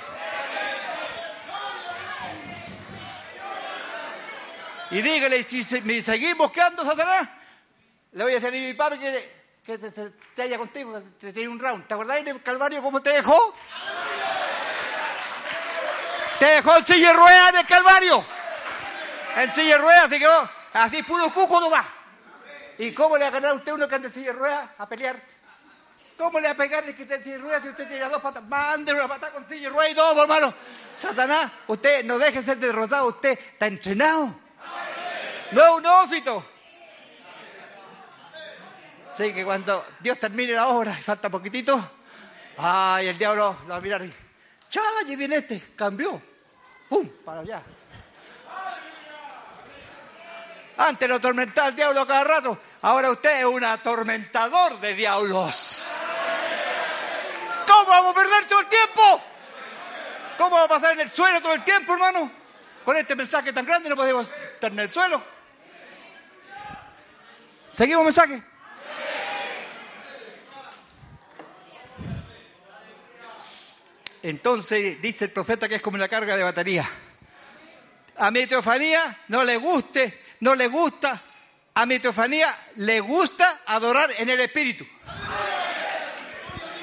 Y 4.92 5.02
dígale, 5.02 5.44
si 5.44 5.64
se- 5.64 5.82
me 5.82 6.02
seguís 6.02 6.36
buscando, 6.38 6.86
Satanás, 6.86 7.28
le 8.12 8.24
voy 8.24 8.34
a 8.34 8.36
decir 8.40 8.50
a 8.50 8.52
mi 8.52 8.74
padre 8.76 9.00
que, 9.00 9.44
que 9.66 9.78
te, 9.80 9.92
te- 9.92 10.10
te 10.36 10.42
haya 10.44 10.58
contigo, 10.58 11.02
te 11.20 11.48
un 11.48 11.60
round. 11.60 11.88
¿Te 11.88 11.94
acordás 11.96 12.24
del 12.24 12.44
Calvario 12.44 12.82
cómo 12.82 13.02
te 13.02 13.10
dejó? 13.10 13.56
Te 16.38 16.46
dejó 16.46 16.78
en 16.78 16.86
silla 16.86 17.08
de 17.10 17.14
ruedas 17.16 17.50
en 17.50 17.56
el 17.60 17.66
Calvario. 17.66 18.26
En 19.38 19.52
silla 19.52 19.78
de 19.78 19.82
ruedas 19.82 20.10
se 20.10 20.20
quedó 20.20 20.50
así 20.74 21.02
puro 21.02 21.30
cuco 21.32 21.60
nomás. 21.60 21.86
¿Y 22.78 22.92
cómo 22.94 23.18
le 23.18 23.24
va 23.24 23.30
a 23.30 23.32
ganar 23.32 23.52
a 23.52 23.54
usted 23.56 23.72
uno 23.72 23.88
que 23.88 23.96
anda 23.96 24.10
en 24.10 24.14
silla 24.14 24.28
de 24.34 24.38
ruedas 24.38 24.70
a 24.78 24.88
pelear? 24.88 25.20
¿Cómo 26.18 26.40
le 26.40 26.48
va 26.48 26.54
a 26.54 26.58
pegarle 26.58 26.96
que 26.96 27.04
esté 27.04 27.16
en 27.16 27.24
silla 27.24 27.36
de 27.38 27.42
ruedas 27.42 27.64
si 27.64 27.70
usted 27.70 27.88
tiene 27.88 28.06
dos 28.06 28.22
patas? 28.22 28.44
Mande 28.44 28.94
una 28.94 29.08
patada 29.08 29.34
con 29.34 29.48
silla 29.48 29.70
de 29.70 29.70
ruedas 29.70 29.92
y 29.92 29.96
todo, 29.96 30.22
hermano. 30.24 30.54
Satanás, 30.96 31.52
usted 31.68 32.04
no 32.06 32.20
deje 32.20 32.40
de 32.40 32.46
ser 32.46 32.58
derrotado, 32.58 33.08
usted 33.08 33.32
está 33.32 33.68
entrenado. 33.68 34.36
No 35.52 35.62
es 35.62 35.70
un 35.70 35.86
ófito. 35.86 36.46
Así 39.12 39.32
que 39.32 39.46
cuando 39.46 39.86
Dios 40.00 40.20
termine 40.20 40.54
la 40.54 40.68
obra 40.70 40.96
y 41.00 41.04
falta 41.04 41.30
poquitito, 41.30 41.80
ay, 42.58 43.08
el 43.08 43.18
diablo 43.18 43.58
lo 43.64 43.70
va 43.70 43.76
a 43.76 43.82
mirar 43.82 44.04
y, 44.04 44.12
chao, 44.70 44.84
allí 45.02 45.16
viene 45.16 45.36
este, 45.36 45.62
cambió, 45.76 46.20
pum, 46.90 47.08
para 47.24 47.42
allá. 47.42 47.62
Antes 50.78 51.08
lo 51.08 51.16
atormentaba 51.16 51.68
el 51.68 51.76
diablo 51.76 52.08
cada 52.08 52.24
rato, 52.24 52.58
ahora 52.82 53.12
usted 53.12 53.42
es 53.42 53.46
un 53.46 53.64
atormentador 53.64 54.80
de 54.80 54.96
diablos. 54.96 55.93
¿Cómo 57.84 57.96
vamos 57.96 58.12
a 58.12 58.16
perder 58.16 58.48
todo 58.48 58.62
el 58.62 58.68
tiempo? 58.68 59.24
¿Cómo 60.38 60.52
vamos 60.52 60.66
a 60.66 60.70
pasar 60.70 60.94
en 60.94 61.02
el 61.02 61.12
suelo 61.12 61.42
todo 61.42 61.54
el 61.54 61.66
tiempo, 61.66 61.92
hermano? 61.92 62.32
Con 62.86 62.96
este 62.96 63.14
mensaje 63.14 63.52
tan 63.52 63.66
grande 63.66 63.90
no 63.90 63.98
podemos 63.98 64.26
estar 64.54 64.72
en 64.72 64.80
el 64.80 64.90
suelo. 64.90 65.22
¿Seguimos 67.70 68.06
mensaje? 68.06 68.42
Entonces 74.22 75.02
dice 75.02 75.26
el 75.26 75.32
profeta 75.32 75.68
que 75.68 75.76
es 75.76 75.82
como 75.82 75.96
una 75.96 76.08
carga 76.08 76.38
de 76.38 76.44
batería. 76.44 76.90
A 78.16 78.32
mi 78.32 78.48
teofanía 78.48 79.24
no 79.28 79.44
le 79.44 79.58
guste, 79.58 80.24
no 80.40 80.56
le 80.56 80.68
gusta. 80.68 81.22
A 81.74 81.86
mi 81.86 82.00
teofanía 82.00 82.58
le 82.78 83.02
gusta 83.02 83.60
adorar 83.66 84.10
en 84.18 84.30
el 84.30 84.40
espíritu. 84.40 84.88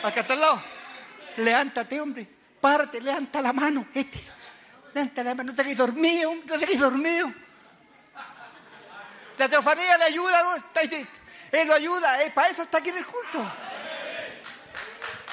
Acá 0.02 0.20
está 0.20 0.34
al 0.34 0.40
lado. 0.40 0.79
Levántate, 1.40 2.00
hombre. 2.00 2.28
Párate, 2.60 3.00
levanta 3.00 3.40
la 3.40 3.52
mano. 3.52 3.86
Este. 3.94 4.20
Levanta 4.94 5.24
la 5.24 5.34
mano. 5.34 5.50
No 5.50 5.56
te 5.56 5.62
quedes 5.62 5.78
dormido, 5.78 6.30
hombre, 6.30 6.46
no 6.46 6.58
te 6.58 6.66
quedes 6.66 6.80
dormido. 6.80 7.32
La 9.38 9.48
teofanía 9.48 9.96
le 9.96 10.04
ayuda, 10.04 10.42
¿no? 10.42 10.64
Él 11.52 11.66
lo 11.66 11.74
ayuda, 11.74 12.22
eh, 12.22 12.30
para 12.30 12.48
eso 12.48 12.62
está 12.62 12.78
aquí 12.78 12.90
en 12.90 12.98
el 12.98 13.06
culto. 13.06 13.50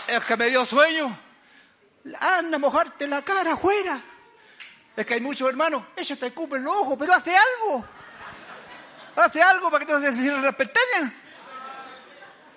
Es 0.08 0.24
que 0.24 0.38
me 0.38 0.50
dio 0.50 0.64
sueño. 0.66 1.18
Anda 2.20 2.56
a 2.56 2.60
mojarte 2.60 3.06
la 3.06 3.22
cara 3.22 3.54
afuera. 3.54 4.00
Es 4.96 5.06
que 5.06 5.16
hay 5.16 5.22
muchos 5.22 5.48
hermanos, 5.50 5.84
ellos 5.96 6.18
te 6.18 6.28
escupen 6.28 6.64
los 6.64 6.74
ojos, 6.74 6.96
pero 6.98 7.14
hace 7.14 7.36
algo. 7.36 7.86
Hace 9.16 9.42
algo 9.42 9.70
para 9.70 9.86
que 9.86 9.92
no 9.92 10.00
se 10.00 10.12
cierren 10.14 10.42
las. 10.42 10.56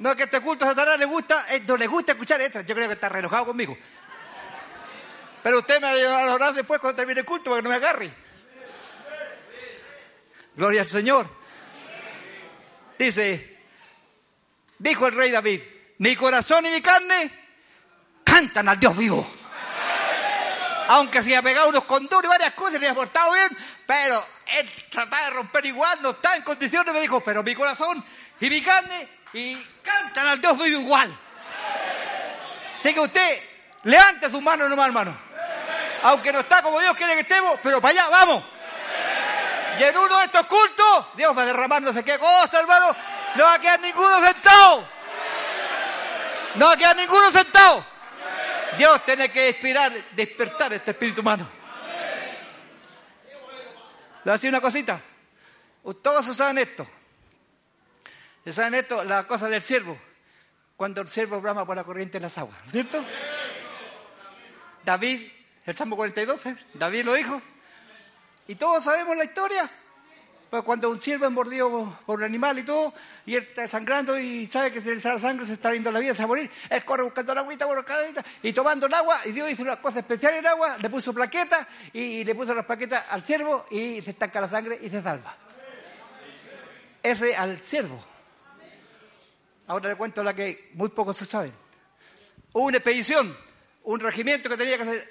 No, 0.01 0.17
que 0.17 0.23
este 0.23 0.41
culto 0.41 0.65
Satanás 0.65 0.99
le 0.99 1.05
gusta, 1.05 1.45
eh, 1.51 1.63
no 1.67 1.77
le 1.77 1.87
gusta 1.87 2.13
escuchar 2.13 2.41
esto. 2.41 2.63
Yo 2.63 2.75
creo 2.75 2.89
que 2.89 2.95
está 2.95 3.11
re 3.11 3.19
enojado 3.19 3.47
conmigo. 3.47 3.77
Pero 5.43 5.59
usted 5.59 5.79
me 5.79 6.05
va 6.05 6.25
a 6.25 6.35
orar 6.35 6.55
después 6.55 6.81
cuando 6.81 6.97
termine 6.97 7.21
el 7.21 7.27
culto 7.27 7.51
para 7.51 7.61
que 7.61 7.65
no 7.65 7.69
me 7.69 7.77
agarre. 7.77 8.11
Gloria 10.57 10.81
al 10.81 10.87
Señor. 10.87 11.27
Dice, 12.99 13.59
dijo 14.79 15.07
el 15.07 15.15
rey 15.15 15.31
David, 15.31 15.61
mi 15.99 16.17
corazón 16.17 16.65
y 16.65 16.71
mi 16.71 16.81
carne 16.81 17.31
cantan 18.25 18.71
al 18.71 18.81
Dios 18.81 18.97
vivo. 18.97 19.31
Aunque 20.89 21.23
se 21.23 21.37
ha 21.37 21.43
pegado 21.43 21.69
unos 21.69 21.85
conduros 21.85 22.25
y 22.25 22.29
varias 22.29 22.55
cosas, 22.55 22.81
le 22.81 22.89
ha 22.89 22.95
portado 22.95 23.33
bien, 23.33 23.49
pero 23.87 24.23
él 24.47 24.69
trataba 24.91 25.27
de 25.27 25.31
romper 25.31 25.67
igual, 25.67 25.99
no 26.03 26.11
está 26.11 26.37
en 26.37 26.43
condiciones, 26.43 26.93
me 26.93 27.03
dijo, 27.03 27.21
pero 27.21 27.43
mi 27.43 27.55
corazón 27.55 28.03
y 28.41 28.49
mi 28.49 28.63
carne 28.63 29.20
y 29.33 29.57
cantan 29.83 30.29
al 30.29 30.41
Dios 30.41 30.59
vivo 30.59 30.81
igual. 30.81 31.11
Así 32.81 32.95
que 32.95 33.01
usted 33.01 33.43
levante 33.85 34.31
sus 34.31 34.43
manos 34.43 34.69
nomás, 34.69 34.87
hermano. 34.87 35.17
Aunque 36.03 36.33
no 36.33 36.41
está 36.41 36.63
como 36.63 36.81
Dios 36.81 36.97
quiere 36.97 37.15
que 37.15 37.21
estemos, 37.21 37.59
pero 37.63 37.81
para 37.81 37.93
allá, 37.93 38.09
vamos. 38.09 38.45
Y 39.79 39.83
en 39.83 39.97
uno 39.97 40.19
de 40.19 40.25
estos 40.25 40.47
cultos, 40.47 41.07
Dios 41.15 41.37
va 41.37 41.43
a 41.43 41.47
derramar 41.47 41.83
no 41.83 41.93
sé 41.93 42.03
qué 42.03 42.19
cosa, 42.19 42.61
hermano. 42.61 42.95
No 43.37 43.45
va 43.45 43.55
a 43.55 43.59
quedar 43.59 43.81
ninguno 43.81 44.21
sentado. 44.21 44.89
No 46.57 46.67
va 46.67 46.73
a 46.73 46.77
quedar 46.77 46.97
ninguno 46.97 47.31
sentado. 47.31 47.85
Dios 48.77 49.05
tiene 49.05 49.31
que 49.31 49.51
inspirar, 49.51 49.93
despertar 50.13 50.73
este 50.73 50.93
espíritu 50.93 51.21
humano. 51.21 51.47
Le 53.29 54.25
voy 54.25 54.31
a 54.31 54.33
decir 54.33 54.51
una 54.51 54.61
cosita. 54.61 55.01
Todos 56.03 56.37
saben 56.37 56.59
esto. 56.59 56.87
Saben 58.49 58.75
esto, 58.75 59.05
la 59.05 59.27
cosa 59.27 59.49
del 59.49 59.63
siervo. 59.63 59.99
Cuando 60.77 61.03
el 61.03 61.09
siervo 61.09 61.41
brama 61.41 61.67
por 61.67 61.77
la 61.77 61.85
corriente 61.85 62.19
de 62.19 62.23
las 62.23 62.39
aguas, 62.39 62.59
¿no 62.61 62.67
es 62.67 62.73
¿cierto? 62.73 63.05
David, 64.85 65.31
el 65.67 65.77
Salmo 65.77 65.97
42, 65.97 66.47
¿eh? 66.47 66.57
David 66.75 67.05
lo 67.05 67.15
dijo. 67.15 67.41
Y 68.49 68.55
todos 68.55 68.83
sabemos 68.83 69.17
la 69.17 69.25
historia. 69.25 69.71
Pues 70.49 70.65
cuando 70.65 70.91
un 70.91 71.01
siervo 71.01 71.27
es 71.27 71.31
mordido 71.31 71.97
por 72.05 72.19
un 72.19 72.25
animal 72.25 72.59
y 72.59 72.65
todo, 72.65 72.93
y 73.25 73.37
él 73.37 73.45
está 73.45 73.69
sangrando 73.69 74.19
y 74.19 74.49
sabe 74.49 74.73
que 74.73 74.81
si 74.81 74.89
le 74.89 75.01
sale 75.01 75.21
sangre 75.21 75.47
se 75.47 75.53
está 75.53 75.71
viendo 75.71 75.93
la 75.93 76.01
vida, 76.01 76.13
se 76.13 76.23
va 76.23 76.25
a 76.25 76.27
morir, 76.27 76.51
él 76.69 76.85
corre 76.85 77.05
buscando 77.05 77.33
la 77.37 77.43
agüita, 77.43 77.67
agüita, 77.67 78.25
y 78.43 78.53
tomando 78.53 78.87
el 78.87 78.95
agua, 78.95 79.21
y 79.27 79.31
Dios 79.31 79.49
hizo 79.49 79.63
una 79.63 79.77
cosa 79.77 80.01
especial 80.01 80.33
en 80.33 80.39
el 80.41 80.47
agua, 80.49 80.77
le 80.79 80.91
puso 80.91 81.15
plaquetas, 81.15 81.69
y, 81.93 82.25
le 82.25 82.35
puso 82.35 82.53
las 82.53 82.67
plaquetas 82.67 83.05
al 83.11 83.25
siervo, 83.25 83.67
y 83.71 84.03
se 84.03 84.11
estanca 84.11 84.41
la 84.41 84.51
sangre 84.51 84.77
y 84.83 84.91
se 84.91 85.01
salva. 85.01 85.37
Ese 87.01 87.37
al 87.37 87.63
siervo. 87.63 88.10
Ahora 89.71 89.91
le 89.91 89.95
cuento 89.95 90.25
la 90.25 90.35
que 90.35 90.73
muy 90.75 90.89
pocos 90.89 91.17
se 91.17 91.25
saben. 91.25 91.53
Hubo 92.53 92.65
una 92.65 92.79
expedición, 92.79 93.37
un 93.85 94.01
regimiento 94.01 94.49
que 94.49 94.57
tenía 94.57 94.77
que 94.77 95.09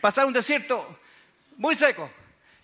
pasar 0.00 0.26
un 0.26 0.32
desierto 0.32 1.00
muy 1.56 1.74
seco. 1.74 2.08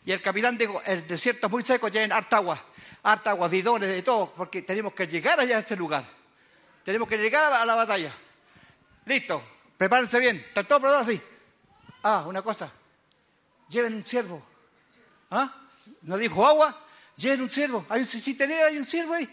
Y 0.05 0.13
el 0.13 0.23
capitán 0.23 0.57
dijo, 0.57 0.81
el 0.87 1.05
desierto 1.05 1.49
es 1.49 1.51
muy 1.51 1.65
seco, 1.65 1.89
lleven 1.89 2.13
harta 2.13 2.37
agua, 2.37 2.65
harta 3.03 3.31
agua, 3.31 3.49
bidones, 3.49 3.89
de 3.89 4.03
todo, 4.03 4.33
porque 4.37 4.63
tenemos 4.63 4.95
que 4.95 5.09
llegar 5.09 5.41
allá 5.41 5.57
a 5.57 5.61
este 5.61 5.75
lugar. 5.75 6.09
Tenemos 6.85 7.09
que 7.09 7.19
llegar 7.19 7.53
a 7.53 7.67
la, 7.67 7.75
batalla. 7.75 8.13
Listo, 9.07 9.43
prepárense 9.77 10.21
bien, 10.21 10.37
están 10.37 10.69
todos 10.69 10.81
preparados 10.81 11.09
así. 11.09 11.21
Ah, 12.05 12.25
una 12.25 12.43
cosa, 12.43 12.71
lleven 13.69 13.95
un 13.95 14.05
ciervo. 14.05 14.47
¿Ah? 15.29 15.53
¿No 16.03 16.17
dijo 16.19 16.47
agua? 16.47 16.87
Lleven 17.17 17.41
un 17.41 17.49
ciervo. 17.49 17.85
Hay 17.89 18.03
un, 18.03 18.07
si 18.07 18.35
tenía, 18.35 18.67
hay 18.67 18.79
un 18.79 18.85
ciervo 18.85 19.15
ahí. 19.15 19.29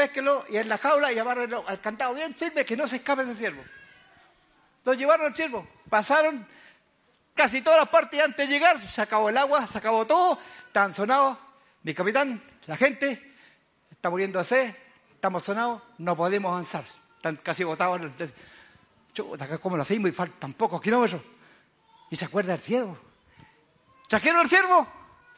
Pésquelo 0.00 0.46
y 0.48 0.56
en 0.56 0.66
la 0.66 0.78
jaula 0.78 1.12
y 1.12 1.18
amárrenlo 1.18 1.62
al 1.68 1.78
cantado 1.78 2.14
bien 2.14 2.34
firme 2.34 2.64
que 2.64 2.74
no 2.74 2.86
se 2.88 2.96
escape 2.96 3.22
ese 3.22 3.34
ciervo. 3.34 3.62
Lo 4.84 4.94
llevaron 4.94 5.26
al 5.26 5.34
ciervo, 5.34 5.68
pasaron 5.90 6.46
casi 7.34 7.60
todas 7.60 7.80
las 7.80 7.88
partes 7.90 8.18
antes 8.22 8.48
de 8.48 8.52
llegar 8.52 8.78
se 8.80 9.02
acabó 9.02 9.28
el 9.28 9.36
agua, 9.36 9.66
se 9.66 9.76
acabó 9.76 10.06
todo, 10.06 10.38
estaban 10.66 10.94
sonados. 10.94 11.36
Mi 11.82 11.92
capitán, 11.92 12.42
la 12.66 12.78
gente, 12.78 13.34
está 13.90 14.08
muriendo 14.08 14.38
de 14.38 14.44
sed, 14.44 14.74
estamos 15.12 15.42
sonados, 15.42 15.82
no 15.98 16.16
podemos 16.16 16.50
avanzar. 16.50 16.84
Están 17.16 17.36
casi 17.36 17.62
botados. 17.64 18.00
Chuta, 19.12 19.44
acá 19.44 19.58
¿cómo 19.58 19.76
lo 19.76 19.82
hacemos? 19.82 20.08
Y 20.10 20.14
faltan 20.14 20.54
pocos 20.54 20.80
kilómetros. 20.80 21.20
Y 22.10 22.16
se 22.16 22.24
acuerda 22.24 22.54
el 22.54 22.60
ciervo. 22.60 22.98
¿Trajeron 24.08 24.40
el 24.40 24.48
ciervo? 24.48 24.88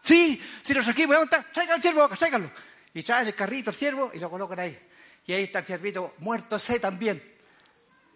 Sí, 0.00 0.40
si 0.62 0.72
lo 0.74 0.84
trajimos, 0.84 1.16
¿dónde 1.16 1.72
el 1.74 1.82
ciervo 1.82 2.08
tráiganlo. 2.08 2.50
Y 2.94 3.02
traen 3.02 3.26
el 3.26 3.34
carrito 3.34 3.70
el 3.70 3.76
ciervo 3.76 4.10
y 4.14 4.18
lo 4.18 4.30
colocan 4.30 4.60
ahí. 4.60 4.78
Y 5.26 5.32
ahí 5.32 5.44
está 5.44 5.60
el 5.60 5.64
ciervito 5.64 6.14
muerto, 6.18 6.58
sé 6.58 6.80
también. 6.80 7.22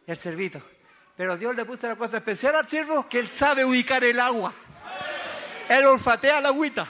El 0.06 0.16
ciervito. 0.16 0.62
Pero 1.16 1.36
Dios 1.36 1.56
le 1.56 1.64
puso 1.64 1.86
una 1.86 1.96
cosa 1.96 2.18
especial 2.18 2.56
al 2.56 2.68
ciervo, 2.68 3.08
que 3.08 3.18
él 3.18 3.30
sabe 3.30 3.64
ubicar 3.64 4.04
el 4.04 4.20
agua. 4.20 4.52
Él 5.68 5.86
olfatea 5.86 6.40
la 6.40 6.48
agüita. 6.48 6.86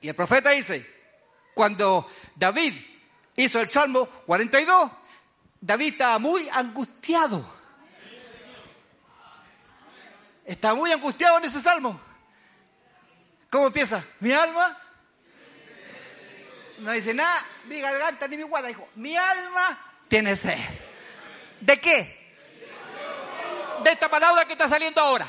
Y 0.00 0.08
el 0.08 0.14
profeta 0.14 0.50
dice, 0.50 0.88
cuando 1.54 2.10
David 2.34 2.74
hizo 3.36 3.60
el 3.60 3.68
Salmo 3.68 4.06
42, 4.26 4.90
David 5.60 5.92
estaba 5.92 6.18
muy 6.18 6.48
angustiado. 6.48 7.54
Está 10.44 10.74
muy 10.74 10.92
angustiado 10.92 11.38
en 11.38 11.44
ese 11.44 11.60
salmo. 11.60 12.00
¿Cómo 13.50 13.66
empieza? 13.66 14.04
Mi 14.20 14.32
alma. 14.32 14.78
No 16.78 16.92
dice 16.92 17.14
nada, 17.14 17.44
mi 17.66 17.80
garganta 17.80 18.28
ni 18.28 18.36
mi 18.36 18.42
guarda. 18.42 18.68
Dijo, 18.68 18.88
mi 18.96 19.16
alma 19.16 19.78
tiene 20.08 20.36
sed. 20.36 20.58
¿De 21.60 21.80
qué? 21.80 22.26
De 23.82 23.90
esta 23.90 24.08
palabra 24.08 24.44
que 24.44 24.52
está 24.52 24.68
saliendo 24.68 25.00
ahora. 25.00 25.26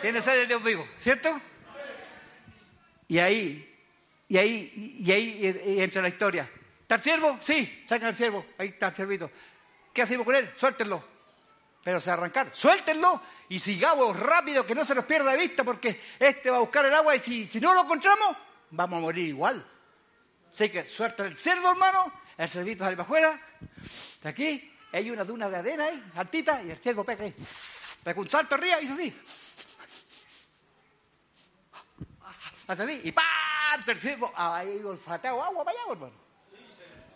Tiene 0.00 0.20
sed 0.20 0.38
del 0.38 0.48
Dios 0.48 0.62
vivo, 0.62 0.86
¿cierto? 0.98 1.40
Y 3.08 3.18
ahí, 3.18 3.78
y 4.28 4.38
ahí, 4.38 4.96
y 5.00 5.12
ahí 5.12 5.80
entra 5.80 6.02
la 6.02 6.08
historia. 6.08 6.50
¿Está 6.80 6.94
el 6.96 7.02
siervo? 7.02 7.38
Sí, 7.40 7.84
sacan 7.88 8.08
al 8.08 8.16
siervo. 8.16 8.46
Ahí 8.58 8.68
está 8.68 8.88
el 8.88 8.94
siervito. 8.94 9.30
¿Qué 9.92 10.02
hacemos 10.02 10.24
con 10.24 10.34
él? 10.34 10.50
Suéltenlo. 10.56 11.04
Pero 11.84 12.00
se 12.00 12.10
arrancar. 12.10 12.50
Suéltenlo 12.52 13.20
y 13.48 13.58
sigamos 13.58 14.18
rápido, 14.18 14.64
que 14.64 14.74
no 14.74 14.84
se 14.84 14.94
nos 14.94 15.04
pierda 15.04 15.32
de 15.32 15.38
vista, 15.38 15.64
porque 15.64 16.00
este 16.18 16.50
va 16.50 16.56
a 16.56 16.60
buscar 16.60 16.84
el 16.84 16.94
agua 16.94 17.14
y 17.14 17.18
si, 17.18 17.46
si 17.46 17.60
no 17.60 17.74
lo 17.74 17.82
encontramos, 17.82 18.36
vamos 18.70 18.98
a 18.98 19.00
morir 19.00 19.28
igual. 19.28 19.66
Así 20.52 20.68
que 20.68 20.86
suelta 20.86 21.24
el 21.24 21.36
cerdo, 21.36 21.70
hermano, 21.70 22.12
el 22.36 22.48
cerdito 22.48 22.84
sale 22.84 22.96
para 22.96 23.06
afuera, 23.06 23.40
de 24.22 24.28
aquí, 24.28 24.76
hay 24.92 25.10
una 25.10 25.24
duna 25.24 25.48
de 25.48 25.56
arena 25.56 25.84
ahí, 25.86 26.12
altita, 26.14 26.62
y 26.62 26.70
el 26.70 26.76
cerdo 26.76 27.04
pega 27.04 27.24
ahí. 27.24 27.34
Pega 28.04 28.20
un 28.20 28.28
salto 28.28 28.54
arriba 28.56 28.80
y 28.80 28.84
hizo 28.84 28.94
así. 28.94 29.22
Hasta 32.66 32.82
ahí, 32.82 33.00
y 33.04 33.12
¡pam! 33.12 33.24
El 33.86 33.98
cerdo, 33.98 34.30
ahí 34.36 34.82
olfateado 34.84 35.42
agua 35.42 35.64
para 35.64 35.78
allá, 35.78 35.92
hermano. 35.92 36.12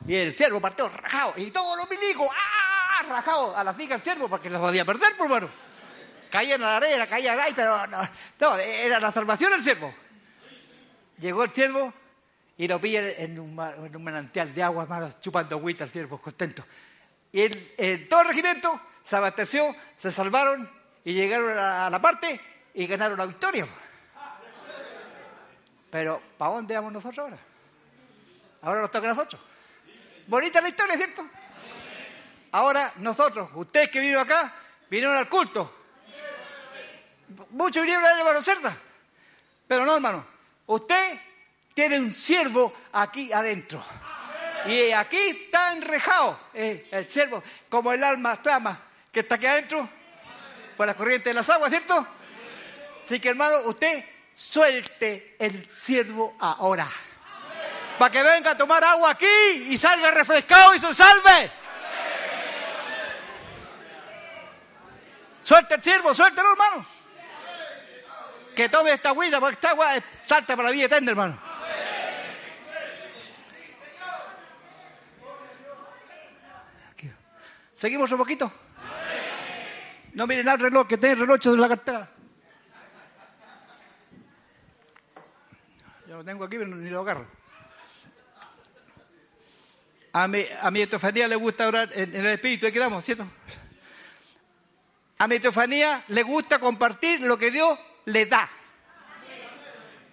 Y 0.07 0.15
el 0.15 0.35
ciervo 0.35 0.61
partió 0.61 0.89
rajado. 0.89 1.35
Y 1.37 1.51
todos 1.51 1.77
los 1.77 1.91
milicos, 1.91 2.29
¡ah! 2.33 3.03
Rajados 3.07 3.57
a 3.57 3.63
la 3.63 3.75
figa 3.75 3.97
el 3.97 4.03
ciervo 4.03 4.29
porque 4.29 4.49
los 4.49 4.61
podía 4.61 4.85
perder, 4.85 5.15
por 5.17 5.27
hermano. 5.27 5.53
Caían 6.31 6.63
a 6.63 6.67
la 6.67 6.77
arena, 6.79 7.07
caían 7.07 7.39
ahí, 7.39 7.53
pero 7.55 7.87
no, 7.87 8.09
no, 8.41 8.57
era 8.57 8.99
la 8.99 9.13
salvación 9.13 9.53
el 9.53 9.63
ciervo. 9.63 9.95
Llegó 11.19 11.45
el 11.45 11.51
ciervo 11.51 11.93
y 12.59 12.67
lo 12.69 12.81
pilla 12.81 13.01
en 13.11 13.39
un, 13.39 13.55
manantial 13.55 14.55
de 14.55 14.63
agua, 14.63 14.85
hermano, 14.85 15.11
chupando 15.21 15.57
agüita 15.57 15.85
el 15.85 15.91
ciervo, 15.91 16.19
contento. 16.19 16.65
Y 17.33 17.43
el, 17.43 17.75
el- 17.77 18.09
todo 18.09 18.23
el 18.23 18.29
regimiento 18.29 18.81
se 19.05 19.17
abasteció, 19.17 19.75
se 19.97 20.11
salvaron 20.11 20.69
y 21.05 21.13
llegaron 21.13 21.59
a 21.59 21.91
la, 21.91 22.01
parte 22.01 22.41
y 22.75 22.87
ganaron 22.87 23.19
la 23.19 23.27
victoria. 23.27 23.67
Pero, 25.91 26.21
¿para 26.37 26.53
dónde 26.53 26.75
vamos 26.75 26.93
nosotros 26.93 27.19
ahora? 27.25 27.39
Ahora 28.63 28.81
nos 28.81 28.91
toca 28.91 29.07
a 29.07 29.15
nosotros. 29.15 29.41
Bonita 30.27 30.61
la 30.61 30.69
historia, 30.69 30.97
¿cierto? 30.97 31.27
Ahora 32.53 32.93
nosotros, 32.97 33.51
ustedes 33.55 33.91
que 33.91 34.01
vinieron 34.01 34.25
acá, 34.25 34.53
vinieron 34.91 35.17
al 35.17 35.29
culto. 35.29 35.73
Muchos 37.51 37.83
vinieron 37.83 38.05
a 38.05 38.33
la 38.33 38.43
Cerda. 38.43 38.77
Pero 39.69 39.85
no, 39.85 39.95
hermano. 39.95 40.25
Usted 40.67 41.19
tiene 41.77 41.99
un 41.99 42.11
siervo 42.11 42.75
aquí 42.91 43.31
adentro. 43.31 43.85
Y 44.65 44.93
aquí 44.93 45.19
está 45.19 45.73
enrejado 45.73 46.41
eh, 46.55 46.89
el 46.91 47.07
siervo, 47.07 47.43
como 47.69 47.93
el 47.93 48.03
alma 48.03 48.41
clama 48.41 48.81
que 49.13 49.21
está 49.21 49.35
aquí 49.35 49.45
adentro, 49.45 49.87
por 50.75 50.87
la 50.87 50.95
corriente 50.95 51.29
de 51.29 51.35
las 51.35 51.51
aguas, 51.51 51.69
¿cierto? 51.69 52.07
Así 53.05 53.21
que, 53.21 53.29
hermano, 53.29 53.59
usted 53.67 54.03
suelte 54.35 55.37
el 55.39 55.69
siervo 55.71 56.35
ahora. 56.41 56.89
Para 57.99 58.11
que 58.11 58.23
venga 58.23 58.53
a 58.53 58.57
tomar 58.57 58.83
agua 58.83 59.11
aquí 59.11 59.27
y 59.69 59.77
salga 59.77 60.11
refrescado 60.13 60.75
y 60.75 60.79
se 60.79 60.95
salve. 60.95 61.51
Suelta 65.43 65.75
el 65.75 65.83
siervo, 65.83 66.15
suéltelo, 66.15 66.53
hermano. 66.53 66.87
Que 68.57 68.71
tome 68.71 68.93
esta 68.93 69.11
agüita, 69.11 69.39
porque 69.41 69.57
esta 69.57 69.71
agua 69.71 69.93
salta 70.25 70.57
para 70.57 70.71
la 70.71 70.75
vida 70.75 70.87
eterna, 70.87 71.11
hermano. 71.11 71.47
Aquí. 76.91 77.11
Seguimos 77.77 78.11
un 78.11 78.19
poquito. 78.19 78.51
No 80.15 80.27
miren 80.27 80.49
al 80.49 80.59
reloj, 80.59 80.89
que 80.89 80.97
tiene 80.97 81.13
el 81.13 81.21
reloj 81.21 81.41
de 81.43 81.57
la 81.59 81.69
cartera. 81.69 82.11
Yo 86.09 86.17
lo 86.17 86.25
tengo 86.25 86.45
aquí, 86.45 86.57
pero 86.57 86.75
ni 86.75 86.89
lo 86.89 87.01
agarro. 87.01 87.27
A 90.15 90.27
mi, 90.27 90.43
a 90.63 90.71
mi 90.71 90.87
le 90.87 91.37
gusta 91.37 91.69
orar 91.69 91.91
en, 91.93 92.17
el 92.17 92.27
Espíritu, 92.27 92.65
ahí 92.65 92.73
quedamos, 92.73 93.05
¿cierto? 93.05 93.29
A 95.19 95.29
mi 95.29 95.35
Estefanía 95.37 96.03
le 96.09 96.23
gusta 96.23 96.59
compartir 96.59 97.21
lo 97.21 97.39
que 97.39 97.51
Dios 97.51 97.79
le 98.07 98.25
da. 98.25 98.49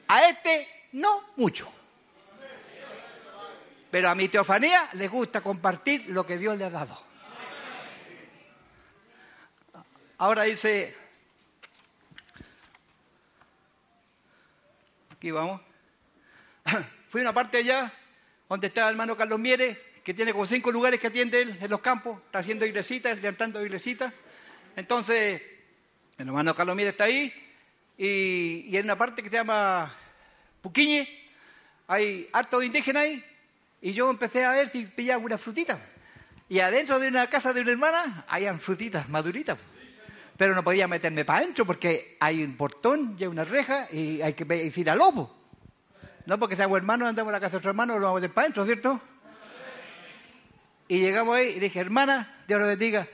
A 0.09 0.27
este 0.27 0.67
no 0.91 1.29
mucho. 1.37 1.71
Pero 3.89 4.09
a 4.09 4.15
mi 4.15 4.27
teofanía 4.27 4.89
le 4.93 5.07
gusta 5.07 5.39
compartir 5.39 6.07
lo 6.09 6.25
que 6.25 6.37
Dios 6.37 6.57
le 6.57 6.65
ha 6.65 6.69
dado. 6.69 7.12
Ahora 10.23 10.43
dice, 10.43 10.95
aquí 15.11 15.31
vamos. 15.31 15.59
Fui 17.09 17.19
a 17.19 17.23
una 17.23 17.33
parte 17.33 17.57
allá 17.57 17.91
donde 18.47 18.67
está 18.67 18.83
el 18.83 18.91
hermano 18.91 19.17
Carlos 19.17 19.37
Mieres, 19.37 19.77
que 20.01 20.13
tiene 20.13 20.31
como 20.31 20.45
cinco 20.45 20.71
lugares 20.71 21.01
que 21.01 21.07
atiende 21.07 21.41
él 21.41 21.57
en 21.59 21.69
los 21.69 21.81
campos, 21.81 22.21
está 22.25 22.39
haciendo 22.39 22.65
iglesitas, 22.65 23.17
levantando 23.17 23.61
iglesitas. 23.65 24.13
Entonces, 24.77 25.41
el 26.17 26.27
hermano 26.27 26.55
Carlos 26.55 26.77
Mieres 26.77 26.93
está 26.93 27.03
ahí 27.03 27.33
y, 27.97 28.67
y 28.69 28.77
en 28.77 28.85
una 28.85 28.97
parte 28.97 29.21
que 29.21 29.29
se 29.29 29.35
llama 29.35 29.93
Puquiñe, 30.61 31.05
hay 31.85 32.29
hartos 32.31 32.63
indígenas 32.63 33.03
ahí 33.03 33.25
y 33.81 33.91
yo 33.91 34.09
empecé 34.09 34.45
a 34.45 34.51
ver 34.51 34.71
si 34.71 34.85
pillaba 34.85 35.21
una 35.21 35.37
frutita. 35.37 35.81
Y 36.47 36.61
adentro 36.61 36.97
de 36.97 37.09
una 37.09 37.29
casa 37.29 37.51
de 37.51 37.59
una 37.59 37.71
hermana 37.71 38.23
hayan 38.29 38.61
frutitas 38.61 39.09
maduritas. 39.09 39.57
Pero 40.37 40.55
no 40.55 40.63
podía 40.63 40.87
meterme 40.87 41.25
para 41.25 41.39
adentro 41.39 41.65
porque 41.65 42.17
hay 42.19 42.43
un 42.43 42.57
portón 42.57 43.15
y 43.19 43.23
hay 43.23 43.27
una 43.27 43.45
reja 43.45 43.87
y 43.91 44.21
hay 44.21 44.33
que 44.33 44.45
decir 44.45 44.89
al 44.89 44.97
lobo. 44.97 45.35
No 46.25 46.39
porque 46.39 46.55
seamos 46.55 46.77
hermanos, 46.77 47.07
andamos 47.07 47.29
en 47.29 47.33
la 47.33 47.39
casa 47.39 47.51
de 47.51 47.57
otro 47.57 47.69
hermano, 47.71 47.99
lo 47.99 48.07
vamos 48.07 48.19
a 48.19 48.21
meter 48.21 48.33
para 48.33 48.45
adentro, 48.45 48.65
¿cierto? 48.65 49.01
Y 50.87 50.99
llegamos 50.99 51.35
ahí 51.35 51.53
y 51.55 51.59
dije, 51.59 51.79
hermana, 51.79 52.43
Dios 52.47 52.59
lo 52.59 52.67
bendiga. 52.67 53.07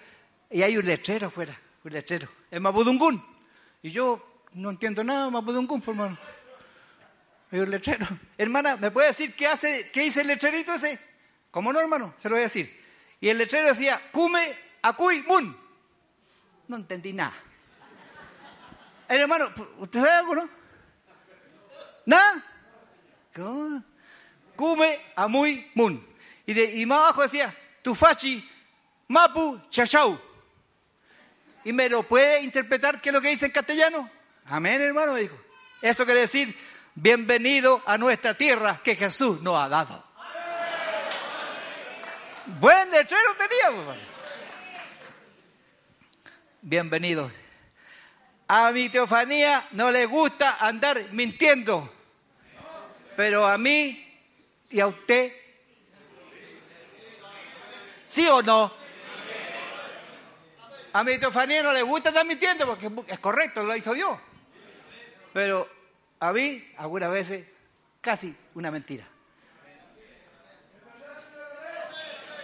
Y 0.49 0.61
hay 0.61 0.77
un 0.77 0.85
letrero 0.85 1.27
afuera, 1.27 1.57
un 1.83 1.91
letrero. 1.91 2.27
Es 2.49 2.59
Mapudungún. 2.59 3.23
Y 3.81 3.91
yo 3.91 4.43
no 4.53 4.69
entiendo 4.69 5.03
nada 5.03 5.25
de 5.25 5.31
Mapudungún, 5.31 5.81
por 5.81 5.93
hermano. 5.93 6.17
Hay 7.51 7.59
un 7.59 7.69
letrero. 7.69 8.07
Hermana, 8.37 8.77
¿me 8.77 8.91
puede 8.91 9.07
decir 9.07 9.35
qué 9.35 9.47
hace, 9.47 9.89
qué 9.91 10.01
dice 10.01 10.21
el 10.21 10.27
letrerito 10.27 10.73
ese? 10.73 10.99
¿Cómo 11.51 11.73
no, 11.73 11.79
hermano? 11.79 12.13
Se 12.19 12.29
lo 12.29 12.35
voy 12.35 12.41
a 12.41 12.43
decir. 12.43 12.79
Y 13.21 13.29
el 13.29 13.37
letrero 13.37 13.69
decía, 13.69 13.99
Cume, 14.11 14.55
Acuy, 14.81 15.23
Mun. 15.23 15.55
No 16.69 16.77
entendí 16.77 17.11
nada. 17.11 17.33
El 19.07 19.21
hermano, 19.21 19.45
¿usted 19.79 19.99
sabe 19.99 20.11
algo, 20.11 20.35
no? 20.35 20.49
¿Nada? 22.05 22.43
¿Cómo? 23.35 23.83
Cume, 24.55 24.99
Amuy, 25.15 25.71
Mun. 25.73 26.07
Y, 26.45 26.53
de, 26.53 26.75
y 26.75 26.85
más 26.85 26.99
abajo 26.99 27.23
decía, 27.23 27.55
Tufachi, 27.81 28.47
Mapu, 29.07 29.59
Chachau. 29.71 30.21
¿Y 31.63 31.73
me 31.73 31.89
lo 31.89 32.03
puede 32.03 32.43
interpretar 32.43 33.01
qué 33.01 33.09
es 33.09 33.15
lo 33.15 33.21
que 33.21 33.29
dice 33.29 33.47
en 33.47 33.51
castellano? 33.51 34.09
Amén, 34.45 34.79
hermano, 34.79 35.13
me 35.13 35.21
dijo. 35.21 35.37
Eso 35.81 36.05
quiere 36.05 36.21
decir, 36.21 36.55
bienvenido 36.93 37.81
a 37.87 37.97
nuestra 37.97 38.35
tierra 38.35 38.79
que 38.83 38.95
Jesús 38.95 39.41
nos 39.41 39.59
ha 39.59 39.69
dado. 39.69 40.03
Buen 42.59 42.91
letrero 42.91 43.35
teníamos. 43.37 43.79
hermano. 43.81 44.09
Bienvenidos. 46.61 47.31
A 48.49 48.72
mi 48.72 48.90
teofanía 48.90 49.65
no 49.72 49.91
le 49.91 50.06
gusta 50.06 50.57
andar 50.60 51.14
mintiendo. 51.14 51.90
Pero 53.15 53.48
a 53.48 53.57
mí 53.57 54.06
y 54.69 54.80
a 54.81 54.88
usted. 54.88 55.31
¿Sí 58.10 58.27
o 58.27 58.41
no? 58.41 58.73
A 60.91 61.03
mi 61.03 61.18
teofanía 61.18 61.64
no 61.64 61.72
le 61.72 61.81
gusta 61.81 62.10
andar 62.10 62.26
mintiendo 62.26 62.65
porque 62.65 62.90
es 63.07 63.19
correcto, 63.19 63.64
lo 63.64 63.73
hizo 63.76 63.94
Dios. 63.94 64.19
Pero 65.31 65.69
a 66.19 66.34
mí, 66.34 66.73
algunas 66.76 67.10
veces, 67.10 67.45
casi 68.02 68.36
una 68.56 68.69
mentira. 68.69 69.07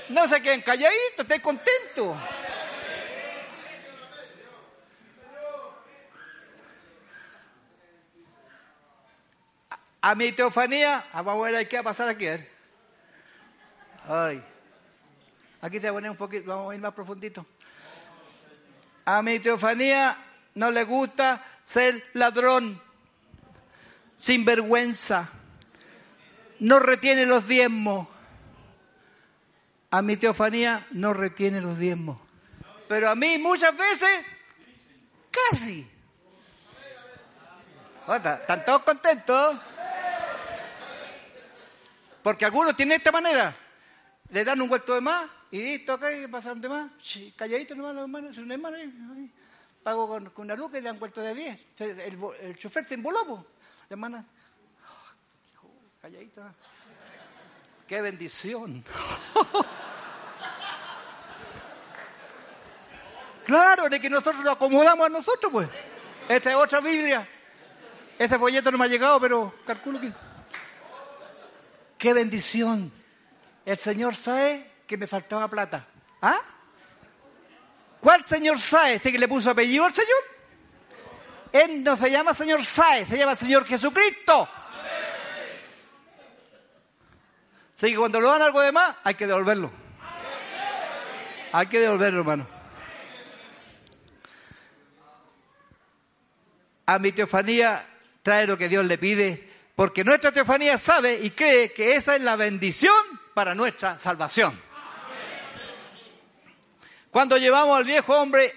No 0.08 0.26
se 0.28 0.42
queden 0.42 0.62
calladitos, 0.62 1.20
estén 1.20 1.42
contentos. 1.42 2.18
A 10.06 10.14
mi 10.14 10.32
teofanía, 10.34 11.04
vamos 11.14 11.48
a 11.48 11.52
ver 11.52 11.68
qué 11.68 11.78
va 11.78 11.82
a 11.82 11.84
pasar 11.86 12.10
aquí. 12.10 12.28
Ay. 14.08 14.44
Aquí 15.62 15.80
te 15.80 15.90
voy 15.90 15.90
a 15.90 15.94
poner 15.94 16.12
un 16.12 16.18
poquito, 16.18 16.46
vamos 16.46 16.72
a 16.72 16.76
ir 16.76 16.82
más 16.82 16.94
profundito. 16.94 17.44
A 19.04 19.24
mi 19.24 19.40
teofanía 19.40 20.16
no 20.54 20.70
le 20.70 20.84
gusta 20.84 21.44
ser 21.64 22.04
ladrón, 22.14 22.80
sinvergüenza, 24.16 25.28
no 26.60 26.78
retiene 26.78 27.26
los 27.26 27.48
diezmos. 27.48 28.08
A 29.90 30.04
mi 30.04 30.18
teofanía 30.18 30.86
no 30.92 31.14
retiene 31.14 31.62
los 31.62 31.80
diezmos. 31.80 32.20
Pero 32.88 33.10
a 33.10 33.16
mí 33.16 33.40
muchas 33.40 33.76
veces, 33.76 34.24
casi. 35.50 35.90
Otra, 38.06 38.36
¿Están 38.36 38.64
todos 38.66 38.84
contentos? 38.84 39.58
Porque 42.26 42.44
algunos 42.44 42.76
tienen 42.76 42.98
esta 42.98 43.12
manera. 43.12 43.56
Le 44.32 44.44
dan 44.44 44.60
un 44.60 44.68
vuelto 44.68 44.96
de 44.96 45.02
más 45.02 45.30
y 45.52 45.62
listo, 45.62 45.94
acá 45.94 46.12
y 46.12 46.26
pasan 46.26 46.60
de 46.60 46.68
más. 46.68 46.90
Calladito 47.36 47.76
nomás 47.76 47.94
los 47.94 48.02
hermanos, 48.02 48.36
son 48.36 48.52
hermanos. 48.52 48.80
ahí. 48.80 49.32
Pago 49.84 50.08
con, 50.08 50.32
una 50.38 50.56
luz 50.56 50.72
y 50.72 50.78
le 50.78 50.82
dan 50.82 50.98
vuelto 50.98 51.22
de 51.22 51.36
10. 51.36 51.60
Se- 51.76 52.08
El, 52.42 52.58
chofer 52.58 52.84
se 52.84 52.96
emboló, 52.96 53.24
po. 53.28 53.46
La 53.90 53.96
oh, 53.96 54.24
calladito. 56.02 56.42
¡Qué 57.88 58.02
bendición! 58.02 58.84
claro, 63.46 63.88
de 63.88 64.02
que 64.02 64.10
nosotros 64.10 64.44
lo 64.44 64.50
acomodamos 64.50 65.06
a 65.06 65.10
nosotros, 65.10 65.52
pues. 65.52 65.70
Esta 66.28 66.50
es 66.50 66.56
otra 66.56 66.82
Biblia. 66.82 67.30
Este 68.18 68.40
folleto 68.40 68.72
no 68.72 68.80
me 68.80 68.86
ha 68.86 68.88
llegado, 68.88 69.20
pero 69.20 69.54
calculo 69.68 70.02
que... 70.02 70.12
¡Qué 72.06 72.14
bendición! 72.14 72.92
El 73.66 73.78
Señor 73.78 74.14
sabe 74.14 74.64
que 74.86 74.96
me 74.96 75.08
faltaba 75.08 75.48
plata. 75.48 75.88
¿Ah? 76.22 76.40
¿Cuál 78.00 78.24
Señor 78.24 78.60
sabe? 78.60 78.94
¿Este 78.94 79.12
que 79.12 79.18
le 79.18 79.28
puso 79.28 79.50
apellido 79.50 79.86
al 79.86 79.92
Señor? 79.92 80.20
Él 81.52 81.82
no 81.82 81.96
se 81.96 82.12
llama 82.12 82.36
Señor 82.36 82.64
Sae, 82.64 83.08
se 83.08 83.18
llama 83.18 83.34
Señor 83.34 83.66
Jesucristo. 83.66 84.48
Así 87.76 87.90
que 87.90 87.98
cuando 87.98 88.22
lo 88.22 88.30
dan 88.30 88.44
algo 88.44 88.62
de 88.62 88.72
más, 88.72 88.96
hay 89.04 89.16
que 89.16 89.26
devolverlo. 89.26 89.72
Hay 91.54 91.66
que 91.66 91.80
devolverlo, 91.80 92.20
hermano. 92.20 92.48
A 96.86 97.00
mi 97.00 97.12
teofanía 97.14 97.84
trae 98.22 98.46
lo 98.46 98.60
que 98.60 98.70
Dios 98.70 98.86
le 98.86 99.00
pide, 99.00 99.55
porque 99.76 100.04
nuestra 100.04 100.32
teofanía 100.32 100.78
sabe 100.78 101.20
y 101.22 101.32
cree 101.32 101.74
que 101.74 101.96
esa 101.96 102.16
es 102.16 102.22
la 102.22 102.36
bendición 102.36 102.96
para 103.34 103.54
nuestra 103.54 104.00
salvación. 104.00 104.60
Cuando 107.12 107.38
llevamos 107.38 107.78
al 107.78 107.84
viejo 107.84 108.18
hombre 108.20 108.54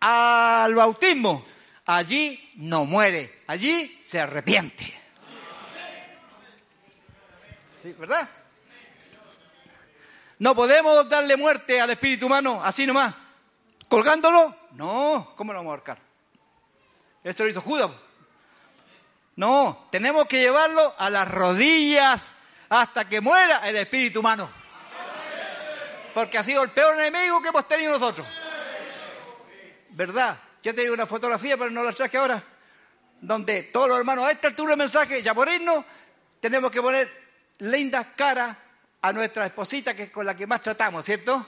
al 0.00 0.74
bautismo, 0.74 1.44
allí 1.84 2.50
no 2.56 2.84
muere, 2.84 3.42
allí 3.46 4.00
se 4.02 4.20
arrepiente. 4.20 4.84
Sí, 7.82 7.92
¿verdad? 7.98 8.28
No 10.38 10.54
podemos 10.54 11.08
darle 11.08 11.36
muerte 11.36 11.80
al 11.80 11.90
espíritu 11.90 12.26
humano 12.26 12.60
así 12.62 12.86
nomás. 12.86 13.14
¿Colgándolo? 13.88 14.54
No, 14.72 15.32
¿cómo 15.36 15.52
lo 15.52 15.60
vamos 15.60 15.70
a 15.70 15.74
ahorcar? 15.74 15.98
Esto 17.24 17.44
lo 17.44 17.50
hizo 17.50 17.60
Judas. 17.60 17.90
No, 19.36 19.88
tenemos 19.90 20.26
que 20.26 20.40
llevarlo 20.40 20.94
a 20.98 21.10
las 21.10 21.28
rodillas 21.28 22.30
hasta 22.70 23.06
que 23.06 23.20
muera 23.20 23.68
el 23.68 23.76
espíritu 23.76 24.20
humano. 24.20 24.50
Porque 26.14 26.38
ha 26.38 26.42
sido 26.42 26.62
el 26.62 26.70
peor 26.70 26.98
enemigo 26.98 27.42
que 27.42 27.48
hemos 27.48 27.68
tenido 27.68 27.92
nosotros. 27.92 28.26
¿Verdad? 29.90 30.38
Yo 30.62 30.74
te 30.74 30.80
digo 30.80 30.94
una 30.94 31.06
fotografía, 31.06 31.58
pero 31.58 31.70
no 31.70 31.82
la 31.82 31.92
traje 31.92 32.16
ahora. 32.16 32.42
Donde 33.20 33.64
todos 33.64 33.88
los 33.88 33.98
hermanos 33.98 34.26
a 34.26 34.30
esta 34.30 34.48
altura 34.48 34.70
del 34.70 34.78
mensaje, 34.78 35.20
ya 35.20 35.34
por 35.34 35.48
irnos, 35.48 35.84
tenemos 36.40 36.70
que 36.70 36.80
poner 36.80 37.10
lindas 37.58 38.06
caras 38.16 38.56
a 39.02 39.12
nuestra 39.12 39.46
esposita, 39.46 39.94
que 39.94 40.04
es 40.04 40.10
con 40.10 40.24
la 40.24 40.34
que 40.34 40.46
más 40.46 40.62
tratamos, 40.62 41.04
¿cierto? 41.04 41.46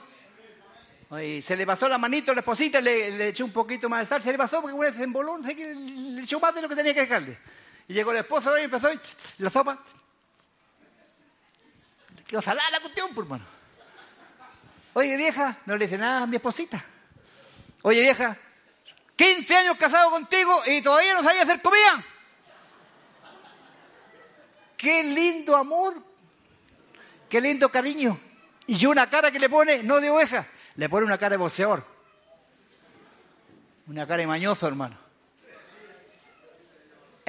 Se 1.41 1.55
le 1.57 1.65
pasó 1.65 1.89
la 1.89 1.97
manito 1.97 2.31
a 2.31 2.35
la 2.35 2.41
esposita, 2.41 2.79
le, 2.79 3.09
le 3.11 3.29
echó 3.29 3.45
un 3.45 3.51
poquito 3.51 3.89
más 3.89 4.01
de 4.01 4.05
sal, 4.05 4.21
se 4.21 4.31
le 4.31 4.37
pasó 4.37 4.61
porque 4.61 4.75
bueno, 4.75 4.95
se 5.43 5.55
le 5.55 6.21
echó 6.21 6.39
más 6.39 6.53
de 6.53 6.61
lo 6.61 6.69
que 6.69 6.75
tenía 6.75 6.93
que 6.93 7.01
dejarle. 7.01 7.39
Y 7.89 7.93
llegó 7.93 8.13
la 8.13 8.19
esposa 8.19 8.57
y 8.61 8.65
empezó 8.65 8.93
y 8.93 8.99
la 9.39 9.49
sopa. 9.49 9.79
Quedó 12.27 12.39
salada 12.39 12.69
la 12.69 12.79
cuestión, 12.81 13.15
por 13.15 13.23
hermano. 13.23 13.45
Oye, 14.93 15.17
vieja, 15.17 15.57
no 15.65 15.75
le 15.75 15.85
dice 15.85 15.97
nada 15.97 16.21
a 16.21 16.27
mi 16.27 16.35
esposita. 16.35 16.85
Oye, 17.81 18.01
vieja, 18.01 18.37
15 19.15 19.55
años 19.55 19.75
casado 19.77 20.11
contigo 20.11 20.61
y 20.67 20.83
todavía 20.83 21.15
no 21.15 21.23
sabía 21.23 21.41
hacer 21.41 21.63
comida. 21.63 22.05
Qué 24.77 25.03
lindo 25.03 25.55
amor, 25.55 25.95
qué 27.27 27.41
lindo 27.41 27.69
cariño. 27.69 28.19
Y 28.67 28.85
una 28.85 29.09
cara 29.09 29.31
que 29.31 29.39
le 29.39 29.49
pone, 29.49 29.81
no 29.81 29.99
de 29.99 30.11
oveja, 30.11 30.47
le 30.75 30.87
pone 30.89 31.07
una 31.07 31.17
cara 31.17 31.31
de 31.31 31.37
boxeador. 31.37 31.83
Una 33.87 34.05
cara 34.05 34.17
de 34.17 34.27
mañoso, 34.27 34.67
hermano. 34.67 35.08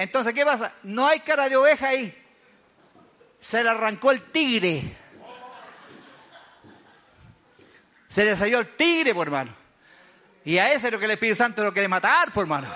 Entonces, 0.01 0.33
¿qué 0.33 0.43
pasa? 0.43 0.73
No 0.81 1.07
hay 1.07 1.19
cara 1.19 1.47
de 1.47 1.55
oveja 1.55 1.89
ahí. 1.89 2.17
Se 3.39 3.63
le 3.63 3.69
arrancó 3.69 4.11
el 4.11 4.23
tigre. 4.31 4.97
Se 8.09 8.25
le 8.25 8.35
salió 8.35 8.59
el 8.59 8.75
tigre, 8.75 9.13
por 9.13 9.27
hermano. 9.27 9.55
Y 10.43 10.57
a 10.57 10.73
ese 10.73 10.87
es 10.87 10.93
lo 10.93 10.97
que 10.97 11.05
el 11.05 11.11
Espíritu 11.11 11.37
Santo 11.37 11.63
lo 11.63 11.71
quiere 11.71 11.87
matar, 11.87 12.31
por 12.31 12.41
hermano. 12.43 12.67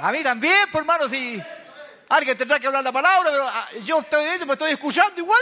A 0.00 0.12
mí 0.12 0.22
también, 0.22 0.70
por 0.70 0.82
hermano, 0.82 1.08
si 1.08 1.42
alguien 2.08 2.36
tendrá 2.36 2.60
que 2.60 2.68
hablar 2.68 2.84
la 2.84 2.92
palabra, 2.92 3.30
pero 3.32 3.44
ah, 3.48 3.68
yo 3.82 3.98
estoy 3.98 4.24
viendo, 4.24 4.46
me 4.46 4.52
estoy 4.52 4.70
escuchando 4.70 5.20
igual. 5.20 5.40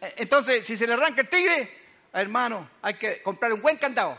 Eh, 0.00 0.14
Entonces, 0.18 0.64
si 0.64 0.76
se 0.76 0.86
le 0.86 0.92
arranca 0.92 1.22
el 1.22 1.28
tigre, 1.28 1.78
hermano, 2.12 2.70
hay 2.80 2.94
que 2.94 3.22
comprar 3.22 3.52
un 3.52 3.60
buen 3.60 3.76
candado. 3.76 4.16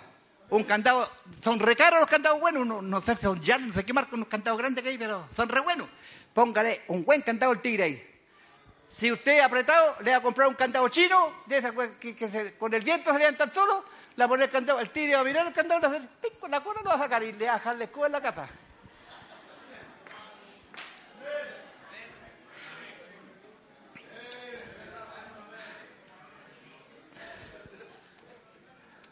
Un 0.49 0.63
candado, 0.63 1.09
son 1.41 1.59
re 1.59 1.75
caros 1.75 1.99
los 1.99 2.09
candados 2.09 2.39
buenos, 2.39 2.65
no, 2.67 2.81
no 2.81 3.01
sé 3.01 3.15
son 3.15 3.41
ya, 3.41 3.57
no 3.57 3.73
sé 3.73 3.83
qué 3.83 3.93
marca, 3.93 4.15
unos 4.15 4.27
candados 4.27 4.59
grandes 4.59 4.83
que 4.83 4.89
hay, 4.91 4.97
pero 4.97 5.27
son 5.35 5.49
re 5.49 5.59
buenos. 5.59 5.87
Póngale 6.33 6.81
un 6.87 7.03
buen 7.03 7.21
candado 7.23 7.51
al 7.51 7.61
tigre 7.61 7.83
ahí. 7.83 8.11
Si 8.87 9.11
usted 9.11 9.39
apretado, 9.39 9.95
le 10.03 10.11
va 10.11 10.17
a 10.17 10.21
comprar 10.21 10.47
un 10.47 10.53
candado 10.53 10.87
chino, 10.89 11.33
de 11.47 11.57
esa 11.57 11.73
que, 11.99 12.15
que- 12.15 12.29
se- 12.29 12.55
con 12.57 12.73
el 12.73 12.81
viento 12.83 13.11
se 13.11 13.17
levantan 13.19 13.51
solo, 13.51 13.83
le 14.15 14.21
va 14.21 14.25
a 14.25 14.29
poner 14.29 14.45
el 14.45 14.51
candado, 14.51 14.79
el 14.79 14.89
tigre 14.91 15.15
va 15.15 15.21
a 15.21 15.23
mirar 15.23 15.47
el 15.47 15.53
candado, 15.53 15.81
le 15.81 15.87
va 15.87 15.93
a 15.93 15.97
hacer 15.97 16.09
pic 16.21 16.39
con 16.39 16.51
la 16.51 16.61
cola, 16.61 16.81
lo 16.83 16.89
va 16.91 16.95
a 16.95 16.99
sacar 16.99 17.23
y 17.23 17.31
le 17.33 17.45
va 17.47 17.53
a 17.53 17.55
dejar 17.55 17.75
la 17.77 17.83
escoba 17.85 18.05
en 18.05 18.11
la 18.11 18.21
casa. 18.21 18.47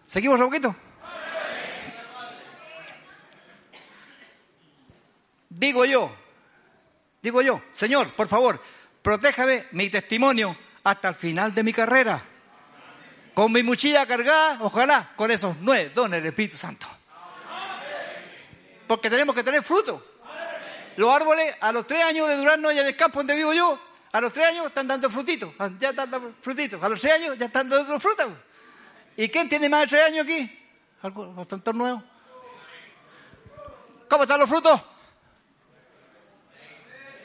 ¿Seguimos 0.06 0.40
un 0.40 0.46
poquito? 0.48 0.76
Digo 5.56 5.86
yo, 5.86 6.12
digo 7.22 7.42
yo, 7.42 7.62
Señor, 7.72 8.14
por 8.14 8.28
favor, 8.28 8.60
protéjame 9.02 9.68
mi 9.72 9.90
testimonio 9.90 10.58
hasta 10.84 11.10
el 11.10 11.16
final 11.16 11.54
de 11.54 11.64
mi 11.64 11.72
carrera. 11.72 12.24
Con 13.36 13.52
mi 13.52 13.62
mochila 13.62 14.06
cargada, 14.06 14.58
ojalá, 14.62 15.12
con 15.16 15.30
esos 15.32 15.58
nueve 15.62 15.92
dones 15.94 16.22
del 16.22 16.30
Espíritu 16.30 16.58
Santo. 16.58 16.88
Porque 18.88 19.10
tenemos 19.10 19.36
que 19.36 19.44
tener 19.44 19.64
fruto. 19.64 20.06
Los 20.98 21.12
árboles, 21.14 21.56
a 21.62 21.72
los 21.72 21.86
tres 21.88 22.04
años 22.04 22.28
de 22.28 22.36
durazno 22.36 22.70
allá 22.70 22.82
en 22.82 22.88
el 22.88 22.96
campo 22.96 23.20
donde 23.20 23.36
vivo 23.36 23.54
yo, 23.54 23.80
A 24.12 24.22
los 24.22 24.32
tres 24.32 24.46
años 24.48 24.68
están 24.68 24.88
dando 24.88 25.10
frutitos, 25.10 25.52
ya 25.80 25.90
están 25.90 26.12
dando 26.12 26.36
frutitos. 26.40 26.84
A 26.84 26.88
los 26.88 27.02
seis 27.02 27.16
años 27.16 27.36
ya 27.36 27.48
están 27.48 27.68
dando 27.68 28.00
frutas. 28.00 28.28
¿Y 29.18 29.28
quién 29.28 29.50
tiene 29.50 29.68
más 29.68 29.82
de 29.82 29.88
tres 29.88 30.06
años 30.06 30.24
aquí? 30.26 30.60
¿Algo 31.02 31.34
bastante 31.34 31.74
nuevo? 31.74 32.04
¿Cómo 34.08 34.24
están 34.24 34.40
los 34.40 34.48
frutos? 34.48 34.80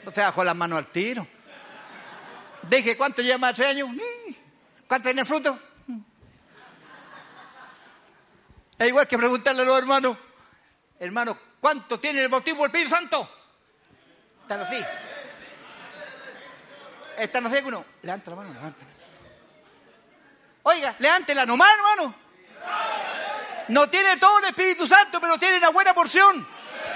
No 0.03 0.11
se 0.11 0.21
bajó 0.21 0.43
las 0.43 0.55
manos 0.55 0.77
al 0.77 0.87
tiro. 0.87 1.27
Dije, 2.63 2.97
¿cuánto 2.97 3.21
lleva 3.21 3.47
años? 3.47 3.89
Ni. 3.89 4.37
¿Cuánto 4.87 5.07
tiene 5.07 5.25
fruto? 5.25 5.59
Es 8.77 8.87
igual 8.87 9.07
que 9.07 9.17
preguntarle 9.17 9.63
a 9.63 9.65
los 9.65 9.77
hermanos, 9.77 10.17
hermano, 10.99 11.37
¿cuánto 11.59 11.99
tiene 11.99 12.21
el 12.21 12.29
bautismo 12.29 12.63
del 12.63 12.67
Espíritu 12.67 12.95
Santo? 12.95 13.29
Están 14.41 14.61
así. 14.61 14.85
Están 17.17 17.45
así 17.45 17.57
uno. 17.65 17.85
Levanta 18.01 18.31
la 18.31 18.37
mano, 18.37 18.53
levanta. 18.53 18.85
Oiga, 20.63 20.95
levántela 20.99 21.45
nomás, 21.45 21.69
hermano. 21.73 22.15
No 23.67 23.89
tiene 23.89 24.17
todo 24.17 24.39
el 24.39 24.45
Espíritu 24.45 24.87
Santo, 24.87 25.19
pero 25.19 25.37
tiene 25.37 25.57
una 25.57 25.69
buena 25.69 25.93
porción. 25.93 26.47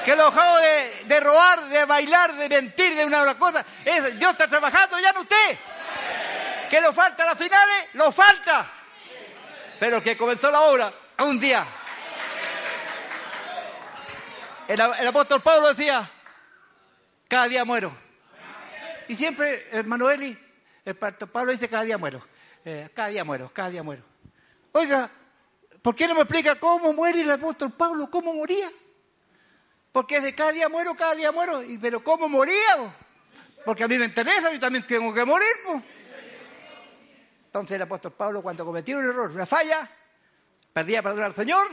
Que 0.03 0.15
lo 0.15 0.25
dejado 0.25 0.57
de, 1.05 1.19
robar, 1.21 1.69
de 1.69 1.85
bailar, 1.85 2.35
de 2.35 2.49
mentir, 2.49 2.95
de 2.95 3.05
una 3.05 3.21
otra 3.21 3.35
cosa. 3.35 3.65
Es, 3.85 4.19
Dios 4.19 4.31
está 4.31 4.47
trabajando 4.47 4.99
ya 4.99 5.11
en 5.11 5.17
usted. 5.17 5.57
Que 6.69 6.81
lo 6.81 6.91
falta 6.91 7.23
a 7.23 7.27
las 7.27 7.37
finales, 7.37 7.87
lo 7.93 8.11
falta. 8.11 8.69
Pero 9.79 10.01
que 10.01 10.17
comenzó 10.17 10.51
la 10.51 10.61
obra 10.61 10.93
un 11.19 11.39
día. 11.39 11.65
El, 14.67 15.07
apóstol 15.07 15.41
Pablo 15.41 15.69
decía, 15.69 16.09
cada 17.27 17.47
día 17.47 17.63
muero. 17.63 17.95
Y 19.07 19.15
siempre, 19.15 19.67
hermano 19.71 20.09
Eli, 20.09 20.37
el 20.85 20.95
Pablo 20.95 21.51
dice, 21.51 21.69
cada 21.69 21.83
día 21.83 21.97
muero. 21.97 22.25
Eh, 22.65 22.89
cada 22.93 23.09
día 23.09 23.23
muero, 23.23 23.51
cada 23.53 23.69
día 23.69 23.83
muero. 23.83 24.03
Oiga, 24.71 25.09
¿por 25.81 25.95
qué 25.95 26.07
no 26.07 26.15
me 26.15 26.21
explica 26.21 26.55
cómo 26.55 26.93
muere 26.93 27.21
el 27.21 27.31
apóstol 27.31 27.71
Pablo? 27.71 28.09
¿Cómo 28.09 28.33
moría? 28.33 28.69
Porque 29.93 30.19
de 30.19 30.33
cada 30.33 30.51
día 30.51 30.67
muero, 30.69 30.95
cada 30.95 31.13
día 31.13 31.31
muero. 31.31 31.63
Y, 31.63 31.77
pero 31.77 32.03
¿cómo 32.03 32.27
moría? 32.27 32.95
Porque 33.63 33.83
a 33.83 33.87
mí 33.87 33.95
me 33.97 34.05
interesa, 34.05 34.51
yo 34.51 34.59
también 34.59 34.85
tengo 34.85 35.13
que 35.13 35.23
morir. 35.23 35.47
Entonces 37.45 37.75
el 37.75 37.83
apóstol 37.83 38.11
Pablo, 38.13 38.41
cuando 38.41 38.65
cometió 38.65 38.97
un 38.97 39.07
error, 39.07 39.29
una 39.29 39.45
falla, 39.45 39.87
perdía 40.73 41.03
perdón 41.03 41.25
al 41.25 41.35
Señor. 41.35 41.67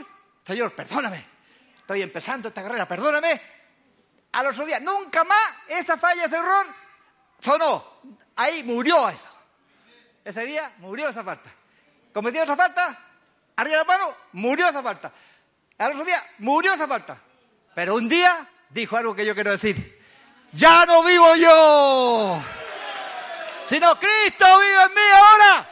Señor, 0.45 0.75
perdóname. 0.75 1.25
Estoy 1.75 2.03
empezando 2.03 2.49
esta 2.49 2.61
carrera, 2.61 2.87
perdóname. 2.87 3.41
A 4.33 4.43
los 4.43 4.51
otros 4.51 4.67
días, 4.67 4.81
nunca 4.83 5.23
más 5.23 5.41
esa 5.67 5.97
falla, 5.97 6.25
ese 6.25 6.37
error, 6.37 6.67
sonó. 7.39 7.83
Ahí 8.35 8.63
murió 8.63 9.09
eso. 9.09 9.29
Ese 10.23 10.45
día 10.45 10.71
murió 10.77 11.09
esa 11.09 11.23
falta. 11.23 11.49
Cometió 12.13 12.43
esa 12.43 12.55
falta, 12.55 12.99
arriba 13.55 13.77
la 13.77 13.83
mano, 13.83 14.13
murió 14.33 14.69
esa 14.69 14.83
falta. 14.83 15.11
Al 15.79 15.93
otro 15.93 16.05
día, 16.05 16.23
murió 16.37 16.73
esa 16.73 16.87
falta. 16.87 17.19
Pero 17.73 17.95
un 17.95 18.09
día 18.09 18.47
dijo 18.69 18.97
algo 18.97 19.15
que 19.15 19.25
yo 19.25 19.33
quiero 19.33 19.51
decir. 19.51 19.99
Ya 20.53 20.85
no 20.85 21.03
vivo 21.03 21.35
yo, 21.35 22.43
sino 23.63 23.97
Cristo 23.97 24.45
vive 24.59 24.83
en 24.83 24.93
mí 24.93 25.01
ahora. 25.13 25.69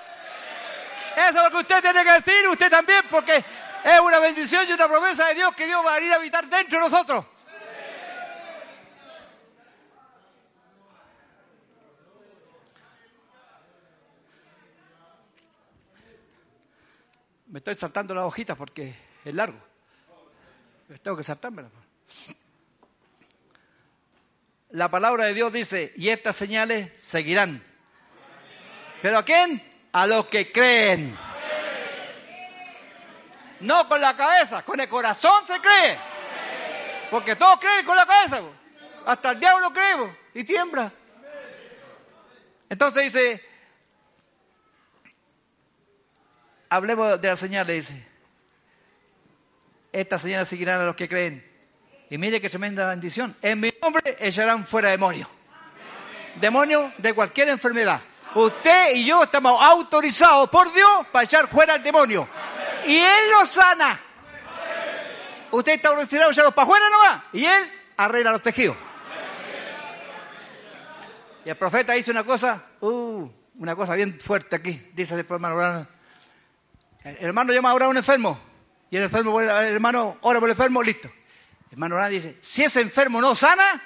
Eso 1.18 1.38
es 1.38 1.44
lo 1.44 1.52
que 1.52 1.58
usted 1.58 1.82
tiene 1.82 2.02
que 2.02 2.12
decir, 2.14 2.48
usted 2.48 2.70
también, 2.70 3.04
porque 3.12 3.44
es 3.84 4.00
una 4.00 4.20
bendición 4.20 4.66
y 4.70 4.72
una 4.72 4.88
promesa 4.88 5.28
de 5.28 5.36
Dios 5.36 5.54
que 5.54 5.66
Dios 5.66 5.86
va 5.86 5.92
a 5.92 5.96
venir 5.96 6.14
a 6.14 6.16
habitar 6.16 6.48
dentro 6.48 6.80
de 6.80 6.90
nosotros. 6.90 7.26
Me 17.48 17.58
estoy 17.58 17.76
saltando 17.76 18.16
las 18.16 18.24
hojitas 18.24 18.56
porque 18.56 18.96
es 19.26 19.34
largo. 19.34 19.60
Tengo 21.04 21.18
que 21.18 21.24
saltármela. 21.24 21.70
La 24.72 24.90
palabra 24.92 25.26
de 25.26 25.34
Dios 25.34 25.52
dice, 25.52 25.94
y 25.96 26.10
estas 26.10 26.36
señales 26.36 26.92
seguirán. 27.00 27.64
¿Pero 29.02 29.18
a 29.18 29.26
quién? 29.26 29.64
A 29.92 30.06
los 30.06 30.28
que 30.28 30.52
creen. 30.52 31.18
No 33.62 33.90
con 33.90 34.00
la 34.00 34.16
cabeza, 34.16 34.64
con 34.64 34.80
el 34.80 34.88
corazón 34.88 35.46
se 35.46 35.60
cree. 35.60 36.00
Porque 37.10 37.36
todos 37.36 37.60
creen 37.60 37.86
con 37.86 37.96
la 37.96 38.06
cabeza. 38.06 38.42
Hasta 39.06 39.32
el 39.32 39.40
diablo 39.40 39.74
cree 39.74 39.96
po, 39.98 40.16
y 40.36 40.44
tiembla. 40.44 40.92
Entonces 42.70 43.04
dice, 43.04 43.44
hablemos 46.70 47.20
de 47.20 47.28
las 47.28 47.40
señales, 47.40 47.90
dice. 47.90 48.08
Estas 49.92 50.22
señales 50.22 50.48
seguirán 50.48 50.80
a 50.82 50.86
los 50.86 50.96
que 50.96 51.10
creen. 51.10 51.49
Y 52.10 52.18
mire 52.18 52.42
qué 52.42 52.50
tremenda 52.50 52.88
bendición. 52.88 53.36
En 53.42 53.60
mi 53.60 53.72
nombre 53.82 54.18
echarán 54.20 54.66
fuera 54.66 54.90
demonios. 54.90 55.28
Demonios 56.40 56.92
de 56.98 57.14
cualquier 57.14 57.50
enfermedad. 57.50 58.02
Usted 58.34 58.96
y 58.96 59.06
yo 59.06 59.24
estamos 59.24 59.62
autorizados 59.62 60.50
por 60.50 60.72
Dios 60.74 61.08
para 61.12 61.26
echar 61.26 61.48
fuera 61.48 61.76
al 61.76 61.84
demonio. 61.84 62.28
Y 62.88 62.98
Él 62.98 63.32
lo 63.32 63.46
sana. 63.46 64.00
Usted 65.52 65.74
está 65.74 65.90
autorizado 65.90 66.30
a 66.30 66.32
echarlos 66.32 66.54
para 66.54 66.64
afuera 66.64 66.86
nomás. 66.90 67.24
Y 67.34 67.46
Él 67.46 67.72
arregla 67.98 68.32
los 68.32 68.42
tejidos. 68.42 68.78
Y 71.46 71.50
el 71.50 71.56
profeta 71.56 71.94
dice 71.94 72.12
una 72.12 72.24
cosa, 72.24 72.64
uh, 72.82 73.30
una 73.56 73.76
cosa 73.76 73.94
bien 73.94 74.20
fuerte 74.20 74.56
aquí. 74.56 74.90
Dice 74.94 75.14
el 75.14 75.20
hermano. 75.22 75.88
El 77.04 77.18
hermano 77.20 77.54
llama 77.54 77.70
ahora 77.70 77.86
a 77.86 77.90
un 77.90 77.98
enfermo. 77.98 78.40
Y 78.90 78.98
el 78.98 79.04
enfermo, 79.04 79.40
el 79.40 79.50
hermano 79.50 80.18
ora 80.22 80.40
por 80.40 80.50
el 80.50 80.54
enfermo, 80.54 80.82
listo. 80.82 81.10
El 81.70 81.74
hermano 81.74 81.96
Orano 81.96 82.10
dice, 82.10 82.38
si 82.42 82.64
ese 82.64 82.82
enfermo 82.82 83.22
no 83.22 83.36
sana, 83.36 83.82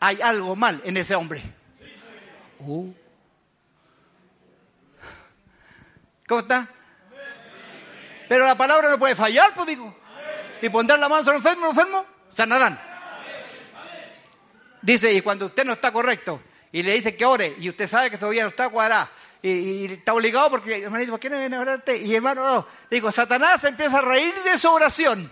hay 0.00 0.20
algo 0.20 0.54
mal 0.54 0.82
en 0.84 0.96
ese 0.98 1.14
hombre. 1.14 1.42
Uh. 2.58 2.92
¿Cómo 6.26 6.40
está? 6.40 6.68
Pero 8.28 8.46
la 8.46 8.56
palabra 8.56 8.90
no 8.90 8.98
puede 8.98 9.14
fallar, 9.14 9.54
pues 9.54 9.66
digo. 9.66 9.96
Y 10.60 10.68
pondrán 10.68 11.00
la 11.00 11.08
mano 11.08 11.24
sobre 11.24 11.38
el 11.38 11.42
enfermo, 11.42 11.66
los 11.66 11.76
enfermos 11.76 12.04
sanarán. 12.30 12.80
Dice, 14.82 15.10
y 15.12 15.22
cuando 15.22 15.46
usted 15.46 15.64
no 15.64 15.72
está 15.72 15.90
correcto 15.92 16.42
y 16.72 16.82
le 16.82 16.92
dice 16.92 17.16
que 17.16 17.24
ore 17.24 17.54
y 17.58 17.70
usted 17.70 17.86
sabe 17.86 18.10
que 18.10 18.18
todavía 18.18 18.42
no 18.42 18.50
está 18.50 18.68
cuadrado 18.68 19.08
y, 19.40 19.48
y 19.48 19.84
está 19.86 20.12
obligado 20.12 20.50
porque, 20.50 20.82
hermanito, 20.82 21.12
¿por 21.12 21.20
qué 21.20 21.30
no 21.30 21.38
viene 21.38 21.56
a 21.56 21.60
orarte? 21.60 21.96
Y 21.96 22.14
hermano, 22.14 22.46
no. 22.46 22.66
Digo, 22.90 23.10
Satanás 23.10 23.64
empieza 23.64 23.98
a 23.98 24.02
reír 24.02 24.34
de 24.42 24.58
su 24.58 24.70
oración. 24.70 25.30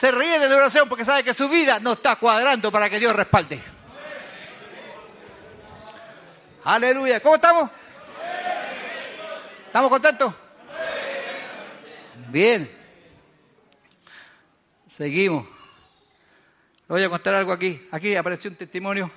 Se 0.00 0.10
ríe 0.10 0.38
de 0.38 0.48
la 0.48 0.56
oración 0.56 0.88
porque 0.88 1.04
sabe 1.04 1.22
que 1.22 1.34
su 1.34 1.46
vida 1.46 1.78
no 1.78 1.92
está 1.92 2.16
cuadrando 2.16 2.72
para 2.72 2.88
que 2.88 2.98
Dios 2.98 3.14
respalde. 3.14 3.62
Aleluya. 6.64 7.20
¿Cómo 7.20 7.34
estamos? 7.34 7.70
¿Estamos 9.66 9.90
contentos? 9.90 10.32
Bien. 12.28 12.74
Seguimos. 14.88 15.44
Le 15.44 16.94
voy 16.94 17.04
a 17.04 17.10
contar 17.10 17.34
algo 17.34 17.52
aquí. 17.52 17.86
Aquí 17.90 18.16
apareció 18.16 18.50
un 18.50 18.56
testimonio. 18.56 19.10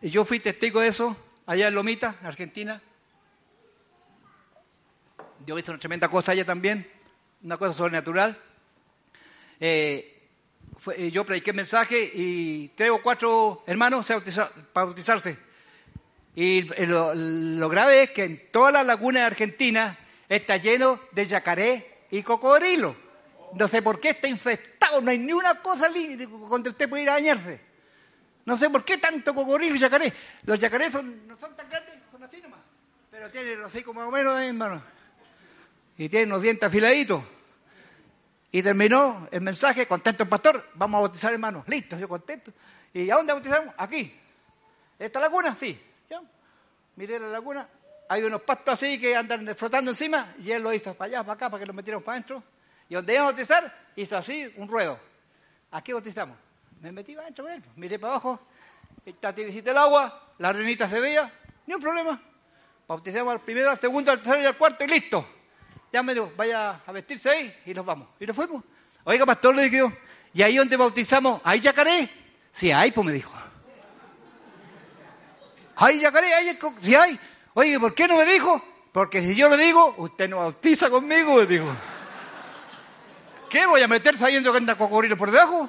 Y 0.00 0.08
yo 0.08 0.24
fui 0.24 0.40
testigo 0.40 0.80
de 0.80 0.88
eso 0.88 1.14
allá 1.44 1.68
en 1.68 1.74
Lomita, 1.74 2.16
Argentina. 2.22 2.80
Dios 5.40 5.60
hizo 5.60 5.72
una 5.72 5.78
tremenda 5.78 6.08
cosa 6.08 6.32
allá 6.32 6.46
también, 6.46 6.90
una 7.42 7.58
cosa 7.58 7.74
sobrenatural. 7.74 8.44
Eh, 9.60 10.28
eh, 10.96 11.10
yo 11.10 11.24
prediqué 11.24 11.52
mensaje 11.52 12.10
y 12.14 12.68
tres 12.68 12.90
o 12.90 13.02
cuatro 13.02 13.62
hermanos 13.66 14.06
se 14.06 14.14
bautizaron 14.14 14.50
para 14.72 14.86
bautizarse. 14.86 15.36
Y 16.34 16.62
lo, 16.86 17.14
lo 17.14 17.68
grave 17.68 18.04
es 18.04 18.10
que 18.10 18.24
en 18.24 18.50
toda 18.50 18.72
la 18.72 18.82
laguna 18.82 19.20
de 19.20 19.26
Argentina 19.26 19.98
está 20.28 20.56
lleno 20.56 20.98
de 21.12 21.26
yacaré 21.26 22.04
y 22.10 22.22
cocodrilo. 22.22 22.96
No 23.54 23.68
sé 23.68 23.82
por 23.82 24.00
qué 24.00 24.10
está 24.10 24.28
infestado, 24.28 25.00
no 25.00 25.10
hay 25.10 25.18
ni 25.18 25.32
una 25.32 25.56
cosa 25.56 25.88
donde 26.48 26.70
usted 26.70 26.88
puede 26.88 27.02
ir 27.02 27.10
a 27.10 27.14
bañarse. 27.14 27.60
No 28.46 28.56
sé 28.56 28.70
por 28.70 28.84
qué 28.84 28.96
tanto 28.98 29.34
cocodrilo 29.34 29.74
y 29.74 29.78
yacaré. 29.78 30.12
Los 30.44 30.58
yacarés 30.58 30.92
son, 30.92 31.26
no 31.26 31.36
son 31.36 31.54
tan 31.56 31.68
grandes, 31.68 31.94
son 32.10 32.22
así 32.22 32.40
nomás. 32.40 32.60
Pero 33.10 33.30
tienen 33.30 33.60
los 33.60 33.72
hocico 33.72 33.92
más 33.92 34.08
o 34.08 34.10
menos, 34.10 34.38
eh, 34.40 34.48
hermano. 34.48 34.82
Y 35.98 36.08
tienen 36.08 36.30
los 36.30 36.40
dientes 36.40 36.66
afiladitos. 36.66 37.22
Y 38.52 38.62
terminó 38.62 39.28
el 39.30 39.40
mensaje, 39.40 39.86
contento 39.86 40.24
el 40.24 40.28
pastor, 40.28 40.64
vamos 40.74 40.98
a 40.98 41.00
bautizar 41.02 41.32
hermanos. 41.32 41.66
Listo, 41.68 41.98
yo 41.98 42.08
contento. 42.08 42.52
¿Y 42.92 43.08
a 43.10 43.14
dónde 43.14 43.32
bautizamos? 43.32 43.74
Aquí. 43.78 44.18
¿Esta 44.98 45.20
laguna? 45.20 45.54
Sí. 45.54 45.80
Ya. 46.08 46.20
Miré 46.96 47.18
la 47.20 47.28
laguna, 47.28 47.68
hay 48.08 48.24
unos 48.24 48.42
pastos 48.42 48.74
así 48.74 48.98
que 48.98 49.14
andan 49.14 49.54
flotando 49.56 49.92
encima, 49.92 50.34
y 50.40 50.50
él 50.50 50.62
lo 50.62 50.72
hizo 50.72 50.92
para 50.94 51.08
allá, 51.08 51.22
para 51.22 51.34
acá, 51.34 51.48
para 51.48 51.60
que 51.60 51.66
lo 51.66 51.72
metieran 51.72 52.02
para 52.02 52.16
adentro. 52.16 52.42
Y 52.88 52.94
donde 52.94 53.14
iba 53.14 53.22
a 53.22 53.26
bautizar, 53.26 53.72
hizo 53.94 54.16
así 54.16 54.52
un 54.56 54.66
ruedo. 54.66 54.98
Aquí 55.70 55.92
bautizamos. 55.92 56.36
Me 56.80 56.90
metí 56.90 57.12
para 57.12 57.26
adentro 57.26 57.44
con 57.44 57.52
él, 57.52 57.62
miré 57.76 58.00
para 58.00 58.14
abajo, 58.14 58.40
tibiecita 59.04 59.70
el 59.70 59.78
agua, 59.78 60.32
la 60.38 60.48
arenita 60.48 60.88
se 60.88 60.98
veía, 60.98 61.32
ni 61.66 61.74
un 61.74 61.80
problema. 61.80 62.20
Bautizamos 62.88 63.32
al 63.32 63.40
primero, 63.40 63.70
al 63.70 63.78
segundo, 63.78 64.10
al 64.10 64.20
tercero 64.20 64.42
y 64.42 64.46
al 64.46 64.58
cuarto 64.58 64.84
y 64.84 64.88
listo. 64.88 65.24
Ya 65.92 66.02
me 66.02 66.14
dijo, 66.14 66.32
vaya 66.36 66.80
a 66.86 66.92
vestirse 66.92 67.30
ahí 67.30 67.56
y 67.66 67.74
nos 67.74 67.84
vamos. 67.84 68.08
Y 68.20 68.26
nos 68.26 68.36
fuimos. 68.36 68.62
Oiga, 69.04 69.26
pastor, 69.26 69.54
le 69.56 69.64
dije 69.64 69.78
yo, 69.78 69.92
¿y 70.32 70.42
ahí 70.42 70.56
donde 70.56 70.76
bautizamos, 70.76 71.40
hay 71.44 71.60
yacaré? 71.60 72.10
Sí, 72.52 72.70
hay, 72.70 72.92
pues 72.92 73.06
me 73.06 73.12
dijo. 73.12 73.32
¿Hay 75.76 76.00
yacaré? 76.00 76.34
¿Hay? 76.34 76.58
Sí, 76.80 76.94
hay. 76.94 77.18
Oye, 77.54 77.80
¿por 77.80 77.94
qué 77.94 78.06
no 78.06 78.16
me 78.16 78.26
dijo? 78.26 78.62
Porque 78.92 79.22
si 79.22 79.34
yo 79.34 79.48
le 79.48 79.56
digo, 79.56 79.94
usted 79.98 80.28
no 80.28 80.38
bautiza 80.38 80.90
conmigo, 80.90 81.36
me 81.36 81.46
dijo. 81.46 81.66
¿Qué? 83.48 83.66
¿Voy 83.66 83.82
a 83.82 83.88
meter 83.88 84.16
sabiendo 84.18 84.52
que 84.52 84.58
anda 84.58 84.76
cocodrilo 84.76 85.16
por 85.16 85.30
debajo? 85.30 85.68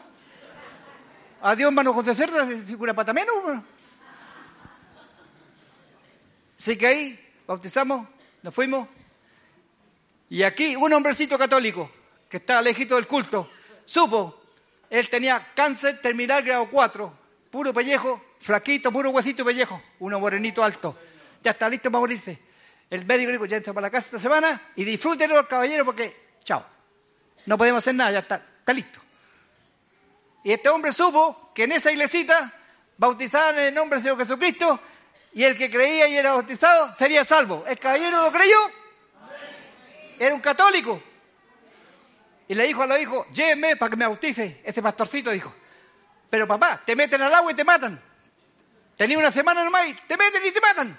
Adiós, 1.41 1.71
mano 1.71 1.93
José 1.93 2.13
Cerda, 2.13 2.47
una 2.77 2.93
pata 2.93 3.13
menos. 3.13 3.35
Así 6.59 6.77
que 6.77 6.87
ahí 6.87 7.33
bautizamos, 7.47 8.07
nos 8.43 8.53
fuimos. 8.53 8.87
Y 10.31 10.43
aquí 10.43 10.77
un 10.77 10.93
hombrecito 10.93 11.37
católico 11.37 11.91
que 12.29 12.37
estaba 12.37 12.61
lejito 12.61 12.95
del 12.95 13.05
culto, 13.05 13.51
supo, 13.83 14.43
él 14.89 15.09
tenía 15.09 15.51
cáncer 15.53 15.99
terminal 15.99 16.41
grado 16.41 16.69
4, 16.69 17.13
puro 17.51 17.73
pellejo, 17.73 18.23
flaquito, 18.39 18.93
puro 18.93 19.09
huesito 19.09 19.41
y 19.41 19.45
pellejo, 19.45 19.81
uno 19.99 20.21
morenito 20.21 20.63
alto. 20.63 20.97
Ya 21.43 21.51
está 21.51 21.67
listo 21.67 21.91
para 21.91 21.99
morirse. 21.99 22.39
El 22.89 23.05
médico 23.05 23.29
dijo, 23.29 23.45
ya 23.45 23.57
entra 23.57 23.73
para 23.73 23.87
la 23.87 23.91
casa 23.91 24.05
esta 24.05 24.19
semana 24.19 24.69
y 24.77 24.85
disfrútenlo, 24.85 25.45
caballero, 25.49 25.83
porque, 25.83 26.37
chao, 26.45 26.65
no 27.45 27.57
podemos 27.57 27.79
hacer 27.79 27.95
nada, 27.95 28.11
ya 28.13 28.19
está, 28.19 28.41
está 28.59 28.71
listo. 28.71 29.01
Y 30.45 30.53
este 30.53 30.69
hombre 30.69 30.93
supo 30.93 31.51
que 31.53 31.63
en 31.63 31.73
esa 31.73 31.91
iglesita 31.91 32.53
bautizaban 32.95 33.59
en 33.59 33.65
el 33.65 33.73
nombre 33.73 33.97
del 33.97 34.03
Señor 34.03 34.17
Jesucristo 34.17 34.79
y 35.33 35.43
el 35.43 35.57
que 35.57 35.69
creía 35.69 36.07
y 36.07 36.15
era 36.15 36.31
bautizado 36.31 36.95
sería 36.97 37.25
salvo. 37.25 37.65
El 37.67 37.77
caballero 37.77 38.23
lo 38.23 38.31
creyó. 38.31 38.80
Era 40.21 40.35
un 40.35 40.39
católico. 40.39 41.01
Y 42.47 42.53
le 42.53 42.67
dijo 42.67 42.83
a 42.83 42.85
los 42.85 42.99
hijos, 42.99 43.25
llévenme 43.33 43.75
para 43.75 43.89
que 43.89 43.95
me 43.95 44.05
bautice. 44.05 44.61
Ese 44.63 44.79
pastorcito 44.79 45.31
dijo, 45.31 45.51
pero 46.29 46.47
papá, 46.47 46.79
te 46.85 46.95
meten 46.95 47.23
al 47.23 47.33
agua 47.33 47.51
y 47.51 47.55
te 47.55 47.63
matan. 47.63 47.99
Tenía 48.95 49.17
una 49.17 49.31
semana 49.31 49.63
nomás 49.63 49.87
y 49.87 49.93
te 49.95 50.15
meten 50.17 50.45
y 50.45 50.51
te 50.51 50.61
matan. 50.61 50.95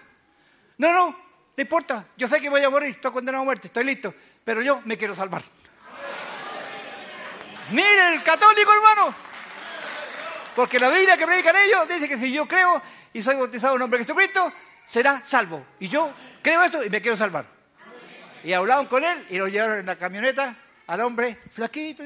No, 0.79 0.93
no, 0.93 1.11
no 1.11 1.63
importa. 1.63 2.05
Yo 2.17 2.27
sé 2.27 2.41
que 2.41 2.51
voy 2.51 2.65
a 2.65 2.71
morir, 2.71 2.97
estoy 2.97 3.13
condenado 3.13 3.43
a 3.43 3.45
muerte, 3.45 3.69
estoy 3.69 3.85
listo. 3.85 4.13
Pero 4.43 4.61
yo 4.61 4.83
me 4.87 4.99
quiero 4.99 5.15
salvar. 5.15 5.43
Miren, 7.71 8.15
el 8.15 8.25
católico, 8.25 8.73
hermano. 8.73 9.15
Porque 10.57 10.81
la 10.81 10.91
Biblia 10.91 11.17
que 11.17 11.27
predican 11.27 11.55
ellos 11.55 11.87
dice 11.89 12.09
que 12.09 12.19
si 12.19 12.33
yo 12.33 12.49
creo 12.49 12.83
y 13.13 13.23
soy 13.23 13.37
bautizado 13.37 13.75
en 13.75 13.79
nombre 13.79 13.99
de 13.99 14.05
Jesucristo, 14.05 14.53
será 14.85 15.23
salvo. 15.25 15.65
Y 15.79 15.87
yo 15.87 16.13
creo 16.43 16.65
eso 16.65 16.83
y 16.83 16.91
me 16.91 17.01
quiero 17.01 17.17
salvar. 17.17 17.62
Y 18.45 18.53
hablaron 18.53 18.87
con 18.87 19.05
él 19.05 19.27
y 19.31 19.39
lo 19.39 19.49
llevaron 19.49 19.79
en 19.79 19.87
la 19.87 19.97
camioneta 19.97 20.57
al 20.87 21.01
hombre 21.01 21.39
flaquito, 21.53 22.03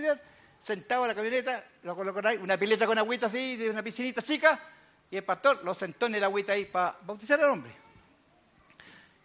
sentado 0.61 1.05
en 1.05 1.09
la 1.09 1.15
camioneta, 1.15 1.65
lo 1.83 1.95
colocaron 1.95 2.33
ahí, 2.33 2.37
una 2.39 2.59
pileta 2.59 2.87
con 2.87 2.99
agüita 2.99 3.27
así, 3.27 3.57
de 3.57 3.71
una 3.71 3.83
piscinita 3.83 4.21
chica, 4.21 4.59
y 5.11 5.17
el 5.17 5.25
pastor 5.25 5.65
lo 5.65 5.73
sentó 5.75 6.07
en 6.07 6.17
el 6.17 6.25
agüita 6.25 6.53
ahí 6.53 6.65
para 6.65 6.97
bautizar 7.03 7.41
al 7.41 7.51
hombre. 7.51 7.73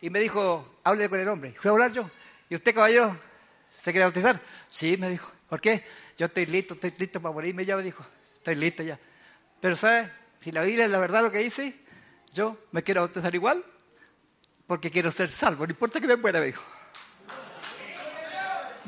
Y 0.01 0.09
me 0.09 0.19
dijo, 0.19 0.79
hable 0.83 1.09
con 1.09 1.19
el 1.19 1.27
hombre. 1.27 1.53
Fui 1.59 1.69
a 1.69 1.71
hablar 1.73 1.91
yo. 1.91 2.09
¿Y 2.49 2.55
usted, 2.55 2.73
caballero, 2.73 3.15
se 3.83 3.91
quiere 3.91 4.05
bautizar? 4.05 4.39
Sí, 4.67 4.97
me 4.97 5.09
dijo. 5.09 5.31
¿Por 5.47 5.61
qué? 5.61 5.85
Yo 6.17 6.25
estoy 6.25 6.45
listo, 6.47 6.73
estoy 6.73 6.93
listo 6.97 7.21
para 7.21 7.33
morirme 7.33 7.65
ya, 7.65 7.75
me 7.75 7.83
dijo. 7.83 8.05
Estoy 8.37 8.55
listo 8.55 8.83
ya. 8.83 8.99
Pero, 9.59 9.75
¿sabes? 9.75 10.09
Si 10.39 10.51
la 10.51 10.63
Biblia 10.63 10.85
es 10.85 10.91
la 10.91 10.99
verdad 10.99 11.21
lo 11.21 11.31
que 11.31 11.37
dice, 11.37 11.79
yo 12.33 12.57
me 12.71 12.81
quiero 12.83 13.01
bautizar 13.01 13.33
igual 13.35 13.63
porque 14.65 14.89
quiero 14.89 15.11
ser 15.11 15.29
salvo. 15.29 15.67
No 15.67 15.71
importa 15.71 15.99
que 15.99 16.07
me 16.07 16.15
muera, 16.15 16.39
me 16.39 16.47
dijo. 16.47 16.63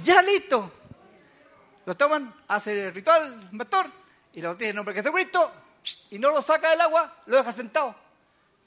Ya 0.01 0.21
listo. 0.21 0.71
Lo 1.85 1.95
toman, 1.95 2.33
hace 2.47 2.87
el 2.87 2.93
ritual, 2.93 3.49
el 3.51 3.57
pastor, 3.57 3.85
y 4.33 4.41
lo 4.41 4.55
en 4.59 4.75
nombre 4.75 4.93
de 4.95 5.01
Jesucristo, 5.01 5.51
y 6.11 6.17
no 6.17 6.31
lo 6.31 6.41
saca 6.41 6.69
del 6.69 6.79
agua, 6.81 7.17
lo 7.25 7.37
deja 7.37 7.51
sentado. 7.51 7.93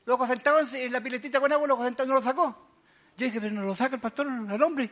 Lo 0.05 0.17
deja 0.17 0.27
sentado 0.29 0.61
en- 0.61 0.93
la 0.93 1.01
piletita 1.01 1.41
con 1.41 1.51
agua, 1.51 1.67
lo 1.67 1.75
deja 1.77 1.87
sentado 1.87 2.07
y 2.07 2.09
no 2.11 2.15
lo 2.17 2.23
sacó. 2.23 2.69
Yo 3.17 3.25
dije, 3.25 3.41
pero 3.41 3.55
no 3.55 3.63
lo 3.63 3.75
saca 3.75 3.95
el 3.95 4.01
pastor 4.01 4.27
al 4.29 4.63
hombre. 4.63 4.91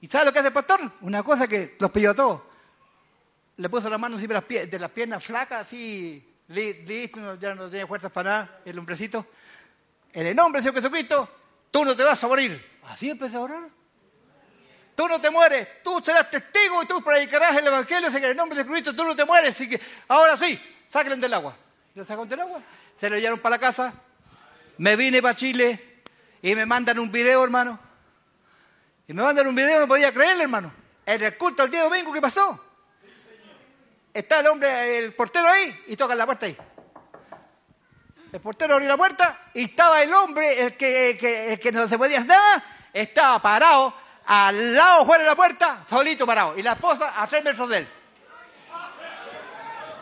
¿Y 0.00 0.06
sabe 0.06 0.26
lo 0.26 0.32
que 0.32 0.38
hace 0.38 0.48
el 0.48 0.54
pastor? 0.54 0.80
Una 1.00 1.22
cosa 1.24 1.48
que 1.48 1.76
los 1.80 1.90
pilló 1.90 2.12
a 2.12 2.14
todos. 2.14 2.40
Le 3.56 3.68
puso 3.68 3.90
la 3.90 3.98
mano 3.98 4.14
encima 4.16 4.40
de 4.40 4.66
las, 4.70 4.80
las 4.80 4.90
piernas 4.92 5.22
flacas, 5.24 5.66
así, 5.66 6.24
li- 6.48 6.84
listo, 6.84 7.34
ya 7.34 7.54
no 7.54 7.68
tenía 7.68 7.86
fuerzas 7.86 8.10
para 8.12 8.30
nada, 8.30 8.60
el 8.64 8.78
hombrecito. 8.78 9.26
En 10.12 10.26
el 10.26 10.36
nombre 10.36 10.60
de 10.60 10.68
Señor 10.68 10.80
Jesucristo, 10.80 11.28
tú 11.70 11.84
no 11.84 11.94
te 11.94 12.04
vas 12.04 12.22
a 12.22 12.28
morir. 12.28 12.78
Así 12.84 13.10
empecé 13.10 13.36
a 13.36 13.40
orar. 13.40 13.68
Tú 15.00 15.08
no 15.08 15.18
te 15.18 15.30
mueres, 15.30 15.82
tú 15.82 15.98
serás 16.04 16.30
testigo 16.30 16.82
y 16.82 16.86
tú 16.86 17.02
predicarás 17.02 17.56
el 17.56 17.66
Evangelio, 17.66 18.10
que 18.10 18.18
en 18.18 18.24
el 18.24 18.36
nombre 18.36 18.58
de 18.58 18.64
Jesucristo 18.64 18.94
tú 18.94 19.02
no 19.02 19.16
te 19.16 19.24
mueres. 19.24 19.54
Así 19.54 19.66
que 19.66 19.80
ahora 20.08 20.36
sí, 20.36 20.60
sáquenlo 20.90 21.16
del 21.16 21.32
agua. 21.32 21.56
Lo 21.94 22.04
sacaron 22.04 22.28
del 22.28 22.40
agua, 22.40 22.60
se 22.98 23.08
lo 23.08 23.16
llevaron 23.16 23.38
para 23.38 23.56
la 23.56 23.60
casa. 23.60 23.94
Me 24.76 24.96
vine 24.96 25.22
para 25.22 25.34
Chile 25.34 26.02
y 26.42 26.54
me 26.54 26.66
mandan 26.66 26.98
un 26.98 27.10
video, 27.10 27.42
hermano. 27.42 27.80
Y 29.08 29.14
me 29.14 29.22
mandan 29.22 29.46
un 29.46 29.54
video, 29.54 29.80
no 29.80 29.88
podía 29.88 30.12
creerle, 30.12 30.42
hermano. 30.42 30.70
En 31.06 31.22
el 31.22 31.38
culto 31.38 31.62
el 31.62 31.70
día 31.70 31.84
domingo, 31.84 32.12
¿qué 32.12 32.20
pasó? 32.20 32.62
Está 34.12 34.40
el 34.40 34.48
hombre, 34.48 34.98
el 34.98 35.14
portero 35.14 35.48
ahí 35.48 35.82
y 35.86 35.96
tocan 35.96 36.18
la 36.18 36.26
puerta 36.26 36.44
ahí. 36.44 36.58
El 38.34 38.40
portero 38.40 38.74
abrió 38.74 38.86
la 38.90 38.98
puerta 38.98 39.48
y 39.54 39.64
estaba 39.64 40.02
el 40.02 40.12
hombre, 40.12 40.62
el 40.62 40.76
que, 40.76 41.12
el 41.12 41.16
que, 41.16 41.52
el 41.54 41.58
que 41.58 41.72
no 41.72 41.88
se 41.88 41.96
podía 41.96 42.18
hacer 42.18 42.28
nada, 42.28 42.62
estaba 42.92 43.40
parado 43.40 44.09
al 44.26 44.74
lado 44.74 45.04
fuera 45.04 45.24
de 45.24 45.30
la 45.30 45.36
puerta, 45.36 45.78
solito 45.88 46.26
parado. 46.26 46.56
Y 46.58 46.62
la 46.62 46.72
esposa 46.72 47.12
a 47.16 47.26
tres 47.26 47.42
metros 47.44 47.68
de 47.68 47.78
él. 47.78 47.88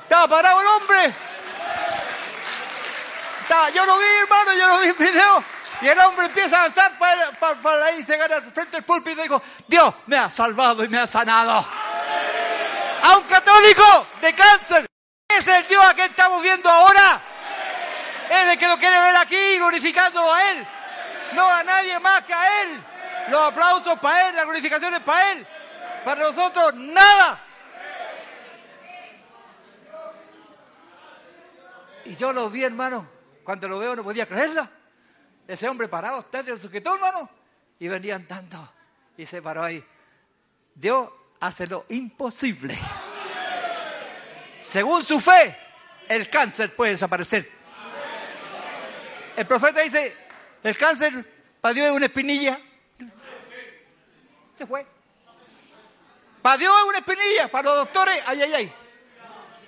Estaba 0.03 0.29
parado 0.29 0.61
el 0.61 0.67
hombre. 0.67 1.15
Estaba- 3.43 3.71
yo 3.71 3.85
lo 3.87 3.99
vi, 3.99 4.05
hermano, 4.23 4.53
yo 4.55 4.69
lo 4.69 4.79
vi 4.81 4.89
en 4.89 4.97
video. 4.99 5.45
Y 5.81 5.89
el 5.89 5.99
hombre 6.01 6.27
empieza 6.27 6.57
a 6.57 6.61
avanzar 6.63 6.99
para, 6.99 7.31
para, 7.33 7.55
para 7.61 7.85
ahí 7.87 8.05
llegar 8.05 8.33
al 8.33 8.43
frente 8.43 8.73
del 8.79 8.85
púlpito 8.85 9.21
y 9.21 9.25
dijo, 9.25 9.41
Dios 9.67 9.95
me 10.07 10.17
ha 10.19 10.31
salvado 10.31 10.83
y 10.83 10.89
me 10.89 10.99
ha 10.99 11.07
sanado. 11.07 11.65
A 13.03 13.17
un 13.17 13.23
católico 13.25 14.07
de 14.21 14.35
cáncer. 14.35 14.87
Es 15.29 15.47
el 15.47 15.67
Dios 15.69 15.85
a 15.85 15.95
que 15.95 16.05
estamos 16.07 16.43
viendo 16.43 16.69
ahora. 16.69 17.23
Él 18.31 18.37
es 18.49 18.53
el 18.55 18.59
que 18.59 18.67
lo 18.69 18.77
quiere 18.77 19.01
ver 19.01 19.17
aquí, 19.17 19.57
glorificándolo 19.57 20.35
a 20.35 20.51
Él. 20.51 20.67
No 21.33 21.49
a 21.49 21.63
nadie 21.63 21.99
más 22.01 22.23
que 22.25 22.35
a 22.35 22.63
Él. 22.63 22.85
Los 23.31 23.41
aplausos 23.41 23.99
para 23.99 24.29
Él, 24.29 24.37
la 24.37 24.45
glorificación 24.45 24.95
es 24.95 25.01
para 25.01 25.33
Él. 25.33 25.47
Para 26.05 26.23
nosotros, 26.23 26.75
nada. 26.75 27.41
Y 32.05 32.15
yo 32.15 32.33
lo 32.33 32.49
vi, 32.49 32.65
hermano. 32.65 33.07
Cuando 33.45 33.69
lo 33.69 33.79
veo 33.79 33.95
no 33.95 34.03
podía 34.05 34.27
creerlo. 34.27 34.69
Ese 35.47 35.69
hombre 35.69 35.89
parado, 35.89 36.21
está 36.21 36.41
en 36.41 36.49
el 36.49 36.61
sujetón, 36.61 36.95
hermano. 36.95 37.29
Y 37.79 37.89
venía 37.89 38.17
andando. 38.17 38.73
Y 39.17 39.27
se 39.27 39.43
paró 39.43 39.65
ahí. 39.65 39.85
Dios 40.75 41.11
hace 41.41 41.67
lo 41.67 41.85
imposible. 41.89 42.79
Según 44.61 45.05
su 45.05 45.21
fe, 45.21 45.57
el 46.09 46.29
cáncer 46.31 46.75
puede 46.75 46.93
desaparecer. 46.93 47.51
El 49.37 49.47
profeta 49.47 49.81
dice, 49.81 50.17
el 50.63 50.77
cáncer 50.77 51.57
para 51.61 51.75
Dios 51.75 51.87
es 51.89 51.93
una 51.93 52.07
espinilla. 52.07 52.59
Se 54.59 54.67
fue. 54.67 54.85
Para 56.43 56.57
Dios 56.57 56.75
es 56.77 56.85
una 56.85 56.99
espinilla, 56.99 57.49
para 57.49 57.69
los 57.69 57.77
doctores, 57.77 58.25
ay, 58.27 58.43
ay, 58.43 58.53
ay. 58.55 58.73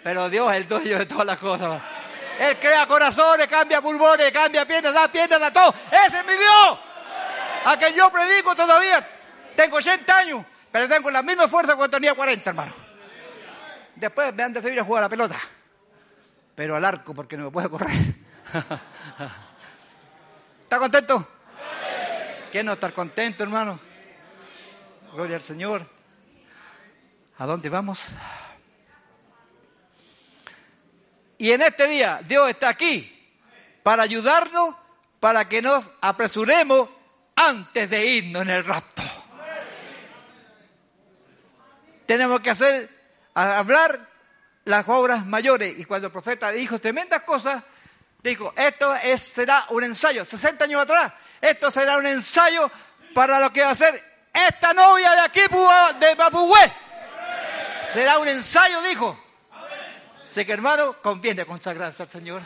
Pero 0.02 0.28
Dios 0.28 0.50
es 0.50 0.56
el 0.56 0.66
dueño 0.66 0.98
de 0.98 1.06
todas 1.06 1.26
las 1.26 1.38
cosas. 1.38 1.80
Él 2.40 2.58
crea 2.58 2.86
corazones, 2.86 3.46
cambia 3.46 3.80
pulmones, 3.80 4.32
cambia 4.32 4.66
piernas, 4.66 4.92
da 4.92 5.06
piernas, 5.06 5.38
da 5.38 5.52
todo. 5.52 5.72
Ese 5.92 6.18
es 6.18 6.24
mi 6.24 6.32
Dios. 6.32 6.78
A 7.66 7.76
quien 7.76 7.94
yo 7.94 8.10
predico 8.10 8.56
todavía. 8.56 9.06
Tengo 9.54 9.76
80 9.76 10.16
años, 10.16 10.44
pero 10.72 10.88
tengo 10.88 11.10
la 11.10 11.22
misma 11.22 11.46
fuerza 11.48 11.76
cuando 11.76 11.96
tenía 11.96 12.14
40, 12.14 12.50
hermano. 12.50 12.72
Después 13.94 14.34
me 14.34 14.42
han 14.42 14.52
de 14.52 14.72
ir 14.72 14.80
a 14.80 14.84
jugar 14.84 15.02
a 15.02 15.06
la 15.06 15.10
pelota. 15.10 15.36
Pero 16.56 16.74
al 16.74 16.84
arco, 16.84 17.14
porque 17.14 17.36
no 17.36 17.44
me 17.44 17.50
puedo 17.50 17.70
correr. 17.70 17.90
¿Está 20.62 20.78
contento? 20.78 21.28
¿Quién 22.50 22.66
no 22.66 22.72
está 22.72 22.90
contento, 22.90 23.44
hermano? 23.44 23.89
Gloria 25.12 25.36
al 25.36 25.42
Señor. 25.42 25.86
¿A 27.38 27.46
dónde 27.46 27.68
vamos? 27.68 28.00
Y 31.38 31.50
en 31.52 31.62
este 31.62 31.88
día 31.88 32.20
Dios 32.26 32.48
está 32.50 32.68
aquí 32.68 33.16
para 33.82 34.04
ayudarnos, 34.04 34.74
para 35.18 35.48
que 35.48 35.62
nos 35.62 35.88
apresuremos 36.00 36.88
antes 37.34 37.90
de 37.90 38.06
irnos 38.06 38.42
en 38.42 38.50
el 38.50 38.64
rapto. 38.64 39.02
Tenemos 42.06 42.40
que 42.40 42.50
hacer, 42.50 42.90
hablar 43.34 44.06
las 44.64 44.86
obras 44.88 45.26
mayores. 45.26 45.78
Y 45.78 45.84
cuando 45.86 46.08
el 46.08 46.12
profeta 46.12 46.50
dijo 46.52 46.78
tremendas 46.78 47.22
cosas, 47.22 47.64
dijo, 48.22 48.52
esto 48.56 48.94
es, 48.96 49.22
será 49.22 49.64
un 49.70 49.82
ensayo, 49.82 50.24
60 50.24 50.64
años 50.64 50.82
atrás, 50.82 51.12
esto 51.40 51.70
será 51.70 51.96
un 51.96 52.06
ensayo 52.06 52.70
para 53.14 53.40
lo 53.40 53.52
que 53.52 53.62
va 53.62 53.70
a 53.70 53.74
ser 53.74 54.09
esta 54.32 54.72
novia 54.72 55.12
de 55.12 55.20
aquí, 55.20 55.40
de 55.40 56.16
Mapuhue. 56.16 56.72
Será 57.92 58.18
un 58.18 58.28
ensayo, 58.28 58.80
dijo. 58.82 59.18
Así 60.26 60.44
que 60.44 60.52
hermano, 60.52 60.94
conviene 61.02 61.44
consagrarse 61.44 62.04
al 62.04 62.08
Señor. 62.08 62.42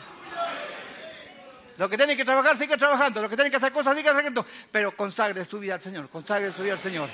Los 1.77 1.89
que 1.89 1.97
tienen 1.97 2.15
que 2.15 2.25
trabajar, 2.25 2.57
sigan 2.57 2.79
trabajando. 2.79 3.21
Los 3.21 3.29
que 3.29 3.35
tienen 3.35 3.51
que 3.51 3.57
hacer 3.57 3.71
cosas, 3.71 3.95
sigan 3.95 4.17
haciendo. 4.17 4.45
Pero 4.71 4.95
consagre 4.95 5.43
su 5.45 5.59
vida 5.59 5.75
al 5.75 5.81
Señor. 5.81 6.09
Consagre 6.09 6.51
su 6.51 6.63
vida 6.63 6.73
al 6.73 6.79
Señor. 6.79 7.09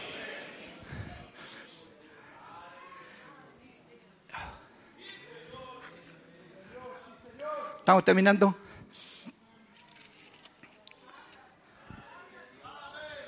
Estamos 7.80 8.04
terminando. 8.06 8.56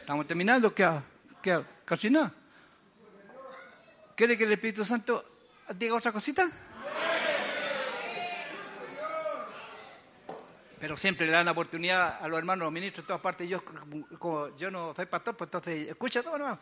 Estamos 0.02 0.28
terminando. 0.28 0.74
¿Qué, 0.74 0.88
qué, 1.44 1.62
casi 1.86 2.10
nada. 2.10 2.32
¿Quiere 4.16 4.38
que 4.38 4.46
el 4.46 4.54
Espíritu 4.54 4.84
Santo 4.86 5.24
diga 5.76 5.96
otra 5.96 6.12
cosita? 6.12 6.48
Pero 10.80 10.98
siempre 10.98 11.26
le 11.26 11.32
dan 11.32 11.46
la 11.46 11.52
oportunidad 11.54 12.18
a 12.22 12.28
los 12.28 12.38
hermanos, 12.38 12.66
los 12.66 12.74
ministros 12.74 13.06
de 13.06 13.08
todas 13.08 13.22
partes. 13.22 13.48
Yo, 13.48 13.64
como- 14.20 14.54
yo 14.58 14.70
no 14.70 14.94
soy 14.94 15.06
pastor, 15.06 15.36
pues 15.38 15.48
entonces 15.48 15.88
escucha 15.88 16.22
todo 16.22 16.38
nomás. 16.38 16.60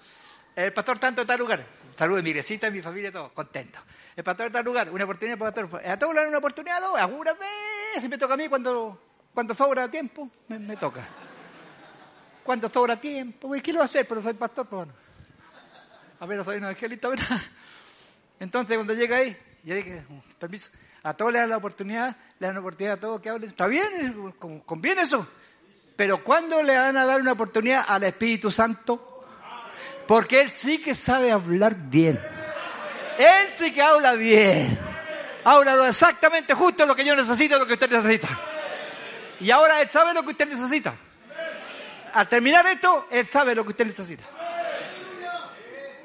El 0.55 0.71
pastor 0.73 0.99
tanto 0.99 1.21
en 1.21 1.27
tal 1.27 1.39
lugar. 1.39 1.63
Saludos 1.97 2.19
a 2.19 2.23
mi 2.23 2.29
iglesia, 2.29 2.69
mi 2.69 2.81
familia, 2.81 3.11
todos 3.11 3.31
contentos. 3.31 3.81
El 4.15 4.23
pastor 4.23 4.47
en 4.47 4.53
tal 4.53 4.65
lugar, 4.65 4.89
una 4.91 5.05
oportunidad 5.05 5.37
para 5.39 5.61
el 5.61 5.67
pastor. 5.69 5.89
A 5.89 5.97
todos 5.97 6.13
le 6.13 6.19
dan 6.19 6.29
una 6.29 6.37
oportunidad, 6.37 6.81
dos, 6.81 6.99
algunas 6.99 7.35
veces 7.95 8.09
me 8.09 8.17
toca 8.17 8.35
a 8.35 8.37
mí 8.37 8.47
cuando, 8.47 9.01
cuando 9.33 9.53
sobra 9.55 9.89
tiempo, 9.89 10.29
me 10.49 10.77
toca. 10.77 11.07
Cuando 12.43 12.69
sobra 12.69 12.99
tiempo, 12.99 13.47
pues, 13.49 13.61
¿qué 13.61 13.71
lo 13.71 13.79
voy 13.79 13.83
a 13.83 13.85
hacer? 13.85 14.07
Pero 14.07 14.21
soy 14.21 14.33
pastor, 14.33 14.67
bueno. 14.69 14.93
A 16.19 16.25
ver, 16.25 16.43
soy 16.43 16.57
un 16.57 16.65
angelito, 16.65 17.09
¿verdad? 17.09 17.39
Entonces, 18.39 18.75
cuando 18.77 18.93
llega 18.93 19.17
ahí, 19.17 19.35
yo 19.63 19.75
dije, 19.75 20.03
permiso, 20.39 20.69
a 21.03 21.13
todos 21.13 21.31
le 21.31 21.39
dan 21.39 21.49
la 21.49 21.57
oportunidad, 21.57 22.15
le 22.39 22.47
dan 22.47 22.55
la 22.55 22.61
oportunidad 22.61 22.93
a 22.95 22.99
todos 22.99 23.21
que 23.21 23.29
hablen. 23.29 23.49
Está 23.51 23.67
bien, 23.67 24.31
con- 24.39 24.59
conviene 24.61 25.01
eso. 25.03 25.27
Pero 25.95 26.23
¿cuándo 26.23 26.63
le 26.63 26.75
van 26.77 26.97
a 26.97 27.05
dar 27.05 27.21
una 27.21 27.33
oportunidad 27.33 27.85
al 27.87 28.03
Espíritu 28.03 28.49
Santo? 28.51 29.25
Porque 30.07 30.41
Él 30.41 30.51
sí 30.51 30.79
que 30.79 30.95
sabe 30.95 31.31
hablar 31.31 31.75
bien. 31.75 32.19
Él 33.19 33.47
sí 33.57 33.71
que 33.71 33.81
habla 33.81 34.13
bien. 34.13 34.77
Habla 35.43 35.87
exactamente 35.87 36.53
justo 36.53 36.85
lo 36.85 36.95
que 36.95 37.05
yo 37.05 37.15
necesito, 37.15 37.57
lo 37.59 37.65
que 37.67 37.73
usted 37.73 37.91
necesita. 37.91 38.27
Y 39.39 39.51
ahora 39.51 39.81
Él 39.81 39.89
sabe 39.89 40.13
lo 40.13 40.23
que 40.23 40.31
usted 40.31 40.47
necesita. 40.47 40.95
Al 42.13 42.27
terminar 42.27 42.65
esto, 42.67 43.07
Él 43.11 43.25
sabe 43.25 43.55
lo 43.55 43.63
que 43.63 43.69
usted 43.69 43.85
necesita. 43.85 44.23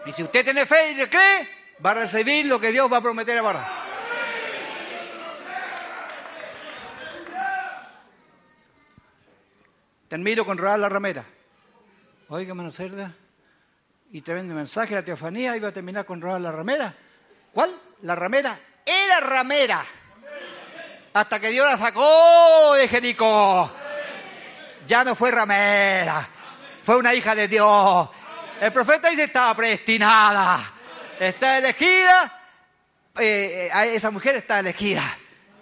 Y 0.06 0.12
si 0.12 0.22
usted 0.22 0.44
tiene 0.44 0.66
fe 0.66 0.92
y 0.92 0.94
le 0.94 1.10
cree, 1.10 1.48
va 1.84 1.90
a 1.90 1.94
recibir 1.94 2.46
lo 2.46 2.60
que 2.60 2.70
Dios 2.70 2.90
va 2.92 2.98
a 2.98 3.02
prometer 3.02 3.38
ahora. 3.38 3.86
Termino 10.08 10.44
con 10.44 10.56
Raúl 10.56 10.80
la 10.80 10.88
ramera. 10.88 11.24
Oiga, 12.28 12.50
hermano 12.50 12.70
Cerda, 12.70 13.12
y 14.12 14.22
tremendo 14.22 14.54
mensaje, 14.54 14.94
la 14.94 15.04
teofanía, 15.04 15.56
iba 15.56 15.68
a 15.68 15.72
terminar 15.72 16.04
con 16.04 16.20
Raúl 16.20 16.42
la 16.42 16.52
ramera. 16.52 16.94
¿Cuál? 17.52 17.74
La 18.02 18.14
ramera 18.14 18.58
era 18.84 19.20
ramera. 19.20 19.84
Hasta 21.12 21.40
que 21.40 21.48
Dios 21.48 21.66
la 21.68 21.78
sacó 21.78 22.74
de 22.74 22.86
Jericó. 22.86 23.72
Ya 24.86 25.04
no 25.04 25.14
fue 25.14 25.30
ramera, 25.30 26.28
fue 26.82 26.96
una 26.96 27.12
hija 27.14 27.34
de 27.34 27.48
Dios. 27.48 28.08
El 28.60 28.72
profeta 28.72 29.10
dice 29.10 29.24
estaba 29.24 29.54
predestinada, 29.54 30.72
está 31.18 31.58
elegida, 31.58 32.42
eh, 33.18 33.68
eh, 33.72 33.94
esa 33.94 34.10
mujer 34.10 34.36
está 34.36 34.60
elegida. 34.60 35.02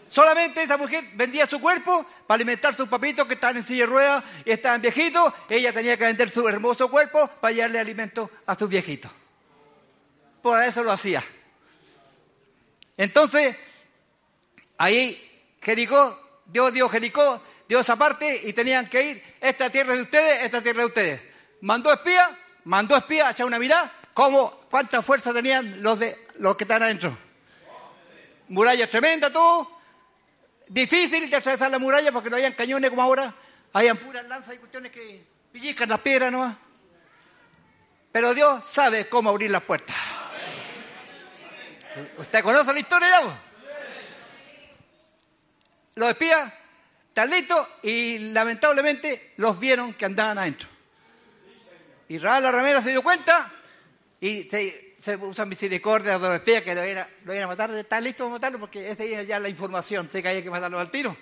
Solamente 0.09 0.63
esa 0.63 0.77
mujer 0.77 1.11
vendía 1.15 1.47
su 1.47 1.61
cuerpo 1.61 2.07
para 2.27 2.37
alimentar 2.37 2.73
a 2.73 2.77
sus 2.77 2.89
papitos 2.89 3.27
que 3.27 3.35
estaban 3.35 3.57
en 3.57 3.65
silla 3.65 3.85
de 3.85 3.87
ruedas 3.87 4.25
y 4.45 4.51
estaban 4.53 4.81
viejitos. 4.81 5.33
Ella 5.49 5.73
tenía 5.73 5.97
que 5.97 6.05
vender 6.05 6.31
su 6.31 6.47
hermoso 6.49 6.89
cuerpo 6.89 7.27
para 7.41 7.53
llevarle 7.53 7.81
alimento 7.81 8.31
a 8.47 8.57
sus 8.57 8.69
viejitos. 8.69 9.11
Por 10.41 10.63
eso 10.63 10.85
lo 10.85 10.93
hacía. 10.93 11.25
Entonces, 12.97 13.57
ahí 14.79 15.21
Jericó, 15.61 16.43
Dios 16.47 16.73
dio 16.73 16.89
Jericó, 16.89 17.43
dio 17.69 17.81
esa 17.81 17.97
parte 17.97 18.41
y 18.45 18.53
tenían 18.53 18.89
que 18.89 19.03
ir. 19.03 19.37
Esta 19.41 19.71
tierra 19.71 19.95
de 19.95 20.03
ustedes, 20.03 20.43
esta 20.43 20.63
tierra 20.63 20.81
de 20.81 20.87
ustedes. 20.87 21.21
Mandó 21.61 21.93
espía, 21.93 22.37
mandó 22.65 22.97
espía 22.97 23.29
a 23.29 23.31
echar 23.33 23.47
una 23.47 23.59
mirada. 23.59 23.93
¿Cómo, 24.13 24.61
¿Cuánta 24.71 25.03
fuerza 25.03 25.33
tenían 25.33 25.83
los, 25.83 25.99
de, 25.99 26.27
los 26.39 26.57
que 26.57 26.65
están 26.65 26.83
adentro? 26.83 27.17
Muralla 28.49 28.89
tremenda, 28.89 29.33
todo. 29.33 29.81
Difícil 30.69 31.29
de 31.29 31.37
atravesar 31.37 31.71
la 31.71 31.79
muralla 31.79 32.13
porque 32.13 32.31
no 32.31 32.37
habían 32.37 32.53
cañones 32.53 32.91
como 32.91 33.03
ahora. 33.03 33.35
Habían 33.73 33.97
puras 33.97 34.27
lanzas 34.27 34.55
y 34.55 34.59
cuestiones 34.59 34.93
que 34.93 35.25
pellizcan 35.53 35.89
las 35.89 36.01
piedras 36.01 36.31
nomás. 36.31 36.57
Pero 38.13 38.33
Dios 38.33 38.69
sabe 38.69 39.09
cómo 39.09 39.31
abrir 39.31 39.51
las 39.51 39.63
puertas. 39.63 39.97
¿Usted 42.19 42.43
conoce 42.43 42.73
la 42.73 42.79
historia 42.79 43.09
ya? 43.09 43.41
Los 45.97 46.11
espías 46.11 46.53
listos 47.23 47.69
y 47.83 48.19
lamentablemente 48.33 49.33
los 49.37 49.59
vieron 49.59 49.95
que 49.95 50.05
andaban 50.05 50.39
adentro. 50.39 50.69
Y 52.09 52.19
Raúl 52.19 52.43
ramera 52.43 52.83
se 52.83 52.91
dio 52.91 53.03
cuenta 53.03 53.51
y 54.21 54.43
se, 54.45 54.97
se 55.01 55.17
usa 55.17 55.45
misericordia 55.45 56.19
de 56.19 56.19
los 56.19 56.35
espías 56.37 56.63
que 56.63 56.75
lo 56.75 56.85
iban, 56.85 57.07
a, 57.07 57.41
lo 57.41 57.49
matar. 57.49 57.71
Están 57.73 58.05
listos 58.05 58.25
para 58.25 58.33
matarlo 58.33 58.59
porque 58.59 58.91
esa 58.91 59.05
era 59.05 59.23
ya 59.23 59.39
la 59.39 59.49
información. 59.49 60.09
Sé 60.11 60.23
que 60.23 60.29
había 60.29 60.43
que 60.43 60.51
matarlo 60.51 60.79
al 60.81 60.91
tiro. 60.91 61.17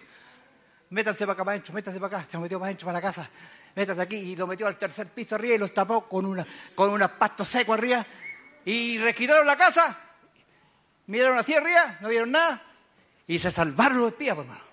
Métanse 0.90 1.26
para 1.26 1.32
acá 1.34 1.44
para 1.44 1.52
adentro, 1.52 1.74
métanse 1.74 2.00
para 2.00 2.18
acá. 2.18 2.26
Se 2.28 2.36
lo 2.36 2.42
metió 2.42 2.58
para 2.58 2.68
adentro, 2.68 2.86
para 2.86 2.98
la 2.98 3.02
casa. 3.02 3.30
Métanse 3.74 4.02
aquí 4.02 4.16
y 4.16 4.36
lo 4.36 4.46
metió 4.46 4.66
al 4.66 4.78
tercer 4.78 5.08
piso 5.08 5.34
arriba 5.34 5.54
y 5.54 5.58
los 5.58 5.72
tapó 5.72 6.08
con, 6.08 6.26
una, 6.26 6.46
con 6.74 6.90
unos 6.90 7.10
pastos 7.12 7.48
secos 7.48 7.78
arriba. 7.78 8.04
Y 8.64 8.98
requitaron 8.98 9.46
la 9.46 9.56
casa. 9.56 9.98
Miraron 11.06 11.38
hacia 11.38 11.58
arriba, 11.58 11.98
no 12.00 12.08
vieron 12.08 12.30
nada. 12.30 12.62
Y 13.26 13.38
se 13.38 13.50
salvaron 13.50 13.98
los 13.98 14.12
espías, 14.12 14.34
pues, 14.34 14.46
hermano. 14.46 14.71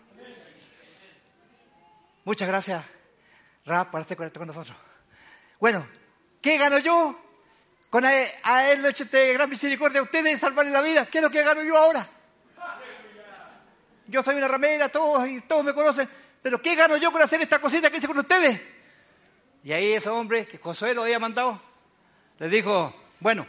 Muchas 2.26 2.48
gracias, 2.48 2.84
Rap, 3.66 3.91
por 3.91 4.02
estar 4.02 4.18
con 4.32 4.48
nosotros. 4.48 4.76
Bueno, 5.60 5.86
¿qué 6.41 6.58
gano 6.58 6.80
yo? 6.80 7.20
Con 7.90 8.06
a- 8.06 8.12
haberle 8.44 8.90
hecho 8.90 9.04
este 9.04 9.34
gran 9.34 9.50
misericordia 9.50 10.00
a 10.00 10.04
ustedes 10.04 10.40
salvarle 10.40 10.72
la 10.72 10.82
vida. 10.82 11.06
¿Qué 11.08 11.18
es 11.20 11.24
lo 11.24 11.30
que 11.30 11.44
gano 11.44 11.64
yo 11.64 11.78
ahora? 11.78 12.08
Yo 14.08 14.24
soy 14.24 14.36
una 14.36 14.48
ramera, 14.48 14.90
todos 14.90 15.28
y 15.28 15.41
todos 15.41 15.64
me 15.64 15.74
conocen. 15.74 16.10
Pero 16.41 16.62
¿qué 16.62 16.76
gano 16.76 16.98
yo 16.98 17.12
con 17.12 17.22
hacer 17.22 17.41
esta 17.41 17.60
cosita 17.60 17.90
que 17.90 17.98
hice 17.98 18.08
con 18.08 18.18
ustedes? 18.20 18.60
Y 19.64 19.72
ahí 19.72 19.94
ese 19.94 20.10
hombre 20.10 20.48
que 20.48 20.58
Josué 20.58 20.94
lo 20.94 21.04
había 21.04 21.20
mandado, 21.20 21.62
le 22.40 22.48
dijo, 22.48 22.96
bueno, 23.20 23.46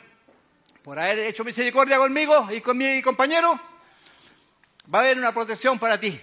por 0.83 0.99
haber 0.99 1.21
hecho 1.21 1.45
misericordia 1.45 1.99
conmigo 1.99 2.49
y 2.51 2.61
con 2.61 2.77
mi 2.77 3.01
compañero, 3.01 3.59
va 4.93 4.99
a 4.99 5.03
haber 5.03 5.19
una 5.19 5.33
protección 5.33 5.79
para 5.79 6.01
ti. 6.01 6.21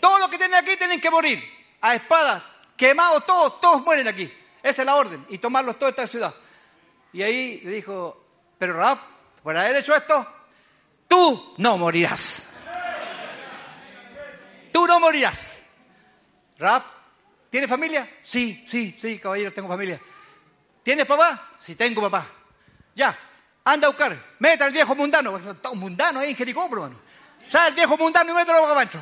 Todos 0.00 0.18
los 0.20 0.28
que 0.28 0.38
tienen 0.38 0.58
aquí 0.58 0.76
tienen 0.76 1.00
que 1.00 1.10
morir. 1.10 1.42
A 1.80 1.94
espada, 1.94 2.44
quemados 2.76 3.24
todos, 3.26 3.60
todos 3.60 3.82
mueren 3.82 4.08
aquí. 4.08 4.32
Esa 4.62 4.82
es 4.82 4.86
la 4.86 4.96
orden. 4.96 5.26
Y 5.28 5.38
tomarlos 5.38 5.78
todos 5.78 5.94
de 5.94 6.02
esta 6.02 6.10
ciudad. 6.10 6.34
Y 7.12 7.22
ahí 7.22 7.60
le 7.60 7.70
dijo, 7.70 8.24
pero 8.58 8.74
Raab, 8.74 8.98
por 9.42 9.56
haber 9.56 9.76
hecho 9.76 9.94
esto, 9.94 10.26
tú 11.08 11.54
no 11.58 11.76
morirás. 11.76 12.46
Tú 14.72 14.86
no 14.86 15.00
morirás. 15.00 15.58
Raab, 16.58 16.82
¿tiene 17.50 17.66
familia? 17.66 18.08
Sí, 18.22 18.64
sí, 18.68 18.94
sí, 18.96 19.18
caballero, 19.18 19.52
tengo 19.52 19.68
familia. 19.68 20.00
¿Tienes 20.82 21.06
papá? 21.06 21.56
Sí, 21.58 21.74
tengo 21.74 22.00
papá. 22.02 22.26
Ya, 22.94 23.18
anda 23.64 23.86
a 23.86 23.90
buscar. 23.90 24.16
Meta 24.38 24.64
al 24.64 24.72
viejo 24.72 24.94
mundano. 24.94 25.36
Está 25.36 25.70
un 25.70 25.78
mundano 25.78 26.20
ahí 26.20 26.30
en 26.30 26.36
Jericó, 26.36 26.68
bueno. 26.68 27.00
Trae 27.50 27.68
al 27.68 27.74
viejo 27.74 27.96
mundano 27.96 28.30
y 28.30 28.34
mételo 28.34 28.60
para 28.60 28.72
adentro. 28.74 29.00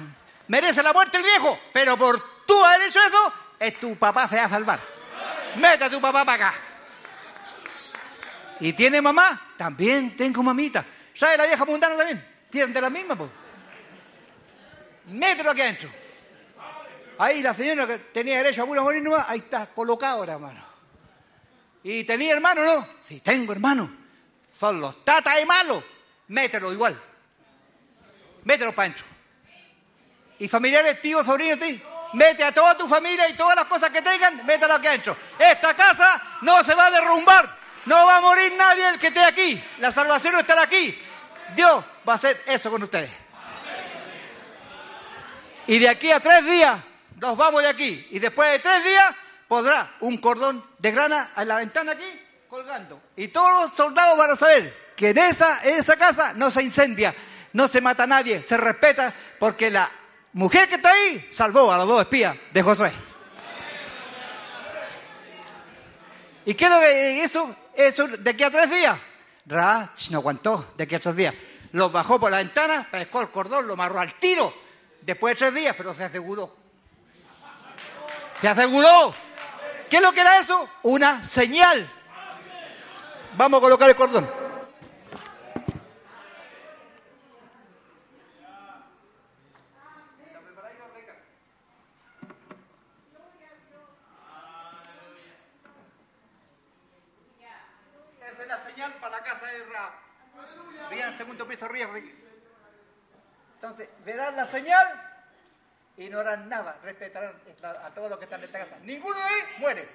Merece 0.49 0.83
la 0.83 0.93
muerte 0.93 1.19
el 1.19 1.23
viejo, 1.23 1.59
pero 1.73 1.97
por 1.97 2.45
tú 2.47 2.65
haber 2.65 2.89
hecho 2.89 3.01
eso, 3.01 3.33
es 3.59 3.79
tu 3.79 3.97
papá 3.97 4.29
se 4.29 4.37
va 4.37 4.45
a 4.45 4.49
salvar. 4.49 4.81
Meta 5.57 5.87
a 5.87 5.91
tu 5.91 6.01
papá 6.01 6.25
para 6.25 6.49
acá. 6.49 6.61
¿Y 8.61 8.73
tiene 8.73 9.01
mamá? 9.01 9.53
También 9.57 10.17
tengo 10.17 10.43
mamita. 10.43 10.85
¿Sabe 11.15 11.37
la 11.37 11.47
vieja 11.47 11.65
mundana 11.65 11.97
también? 11.97 12.27
Tienen 12.51 12.73
de 12.73 12.81
la 12.81 12.91
misma, 12.91 13.17
pues. 13.17 13.31
Mételo 15.07 15.51
aquí 15.51 15.63
adentro. 15.63 15.91
Ahí 17.19 17.43
la 17.43 17.53
señora 17.53 17.87
que 17.87 17.99
tenía 17.99 18.39
derecho 18.39 18.63
a 18.63 18.67
pura 18.67 18.83
morir 18.83 19.03
nomás, 19.03 19.29
ahí 19.29 19.41
está 19.41 19.67
colocado 19.67 20.19
ahora, 20.19 20.35
hermano. 20.35 20.65
¿Y 21.83 22.05
tenía 22.05 22.33
hermano 22.33 22.65
no? 22.65 22.89
Sí, 23.07 23.21
tengo 23.21 23.53
hermano. 23.53 23.91
Son 24.57 24.81
los 24.81 25.05
tatas 25.05 25.37
de 25.37 25.47
malos. 25.47 25.85
Mételo 26.29 26.73
igual. 26.73 26.99
Mételo 28.45 28.73
para 28.73 28.87
adentro. 28.89 29.18
Y 30.39 30.49
familiares, 30.49 31.01
tíos, 31.01 31.27
sobrinos, 31.27 31.59
ti. 31.59 31.83
Mete 32.15 32.43
a 32.43 32.53
toda 32.53 32.77
tu 32.77 32.89
familia 32.89 33.29
y 33.29 33.35
todas 33.35 33.55
las 33.55 33.67
cosas 33.67 33.91
que 33.91 34.01
tengan, 34.01 34.45
mételo 34.47 34.75
aquí 34.75 34.87
adentro. 34.87 35.17
Esta 35.39 35.75
casa 35.75 36.23
no 36.43 36.63
se 36.65 36.75
va 36.75 36.87
a 36.87 36.91
derrumbar. 36.91 37.59
No 37.85 38.07
va 38.07 38.17
a 38.19 38.21
morir 38.21 38.53
nadie 38.57 38.89
el 38.89 38.99
que 38.99 39.09
esté 39.09 39.21
aquí. 39.21 39.63
La 39.79 39.91
salvación 39.91 40.35
no 40.35 40.41
estará 40.41 40.63
aquí. 40.63 40.99
Dios 41.55 41.85
va 42.07 42.15
a 42.15 42.17
hacer 42.17 42.43
eso 42.47 42.71
con 42.71 42.83
ustedes. 42.83 43.11
Y 45.67 45.79
de 45.79 45.89
aquí 45.89 46.11
a 46.11 46.21
tres 46.21 46.45
días 46.45 46.81
nos 47.17 47.37
vamos 47.37 47.63
de 47.63 47.69
aquí. 47.69 48.07
Y 48.11 48.19
después 48.19 48.51
de 48.53 48.59
tres 48.59 48.85
días 48.85 49.15
podrá 49.47 49.95
un 50.01 50.19
cordón 50.19 50.63
de 50.79 50.91
grana 50.91 51.31
en 51.37 51.49
la 51.49 51.57
ventana 51.57 51.93
aquí 51.93 52.29
colgando. 52.49 53.01
Y 53.17 53.29
todos 53.29 53.53
los 53.53 53.77
soldados 53.77 54.17
van 54.17 54.31
a 54.31 54.37
saber 54.37 54.93
que 54.97 55.11
en 55.11 55.19
esa, 55.19 55.63
esa 55.65 55.97
casa 55.97 56.33
no 56.35 56.51
se 56.51 56.63
incendia, 56.63 57.15
no 57.53 57.69
se 57.69 57.81
mata 57.81 58.07
nadie, 58.07 58.43
se 58.43 58.57
respeta 58.57 59.13
porque 59.39 59.71
la 59.71 59.89
mujer 60.39 60.69
que 60.69 60.77
está 60.77 60.93
ahí 60.93 61.29
salvó 61.33 61.73
a 61.73 61.79
los 61.79 61.89
dos 61.89 62.01
espías 62.01 62.37
de 62.53 62.63
Josué. 62.63 62.93
¿Y 66.47 66.55
qué 66.55 66.65
es 66.65 66.71
lo 66.71 66.79
que 66.79 67.23
eso? 67.25 67.57
Eso 67.75 68.07
de 68.07 68.31
aquí 68.31 68.45
a 68.45 68.51
tres 68.51 68.71
días. 68.71 68.99
Ra 69.47 69.91
no 70.11 70.19
aguantó 70.19 70.73
de 70.77 70.85
aquí 70.85 70.95
a 70.95 71.01
tres 71.01 71.17
días. 71.17 71.35
Los 71.73 71.91
bajó 71.91 72.19
por 72.21 72.31
la 72.31 72.39
ventana, 72.39 72.87
pescó 72.91 73.21
el 73.21 73.29
cordón, 73.31 73.67
lo 73.67 73.75
amarró 73.75 74.01
al 74.01 74.15
tiro. 74.15 74.55
Después 75.03 75.35
de 75.35 75.39
tres 75.39 75.55
días, 75.55 75.75
pero 75.77 75.93
se 75.93 76.05
aseguró. 76.05 76.57
Se 78.41 78.49
aseguró. 78.49 79.13
¿Qué 79.91 79.97
es 79.97 80.03
lo 80.03 80.13
que 80.13 80.21
era 80.21 80.39
eso? 80.39 80.69
Una 80.85 81.25
señal. 81.25 81.89
Vamos 83.37 83.59
a 83.59 83.61
colocar 83.61 83.89
el 83.89 83.97
cordón. 83.97 84.39
Esa 98.33 98.43
es 98.43 98.49
la 98.49 98.63
señal 98.63 98.95
para 99.01 99.19
la 99.19 99.25
casa 99.25 99.47
de 99.47 99.65
Ra. 99.65 99.95
Vean 100.91 101.08
el 101.08 101.08
segundo 101.19 101.47
piso 101.47 101.67
arriba. 101.67 101.91
Entonces, 103.55 103.89
verán 104.05 104.37
la 104.37 104.47
señal 104.47 104.87
y 105.97 106.09
no 106.09 106.21
harán 106.21 106.49
nada. 106.49 106.79
Respetarán 106.83 107.35
a 107.85 107.91
todos 107.93 108.09
los 108.09 108.19
que 108.19 108.25
están 108.25 108.41
en 108.41 108.47
esta 108.47 108.61
casa. 108.61 108.77
Ninguno 108.83 109.17
de 109.19 109.25
ahí 109.25 109.41
muere. 109.59 109.89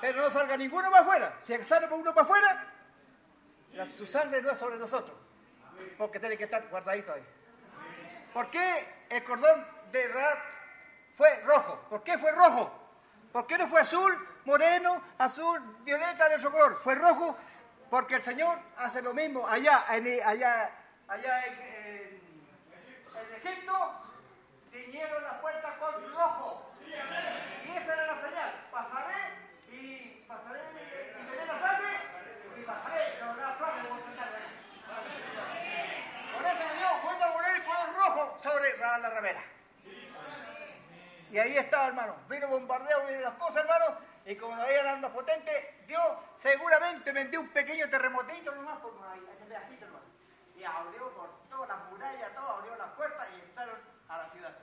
Pero 0.00 0.22
no 0.22 0.30
salga 0.30 0.56
ninguno 0.56 0.90
para 0.90 1.02
afuera. 1.02 1.36
Si 1.40 1.60
sale 1.64 1.86
uno 1.92 2.14
para 2.14 2.24
afuera, 2.24 2.66
la- 3.72 3.92
su 3.92 4.06
sangre 4.06 4.40
no 4.42 4.50
es 4.50 4.58
sobre 4.58 4.76
nosotros. 4.76 5.16
Porque 5.96 6.20
tiene 6.20 6.36
que 6.36 6.44
estar 6.44 6.68
guardadito 6.68 7.12
ahí. 7.12 7.24
¿Por 8.32 8.50
qué 8.50 9.06
el 9.08 9.24
cordón 9.24 9.66
de 9.90 10.06
Raad 10.08 10.38
fue 11.14 11.40
rojo? 11.40 11.86
¿Por 11.88 12.02
qué 12.04 12.18
fue 12.18 12.30
rojo? 12.32 12.70
¿Por 13.32 13.46
qué 13.46 13.58
no 13.58 13.66
fue 13.68 13.80
azul, 13.80 14.28
moreno, 14.44 15.02
azul, 15.18 15.78
violeta 15.84 16.28
de 16.28 16.36
otro 16.36 16.52
color? 16.52 16.80
Fue 16.82 16.94
rojo 16.94 17.36
porque 17.90 18.16
el 18.16 18.22
Señor 18.22 18.58
hace 18.76 19.02
lo 19.02 19.14
mismo 19.14 19.46
allá, 19.46 19.84
en, 19.92 20.06
allá, 20.24 20.70
allá 21.08 21.46
en, 21.46 22.18
Egipto. 23.42 23.92
Tiñeron 24.72 25.22
las 25.22 25.34
puertas 25.40 25.74
con 25.78 26.12
rojo. 26.12 26.72
Y 26.84 26.92
esa 26.92 27.92
era 27.92 28.06
la 28.06 28.20
señal. 28.22 28.68
Pasaré 28.70 29.34
y 29.70 30.24
pasaré 30.28 30.60
y 30.70 31.30
veré 31.30 31.46
la 31.46 31.58
sangre 31.58 31.88
y 32.56 32.62
pasaré. 32.64 33.04
Pero 33.18 33.36
la 33.36 33.52
flor 33.54 33.74
de 33.74 33.88
Por 36.32 36.46
eso 36.46 36.74
Dios 36.78 37.02
vuelve 37.02 37.24
a 37.24 37.32
poner 37.32 37.54
el 37.56 37.64
color 37.64 37.94
rojo 37.96 38.38
sobre 38.38 38.76
la, 38.78 38.98
la 38.98 39.10
ramera. 39.10 39.42
Y 41.30 41.38
ahí 41.38 41.56
estaba, 41.56 41.88
hermano. 41.88 42.16
Vino 42.28 42.48
bombardeo, 42.48 43.06
vino 43.06 43.20
las 43.20 43.34
cosas, 43.34 43.56
hermano. 43.56 44.07
Y 44.28 44.36
como 44.36 44.54
no 44.54 44.62
había 44.62 44.92
armas 44.92 45.10
potentes, 45.10 45.54
Dios 45.86 46.02
seguramente 46.36 47.14
metió 47.14 47.40
un 47.40 47.48
pequeño 47.48 47.88
terremotito 47.88 48.54
nomás 48.54 48.78
por 48.80 48.92
ahí, 49.10 49.26
ese 49.34 49.46
pedacito, 49.46 49.86
hermano. 49.86 50.04
Y 50.54 50.64
abrió 50.64 51.10
por 51.14 51.30
todas 51.48 51.66
las 51.66 51.90
murallas, 51.90 52.34
todo, 52.34 52.46
abrió 52.46 52.76
las 52.76 52.90
puertas 52.90 53.26
y 53.34 53.40
entraron 53.40 53.80
a 54.06 54.18
la 54.18 54.30
ciudad. 54.30 54.54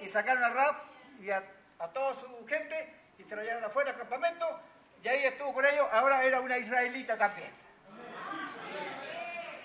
Y 0.00 0.08
sacaron 0.08 0.42
a 0.42 0.48
Rab 0.48 0.76
y 1.18 1.30
a, 1.30 1.44
a 1.80 1.88
toda 1.88 2.14
su 2.14 2.46
gente 2.46 2.94
y 3.18 3.24
se 3.24 3.36
lo 3.36 3.42
llevaron 3.42 3.64
afuera 3.64 3.90
al 3.90 3.98
campamento. 3.98 4.58
Y 5.02 5.08
ahí 5.08 5.26
estuvo 5.26 5.52
con 5.52 5.66
ellos. 5.66 5.86
Ahora 5.92 6.24
era 6.24 6.40
una 6.40 6.56
israelita 6.56 7.18
también. 7.18 7.52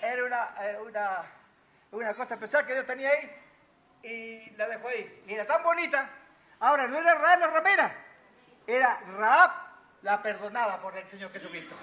Era 0.02 0.24
una, 0.24 0.54
eh, 0.60 0.78
una, 0.80 1.32
una 1.92 2.12
cosa 2.12 2.34
especial 2.34 2.66
que 2.66 2.74
Dios 2.74 2.84
tenía 2.84 3.08
ahí 3.08 3.40
y 4.02 4.50
la 4.50 4.68
dejó 4.68 4.88
ahí. 4.88 5.22
Y 5.26 5.32
era 5.32 5.46
tan 5.46 5.62
bonita. 5.62 6.10
Ahora 6.62 6.86
no 6.86 6.96
era 6.96 7.16
Raab 7.16 7.40
la 7.40 7.46
ramera, 7.48 8.01
era 8.66 9.00
Raab 9.18 9.50
la 10.02 10.22
perdonada 10.22 10.80
por 10.80 10.96
el 10.96 11.06
Señor 11.08 11.32
Jesucristo. 11.32 11.74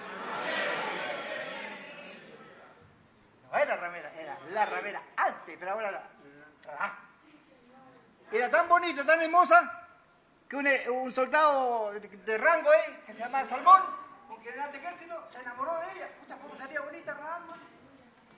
No 3.50 3.58
era 3.58 3.76
ramera, 3.76 4.12
era 4.14 4.38
la 4.52 4.66
ramera 4.66 5.02
antes, 5.16 5.56
pero 5.58 5.72
ahora 5.72 5.90
la, 5.90 6.02
Raab. 6.64 6.92
Era 8.30 8.48
tan 8.48 8.68
bonita, 8.68 9.04
tan 9.04 9.20
hermosa, 9.20 9.86
que 10.48 10.56
un, 10.56 10.68
un 10.92 11.12
soldado 11.12 11.92
de, 11.92 12.38
rango 12.38 12.70
ahí, 12.70 13.02
que 13.06 13.12
se 13.12 13.20
llama 13.20 13.44
Salmón, 13.44 13.82
un 14.28 14.40
general 14.42 14.70
de 14.70 14.78
ejército, 14.78 15.28
se 15.28 15.40
enamoró 15.40 15.74
de 15.80 15.92
ella. 15.92 16.08
Puta, 16.20 16.36
cómo 16.36 16.54
sería 16.56 16.80
bonita 16.80 17.14
Raab. 17.14 17.42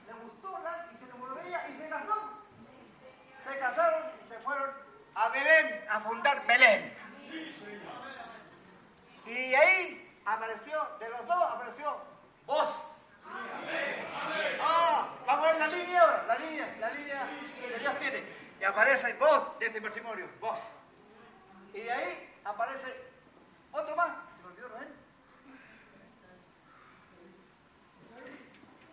Le 0.07 0.13
gustó 0.13 0.59
la, 0.63 0.87
y 0.91 0.97
se 0.97 1.05
enamoró 1.05 1.35
de 1.35 1.47
ella 1.47 1.67
y 1.69 1.77
se 1.77 1.89
casó. 1.89 2.43
Se 3.43 3.59
casaron 3.59 4.03
y 4.23 4.27
se 4.27 4.39
fueron 4.39 4.71
a 5.15 5.29
Belén, 5.29 5.85
a 5.89 5.99
fundar 6.01 6.45
Belén. 6.47 6.97
Y 9.25 9.53
ahí 9.55 10.21
apareció, 10.25 10.87
de 10.99 11.09
los 11.09 11.27
dos 11.27 11.43
apareció 11.51 11.97
vos. 12.45 12.87
Ah, 14.61 15.07
vamos 15.25 15.47
a 15.47 15.51
ver 15.51 15.59
la 15.61 15.67
línea 15.67 16.01
ahora, 16.01 16.23
la 16.27 16.35
línea, 16.37 16.75
la 16.79 16.89
línea 16.89 17.29
que 17.67 17.79
Dios 17.79 17.97
tiene. 17.99 18.23
Y 18.59 18.63
aparece 18.63 19.13
vos 19.13 19.59
de 19.59 19.67
este 19.67 19.81
matrimonio, 19.81 20.29
vos. 20.39 20.59
Y 21.73 21.81
de 21.81 21.91
ahí 21.91 22.35
aparece 22.43 23.11
otro 23.71 23.95
más. 23.95 24.09
Se 24.35 24.43
me 24.43 24.49
olvidó 24.49 24.67
Raúl. 24.69 24.87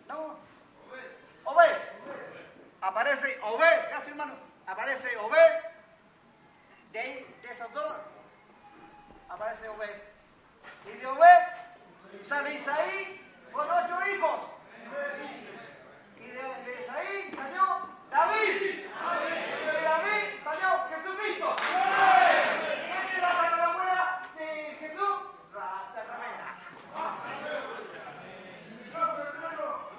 No. 0.07 0.37
Obed. 1.45 1.77
Aparece 2.81 3.39
Obed, 3.43 3.89
gracias 3.89 4.07
hermano. 4.07 4.33
Aparece 4.65 5.17
Obed. 5.17 5.63
De 6.91 6.99
ahí, 6.99 7.39
de 7.41 7.51
esos 7.51 7.71
dos, 7.73 7.99
aparece 9.29 9.69
Obed. 9.69 10.10
Y 10.85 10.97
de 10.97 11.07
Obed 11.07 12.25
sale 12.25 12.53
Isaí 12.55 13.21
con 13.51 13.69
ocho 13.69 13.99
hijos. 14.07 14.39
Y 16.17 16.27
de, 16.27 16.83
Isaí 16.83 17.31
salió 17.35 17.89
David. 18.09 18.61
Y 18.61 19.65
de 19.65 19.81
David 19.81 20.43
salió 20.43 20.69
Jesucristo. 20.89 21.55
¿Quién 21.57 23.07
es 23.07 23.21
la 23.21 23.29
tatarabuela 23.29 24.21
de 24.37 24.77
Jesús? 24.79 25.31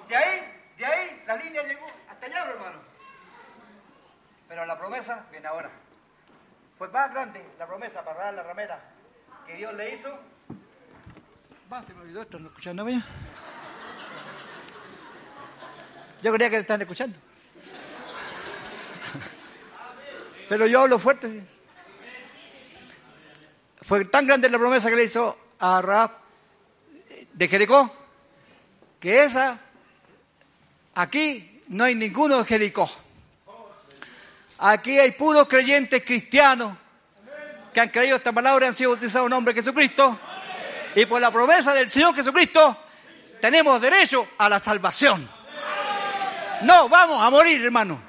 De 0.07 0.15
ahí, 0.17 0.63
de 0.77 0.85
ahí, 0.85 1.23
la 1.25 1.35
línea 1.37 1.63
llegó 1.63 1.87
hasta 2.09 2.25
allá, 2.25 2.45
hermano. 2.45 2.79
Pero 4.47 4.65
la 4.65 4.77
promesa 4.77 5.25
viene 5.31 5.47
ahora. 5.47 5.71
Fue 6.77 6.87
más 6.89 7.11
grande 7.11 7.43
la 7.57 7.65
promesa 7.65 8.03
para 8.03 8.25
dar 8.25 8.33
la 8.35 8.43
ramera 8.43 8.79
que 9.45 9.55
Dios 9.55 9.73
le 9.73 9.93
hizo. 9.93 10.32
Esto, 11.73 12.37
¿no 12.37 12.49
escuchándome? 12.49 13.03
Yo 16.21 16.31
creía 16.31 16.51
que 16.51 16.57
están 16.57 16.81
escuchando. 16.81 17.17
Pero 20.49 20.67
yo 20.67 20.81
hablo 20.81 20.99
fuerte. 20.99 21.43
Fue 23.81 24.05
tan 24.05 24.27
grande 24.27 24.49
la 24.49 24.59
promesa 24.59 24.89
que 24.89 24.95
le 24.95 25.05
hizo 25.05 25.35
a 25.57 25.81
Raab 25.81 26.11
de 27.33 27.47
Jericó 27.47 27.91
que 28.99 29.23
esa 29.23 29.59
Aquí 30.93 31.63
no 31.69 31.85
hay 31.85 31.95
ninguno 31.95 32.37
de 32.37 32.45
Jericó. 32.45 32.87
Aquí 34.59 34.99
hay 34.99 35.11
puros 35.13 35.47
creyentes 35.47 36.03
cristianos 36.03 36.77
que 37.73 37.81
han 37.81 37.89
creído 37.89 38.17
esta 38.17 38.31
palabra 38.31 38.65
y 38.65 38.69
han 38.69 38.75
sido 38.75 38.91
bautizados 38.91 39.25
en 39.25 39.31
nombre 39.31 39.55
de 39.55 39.61
Jesucristo. 39.61 40.19
Y 40.95 41.05
por 41.05 41.19
la 41.21 41.31
promesa 41.31 41.73
del 41.73 41.89
Señor 41.89 42.13
Jesucristo 42.15 42.77
tenemos 43.41 43.81
derecho 43.81 44.27
a 44.37 44.47
la 44.49 44.59
salvación. 44.59 45.29
No 46.61 46.87
vamos 46.89 47.21
a 47.21 47.29
morir, 47.29 47.63
hermano. 47.63 48.01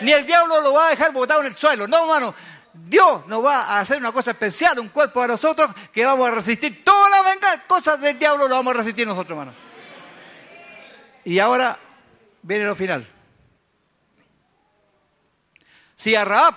Ni 0.00 0.12
el 0.12 0.26
diablo 0.26 0.60
lo 0.60 0.72
va 0.72 0.86
a 0.86 0.90
dejar 0.90 1.12
botado 1.12 1.40
en 1.40 1.48
el 1.48 1.56
suelo. 1.56 1.86
No, 1.86 2.00
hermano. 2.02 2.34
Dios 2.74 3.26
nos 3.26 3.44
va 3.44 3.58
a 3.64 3.80
hacer 3.80 3.98
una 3.98 4.12
cosa 4.12 4.30
especial, 4.30 4.78
un 4.78 4.88
cuerpo 4.88 5.20
a 5.20 5.26
nosotros 5.26 5.70
que 5.92 6.06
vamos 6.06 6.26
a 6.26 6.30
resistir 6.30 6.82
todas 6.82 7.10
las 7.10 7.22
venga- 7.24 7.62
cosas 7.66 8.00
del 8.00 8.18
diablo, 8.18 8.48
lo 8.48 8.54
vamos 8.54 8.74
a 8.74 8.78
resistir 8.78 9.06
nosotros, 9.06 9.38
hermano. 9.38 9.52
Y 11.24 11.38
ahora 11.38 11.78
viene 12.40 12.64
lo 12.64 12.74
final. 12.74 13.06
Si 15.96 16.14
a 16.16 16.24
Raab 16.24 16.54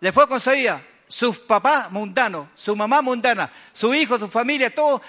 le 0.00 0.12
fue 0.12 0.28
concedida 0.28 0.82
su 1.14 1.46
papá 1.46 1.90
mundano, 1.92 2.50
su 2.56 2.74
mamá 2.74 3.00
mundana, 3.00 3.48
su 3.72 3.94
hijo, 3.94 4.18
su 4.18 4.26
familia, 4.26 4.74
todo, 4.74 5.00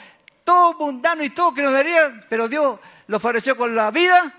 todo 0.43 0.75
mundano 0.75 1.23
y 1.23 1.31
todo 1.31 1.51
que 1.51 1.63
nos 1.63 1.73
darían, 1.73 2.27
pero 2.29 2.47
Dios 2.47 2.79
lo 3.07 3.19
favoreció 3.19 3.57
con 3.57 3.75
la 3.75 3.89
vida. 3.89 4.31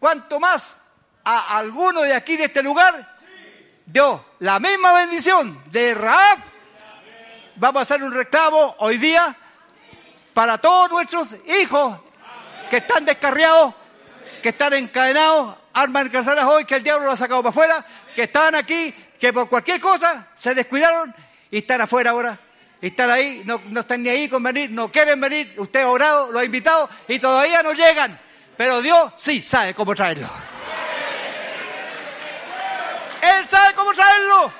¿Cuánto 0.00 0.40
más 0.40 0.80
a 1.22 1.58
alguno 1.58 2.02
de 2.02 2.12
aquí, 2.12 2.36
de 2.36 2.46
este 2.46 2.60
lugar, 2.60 3.16
dio 3.86 4.24
la 4.40 4.58
misma 4.58 4.94
bendición 4.94 5.62
de 5.70 5.94
Raab? 5.94 6.40
Vamos 7.54 7.78
a 7.78 7.82
hacer 7.82 8.02
un 8.02 8.12
reclamo 8.12 8.74
hoy 8.78 8.98
día 8.98 9.36
para 10.32 10.58
todos 10.58 10.90
nuestros 10.90 11.28
hijos 11.60 12.00
que 12.68 12.78
están 12.78 13.04
descarriados, 13.04 13.72
que 14.42 14.48
están 14.48 14.72
encadenados, 14.72 15.56
armas 15.72 16.06
encarceladas 16.06 16.46
hoy, 16.46 16.64
que 16.64 16.74
el 16.74 16.82
diablo 16.82 17.06
lo 17.06 17.12
ha 17.12 17.16
sacado 17.16 17.44
para 17.44 17.50
afuera, 17.50 17.86
que 18.12 18.24
estaban 18.24 18.56
aquí, 18.56 18.92
que 19.24 19.32
por 19.32 19.48
cualquier 19.48 19.80
cosa 19.80 20.28
se 20.36 20.54
descuidaron 20.54 21.14
y 21.50 21.56
están 21.56 21.80
afuera 21.80 22.10
ahora. 22.10 22.38
Están 22.78 23.10
ahí, 23.10 23.40
no, 23.46 23.58
no 23.70 23.80
están 23.80 24.02
ni 24.02 24.10
ahí 24.10 24.28
con 24.28 24.42
venir, 24.42 24.70
no 24.70 24.92
quieren 24.92 25.18
venir, 25.18 25.54
usted 25.56 25.80
ha 25.80 25.88
orado, 25.88 26.30
lo 26.30 26.40
ha 26.40 26.44
invitado 26.44 26.90
y 27.08 27.18
todavía 27.18 27.62
no 27.62 27.72
llegan. 27.72 28.20
Pero 28.54 28.82
Dios 28.82 29.14
sí 29.16 29.40
sabe 29.40 29.72
cómo 29.72 29.94
traerlo. 29.94 30.28
Él 33.22 33.48
sabe 33.48 33.72
cómo 33.72 33.94
traerlo. 33.94 34.52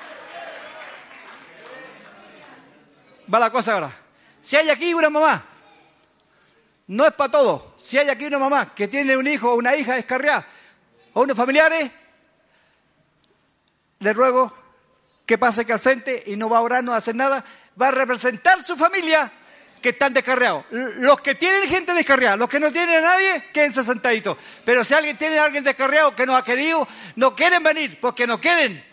Va 3.31 3.39
la 3.39 3.51
cosa 3.51 3.73
ahora. 3.73 3.91
Si 4.41 4.55
hay 4.55 4.71
aquí 4.71 4.95
una 4.95 5.11
mamá, 5.11 5.45
no 6.87 7.05
es 7.05 7.13
para 7.13 7.29
todos. 7.29 7.61
Si 7.77 7.99
hay 7.99 8.09
aquí 8.09 8.25
una 8.25 8.39
mamá 8.39 8.73
que 8.73 8.87
tiene 8.87 9.15
un 9.15 9.27
hijo 9.27 9.51
o 9.51 9.57
una 9.57 9.75
hija 9.75 9.93
descarriada, 9.93 10.47
o 11.13 11.21
unos 11.21 11.37
familiares, 11.37 11.91
le 13.99 14.13
ruego 14.13 14.53
que 15.25 15.37
pase 15.37 15.65
que 15.65 15.73
al 15.73 15.79
frente 15.79 16.23
y 16.27 16.35
no 16.35 16.49
va 16.49 16.59
a 16.59 16.61
orar, 16.61 16.83
no 16.83 16.91
va 16.91 16.97
a 16.97 16.99
hacer 16.99 17.15
nada, 17.15 17.43
va 17.79 17.87
a 17.87 17.91
representar 17.91 18.63
su 18.63 18.77
familia 18.77 19.31
que 19.81 19.89
están 19.89 20.13
descarriados. 20.13 20.65
Los 20.71 21.21
que 21.21 21.35
tienen 21.35 21.67
gente 21.67 21.93
descarriada, 21.93 22.37
los 22.37 22.49
que 22.49 22.59
no 22.59 22.71
tienen 22.71 22.97
a 22.97 23.01
nadie, 23.01 23.49
quédense 23.53 23.83
sentaditos. 23.83 24.37
Pero 24.63 24.83
si 24.83 24.93
alguien 24.93 25.17
tiene 25.17 25.39
a 25.39 25.45
alguien 25.45 25.63
descarriado 25.63 26.15
que 26.15 26.25
no 26.25 26.35
ha 26.35 26.43
querido, 26.43 26.87
no 27.15 27.35
quieren 27.35 27.61
venir, 27.63 27.99
porque 27.99 28.25
no 28.25 28.39
quieren, 28.39 28.83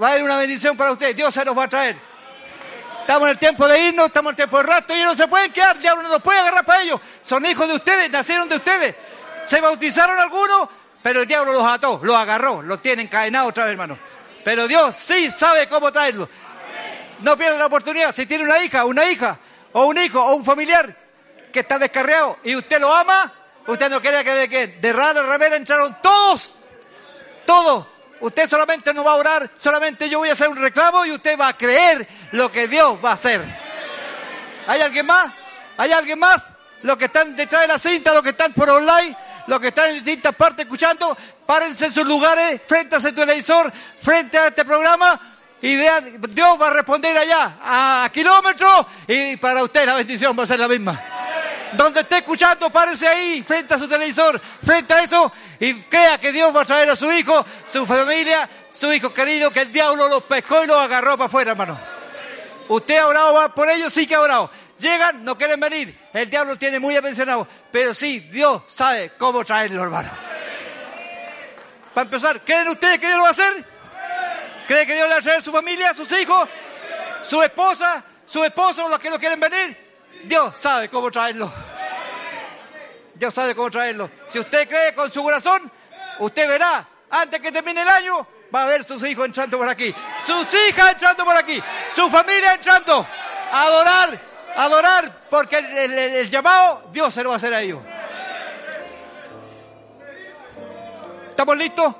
va 0.00 0.08
a 0.08 0.10
haber 0.12 0.24
una 0.24 0.36
bendición 0.36 0.76
para 0.76 0.92
ustedes. 0.92 1.14
Dios 1.16 1.32
se 1.32 1.44
los 1.44 1.56
va 1.56 1.64
a 1.64 1.68
traer. 1.68 1.96
Estamos 3.00 3.28
en 3.28 3.32
el 3.32 3.38
tiempo 3.38 3.66
de 3.66 3.80
irnos, 3.88 4.06
estamos 4.08 4.30
en 4.30 4.32
el 4.32 4.36
tiempo 4.36 4.58
de 4.58 4.62
rato, 4.64 4.92
y 4.92 4.96
ellos 4.96 5.12
no 5.12 5.16
se 5.16 5.28
pueden 5.28 5.52
quedar, 5.52 5.78
diablo 5.78 6.02
no 6.02 6.08
los 6.10 6.22
puede 6.22 6.40
agarrar 6.40 6.64
para 6.64 6.82
ellos. 6.82 7.00
Son 7.22 7.44
hijos 7.46 7.66
de 7.66 7.74
ustedes, 7.74 8.10
nacieron 8.10 8.48
de 8.48 8.56
ustedes. 8.56 8.94
Se 9.46 9.60
bautizaron 9.60 10.18
algunos, 10.18 10.68
pero 11.02 11.22
el 11.22 11.28
diablo 11.28 11.52
los 11.52 11.66
ató, 11.66 12.00
los 12.02 12.16
agarró, 12.16 12.62
los 12.62 12.82
tiene 12.82 13.02
encadenados 13.02 13.50
otra 13.50 13.64
vez, 13.64 13.72
hermano. 13.72 13.98
Pero 14.44 14.66
Dios 14.66 14.94
sí 14.96 15.30
sabe 15.30 15.68
cómo 15.68 15.92
traerlos. 15.92 16.28
No 17.20 17.36
pierdan 17.36 17.58
la 17.58 17.66
oportunidad. 17.66 18.14
Si 18.14 18.26
tiene 18.26 18.44
una 18.44 18.62
hija, 18.62 18.84
una 18.84 19.04
hija, 19.10 19.38
o 19.72 19.84
un 19.84 19.98
hijo, 19.98 20.20
o 20.20 20.34
un 20.34 20.44
familiar 20.44 20.96
que 21.52 21.60
está 21.60 21.78
descarriado 21.78 22.38
y 22.44 22.56
usted 22.56 22.80
lo 22.80 22.94
ama, 22.94 23.32
usted 23.66 23.90
no 23.90 24.00
quiere 24.00 24.24
que 24.24 24.30
de, 24.32 24.48
que 24.48 24.66
de 24.66 24.92
rara 24.92 25.22
remera 25.22 25.56
entraron 25.56 25.96
todos, 26.02 26.52
todos. 27.44 27.86
Usted 28.20 28.48
solamente 28.48 28.92
no 28.92 29.04
va 29.04 29.12
a 29.12 29.16
orar, 29.16 29.50
solamente 29.56 30.08
yo 30.08 30.18
voy 30.18 30.28
a 30.30 30.32
hacer 30.32 30.48
un 30.48 30.56
reclamo 30.56 31.06
y 31.06 31.12
usted 31.12 31.38
va 31.38 31.48
a 31.48 31.56
creer 31.56 32.08
lo 32.32 32.50
que 32.50 32.66
Dios 32.66 32.98
va 33.04 33.10
a 33.10 33.14
hacer. 33.14 33.40
¿Hay 34.66 34.80
alguien 34.80 35.06
más? 35.06 35.32
¿Hay 35.76 35.92
alguien 35.92 36.18
más? 36.18 36.48
Los 36.82 36.96
que 36.96 37.04
están 37.06 37.36
detrás 37.36 37.62
de 37.62 37.68
la 37.68 37.78
cinta, 37.78 38.12
los 38.12 38.22
que 38.22 38.30
están 38.30 38.52
por 38.52 38.68
online, 38.68 39.16
los 39.48 39.60
que 39.60 39.68
están 39.68 39.88
en 39.88 40.04
distintas 40.04 40.34
partes 40.34 40.66
escuchando, 40.66 41.16
párense 41.46 41.86
en 41.86 41.92
sus 41.92 42.06
lugares, 42.06 42.60
frente 42.66 42.96
a 42.96 43.00
su 43.00 43.12
televisor, 43.12 43.72
frente 43.98 44.36
a 44.36 44.48
este 44.48 44.62
programa, 44.62 45.18
y 45.62 45.74
vean, 45.74 46.20
Dios 46.30 46.60
va 46.60 46.68
a 46.68 46.70
responder 46.70 47.16
allá, 47.16 47.56
a 47.62 48.10
kilómetros, 48.12 48.86
y 49.06 49.36
para 49.38 49.64
usted 49.64 49.86
la 49.86 49.96
bendición 49.96 50.38
va 50.38 50.42
a 50.42 50.46
ser 50.46 50.60
la 50.60 50.68
misma. 50.68 51.00
Donde 51.72 52.00
esté 52.00 52.18
escuchando, 52.18 52.68
párese 52.68 53.08
ahí, 53.08 53.42
frente 53.42 53.72
a 53.72 53.78
su 53.78 53.88
televisor, 53.88 54.38
frente 54.62 54.92
a 54.92 55.02
eso, 55.02 55.32
y 55.58 55.74
crea 55.74 56.18
que 56.18 56.30
Dios 56.30 56.54
va 56.54 56.62
a 56.62 56.66
traer 56.66 56.90
a 56.90 56.96
su 56.96 57.10
hijo, 57.10 57.44
su 57.66 57.86
familia, 57.86 58.48
su 58.70 58.92
hijo 58.92 59.14
querido, 59.14 59.50
que 59.50 59.62
el 59.62 59.72
diablo 59.72 60.08
los 60.08 60.24
pescó 60.24 60.62
y 60.62 60.66
los 60.66 60.78
agarró 60.78 61.16
para 61.16 61.26
afuera, 61.26 61.50
hermano. 61.52 61.78
¿Usted 62.68 62.98
ha 62.98 63.06
orado 63.06 63.54
por 63.54 63.68
ellos? 63.70 63.94
Sí 63.94 64.06
que 64.06 64.14
ha 64.14 64.20
orado. 64.20 64.50
Llegan, 64.78 65.24
no 65.24 65.36
quieren 65.36 65.58
venir. 65.58 65.98
El 66.12 66.30
diablo 66.30 66.56
tiene 66.56 66.78
muy 66.78 66.96
apensionado. 66.96 67.48
Pero 67.72 67.92
sí, 67.92 68.20
Dios 68.20 68.62
sabe 68.66 69.12
cómo 69.18 69.44
traerlo, 69.44 69.82
hermano. 69.82 70.10
Para 71.92 72.04
empezar, 72.04 72.40
¿creen 72.44 72.68
ustedes 72.68 72.98
que 72.98 73.06
Dios 73.06 73.16
lo 73.16 73.22
va 73.22 73.28
a 73.28 73.32
hacer? 73.32 73.64
¿Creen 74.68 74.86
que 74.86 74.94
Dios 74.94 75.08
le 75.08 75.14
va 75.14 75.18
a 75.18 75.22
traer 75.22 75.38
a 75.38 75.42
su 75.42 75.50
familia, 75.50 75.90
a 75.90 75.94
sus 75.94 76.12
hijos, 76.12 76.48
su 77.22 77.42
esposa, 77.42 78.04
su 78.24 78.44
esposo, 78.44 78.88
los 78.88 79.00
que 79.00 79.10
no 79.10 79.18
quieren 79.18 79.40
venir? 79.40 79.76
Dios 80.24 80.56
sabe 80.56 80.88
cómo 80.88 81.10
traerlo. 81.10 81.52
Dios 83.14 83.34
sabe 83.34 83.54
cómo 83.54 83.70
traerlo. 83.70 84.10
Si 84.28 84.38
usted 84.38 84.68
cree 84.68 84.94
con 84.94 85.10
su 85.10 85.22
corazón, 85.22 85.70
usted 86.20 86.48
verá, 86.48 86.86
antes 87.10 87.40
que 87.40 87.50
termine 87.50 87.82
el 87.82 87.88
año, 87.88 88.26
va 88.54 88.64
a 88.64 88.66
ver 88.66 88.84
sus 88.84 89.02
hijos 89.04 89.26
entrando 89.26 89.58
por 89.58 89.68
aquí, 89.68 89.92
sus 90.24 90.46
hijas 90.54 90.92
entrando 90.92 91.24
por 91.24 91.36
aquí, 91.36 91.60
su 91.94 92.08
familia 92.08 92.54
entrando. 92.54 93.06
Adorar, 93.50 94.20
adorar, 94.56 95.26
porque 95.30 95.58
el, 95.58 96.28
llamado 96.30 96.82
Dios 96.92 97.12
se 97.12 97.22
lo 97.22 97.30
va 97.30 97.34
a 97.34 97.38
hacer 97.38 97.54
a 97.54 97.60
ellos. 97.60 97.80
¿Estamos 101.28 101.56
listos? 101.56 101.94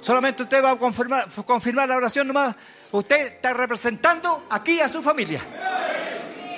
Solamente 0.00 0.42
usted 0.42 0.62
va 0.62 0.72
a 0.72 0.76
confirmar, 0.76 1.26
confirmar 1.44 1.88
la 1.88 1.96
oración 1.96 2.26
nomás. 2.26 2.54
Usted 2.92 3.34
está 3.34 3.52
representando 3.52 4.46
aquí 4.50 4.80
a 4.80 4.88
su 4.88 5.02
familia. 5.02 5.40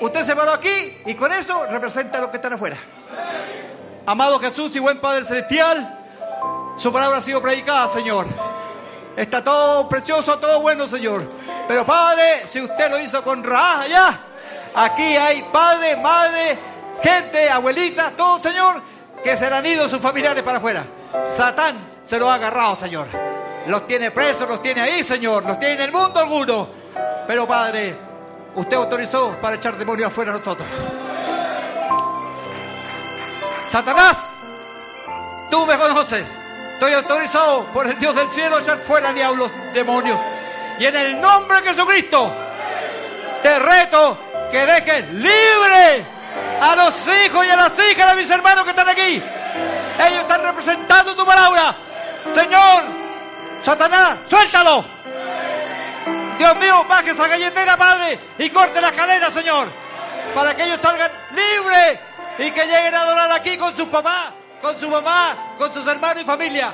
Usted 0.00 0.22
se 0.22 0.36
paró 0.36 0.52
aquí 0.52 0.98
y 1.06 1.14
con 1.14 1.32
eso 1.32 1.66
representa 1.66 2.18
a 2.18 2.20
los 2.22 2.30
que 2.30 2.36
están 2.36 2.52
afuera. 2.52 2.76
Amado 4.06 4.38
Jesús 4.38 4.74
y 4.76 4.78
buen 4.78 5.00
Padre 5.00 5.24
Celestial, 5.24 5.98
su 6.76 6.92
palabra 6.92 7.18
ha 7.18 7.20
sido 7.20 7.42
predicada, 7.42 7.88
Señor. 7.88 8.26
Está 9.16 9.42
todo 9.42 9.88
precioso, 9.88 10.38
todo 10.38 10.60
bueno, 10.60 10.86
Señor. 10.86 11.28
Pero 11.68 11.84
Padre, 11.84 12.46
si 12.46 12.62
usted 12.62 12.90
lo 12.90 12.98
hizo 12.98 13.22
con 13.22 13.44
Raá 13.44 13.82
allá, 13.82 14.18
aquí 14.74 15.02
hay 15.02 15.42
padre, 15.52 15.96
madre, 15.96 16.58
gente, 17.02 17.50
abuelita, 17.50 18.12
todo, 18.16 18.40
Señor, 18.40 18.80
que 19.22 19.36
se 19.36 19.50
le 19.50 19.56
han 19.56 19.66
ido 19.66 19.86
sus 19.86 20.00
familiares 20.00 20.42
para 20.42 20.56
afuera. 20.56 20.84
Satán 21.26 22.00
se 22.02 22.18
lo 22.18 22.30
ha 22.30 22.34
agarrado, 22.34 22.74
Señor. 22.76 23.06
Los 23.66 23.86
tiene 23.86 24.10
presos, 24.10 24.48
los 24.48 24.62
tiene 24.62 24.80
ahí, 24.80 25.02
Señor. 25.02 25.44
Los 25.44 25.58
tiene 25.58 25.74
en 25.74 25.80
el 25.82 25.92
mundo 25.92 26.18
alguno. 26.18 26.70
Pero 27.26 27.46
Padre, 27.46 27.98
usted 28.54 28.76
autorizó 28.78 29.36
para 29.42 29.56
echar 29.56 29.76
demonios 29.76 30.10
afuera 30.10 30.32
de 30.32 30.38
nosotros. 30.38 30.66
Satanás, 33.68 34.30
tú 35.50 35.66
me 35.66 35.76
conoces. 35.76 36.26
Estoy 36.72 36.94
autorizado 36.94 37.66
por 37.74 37.86
el 37.86 37.98
Dios 37.98 38.14
del 38.14 38.30
cielo 38.30 38.56
a 38.56 38.60
echar 38.60 38.78
fuera 38.78 39.12
diablos, 39.12 39.52
demonios. 39.74 40.18
Y 40.78 40.86
en 40.86 40.96
el 40.96 41.20
nombre 41.20 41.60
de 41.60 41.68
Jesucristo, 41.70 42.32
te 43.42 43.58
reto 43.58 44.18
que 44.50 44.64
dejes 44.64 45.08
libre 45.10 46.06
a 46.60 46.76
los 46.76 47.08
hijos 47.08 47.46
y 47.46 47.50
a 47.50 47.56
las 47.56 47.72
hijas 47.78 48.10
de 48.14 48.20
mis 48.20 48.30
hermanos 48.30 48.64
que 48.64 48.70
están 48.70 48.88
aquí. 48.88 49.22
Ellos 49.98 50.20
están 50.20 50.42
representando 50.42 51.16
tu 51.16 51.24
palabra. 51.24 51.74
Señor, 52.30 52.84
Satanás, 53.62 54.18
suéltalo. 54.26 54.84
Dios 56.38 56.56
mío, 56.56 56.84
baje 56.88 57.10
esa 57.10 57.26
galletera, 57.26 57.76
Padre, 57.76 58.20
y 58.38 58.48
corte 58.50 58.80
la 58.80 58.92
cadena, 58.92 59.30
Señor, 59.30 59.68
para 60.34 60.54
que 60.54 60.64
ellos 60.64 60.80
salgan 60.80 61.10
libres 61.32 61.98
y 62.38 62.50
que 62.52 62.64
lleguen 62.64 62.94
a 62.94 63.02
adorar 63.02 63.32
aquí 63.32 63.56
con 63.56 63.76
su 63.76 63.88
papá, 63.88 64.32
con 64.62 64.78
su 64.78 64.88
mamá, 64.88 65.54
con 65.58 65.72
sus 65.72 65.84
hermanos 65.86 66.22
y 66.22 66.24
familia. 66.24 66.72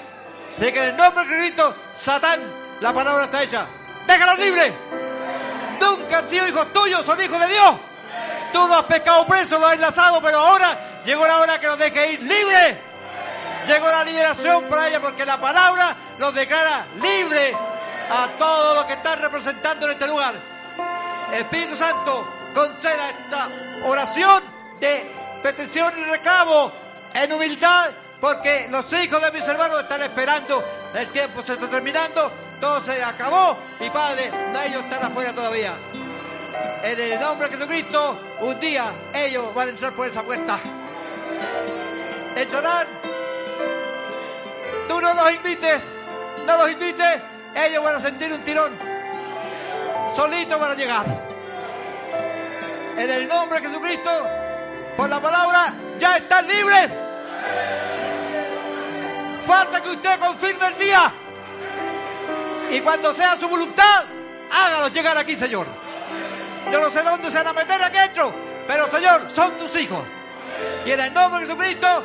De 0.59 0.70
que 0.70 0.78
en 0.78 0.85
el 0.90 0.97
nombre 0.97 1.24
de 1.24 1.36
Cristo, 1.36 1.74
Satán, 1.94 2.40
la 2.81 2.93
palabra 2.93 3.24
está 3.24 3.43
hecha. 3.43 3.66
Déjalos 4.06 4.39
libres. 4.39 4.72
Nunca 5.81 6.18
han 6.18 6.28
sido 6.28 6.48
hijos 6.48 6.72
tuyos, 6.72 7.05
son 7.05 7.20
hijos 7.20 7.40
de 7.40 7.47
Dios. 7.48 7.76
Tú 8.52 8.66
lo 8.68 8.74
has 8.74 8.85
pescado 8.85 9.26
preso, 9.26 9.59
lo 9.59 9.66
has 9.66 9.74
enlazado, 9.74 10.20
pero 10.22 10.39
ahora 10.39 11.01
llegó 11.05 11.26
la 11.26 11.39
hora 11.39 11.59
que 11.59 11.66
los 11.66 11.78
deje 11.78 12.12
ir 12.12 12.22
libres. 12.22 12.78
Llegó 13.66 13.90
la 13.90 14.05
liberación 14.05 14.64
para 14.68 14.89
ella 14.89 15.01
porque 15.01 15.24
la 15.24 15.40
palabra 15.40 15.97
los 16.18 16.35
declara 16.35 16.86
libre 17.01 17.56
a 18.10 18.28
todos 18.39 18.76
los 18.76 18.85
que 18.85 18.93
están 18.93 19.20
representando 19.20 19.86
en 19.86 19.93
este 19.93 20.06
lugar. 20.06 20.35
Espíritu 21.32 21.74
Santo, 21.74 22.28
conceda 22.55 23.10
esta 23.10 23.48
oración 23.85 24.43
de 24.81 25.10
petición 25.43 25.93
y 25.98 26.05
reclamo 26.05 26.72
en 27.14 27.32
humildad 27.32 27.90
porque 28.20 28.69
los 28.70 28.91
hijos 28.93 29.20
de 29.20 29.32
mis 29.32 29.47
hermanos 29.47 29.81
están 29.81 30.03
esperando. 30.03 30.65
El 30.95 31.09
tiempo 31.09 31.43
se 31.43 31.55
está 31.55 31.69
terminando, 31.69 32.32
todo 32.61 32.81
se 32.81 33.03
acabó 33.03 33.59
y 33.81 33.91
Padre, 33.91 34.31
ellos 34.66 34.85
están 34.85 35.05
afuera 35.05 35.32
todavía. 35.35 35.74
En 36.82 37.01
el 37.01 37.19
nombre 37.19 37.49
de 37.49 37.57
Jesucristo, 37.57 38.20
un 38.41 38.59
día 38.61 38.93
ellos 39.12 39.53
van 39.55 39.69
a 39.69 39.70
entrar 39.70 39.93
por 39.95 40.07
esa 40.07 40.23
puerta. 40.23 40.59
Entrarán. 42.36 42.86
Tú 44.86 45.01
no 45.01 45.15
los 45.15 45.32
invites, 45.32 45.81
no 46.47 46.57
los 46.59 46.70
invites, 46.70 47.23
ellos 47.55 47.82
van 47.82 47.97
a 47.97 48.01
sentir 48.01 48.32
un 48.32 48.41
tirón. 48.43 48.73
Solitos 50.15 50.61
van 50.61 50.70
a 50.70 50.74
llegar. 50.74 51.07
En 52.97 53.11
el 53.11 53.27
nombre 53.27 53.61
de 53.61 53.69
Jesucristo, 53.69 54.28
por 54.97 55.09
la 55.09 55.20
palabra, 55.20 55.74
ya 55.99 56.16
están 56.16 56.47
libres. 56.47 57.03
Falta 59.46 59.80
que 59.80 59.90
usted 59.90 60.18
confirme 60.18 60.68
el 60.68 60.78
día. 60.78 61.12
Y 62.70 62.80
cuando 62.80 63.12
sea 63.12 63.36
su 63.36 63.48
voluntad, 63.48 64.04
hágalos 64.50 64.92
llegar 64.92 65.16
aquí, 65.18 65.36
Señor. 65.36 65.66
Yo 66.70 66.80
no 66.80 66.90
sé 66.90 67.02
dónde 67.02 67.30
se 67.30 67.38
van 67.38 67.48
a 67.48 67.52
meter 67.52 67.82
aquí 67.82 67.96
adentro, 67.98 68.34
pero 68.66 68.86
Señor, 68.88 69.30
son 69.30 69.56
tus 69.58 69.76
hijos. 69.76 70.04
Y 70.86 70.90
en 70.90 71.00
el 71.00 71.12
nombre 71.12 71.40
de 71.40 71.46
Jesucristo, 71.46 72.04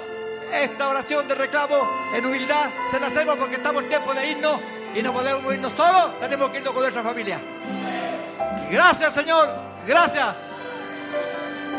esta 0.52 0.88
oración 0.90 1.28
de 1.28 1.36
reclamo 1.36 2.10
en 2.14 2.26
humildad 2.26 2.72
se 2.90 3.00
la 3.00 3.08
hacemos 3.08 3.36
porque 3.38 3.56
estamos 3.56 3.84
en 3.84 3.90
tiempo 3.90 4.14
de 4.14 4.32
irnos 4.32 4.60
y 4.96 5.02
no 5.02 5.14
podemos 5.14 5.54
irnos 5.54 5.74
solos, 5.74 6.20
tenemos 6.20 6.50
que 6.50 6.58
irnos 6.58 6.74
con 6.74 6.82
nuestra 6.82 7.04
familia. 7.04 7.40
Gracias, 8.70 9.14
Señor, 9.14 9.50
gracias. 9.88 10.36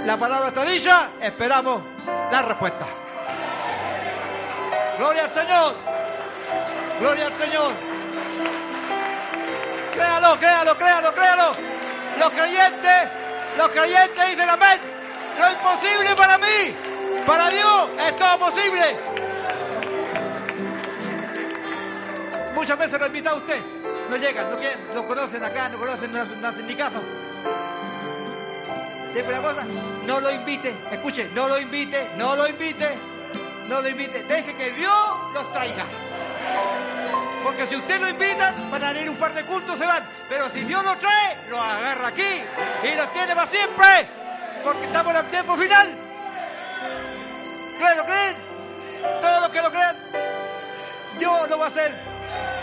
La 0.04 0.16
palabra 0.16 0.48
está 0.48 0.64
dicha, 0.64 1.10
esperamos 1.20 1.82
la 2.30 2.42
respuesta. 2.42 2.86
Gloria 5.00 5.24
al 5.24 5.30
Señor. 5.30 5.74
Gloria 7.00 7.26
al 7.28 7.32
Señor. 7.38 7.72
Créalo, 9.94 10.38
créalo, 10.38 10.76
créalo, 10.76 11.14
créalo. 11.14 11.52
Los 12.18 12.30
creyentes, 12.34 13.08
los 13.56 13.68
creyentes 13.70 14.28
dicen 14.28 14.50
amén. 14.50 14.78
Lo 15.38 15.52
imposible 15.52 16.14
para 16.14 16.36
mí, 16.36 16.76
para 17.26 17.48
Dios 17.48 17.88
es 17.98 18.16
todo 18.16 18.38
posible. 18.40 18.96
Muchas 22.54 22.78
veces 22.78 22.98
lo 22.98 23.04
ha 23.06 23.08
invitado 23.08 23.36
usted. 23.38 23.58
No 24.10 24.16
llegan, 24.16 24.50
no 24.50 24.56
quieren, 24.58 24.80
no 24.94 25.06
conocen 25.06 25.42
acá, 25.42 25.70
no 25.70 25.78
conocen, 25.78 26.12
no, 26.12 26.26
no 26.26 26.46
hacen 26.46 26.66
ni 26.66 26.76
caso. 26.76 27.02
Dime 29.14 29.28
una 29.28 29.40
cosa, 29.40 29.64
no 30.04 30.20
lo 30.20 30.30
invite, 30.30 30.76
escuche, 30.90 31.30
no 31.32 31.48
lo 31.48 31.58
invite, 31.58 32.10
no 32.18 32.36
lo 32.36 32.46
invite, 32.46 32.98
no 33.70 33.80
lo 33.80 33.88
invite. 33.88 34.24
Deje 34.24 34.54
que 34.56 34.72
Dios 34.72 35.18
los 35.32 35.50
traiga. 35.52 35.86
Porque 37.42 37.66
si 37.66 37.76
usted 37.76 38.00
lo 38.00 38.08
invita, 38.08 38.52
van 38.68 38.82
a 38.82 39.00
ir 39.00 39.08
un 39.08 39.16
par 39.16 39.32
de 39.32 39.44
cultos, 39.44 39.78
se 39.78 39.86
van. 39.86 40.04
Pero 40.28 40.50
si 40.50 40.64
Dios 40.64 40.84
lo 40.84 40.96
trae, 40.98 41.38
lo 41.48 41.58
agarra 41.58 42.08
aquí 42.08 42.42
y 42.82 42.96
los 42.96 43.12
tiene 43.12 43.34
para 43.34 43.46
siempre. 43.46 44.08
Porque 44.64 44.84
estamos 44.84 45.14
en 45.14 45.24
el 45.24 45.30
tiempo 45.30 45.56
final. 45.56 45.88
¿Creen, 47.78 47.96
lo 47.96 48.04
creen? 48.04 48.36
Todos 49.20 49.40
los 49.40 49.50
que 49.50 49.62
lo 49.62 49.70
crean, 49.70 49.96
Dios 51.18 51.48
lo 51.48 51.58
va 51.58 51.64
a 51.64 51.68
hacer. 51.68 51.94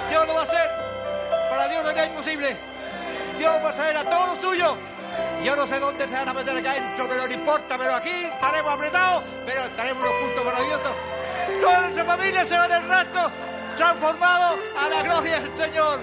Dios 0.10 0.28
lo 0.28 0.34
va 0.36 0.42
a 0.42 0.44
hacer. 0.44 0.72
Para 1.50 1.68
Dios 1.70 1.84
no 1.84 1.90
es 1.90 2.08
imposible. 2.08 2.58
Dios 3.38 3.54
va 3.64 3.70
a 3.70 3.74
traer 3.74 3.98
a 3.98 4.04
todos 4.04 4.28
los 4.28 4.38
suyos. 4.40 4.78
Yo 5.44 5.56
no 5.56 5.68
sé 5.68 5.80
dónde 5.80 6.08
se 6.08 6.14
van 6.14 6.30
a 6.30 6.34
meter 6.34 6.58
acá 6.58 6.72
adentro, 6.72 7.08
pero 7.08 7.28
no 7.28 7.34
importa. 7.34 7.78
Pero 7.78 7.96
aquí 7.96 8.10
estaremos 8.10 8.72
apretados, 8.72 9.24
pero 9.46 9.64
estaremos 9.64 10.04
los 10.04 10.14
juntos 10.22 10.46
maravillosos. 10.46 10.92
Toda 11.62 11.82
nuestra 11.82 12.06
familia 12.06 12.46
se 12.46 12.58
va 12.58 12.66
en 12.66 12.72
el 12.72 12.90
rato 12.90 13.32
transformado 13.78 14.58
a 14.78 14.90
la 14.90 15.04
gloria 15.04 15.40
del 15.40 15.56
Señor. 15.56 16.00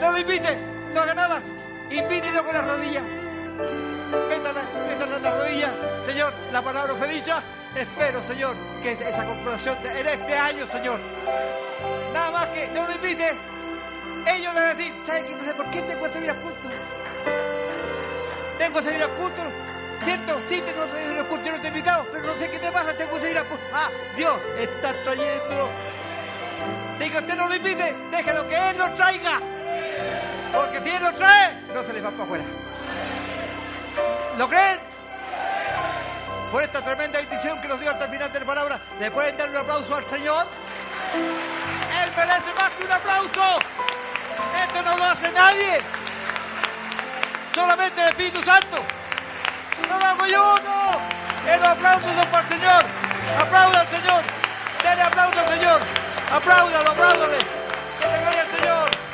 No 0.00 0.10
lo 0.12 0.18
invite, 0.18 0.58
no 0.92 1.00
haga 1.00 1.14
nada. 1.14 1.42
Invítelo 1.90 2.44
con 2.44 2.54
las 2.54 2.66
rodillas. 2.66 3.04
Métala, 4.28 4.62
métala 4.88 5.16
en 5.16 5.22
las 5.22 5.38
rodillas. 5.38 5.72
Señor, 6.00 6.34
la 6.52 6.62
palabra 6.62 6.94
fue 6.94 7.08
dicha. 7.08 7.42
Espero, 7.74 8.22
Señor, 8.22 8.56
que 8.82 8.92
esa 8.92 9.24
comprobación 9.24 9.78
en 9.84 10.06
este 10.06 10.36
año, 10.36 10.66
Señor. 10.66 11.00
Nada 12.12 12.30
más 12.30 12.48
que 12.48 12.68
no 12.68 12.86
lo 12.86 12.92
invite. 12.92 13.55
Ellos 14.26 14.54
van 14.54 14.64
a 14.64 14.74
decir, 14.74 14.92
¿sabes 15.06 15.24
qué? 15.24 15.36
No 15.36 15.44
sé 15.44 15.54
por 15.54 15.70
qué 15.70 15.82
tengo 15.82 16.02
que 16.02 16.12
salir 16.12 16.30
a 16.30 16.34
culto. 16.34 16.68
Tengo 18.58 18.78
que 18.78 18.84
salir 18.84 19.02
a 19.02 19.08
culto. 19.08 19.42
¿Cierto? 20.04 20.40
Sí, 20.48 20.60
tengo 20.60 20.84
que 20.84 20.90
salir 20.90 21.18
a 21.18 21.24
culto. 21.24 21.46
Yo 21.46 21.52
no 21.52 21.60
te 21.60 21.66
he 21.66 21.68
invitado, 21.68 22.06
pero 22.12 22.26
no 22.26 22.32
sé 22.34 22.50
qué 22.50 22.58
me 22.58 22.72
pasa. 22.72 22.96
Tengo 22.96 23.12
que 23.12 23.20
salir 23.20 23.38
a 23.38 23.44
culto. 23.44 23.64
Ah, 23.72 23.90
Dios 24.16 24.40
está 24.58 25.02
trayendo. 25.02 25.70
Diga, 26.98 27.20
usted 27.20 27.36
no 27.36 27.48
lo 27.48 27.54
invite. 27.54 27.96
Déjelo 28.10 28.48
que 28.48 28.70
Él 28.70 28.78
lo 28.78 28.90
traiga. 28.94 29.40
Porque 30.52 30.80
si 30.82 30.90
Él 30.90 31.02
lo 31.02 31.12
trae, 31.14 31.62
no 31.72 31.82
se 31.82 31.92
les 31.92 32.04
va 32.04 32.10
para 32.10 32.24
afuera. 32.24 32.44
¿Lo 34.36 34.48
creen? 34.48 34.80
Por 36.50 36.62
esta 36.62 36.80
tremenda 36.80 37.18
bendición 37.18 37.60
que 37.60 37.68
nos 37.68 37.80
dio 37.80 37.90
al 37.90 37.98
terminar 37.98 38.32
de 38.32 38.40
la 38.40 38.46
palabra, 38.46 38.80
¿le 39.00 39.10
pueden 39.10 39.36
dar 39.36 39.50
un 39.50 39.56
aplauso 39.56 39.94
al 39.94 40.06
Señor? 40.06 40.46
Él 41.14 42.10
merece 42.16 42.54
más 42.58 42.70
que 42.72 42.84
un 42.84 42.92
aplauso. 42.92 43.58
Esto 44.62 44.82
no 44.82 44.96
lo 44.96 45.04
hace 45.04 45.30
nadie. 45.32 45.80
Solamente 47.54 48.02
el 48.02 48.08
Espíritu 48.08 48.42
Santo. 48.42 48.84
No 49.88 49.98
lo 49.98 50.04
hago 50.04 50.26
yo, 50.26 50.58
no. 50.64 51.00
Los 51.46 51.64
aplausos 51.64 52.10
son 52.12 52.26
para 52.28 52.42
el 52.42 52.48
Señor. 52.48 52.84
Aplauda 53.40 53.80
al 53.80 53.88
Señor. 53.88 54.22
Dele 54.82 55.02
aplauso 55.02 55.38
al 55.40 55.48
Señor. 55.48 55.80
Apláudalo, 56.32 56.90
apláudale. 56.90 57.38
Dele 58.00 58.20
gloria 58.22 58.42
al 58.42 58.58
Señor. 58.58 59.05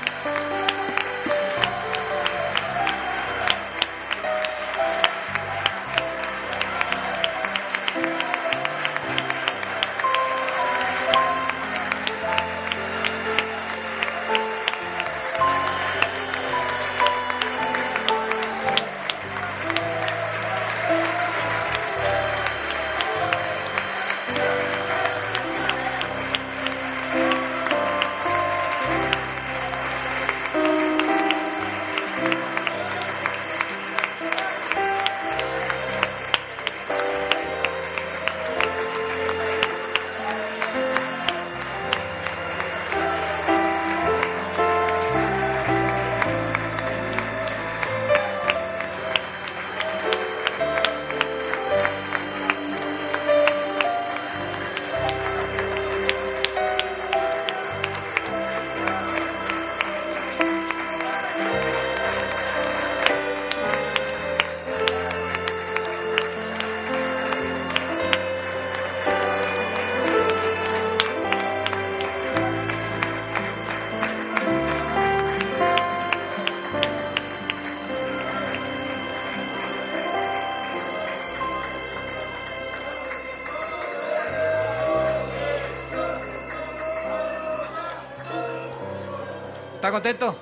Contento? 89.92 90.36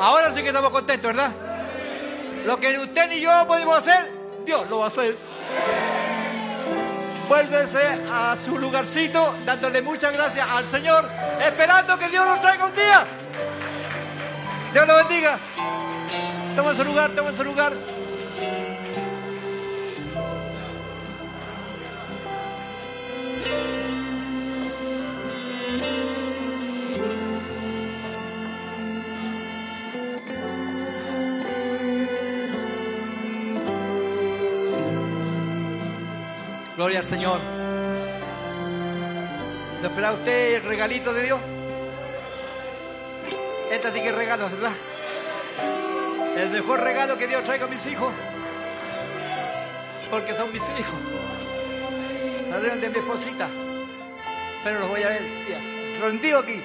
Ahora 0.00 0.32
sí 0.32 0.42
que 0.42 0.48
estamos 0.48 0.70
contentos, 0.70 1.14
¿verdad? 1.14 1.32
Lo 2.44 2.58
que 2.58 2.78
usted 2.78 3.08
ni 3.08 3.20
yo 3.20 3.30
podemos 3.46 3.78
hacer, 3.78 4.10
Dios 4.44 4.68
lo 4.68 4.78
va 4.78 4.84
a 4.84 4.88
hacer. 4.88 5.16
Vuélvese 7.28 7.82
a 8.10 8.36
su 8.36 8.58
lugarcito, 8.58 9.36
dándole 9.44 9.82
muchas 9.82 10.12
gracias 10.12 10.46
al 10.48 10.68
Señor, 10.68 11.08
esperando 11.40 11.98
que 11.98 12.08
Dios 12.08 12.26
lo 12.26 12.40
traiga 12.40 12.64
un 12.64 12.74
día. 12.74 13.06
Dios 14.72 14.86
lo 14.86 14.96
bendiga. 14.96 15.38
Toma 16.56 16.74
su 16.74 16.84
lugar, 16.84 17.12
toma 17.12 17.32
su 17.32 17.44
lugar. 17.44 17.72
Gloria 36.88 37.00
al 37.00 37.06
Señor. 37.06 37.38
¿No 39.82 39.88
esperaba 39.88 40.16
usted 40.16 40.54
el 40.54 40.62
regalito 40.62 41.12
de 41.12 41.22
Dios? 41.22 41.38
Este 43.70 43.92
sí 43.92 44.00
que 44.00 44.08
es 44.08 44.14
regalo, 44.14 44.48
¿verdad? 44.48 44.72
El 46.34 46.48
mejor 46.48 46.80
regalo 46.80 47.18
que 47.18 47.26
Dios 47.26 47.44
traiga 47.44 47.66
a 47.66 47.68
mis 47.68 47.84
hijos. 47.84 48.10
Porque 50.10 50.32
son 50.32 50.50
mis 50.50 50.62
hijos. 50.62 50.98
Salieron 52.48 52.80
de 52.80 52.88
mi 52.88 52.98
esposita. 53.00 53.48
Pero 54.64 54.80
los 54.80 54.88
voy 54.88 55.02
a 55.02 55.08
ver 55.10 55.22
rendido 56.00 56.38
aquí. 56.38 56.62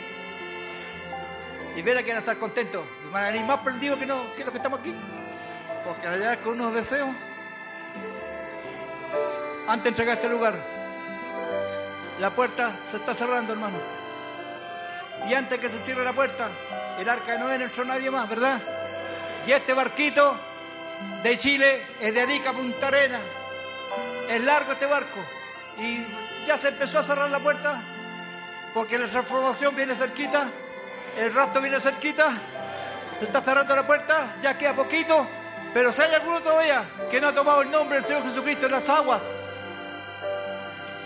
Y 1.76 1.82
verá 1.82 2.02
que 2.02 2.12
van 2.12 2.16
a 2.16 2.20
estar 2.20 2.38
contentos. 2.38 2.86
Y 3.06 3.12
van 3.12 3.26
a 3.26 3.28
venir 3.28 3.46
más 3.46 3.58
prendidos 3.58 4.00
que, 4.00 4.06
no, 4.06 4.34
que 4.38 4.46
los 4.46 4.52
que 4.52 4.58
estamos 4.58 4.80
aquí. 4.80 4.96
Porque 5.84 6.08
al 6.08 6.18
llegar 6.18 6.40
con 6.40 6.54
unos 6.54 6.74
deseos, 6.76 7.10
antes 9.68 9.84
de 9.84 9.90
entregar 9.90 10.18
este 10.18 10.30
lugar, 10.30 10.56
la 12.20 12.30
puerta 12.30 12.80
se 12.86 12.98
está 12.98 13.14
cerrando, 13.14 13.54
hermano. 13.54 13.78
Y 15.28 15.34
antes 15.34 15.60
que 15.60 15.70
se 15.70 15.80
cierre 15.80 16.04
la 16.04 16.14
puerta, 16.14 16.50
el 17.00 17.10
arca 17.10 17.34
de 17.34 17.40
Noé 17.40 17.58
no 17.58 17.66
entró 17.66 17.86
nadie 17.86 18.12
más, 18.12 18.28
¿verdad? 18.30 18.62
Y 19.48 19.52
este 19.52 19.74
barquito 19.74 20.38
de 21.24 21.38
Chile 21.38 21.86
es 22.00 22.14
de 22.14 22.22
Arica 22.22 22.52
a 22.52 22.54
Punta 22.54 22.88
Arena. 22.88 23.20
Es 24.30 24.42
largo 24.44 24.74
este 24.74 24.86
barco. 24.86 25.20
Y 25.78 26.06
ya 26.46 26.58
se 26.58 26.70
empezó 26.70 27.00
a 27.00 27.04
cerrar 27.04 27.30
la 27.30 27.40
puerta 27.40 27.82
porque 28.74 28.98
la 28.98 29.08
transformación 29.08 29.76
viene 29.76 29.96
cerquita, 29.96 30.48
el 31.18 31.34
rastro 31.34 31.62
viene 31.62 31.80
cerquita, 31.80 32.34
está 33.22 33.42
cerrando 33.42 33.76
la 33.76 33.86
puerta, 33.86 34.36
ya 34.42 34.58
queda 34.58 34.74
poquito, 34.74 35.28
pero 35.74 35.92
si 35.92 36.02
hay 36.02 36.14
alguno 36.14 36.40
todavía 36.42 36.84
que 37.10 37.22
no 37.22 37.28
ha 37.28 37.34
tomado 37.34 37.62
el 37.62 37.70
nombre 37.72 37.98
del 37.98 38.06
Señor 38.06 38.24
Jesucristo 38.24 38.66
en 38.66 38.72
las 38.72 38.90
aguas, 38.90 39.22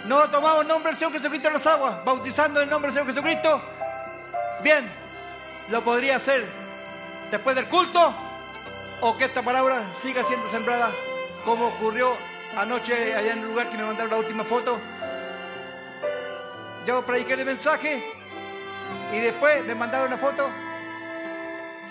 no 0.07 0.19
ha 0.19 0.31
tomado 0.31 0.61
el 0.61 0.67
nombre 0.67 0.91
del 0.91 0.97
Señor 0.97 1.11
Jesucristo 1.11 1.49
en 1.49 1.55
las 1.55 1.67
aguas, 1.67 2.03
bautizando 2.05 2.61
en 2.61 2.65
el 2.65 2.69
nombre 2.69 2.91
del 2.91 2.93
Señor 2.93 3.13
Jesucristo, 3.13 3.61
bien, 4.63 4.89
lo 5.69 5.83
podría 5.83 6.15
hacer 6.15 6.47
después 7.29 7.55
del 7.55 7.67
culto 7.67 8.13
o 9.01 9.17
que 9.17 9.25
esta 9.25 9.41
palabra 9.41 9.83
siga 9.93 10.23
siendo 10.23 10.47
sembrada 10.47 10.89
como 11.43 11.67
ocurrió 11.67 12.13
anoche 12.55 13.13
allá 13.13 13.33
en 13.33 13.39
el 13.39 13.47
lugar 13.47 13.69
que 13.69 13.77
me 13.77 13.83
mandaron 13.83 14.11
la 14.11 14.17
última 14.17 14.43
foto. 14.45 14.79
Yo 16.85 17.05
prediqué 17.05 17.33
el 17.33 17.45
mensaje 17.45 18.01
y 19.11 19.19
después 19.19 19.65
me 19.65 19.75
mandaron 19.75 20.07
una 20.07 20.17
foto. 20.17 20.49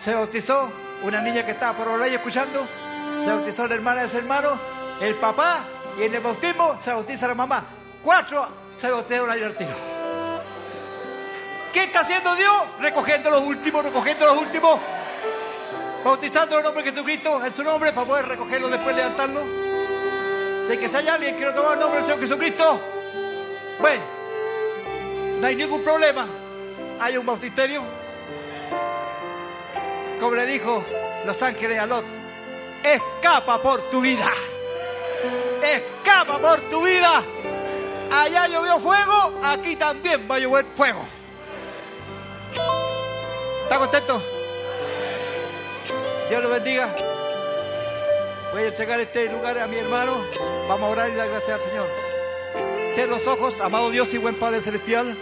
Se 0.01 0.15
bautizó 0.15 0.73
una 1.03 1.21
niña 1.21 1.45
que 1.45 1.53
estaba 1.53 1.77
por 1.77 2.03
ahí 2.03 2.15
escuchando. 2.15 2.67
Se 3.23 3.31
bautizó 3.31 3.67
la 3.67 3.75
hermana 3.75 4.01
de 4.01 4.07
ese 4.07 4.19
hermano, 4.19 4.59
el 5.01 5.17
papá 5.17 5.65
y 5.99 6.05
en 6.05 6.15
el 6.15 6.21
bautismo 6.21 6.77
se 6.81 6.93
bautiza 6.93 7.29
la 7.29 7.35
mamá. 7.35 7.76
Cuatro 8.07 8.47
ahí 9.29 9.43
al 9.43 9.57
tiro. 9.57 9.75
¿Qué 11.73 11.83
está 11.83 12.01
haciendo 12.03 12.37
Dios? 12.37 12.57
Recogiendo 12.79 13.33
los 13.33 13.43
últimos, 13.43 13.85
recogiendo 13.85 14.27
los 14.27 14.43
últimos. 14.43 14.79
Bautizando 16.05 16.57
el 16.59 16.63
nombre 16.63 16.85
de 16.85 16.93
Jesucristo 16.93 17.45
en 17.45 17.53
su 17.53 17.65
nombre 17.65 17.93
para 17.93 18.07
poder 18.07 18.29
recogerlo 18.29 18.69
después 18.69 18.95
levantarlo. 18.95 19.41
Sé 20.69 20.79
que 20.79 20.89
si 20.89 20.97
hay 20.97 21.09
alguien 21.09 21.37
que 21.37 21.47
no 21.47 21.53
toma 21.53 21.73
el 21.73 21.81
nombre 21.81 21.97
del 21.97 22.07
Señor 22.07 22.21
Jesucristo, 22.21 22.81
bueno, 23.81 24.03
no 25.41 25.47
hay 25.49 25.57
ningún 25.57 25.83
problema. 25.83 26.29
Hay 27.01 27.17
un 27.17 27.27
bautisterio. 27.27 27.83
Como 30.21 30.37
le 30.37 30.47
dijo 30.47 30.87
los 31.25 31.43
ángeles 31.43 31.81
a 31.81 31.87
Lot, 31.87 32.05
escapa 32.85 33.61
por 33.61 33.91
tu 33.91 34.01
vida. 34.01 34.31
Escapa 35.61 36.39
por 36.39 36.61
tu 36.69 36.85
vida. 36.85 37.25
Allá 38.11 38.47
llovió 38.49 38.79
fuego, 38.79 39.41
aquí 39.43 39.77
también 39.77 40.29
va 40.31 40.37
a 40.37 40.39
llover 40.39 40.65
fuego. 40.65 41.01
¿Está 43.65 43.79
contento? 43.79 44.23
Dios 46.29 46.43
lo 46.43 46.51
bendiga. 46.51 46.89
Voy 48.53 48.63
a 48.63 48.69
entregar 48.69 49.01
este 49.01 49.31
lugar 49.31 49.59
a 49.59 49.67
mi 49.67 49.77
hermano. 49.77 50.25
Vamos 50.69 50.89
a 50.89 50.93
orar 50.93 51.11
y 51.11 51.15
dar 51.15 51.29
gracias 51.29 51.61
al 51.61 51.69
Señor. 51.69 51.87
Cierra 52.95 53.11
los 53.13 53.27
ojos, 53.27 53.55
amado 53.61 53.91
Dios 53.91 54.13
y 54.15 54.19
buen 54.19 54.39
Padre 54.39 54.61
Celestial. 54.61 55.17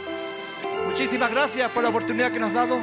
Muchísimas 0.87 1.31
gracias 1.31 1.71
por 1.71 1.83
la 1.83 1.89
oportunidad 1.89 2.31
que 2.33 2.39
nos 2.39 2.51
has 2.51 2.55
dado. 2.55 2.79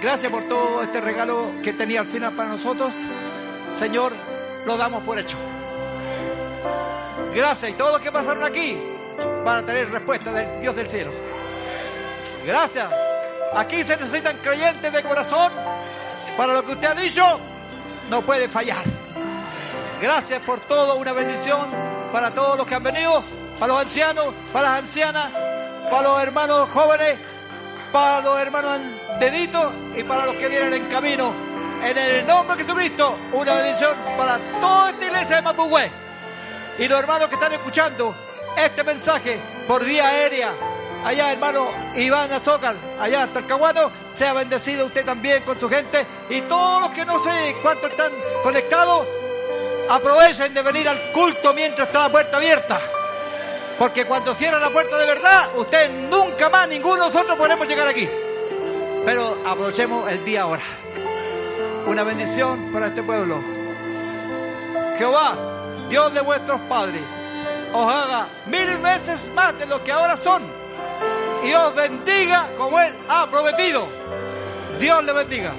Gracias 0.00 0.30
por 0.30 0.44
todo 0.44 0.82
este 0.82 1.00
regalo 1.00 1.52
que 1.62 1.72
tenía 1.72 2.00
al 2.00 2.06
final 2.06 2.34
para 2.34 2.50
nosotros. 2.50 2.92
Señor, 3.78 4.12
lo 4.66 4.76
damos 4.76 5.02
por 5.04 5.18
hecho. 5.18 5.38
Gracias 7.34 7.70
y 7.70 7.74
todos 7.74 7.92
los 7.92 8.00
que 8.00 8.12
pasaron 8.12 8.44
aquí 8.44 8.93
van 9.44 9.58
a 9.58 9.66
tener 9.66 9.90
respuesta 9.90 10.32
del 10.32 10.60
Dios 10.60 10.74
del 10.74 10.88
cielo. 10.88 11.10
Gracias. 12.44 12.88
Aquí 13.54 13.84
se 13.84 13.96
necesitan 13.96 14.38
creyentes 14.38 14.92
de 14.92 15.02
corazón. 15.02 15.52
Para 16.36 16.54
lo 16.54 16.64
que 16.64 16.72
usted 16.72 16.88
ha 16.88 16.94
dicho, 16.94 17.40
no 18.08 18.22
puede 18.22 18.48
fallar. 18.48 18.84
Gracias 20.00 20.40
por 20.42 20.60
todo, 20.60 20.96
una 20.96 21.12
bendición 21.12 21.70
para 22.10 22.32
todos 22.34 22.58
los 22.58 22.66
que 22.66 22.74
han 22.74 22.82
venido, 22.82 23.22
para 23.58 23.72
los 23.72 23.82
ancianos, 23.82 24.34
para 24.52 24.70
las 24.70 24.78
ancianas, 24.80 25.30
para 25.90 26.02
los 26.02 26.22
hermanos 26.22 26.68
jóvenes, 26.70 27.18
para 27.92 28.20
los 28.22 28.38
hermanos 28.40 28.80
deditos 29.20 29.72
y 29.96 30.02
para 30.02 30.26
los 30.26 30.34
que 30.34 30.48
vienen 30.48 30.74
en 30.74 30.86
camino. 30.88 31.32
En 31.82 31.96
el 31.96 32.26
nombre 32.26 32.56
de 32.56 32.64
Jesucristo, 32.64 33.18
una 33.32 33.54
bendición 33.54 33.96
para 34.16 34.38
toda 34.60 34.90
esta 34.90 35.06
iglesia 35.06 35.36
de 35.36 35.42
Mapugüe 35.42 35.92
y 36.78 36.88
los 36.88 36.98
hermanos 36.98 37.28
que 37.28 37.34
están 37.34 37.52
escuchando 37.52 38.14
este 38.56 38.84
mensaje 38.84 39.40
por 39.66 39.84
vía 39.84 40.08
aérea. 40.08 40.52
Allá, 41.04 41.32
hermano 41.32 41.68
Iván 41.94 42.32
Azócar, 42.32 42.76
allá 42.98 43.24
hasta 43.24 43.40
el 43.40 43.46
Caguato, 43.46 43.92
sea 44.10 44.32
bendecido 44.32 44.86
usted 44.86 45.04
también 45.04 45.42
con 45.42 45.60
su 45.60 45.68
gente 45.68 46.06
y 46.30 46.40
todos 46.42 46.80
los 46.80 46.90
que 46.92 47.04
no 47.04 47.18
sé 47.18 47.56
cuántos 47.60 47.90
están 47.90 48.10
conectados, 48.42 49.06
aprovechen 49.88 50.54
de 50.54 50.62
venir 50.62 50.88
al 50.88 51.12
culto 51.12 51.52
mientras 51.52 51.88
está 51.88 52.00
la 52.00 52.12
puerta 52.12 52.38
abierta. 52.38 52.80
Porque 53.78 54.06
cuando 54.06 54.34
cierra 54.34 54.58
la 54.60 54.70
puerta 54.70 54.96
de 54.96 55.06
verdad, 55.06 55.50
usted 55.56 55.90
nunca 56.08 56.48
más, 56.48 56.68
ninguno 56.68 56.94
de 56.94 57.10
nosotros 57.10 57.36
podremos 57.36 57.68
llegar 57.68 57.88
aquí. 57.88 58.08
Pero 59.04 59.36
aprovechemos 59.44 60.08
el 60.10 60.24
día 60.24 60.42
ahora. 60.42 60.62
Una 61.86 62.02
bendición 62.04 62.72
para 62.72 62.86
este 62.86 63.02
pueblo. 63.02 63.42
Jehová, 64.96 65.36
Dios 65.88 66.14
de 66.14 66.20
vuestros 66.20 66.60
padres, 66.62 67.02
os 67.74 67.92
haga 67.92 68.28
mil 68.46 68.78
veces 68.78 69.28
más 69.34 69.58
de 69.58 69.66
lo 69.66 69.82
que 69.82 69.90
ahora 69.90 70.16
son 70.16 70.42
y 71.42 71.52
os 71.52 71.74
bendiga 71.74 72.48
como 72.56 72.80
Él 72.80 72.94
ha 73.08 73.28
prometido. 73.30 73.86
Dios 74.78 75.04
le 75.04 75.12
bendiga. 75.12 75.52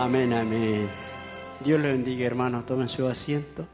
Amén, 0.00 0.32
amén. 0.32 0.88
Dios 1.58 1.80
le 1.80 1.88
bendiga, 1.88 2.24
hermanos. 2.24 2.64
Tomen 2.64 2.88
su 2.88 3.08
asiento. 3.08 3.66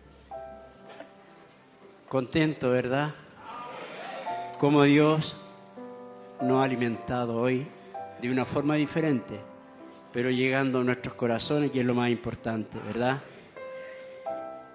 Contento, 2.09 2.70
¿verdad? 2.70 3.12
Como 4.59 4.85
Dios 4.85 5.36
nos 6.41 6.62
ha 6.62 6.65
alimentado 6.65 7.36
hoy 7.36 7.67
de 8.23 8.31
una 8.31 8.47
forma 8.47 8.77
diferente, 8.77 9.39
pero 10.15 10.31
llegando 10.31 10.81
a 10.81 10.85
nuestros 10.85 11.12
corazones, 11.12 11.70
que 11.70 11.81
es 11.81 11.86
lo 11.86 11.94
más 11.94 12.09
importante, 12.09 12.78
¿verdad? 12.86 13.20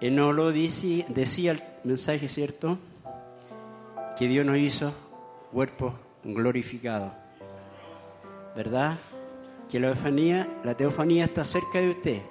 Él 0.00 0.14
nos 0.14 0.32
lo 0.32 0.52
dice, 0.52 1.04
decía 1.08 1.50
el 1.50 1.62
mensaje, 1.82 2.28
¿cierto? 2.28 2.78
Que 4.16 4.28
Dios 4.28 4.46
nos 4.46 4.56
hizo 4.56 4.94
cuerpos 5.50 5.94
glorificados, 6.22 7.10
¿verdad? 8.54 9.00
Que 9.70 9.78
la 9.78 9.92
teofanía, 9.92 10.48
la 10.64 10.76
teofanía 10.76 11.24
está 11.24 11.44
cerca 11.44 11.80
de 11.80 11.90
usted 11.90 12.22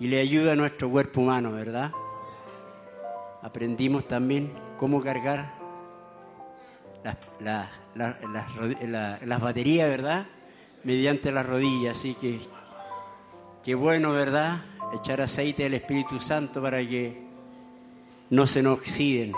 y 0.00 0.08
le 0.08 0.20
ayuda 0.20 0.52
a 0.52 0.56
nuestro 0.56 0.90
cuerpo 0.90 1.20
humano, 1.20 1.52
¿verdad? 1.52 1.92
Aprendimos 3.42 4.06
también 4.08 4.52
cómo 4.78 5.00
cargar 5.00 5.54
las, 7.04 7.16
la- 7.40 7.70
la- 7.94 8.16
las 8.32 8.48
rodi- 8.54 8.80
la- 8.88 9.18
las 9.24 9.40
baterías, 9.40 9.88
¿verdad? 9.88 10.26
Mediante 10.84 11.30
las 11.30 11.46
rodillas, 11.46 11.96
así 11.98 12.14
que 12.14 12.40
qué 13.64 13.74
bueno, 13.76 14.10
¿verdad? 14.12 14.62
Echar 14.94 15.20
aceite 15.20 15.62
del 15.64 15.74
Espíritu 15.74 16.18
Santo 16.20 16.60
para 16.60 16.78
que 16.78 17.22
no 18.30 18.46
se 18.46 18.62
nos 18.62 18.78
oxiden, 18.78 19.32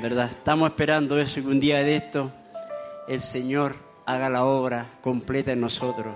¿verdad? 0.00 0.30
Estamos 0.30 0.68
esperando 0.70 1.18
eso 1.18 1.40
y 1.40 1.46
un 1.46 1.58
día 1.58 1.78
de 1.78 1.96
esto 1.96 2.30
el 3.08 3.20
Señor 3.20 3.74
haga 4.06 4.28
la 4.28 4.44
obra 4.44 4.98
completa 5.02 5.52
en 5.52 5.60
nosotros. 5.60 6.14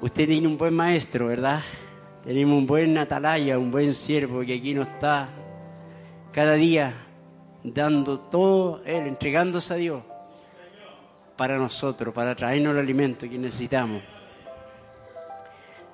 Usted 0.00 0.26
tiene 0.26 0.46
un 0.46 0.56
buen 0.56 0.74
maestro, 0.74 1.26
¿verdad? 1.26 1.60
Tenemos 2.24 2.56
un 2.58 2.66
buen 2.66 2.96
atalaya, 2.98 3.58
un 3.58 3.70
buen 3.70 3.92
siervo 3.94 4.40
que 4.42 4.54
aquí 4.56 4.74
nos 4.74 4.86
está 4.86 5.28
cada 6.32 6.52
día 6.54 6.94
dando 7.64 8.20
todo 8.20 8.80
Él, 8.84 9.06
entregándose 9.06 9.74
a 9.74 9.76
Dios 9.76 10.02
para 11.36 11.56
nosotros, 11.56 12.14
para 12.14 12.34
traernos 12.34 12.72
el 12.74 12.78
alimento 12.80 13.28
que 13.28 13.38
necesitamos. 13.38 14.02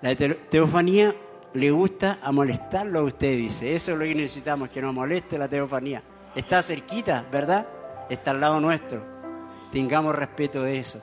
La 0.02 0.14
te- 0.14 0.34
teofanía 0.34 1.14
le 1.54 1.70
gusta 1.70 2.18
a 2.22 2.32
molestarlo 2.32 3.00
a 3.00 3.02
usted, 3.04 3.36
dice. 3.36 3.74
Eso 3.74 3.92
es 3.92 3.98
lo 3.98 4.04
que 4.04 4.14
necesitamos, 4.14 4.68
que 4.68 4.82
nos 4.82 4.92
moleste 4.92 5.38
la 5.38 5.48
teofanía. 5.48 6.02
Está 6.34 6.60
cerquita, 6.62 7.24
¿verdad? 7.30 7.66
Está 8.10 8.32
al 8.32 8.40
lado 8.40 8.60
nuestro. 8.60 9.13
Tengamos 9.74 10.14
respeto 10.14 10.62
de 10.62 10.78
eso. 10.78 11.02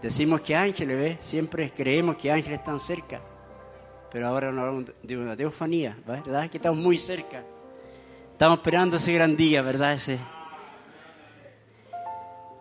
Decimos 0.00 0.40
que 0.40 0.56
ángeles, 0.56 0.96
¿ves? 0.96 1.16
Siempre 1.20 1.70
creemos 1.76 2.16
que 2.16 2.32
ángeles 2.32 2.60
están 2.60 2.80
cerca. 2.80 3.20
Pero 4.10 4.28
ahora 4.28 4.50
nos 4.50 4.60
hablamos 4.60 4.92
de 5.02 5.18
una 5.18 5.36
teofanía, 5.36 5.94
¿verdad? 6.06 6.48
Que 6.48 6.56
estamos 6.56 6.78
muy 6.78 6.96
cerca. 6.96 7.44
Estamos 8.32 8.60
esperando 8.60 8.96
ese 8.96 9.12
gran 9.12 9.36
día, 9.36 9.60
¿verdad? 9.60 9.92
Ese. 9.92 10.18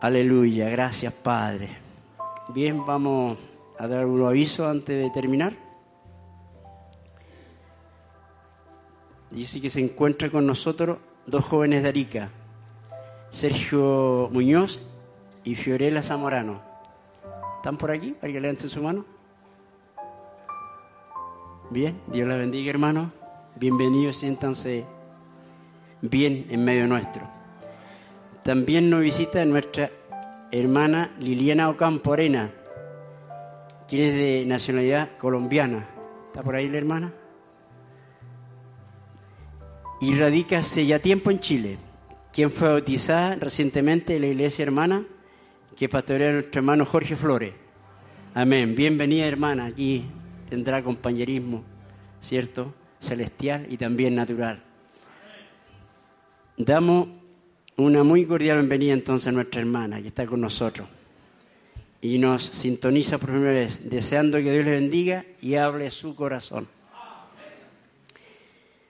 Aleluya, 0.01 0.67
gracias 0.67 1.13
Padre. 1.13 1.69
Bien, 2.49 2.85
vamos 2.85 3.37
a 3.79 3.87
dar 3.87 4.05
un 4.05 4.27
aviso 4.27 4.67
antes 4.67 5.01
de 5.01 5.09
terminar. 5.11 5.53
Dice 9.31 9.61
que 9.61 9.69
se 9.69 9.79
encuentra 9.79 10.29
con 10.29 10.45
nosotros 10.45 10.97
dos 11.25 11.45
jóvenes 11.45 11.83
de 11.83 11.87
Arica, 11.87 12.29
Sergio 13.29 14.27
Muñoz 14.33 14.81
y 15.45 15.53
Fiorella 15.55 16.01
Zamorano. 16.01 16.59
¿Están 17.57 17.77
por 17.77 17.91
aquí? 17.91 18.11
Para 18.19 18.33
que 18.33 18.41
levanten 18.41 18.69
su 18.69 18.81
mano. 18.81 19.05
Bien, 21.69 22.01
Dios 22.07 22.27
la 22.27 22.35
bendiga, 22.35 22.71
hermano. 22.71 23.11
Bienvenidos, 23.55 24.17
siéntanse 24.17 24.85
bien 26.01 26.47
en 26.49 26.65
medio 26.65 26.87
nuestro. 26.87 27.27
También 28.43 28.89
nos 28.89 29.01
visita 29.01 29.45
nuestra 29.45 29.89
hermana 30.51 31.11
Liliana 31.19 31.69
Ocampo 31.69 32.13
Arena, 32.13 32.51
quien 33.87 34.01
es 34.03 34.13
de 34.15 34.43
nacionalidad 34.47 35.17
colombiana. 35.17 35.87
¿Está 36.27 36.43
por 36.43 36.55
ahí 36.55 36.67
la 36.67 36.77
hermana? 36.77 37.13
Y 40.01 40.15
radica 40.15 40.59
hace 40.59 40.85
ya 40.85 40.99
tiempo 40.99 41.31
en 41.31 41.39
Chile, 41.39 41.77
quien 42.33 42.51
fue 42.51 42.67
bautizada 42.67 43.35
recientemente 43.35 44.15
en 44.15 44.21
la 44.21 44.27
iglesia 44.27 44.63
hermana 44.63 45.05
que 45.75 45.89
pastorea 45.89 46.31
nuestro 46.31 46.59
hermano 46.59 46.85
Jorge 46.85 47.15
Flores. 47.15 47.53
Amén. 48.33 48.75
Bienvenida 48.75 49.25
hermana, 49.25 49.65
aquí 49.65 50.05
tendrá 50.49 50.83
compañerismo, 50.83 51.63
¿cierto? 52.19 52.73
Celestial 52.99 53.67
y 53.69 53.77
también 53.77 54.15
natural. 54.15 54.61
Damos 56.57 57.09
una 57.77 58.03
muy 58.03 58.25
cordial 58.25 58.57
bienvenida 58.59 58.93
entonces 58.93 59.27
a 59.27 59.31
nuestra 59.31 59.61
hermana 59.61 60.01
que 60.01 60.07
está 60.07 60.25
con 60.25 60.39
nosotros 60.39 60.87
y 62.01 62.19
nos 62.19 62.43
sintoniza 62.43 63.17
por 63.17 63.31
primera 63.31 63.51
vez, 63.51 63.89
deseando 63.89 64.37
que 64.37 64.51
Dios 64.51 64.63
le 64.63 64.71
bendiga 64.71 65.25
y 65.41 65.55
hable 65.55 65.89
su 65.91 66.15
corazón. 66.15 66.67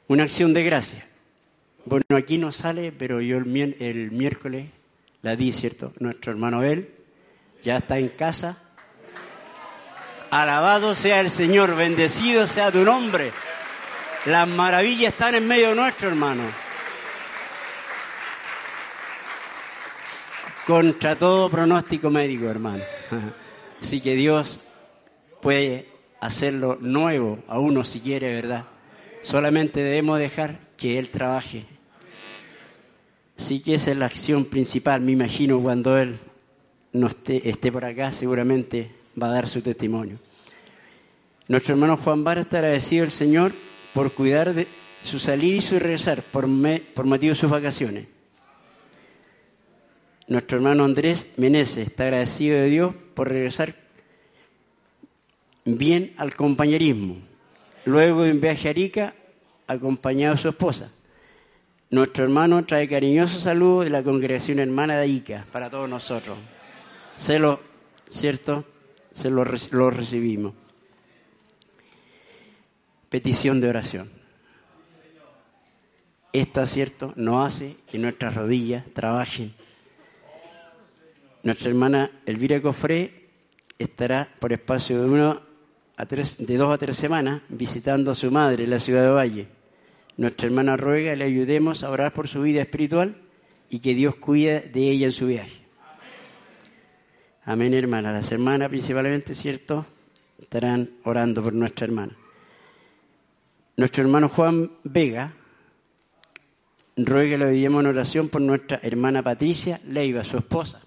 Una 0.08 0.24
acción 0.24 0.54
de 0.54 0.64
gracia. 0.64 1.08
Bueno, 1.86 2.04
aquí 2.16 2.38
no 2.38 2.52
sale, 2.52 2.92
pero 2.92 3.22
yo 3.22 3.38
el, 3.38 4.12
miércoles 4.12 4.70
la 5.26 5.36
di, 5.36 5.52
¿cierto? 5.52 5.92
Nuestro 5.98 6.34
hermano 6.34 6.62
él 6.62 6.88
ya 7.64 7.78
está 7.78 7.98
en 7.98 8.10
casa. 8.10 8.62
Alabado 10.30 10.94
sea 10.94 11.20
el 11.20 11.32
Señor, 11.32 11.76
bendecido 11.76 12.46
sea 12.46 12.72
tu 12.72 12.84
nombre. 12.84 13.32
Las 14.28 14.48
maravillas 14.48 15.14
están 15.14 15.34
en 15.34 15.48
medio 15.48 15.74
nuestro, 15.74 16.10
hermano. 16.10 16.44
Contra 20.68 21.16
todo 21.16 21.50
pronóstico 21.50 22.12
médico, 22.12 22.46
hermano. 22.46 22.84
Así 23.82 24.02
que 24.02 24.14
Dios 24.14 24.64
puede 25.42 25.90
hacerlo 26.22 26.78
nuevo 26.80 27.40
a 27.48 27.58
uno 27.58 27.84
si 27.84 28.00
quiere, 28.00 28.32
¿verdad? 28.32 28.66
Solamente 29.24 29.80
debemos 29.80 30.20
dejar 30.20 30.60
que 30.78 31.00
Él 31.00 31.10
trabaje. 31.10 31.66
Sí 33.38 33.62
que 33.62 33.74
esa 33.76 33.92
es 33.92 33.98
la 33.98 34.06
acción 34.06 34.46
principal, 34.46 35.02
me 35.02 35.12
imagino, 35.12 35.60
cuando 35.62 35.98
Él 35.98 36.20
no 36.94 37.08
esté, 37.08 37.50
esté 37.50 37.72
por 37.72 37.84
acá, 37.86 38.12
seguramente 38.14 38.92
va 39.22 39.28
a 39.28 39.32
dar 39.32 39.48
su 39.48 39.62
testimonio. 39.62 40.18
Nuestro 41.48 41.74
hermano 41.76 41.98
Juan 41.98 42.24
Vara 42.24 42.42
está 42.42 42.58
agradecido 42.60 43.04
al 43.04 43.12
Señor 43.12 43.54
por 43.94 44.14
cuidar 44.14 44.54
de 44.54 44.68
su 45.02 45.20
salir 45.20 45.56
y 45.56 45.62
su 45.62 45.78
regresar 45.78 46.24
por, 46.24 46.48
me- 46.48 46.80
por 46.80 47.06
motivo 47.06 47.32
de 47.34 47.40
sus 47.40 47.50
vacaciones. 47.52 48.08
Nuestro 50.28 50.58
hermano 50.58 50.86
Andrés 50.86 51.30
Meneses 51.38 51.88
está 51.90 52.06
agradecido 52.06 52.58
de 52.58 52.70
Dios 52.70 52.96
por 53.14 53.30
regresar 53.30 53.76
bien 55.66 56.14
al 56.18 56.34
compañerismo. 56.34 57.18
Luego 57.86 58.24
de 58.24 58.32
un 58.32 58.42
viaje 58.42 58.68
a 58.68 58.72
Arica, 58.72 59.14
acompañado 59.68 60.36
de 60.36 60.42
su 60.42 60.50
esposa. 60.50 60.92
Nuestro 61.92 62.24
hermano 62.24 62.66
trae 62.66 62.90
cariñoso 62.90 63.40
saludo 63.40 63.82
de 63.82 63.90
la 63.92 64.04
congregación 64.04 64.60
hermana 64.60 64.98
de 64.98 65.04
Arica 65.04 65.46
para 65.52 65.70
todos 65.70 65.88
nosotros. 65.88 66.38
Se 67.16 67.38
lo, 67.38 67.60
¿cierto? 68.08 68.66
Se 69.12 69.30
lo, 69.30 69.46
lo 69.46 69.90
recibimos. 69.92 70.54
Petición 73.10 73.62
de 73.62 73.70
oración. 73.70 74.10
Esta, 76.34 76.66
¿cierto? 76.66 77.14
No 77.16 77.46
hace 77.46 77.78
que 77.90 77.98
nuestras 77.98 78.36
rodillas 78.36 78.84
trabajen. 78.92 79.54
Nuestra 81.44 81.70
hermana 81.70 82.10
Elvira 82.26 82.62
Cofré 82.62 83.30
estará 83.78 84.28
por 84.40 84.52
espacio 84.52 85.02
de 85.02 85.10
uno 85.10 85.42
a 85.96 86.06
tres, 86.06 86.38
de 86.46 86.58
dos 86.58 86.74
a 86.74 86.78
tres 86.78 86.98
semanas 86.98 87.44
visitando 87.48 88.12
a 88.12 88.16
su 88.16 88.32
madre 88.32 88.64
en 88.64 88.72
la 88.72 88.80
ciudad 88.80 89.04
de 89.04 89.10
Valle. 89.10 89.55
Nuestra 90.18 90.48
hermana 90.48 90.78
ruega 90.78 91.16
le 91.16 91.26
ayudemos 91.26 91.84
a 91.84 91.90
orar 91.90 92.14
por 92.14 92.28
su 92.28 92.42
vida 92.42 92.62
espiritual 92.62 93.18
y 93.70 93.80
que 93.80 93.94
Dios 93.94 94.16
cuide 94.16 94.62
de 94.62 94.90
ella 94.90 95.08
en 95.08 95.12
su 95.12 95.28
viaje. 95.28 95.66
Amén, 97.44 97.74
hermana. 97.74 98.14
Las 98.14 98.32
hermanas 98.32 98.70
principalmente, 98.70 99.34
¿cierto? 99.34 99.86
Estarán 100.42 100.90
orando 101.04 101.44
por 101.44 101.54
nuestra 101.54 101.86
hermana. 101.86 102.16
Nuestro 103.76 104.04
hermano 104.04 104.30
Juan 104.30 104.72
Vega 104.86 105.34
ruega 106.96 107.32
que 107.32 107.38
le 107.38 107.52
ayudemos 107.52 107.82
en 107.82 107.88
oración 107.88 108.30
por 108.30 108.42
nuestra 108.42 108.80
hermana 108.82 109.22
Patricia 109.22 109.82
Leiva, 109.86 110.24
su 110.24 110.38
esposa, 110.38 110.82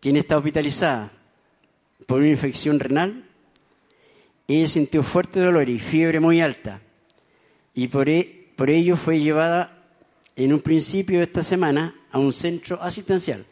quien 0.00 0.16
está 0.16 0.36
hospitalizada 0.36 1.12
por 2.06 2.18
una 2.18 2.30
infección 2.30 2.80
renal. 2.80 3.26
Ella 4.48 4.66
sintió 4.66 5.04
fuerte 5.04 5.38
dolor 5.38 5.68
y 5.68 5.78
fiebre 5.78 6.18
muy 6.18 6.40
alta 6.40 6.80
y 7.74 7.88
por, 7.88 8.08
e- 8.08 8.50
por 8.56 8.70
ello 8.70 8.96
fue 8.96 9.20
llevada 9.20 9.78
en 10.36 10.52
un 10.52 10.60
principio 10.60 11.18
de 11.18 11.24
esta 11.24 11.42
semana 11.42 11.94
a 12.10 12.18
un 12.18 12.32
centro 12.32 12.80
asistencial, 12.82 13.44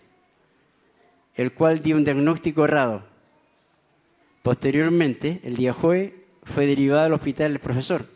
el 1.34 1.52
cual 1.52 1.81
dio 1.81 1.97
un 1.97 2.05
diagnóstico 2.05 2.65
errado. 2.65 3.05
Posteriormente, 4.42 5.40
el 5.44 5.57
día 5.57 5.73
jueves, 5.73 6.12
fue 6.42 6.66
derivada 6.66 7.05
al 7.07 7.12
hospital 7.12 7.52
del 7.52 7.60
profesor, 7.60 8.07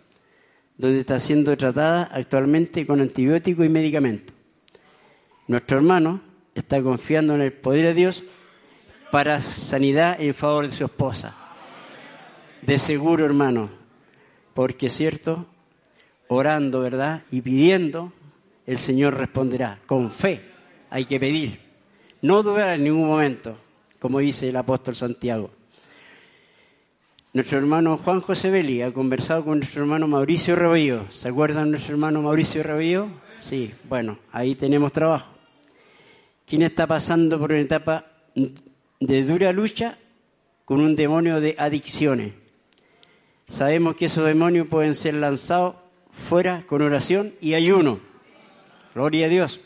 donde 0.76 1.00
está 1.00 1.20
siendo 1.20 1.56
tratada 1.56 2.04
actualmente 2.04 2.86
con 2.86 3.00
antibióticos 3.00 3.64
y 3.64 3.68
medicamentos. 3.68 4.34
Nuestro 5.46 5.76
hermano 5.76 6.22
está 6.54 6.82
confiando 6.82 7.34
en 7.34 7.42
el 7.42 7.52
poder 7.52 7.86
de 7.86 7.94
Dios 7.94 8.24
para 9.10 9.40
sanidad 9.40 10.20
en 10.20 10.34
favor 10.34 10.66
de 10.66 10.74
su 10.74 10.84
esposa. 10.84 11.36
De 12.62 12.78
seguro, 12.78 13.24
hermano, 13.26 13.70
porque 14.54 14.86
es 14.86 14.94
cierto, 14.94 15.46
orando, 16.28 16.80
¿verdad? 16.80 17.22
Y 17.30 17.40
pidiendo, 17.40 18.12
el 18.66 18.78
Señor 18.78 19.16
responderá. 19.16 19.78
Con 19.86 20.10
fe 20.10 20.40
hay 20.90 21.04
que 21.04 21.20
pedir. 21.20 21.60
No 22.22 22.42
dudar 22.42 22.74
en 22.74 22.84
ningún 22.84 23.06
momento, 23.06 23.58
como 23.98 24.18
dice 24.18 24.48
el 24.48 24.56
apóstol 24.56 24.94
Santiago. 24.94 25.50
Nuestro 27.34 27.58
hermano 27.58 27.98
Juan 27.98 28.20
José 28.20 28.48
Belli 28.50 28.80
ha 28.82 28.92
conversado 28.92 29.44
con 29.44 29.58
nuestro 29.58 29.82
hermano 29.82 30.06
Mauricio 30.06 30.54
Rebello. 30.54 31.10
¿Se 31.10 31.28
acuerdan 31.28 31.64
de 31.64 31.70
nuestro 31.72 31.94
hermano 31.94 32.22
Mauricio 32.22 32.62
Rebello? 32.62 33.08
Sí, 33.40 33.74
bueno, 33.88 34.18
ahí 34.30 34.54
tenemos 34.54 34.92
trabajo. 34.92 35.34
¿Quién 36.46 36.62
está 36.62 36.86
pasando 36.86 37.38
por 37.38 37.50
una 37.50 37.60
etapa 37.60 38.06
de 39.00 39.24
dura 39.24 39.52
lucha 39.52 39.98
con 40.64 40.80
un 40.80 40.94
demonio 40.94 41.40
de 41.40 41.56
adicciones? 41.58 42.34
Sabemos 43.48 43.96
que 43.96 44.06
esos 44.06 44.24
demonios 44.24 44.68
pueden 44.68 44.94
ser 44.94 45.14
lanzados 45.14 45.74
fuera 46.28 46.64
con 46.66 46.82
oración 46.82 47.34
y 47.40 47.54
ayuno. 47.54 48.00
Gloria 48.94 49.26
a 49.26 49.28
Dios. 49.28 49.60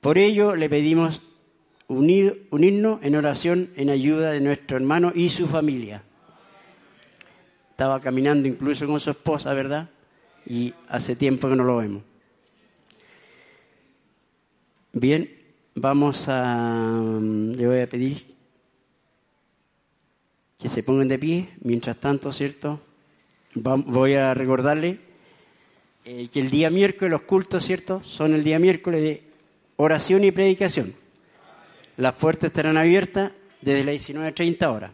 Por 0.00 0.18
ello 0.18 0.56
le 0.56 0.68
pedimos 0.70 1.22
unir- 1.88 2.46
unirnos 2.50 3.02
en 3.02 3.16
oración 3.16 3.70
en 3.76 3.90
ayuda 3.90 4.32
de 4.32 4.40
nuestro 4.40 4.76
hermano 4.76 5.12
y 5.14 5.28
su 5.28 5.46
familia. 5.46 6.02
Estaba 7.70 8.00
caminando 8.00 8.48
incluso 8.48 8.86
con 8.86 9.00
su 9.00 9.10
esposa, 9.10 9.52
¿verdad? 9.54 9.90
Y 10.46 10.72
hace 10.88 11.16
tiempo 11.16 11.48
que 11.48 11.56
no 11.56 11.64
lo 11.64 11.76
vemos. 11.76 12.02
Bien, 14.92 15.30
vamos 15.74 16.26
a... 16.28 17.00
Le 17.22 17.66
voy 17.66 17.80
a 17.80 17.88
pedir 17.88 18.34
que 20.58 20.68
se 20.68 20.82
pongan 20.82 21.08
de 21.08 21.18
pie. 21.18 21.48
Mientras 21.62 21.96
tanto, 21.96 22.32
¿cierto? 22.32 22.80
Voy 23.54 24.14
a 24.14 24.34
recordarle 24.34 25.00
eh, 26.12 26.28
que 26.28 26.40
el 26.40 26.50
día 26.50 26.70
miércoles, 26.70 27.08
los 27.08 27.22
cultos, 27.22 27.64
¿cierto? 27.64 28.02
Son 28.02 28.34
el 28.34 28.42
día 28.42 28.58
miércoles 28.58 29.00
de 29.00 29.22
oración 29.76 30.24
y 30.24 30.32
predicación. 30.32 30.92
Las 31.98 32.14
puertas 32.14 32.48
estarán 32.48 32.76
abiertas 32.76 33.30
desde 33.60 33.84
las 33.84 33.94
19.30 33.94 34.74
horas. 34.74 34.90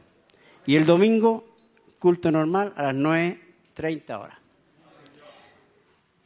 Y 0.66 0.76
el 0.76 0.84
domingo, 0.84 1.56
culto 1.98 2.30
normal 2.30 2.74
a 2.76 2.92
las 2.92 2.94
9.30 2.94 4.20
horas. 4.20 4.36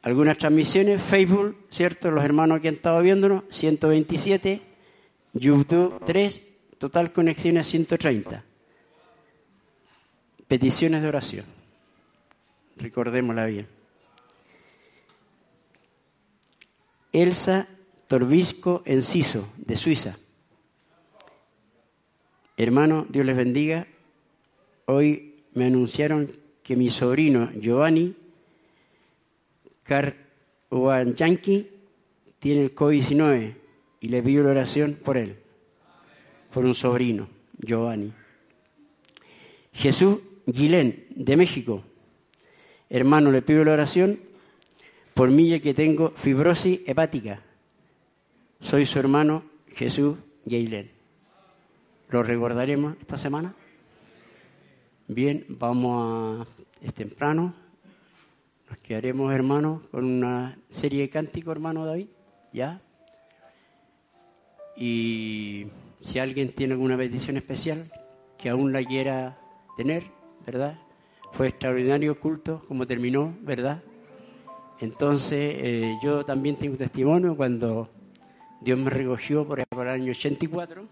Algunas 0.02 0.36
transmisiones, 0.39 1.01
Facebook, 1.01 1.69
¿cierto? 1.70 2.10
Los 2.10 2.25
hermanos 2.25 2.60
que 2.60 2.67
han 2.67 2.75
estado 2.75 3.01
viéndonos, 3.01 3.44
127, 3.51 4.60
YouTube 5.35 6.02
3, 6.05 6.49
total 6.78 7.12
conexiones 7.12 7.69
130. 7.69 8.43
Peticiones 10.49 11.01
de 11.01 11.09
oración. 11.09 11.44
Recordémosla 12.77 13.47
bien. 13.47 13.80
Elsa 17.13 17.69
Torbisco 18.07 18.83
Enciso, 18.85 19.49
de 19.57 19.77
Suiza. 19.77 20.17
Hermano, 22.57 23.07
Dios 23.09 23.25
les 23.25 23.37
bendiga. 23.37 23.87
Hoy 24.87 25.45
me 25.55 25.67
anunciaron 25.67 26.31
que 26.63 26.77
mi 26.77 26.91
sobrino 26.91 27.51
Giovanni 27.53 28.15
Carwanyanki 29.85 31.69
tiene 32.39 32.63
el 32.63 32.75
COVID-19 32.75 33.55
y 34.01 34.09
le 34.09 34.23
pido 34.23 34.45
la 34.45 34.51
oración 34.51 34.99
por 35.03 35.17
él, 35.17 35.37
por 36.53 36.65
un 36.65 36.75
sobrino, 36.75 37.29
Giovanni. 37.59 38.13
Jesús 39.73 40.19
Guilén, 40.47 41.07
de 41.11 41.37
México. 41.37 41.85
Hermano, 42.89 43.31
le 43.31 43.43
pido 43.43 43.65
la 43.65 43.73
oración 43.73 44.21
por 45.20 45.28
que 45.60 45.74
tengo 45.74 46.12
fibrosis 46.16 46.81
hepática. 46.86 47.42
Soy 48.58 48.86
su 48.86 48.99
hermano 48.99 49.42
Jesús 49.68 50.16
Guilén. 50.47 50.90
¿Lo 52.08 52.23
recordaremos 52.23 52.97
esta 52.99 53.18
semana? 53.18 53.55
Bien, 55.08 55.44
vamos 55.50 56.47
a... 56.47 56.47
Es 56.81 56.94
temprano. 56.94 57.52
Nos 58.70 58.78
quedaremos, 58.78 59.31
hermanos, 59.34 59.82
con 59.90 60.07
una 60.07 60.57
serie 60.70 61.02
de 61.02 61.10
cánticos, 61.10 61.52
hermano 61.52 61.84
David. 61.84 62.08
¿Ya? 62.55 62.81
Y 64.74 65.66
si 66.00 66.18
alguien 66.18 66.50
tiene 66.52 66.73
alguna 66.73 66.97
petición 66.97 67.36
especial 67.36 67.92
que 68.39 68.49
aún 68.49 68.73
la 68.73 68.82
quiera 68.82 69.39
tener, 69.76 70.05
¿verdad? 70.47 70.81
Fue 71.32 71.49
extraordinario 71.49 72.18
culto 72.18 72.62
como 72.66 72.86
terminó, 72.86 73.36
¿verdad? 73.42 73.82
Entonces, 74.81 75.57
eh, 75.59 75.99
yo 76.02 76.25
también 76.25 76.57
tengo 76.57 76.76
testimonio 76.76 77.36
cuando 77.36 77.91
Dios 78.62 78.78
me 78.78 78.89
recogió 78.89 79.47
por, 79.47 79.60
el 79.60 79.89
año 79.89 80.10
84 80.10 80.86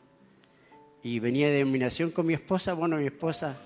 y 1.03 1.19
venía 1.21 1.49
de 1.49 1.55
denominación 1.55 2.11
con 2.11 2.27
mi 2.27 2.35
esposa. 2.35 2.75
Bueno, 2.75 2.99
mi 2.99 3.07
esposa 3.07 3.59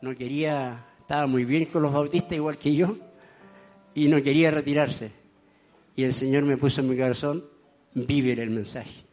no 0.00 0.16
quería, 0.16 0.86
estaba 1.00 1.26
muy 1.26 1.44
bien 1.44 1.66
con 1.66 1.82
los 1.82 1.92
bautistas 1.92 2.32
igual 2.32 2.56
que 2.56 2.74
yo 2.74 2.96
y 3.94 4.08
no 4.08 4.22
quería 4.22 4.50
retirarse. 4.50 5.12
Y 5.94 6.04
el 6.04 6.14
Señor 6.14 6.44
me 6.44 6.56
puso 6.56 6.80
en 6.80 6.88
mi 6.88 6.96
corazón, 6.96 7.44
vive 7.94 8.32
el 8.32 8.50
mensaje. 8.50 9.04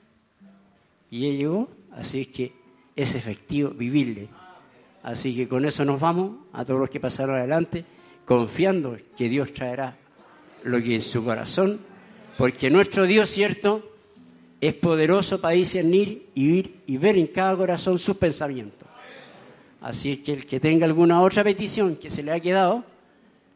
Y 1.12 1.26
ella 1.26 1.38
llegó, 1.40 1.68
así 1.92 2.22
es 2.22 2.28
que 2.28 2.54
es 2.96 3.16
efectivo 3.16 3.72
vivirle. 3.72 4.30
Así 5.04 5.36
que 5.36 5.50
con 5.50 5.66
eso 5.66 5.84
nos 5.84 6.00
vamos 6.00 6.38
a 6.54 6.64
todos 6.64 6.80
los 6.80 6.90
que 6.90 7.02
pasaron 7.02 7.36
adelante, 7.36 7.84
confiando 8.24 8.98
que 9.18 9.28
Dios 9.28 9.52
traerá 9.52 9.98
lo 10.64 10.82
que 10.82 10.96
en 10.96 11.02
su 11.02 11.24
corazón, 11.24 11.80
porque 12.38 12.70
nuestro 12.70 13.04
Dios, 13.04 13.30
cierto, 13.30 13.92
es 14.60 14.74
poderoso 14.74 15.40
para 15.40 15.56
discernir 15.56 16.28
y, 16.34 16.48
vir- 16.64 16.72
y 16.88 16.98
ver 16.98 17.18
en 17.18 17.28
cada 17.28 17.56
corazón 17.56 18.00
sus 18.00 18.18
pensamientos. 18.18 18.88
Así 19.82 20.14
es 20.14 20.20
que 20.20 20.34
el 20.34 20.46
que 20.46 20.60
tenga 20.60 20.86
alguna 20.86 21.22
otra 21.22 21.44
petición 21.44 21.96
que 21.96 22.10
se 22.10 22.24
le 22.24 22.32
ha 22.32 22.40
quedado, 22.40 22.84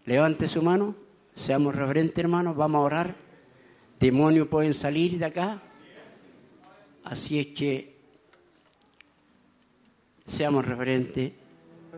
levante 0.06 0.48
su 0.48 0.62
mano, 0.62 0.96
seamos 1.34 1.76
reverentes 1.76 2.18
hermanos, 2.18 2.56
vamos 2.56 2.80
a 2.80 2.84
orar. 2.84 3.16
Demonios 4.00 4.48
pueden 4.48 4.74
salir 4.74 5.18
de 5.18 5.26
acá. 5.26 5.62
Así 7.04 7.40
es 7.40 7.48
que 7.48 7.96
seamos 10.26 10.66
reverentes 10.66 11.34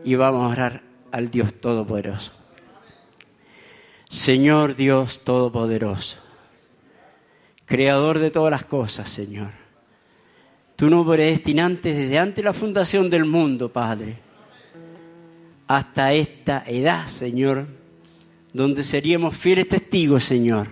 y 0.04 0.14
vamos 0.14 0.42
a 0.44 0.48
orar 0.48 0.82
al 1.12 1.30
Dios 1.30 1.52
Todopoderoso. 1.54 2.32
Señor 4.14 4.76
Dios 4.76 5.22
Todopoderoso, 5.24 6.18
Creador 7.66 8.20
de 8.20 8.30
todas 8.30 8.52
las 8.52 8.64
cosas, 8.64 9.08
Señor. 9.08 9.50
Tú 10.76 10.88
nos 10.88 11.04
predestinaste 11.04 11.92
desde 11.92 12.18
antes 12.20 12.36
de 12.36 12.42
la 12.44 12.52
fundación 12.52 13.10
del 13.10 13.24
mundo, 13.24 13.72
Padre, 13.72 14.18
hasta 15.66 16.12
esta 16.12 16.62
edad, 16.64 17.08
Señor, 17.08 17.66
donde 18.52 18.84
seríamos 18.84 19.36
fieles 19.36 19.68
testigos, 19.68 20.22
Señor. 20.22 20.68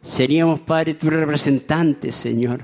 Seríamos, 0.00 0.60
Padre, 0.60 0.94
tus 0.94 1.12
representantes, 1.12 2.14
Señor. 2.14 2.62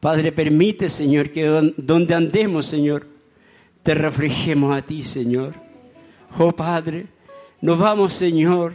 Padre, 0.00 0.32
permite, 0.32 0.88
Señor, 0.88 1.30
que 1.30 1.44
don- 1.44 1.74
donde 1.76 2.14
andemos, 2.14 2.64
Señor, 2.64 3.06
te 3.82 3.92
reflejemos 3.92 4.74
a 4.74 4.80
ti, 4.80 5.04
Señor. 5.04 5.52
Oh 6.38 6.52
Padre, 6.52 7.06
nos 7.60 7.78
vamos, 7.78 8.14
Señor, 8.14 8.72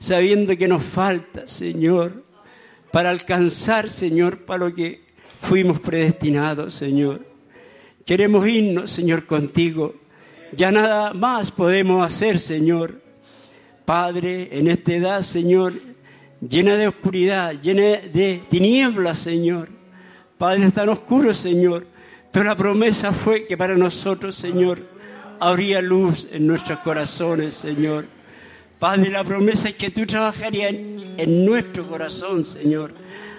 sabiendo 0.00 0.56
que 0.56 0.66
nos 0.66 0.82
falta, 0.82 1.46
Señor, 1.46 2.24
para 2.90 3.10
alcanzar, 3.10 3.90
Señor, 3.90 4.38
para 4.44 4.66
lo 4.66 4.74
que 4.74 5.02
fuimos 5.42 5.78
predestinados, 5.78 6.74
Señor. 6.74 7.24
Queremos 8.04 8.48
irnos, 8.48 8.90
Señor, 8.90 9.26
contigo. 9.26 9.94
Ya 10.56 10.72
nada 10.72 11.12
más 11.12 11.52
podemos 11.52 12.04
hacer, 12.04 12.40
Señor. 12.40 13.00
Padre, 13.84 14.48
en 14.58 14.68
esta 14.68 14.94
edad, 14.94 15.20
Señor, 15.20 15.74
llena 16.40 16.76
de 16.76 16.88
oscuridad, 16.88 17.60
llena 17.60 17.98
de 17.98 18.42
tinieblas, 18.48 19.18
Señor. 19.18 19.68
Padre, 20.38 20.64
es 20.64 20.72
tan 20.72 20.88
oscuro, 20.88 21.34
Señor. 21.34 21.86
Pero 22.32 22.46
la 22.46 22.56
promesa 22.56 23.12
fue 23.12 23.46
que 23.46 23.56
para 23.56 23.76
nosotros, 23.76 24.34
Señor, 24.34 24.80
habría 25.38 25.82
luz 25.82 26.26
en 26.32 26.46
nuestros 26.46 26.78
corazones, 26.78 27.52
Señor. 27.54 28.06
Padre, 28.80 29.10
la 29.10 29.22
promesa 29.22 29.68
es 29.68 29.74
que 29.74 29.90
tú 29.90 30.06
trabajarías 30.06 30.72
en, 30.72 31.44
nuestro 31.44 31.86
corazón, 31.86 32.46
Señor. 32.46 32.94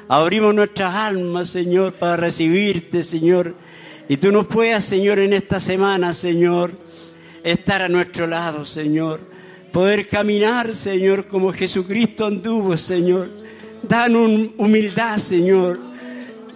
Abrimos 0.08 0.54
nuestras 0.54 0.94
almas, 0.94 1.50
Señor, 1.50 1.94
para 1.94 2.16
recibirte, 2.16 3.02
Señor. 3.02 3.56
Y 4.08 4.18
tú 4.18 4.32
nos 4.32 4.46
puedas, 4.46 4.84
Señor, 4.84 5.18
en 5.18 5.34
esta 5.34 5.60
semana, 5.60 6.14
Señor, 6.14 6.74
estar 7.44 7.82
a 7.82 7.90
nuestro 7.90 8.28
lado, 8.28 8.66
Señor. 8.66 9.22
Poder 9.72 10.08
caminar, 10.08 10.76
Señor, 10.76 11.28
como 11.28 11.52
Jesucristo 11.52 12.28
anduvo, 12.28 12.78
Señor. 12.78 13.32
Danos 13.82 14.52
humildad, 14.58 15.18
Señor. 15.18 15.80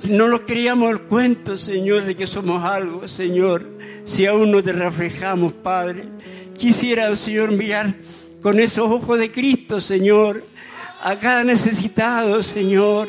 No 0.07 0.27
nos 0.27 0.41
creíamos 0.41 0.91
el 0.91 1.01
cuento, 1.01 1.57
Señor, 1.57 2.03
de 2.03 2.15
que 2.15 2.27
somos 2.27 2.63
algo, 2.63 3.07
Señor, 3.07 3.67
si 4.03 4.27
aún 4.27 4.51
no 4.51 4.61
te 4.61 4.73
reflejamos, 4.73 5.53
Padre. 5.53 6.03
Quisiera, 6.55 7.15
Señor, 7.15 7.51
mirar 7.51 7.95
con 8.45 8.59
esos 8.59 8.91
ojos 8.91 9.17
de 9.17 9.31
Cristo, 9.31 9.79
Señor, 9.79 10.43
a 11.01 11.17
cada 11.17 11.43
necesitado, 11.43 12.43
Señor, 12.43 13.07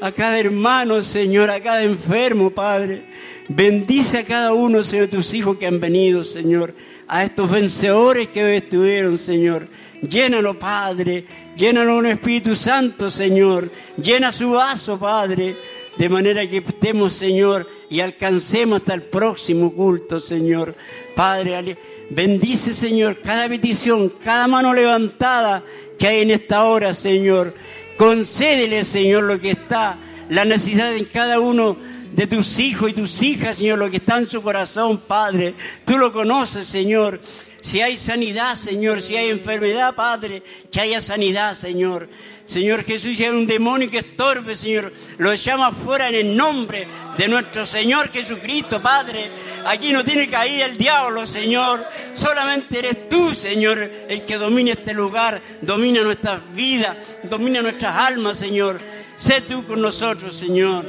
a 0.00 0.12
cada 0.12 0.40
hermano, 0.40 1.02
Señor, 1.02 1.50
a 1.50 1.60
cada 1.60 1.82
enfermo, 1.82 2.48
Padre. 2.48 3.04
Bendice 3.50 4.16
a 4.16 4.24
cada 4.24 4.54
uno, 4.54 4.82
Señor, 4.82 5.08
tus 5.08 5.34
hijos 5.34 5.58
que 5.58 5.66
han 5.66 5.78
venido, 5.78 6.22
Señor, 6.22 6.74
a 7.06 7.22
estos 7.22 7.50
vencedores 7.50 8.28
que 8.28 8.42
hoy 8.42 8.56
estuvieron, 8.56 9.18
Señor. 9.18 9.68
Llénalo, 10.00 10.58
Padre, 10.58 11.26
llénalo 11.54 11.96
con 11.96 12.06
Espíritu 12.06 12.54
Santo, 12.54 13.10
Señor. 13.10 13.70
Llena 14.02 14.32
su 14.32 14.52
vaso, 14.52 14.98
Padre, 14.98 15.54
de 15.98 16.08
manera 16.08 16.48
que 16.48 16.58
estemos, 16.58 17.12
Señor, 17.12 17.68
y 17.90 18.00
alcancemos 18.00 18.80
hasta 18.80 18.94
el 18.94 19.02
próximo 19.02 19.72
culto, 19.72 20.20
Señor. 20.20 20.76
Padre, 21.16 21.76
bendice, 22.10 22.72
Señor, 22.72 23.20
cada 23.20 23.48
petición, 23.48 24.12
cada 24.22 24.46
mano 24.46 24.72
levantada 24.72 25.64
que 25.98 26.06
hay 26.06 26.22
en 26.22 26.30
esta 26.30 26.64
hora, 26.64 26.94
Señor. 26.94 27.54
Concédele, 27.96 28.84
Señor, 28.84 29.24
lo 29.24 29.40
que 29.40 29.50
está, 29.50 29.98
la 30.30 30.44
necesidad 30.44 30.94
en 30.94 31.06
cada 31.06 31.40
uno 31.40 31.76
de 32.12 32.26
tus 32.26 32.58
hijos 32.58 32.90
y 32.90 32.94
tus 32.94 33.22
hijas, 33.22 33.58
Señor, 33.58 33.78
lo 33.78 33.90
que 33.90 33.98
está 33.98 34.18
en 34.18 34.28
su 34.28 34.42
corazón, 34.42 34.98
Padre. 34.98 35.54
Tú 35.84 35.98
lo 35.98 36.12
conoces, 36.12 36.66
Señor. 36.66 37.20
Si 37.60 37.80
hay 37.80 37.96
sanidad, 37.96 38.54
Señor, 38.54 39.02
si 39.02 39.16
hay 39.16 39.30
enfermedad, 39.30 39.94
Padre, 39.94 40.42
que 40.70 40.80
haya 40.80 41.00
sanidad, 41.00 41.54
Señor. 41.54 42.08
Señor 42.44 42.84
Jesús, 42.84 43.16
si 43.16 43.24
hay 43.24 43.30
un 43.30 43.46
demonio 43.46 43.90
que 43.90 43.98
estorbe, 43.98 44.54
Señor, 44.54 44.92
lo 45.18 45.34
llama 45.34 45.72
fuera 45.72 46.08
en 46.08 46.14
el 46.14 46.36
nombre 46.36 46.86
de 47.18 47.28
nuestro 47.28 47.66
Señor 47.66 48.10
Jesucristo, 48.10 48.80
Padre. 48.80 49.28
Aquí 49.66 49.92
no 49.92 50.04
tiene 50.04 50.28
caída 50.28 50.66
el 50.66 50.78
diablo, 50.78 51.26
Señor. 51.26 51.84
Solamente 52.14 52.78
eres 52.78 53.08
tú, 53.08 53.34
Señor, 53.34 53.78
el 54.08 54.24
que 54.24 54.36
domina 54.36 54.72
este 54.72 54.94
lugar, 54.94 55.42
domina 55.60 56.02
nuestras 56.02 56.40
vidas, 56.54 56.96
domina 57.24 57.60
nuestras 57.60 57.94
almas, 57.96 58.38
Señor. 58.38 58.80
Sé 59.16 59.42
tú 59.42 59.66
con 59.66 59.82
nosotros, 59.82 60.32
Señor. 60.32 60.86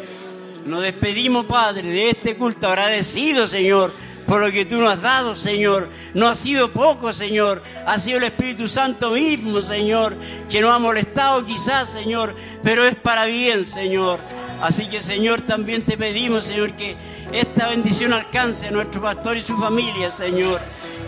Nos 0.70 0.84
despedimos, 0.84 1.48
Padre, 1.48 1.82
de 1.82 2.12
este 2.12 2.38
culto 2.38 2.68
agradecido, 2.68 3.48
Señor, 3.48 3.92
por 4.28 4.40
lo 4.40 4.52
que 4.52 4.66
tú 4.66 4.80
nos 4.80 4.94
has 4.94 5.02
dado, 5.02 5.36
Señor. 5.36 5.90
No 6.14 6.28
ha 6.28 6.36
sido 6.36 6.72
poco, 6.72 7.12
Señor. 7.12 7.64
Ha 7.88 7.98
sido 7.98 8.20
el 8.20 8.26
Espíritu 8.26 8.68
Santo 8.68 9.10
mismo, 9.10 9.62
Señor, 9.62 10.16
que 10.48 10.62
nos 10.62 10.70
ha 10.70 10.78
molestado 10.78 11.44
quizás, 11.44 11.92
Señor, 11.92 12.36
pero 12.62 12.86
es 12.86 12.94
para 12.94 13.26
bien, 13.26 13.66
Señor. 13.66 14.20
Así 14.62 14.88
que, 14.88 15.02
Señor, 15.02 15.42
también 15.42 15.82
te 15.86 15.98
pedimos, 15.98 16.44
Señor, 16.44 16.74
que 16.74 16.96
esta 17.34 17.70
bendición 17.70 18.14
alcance 18.14 18.68
a 18.68 18.72
nuestro 18.72 19.02
pastor 19.02 19.38
y 19.38 19.42
su 19.42 19.58
familia, 19.58 20.12
Señor. 20.12 20.62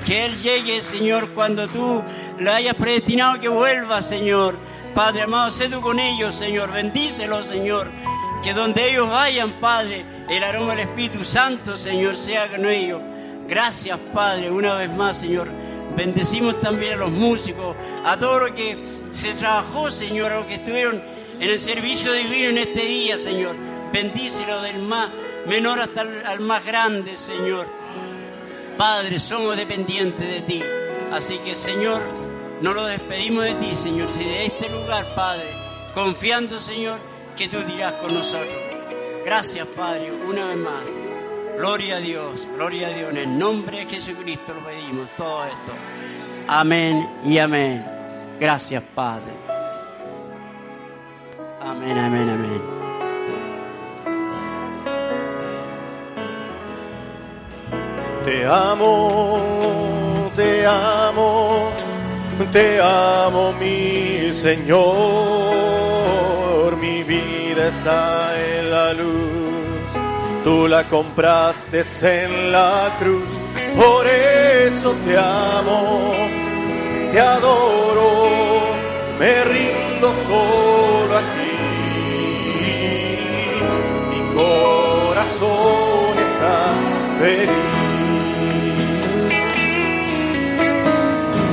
Que 0.07 0.25
Él 0.25 0.41
llegue, 0.41 0.81
Señor, 0.81 1.29
cuando 1.35 1.67
tú 1.67 2.01
le 2.39 2.49
hayas 2.49 2.73
predestinado 2.73 3.39
que 3.39 3.47
vuelva, 3.47 4.01
Señor. 4.01 4.57
Padre 4.95 5.21
amado, 5.21 5.51
sé 5.51 5.69
tú 5.69 5.81
con 5.81 5.99
ellos, 5.99 6.33
Señor. 6.33 6.71
Bendícelos, 6.71 7.45
Señor. 7.45 7.91
Que 8.43 8.53
donde 8.53 8.89
ellos 8.89 9.07
vayan, 9.09 9.53
Padre, 9.59 10.05
el 10.29 10.43
aroma 10.43 10.75
del 10.75 10.87
Espíritu 10.87 11.23
Santo, 11.23 11.77
Señor, 11.77 12.15
sea 12.17 12.49
con 12.49 12.65
ellos. 12.65 13.01
Gracias, 13.47 13.99
Padre, 14.13 14.49
una 14.49 14.75
vez 14.75 14.89
más, 14.89 15.17
Señor. 15.17 15.49
Bendecimos 15.95 16.59
también 16.61 16.93
a 16.93 16.97
los 16.97 17.11
músicos, 17.11 17.75
a 18.03 18.17
todo 18.17 18.47
lo 18.47 18.55
que 18.55 18.77
se 19.11 19.33
trabajó, 19.33 19.91
Señor, 19.91 20.31
a 20.31 20.37
los 20.37 20.45
que 20.45 20.55
estuvieron 20.55 21.03
en 21.39 21.49
el 21.49 21.59
servicio 21.59 22.13
divino 22.13 22.49
en 22.49 22.57
este 22.59 22.85
día, 22.85 23.17
Señor. 23.17 23.55
Bendícelo 23.91 24.61
del 24.61 24.79
más 24.79 25.11
menor 25.45 25.79
hasta 25.79 26.01
el 26.01 26.25
al 26.25 26.39
más 26.39 26.65
grande, 26.65 27.15
Señor. 27.15 27.67
Padre, 28.77 29.19
somos 29.19 29.57
dependientes 29.57 30.27
de 30.27 30.41
ti. 30.41 30.63
Así 31.11 31.39
que, 31.39 31.55
Señor, 31.55 32.01
no 32.61 32.73
lo 32.73 32.85
despedimos 32.85 33.43
de 33.43 33.55
ti, 33.55 33.75
Señor, 33.75 34.09
si 34.11 34.23
de 34.23 34.45
este 34.45 34.69
lugar, 34.69 35.13
Padre, 35.13 35.53
confiando, 35.93 36.59
Señor, 36.59 36.99
que 37.41 37.47
tú 37.47 37.63
dirás 37.63 37.93
con 37.93 38.13
nosotros. 38.13 38.55
Gracias, 39.25 39.65
Padre, 39.75 40.11
una 40.11 40.49
vez 40.49 40.57
más. 40.57 40.83
Gloria 41.57 41.95
a 41.95 41.99
Dios, 41.99 42.47
gloria 42.55 42.89
a 42.89 42.91
Dios. 42.91 43.09
En 43.09 43.17
el 43.17 43.39
nombre 43.39 43.79
de 43.79 43.85
Jesucristo 43.87 44.53
lo 44.53 44.63
pedimos 44.63 45.09
todo 45.17 45.45
esto. 45.45 45.71
Amén 46.47 47.09
y 47.25 47.39
amén. 47.39 47.83
Gracias, 48.39 48.83
Padre. 48.93 49.31
Amén, 51.61 51.97
amén, 51.97 52.29
amén. 52.29 52.61
Te 58.23 58.45
amo, 58.45 60.31
te 60.35 60.67
amo, 60.67 61.71
te 62.51 62.79
amo, 62.79 63.53
mi 63.53 64.31
Señor. 64.31 65.80
En 67.63 68.71
la 68.71 68.91
luz, 68.91 69.29
tú 70.43 70.67
la 70.67 70.89
compraste 70.89 71.83
en 72.23 72.51
la 72.51 72.97
cruz. 72.97 73.29
Por 73.75 74.07
eso 74.07 74.95
te 75.05 75.15
amo, 75.15 76.11
te 77.11 77.19
adoro, 77.19 78.61
me 79.19 79.43
rindo 79.43 80.11
solo 80.25 81.17
a 81.17 81.21
ti. 81.35 81.53
Mi 84.09 84.21
corazón 84.33 86.17
está 86.17 86.73
feliz. 87.19 87.51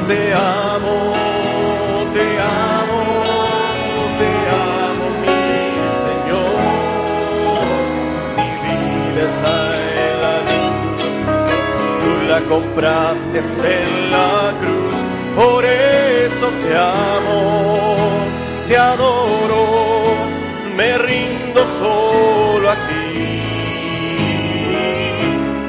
Te 0.09 0.33
amo, 0.33 0.68
compraste 12.49 13.39
en 13.39 14.10
la 14.10 14.55
cruz. 14.60 14.94
Por 15.36 15.65
eso 15.65 16.49
te 16.62 16.77
amo, 16.77 17.94
te 18.67 18.77
adoro, 18.77 20.17
me 20.77 20.99
rindo 20.99 21.60
solo 21.78 22.70
a 22.70 22.75
ti. 22.89 23.43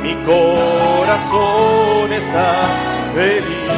Mi 0.03 0.15
corazón 0.25 2.11
está 2.11 2.51
feliz. 3.13 3.69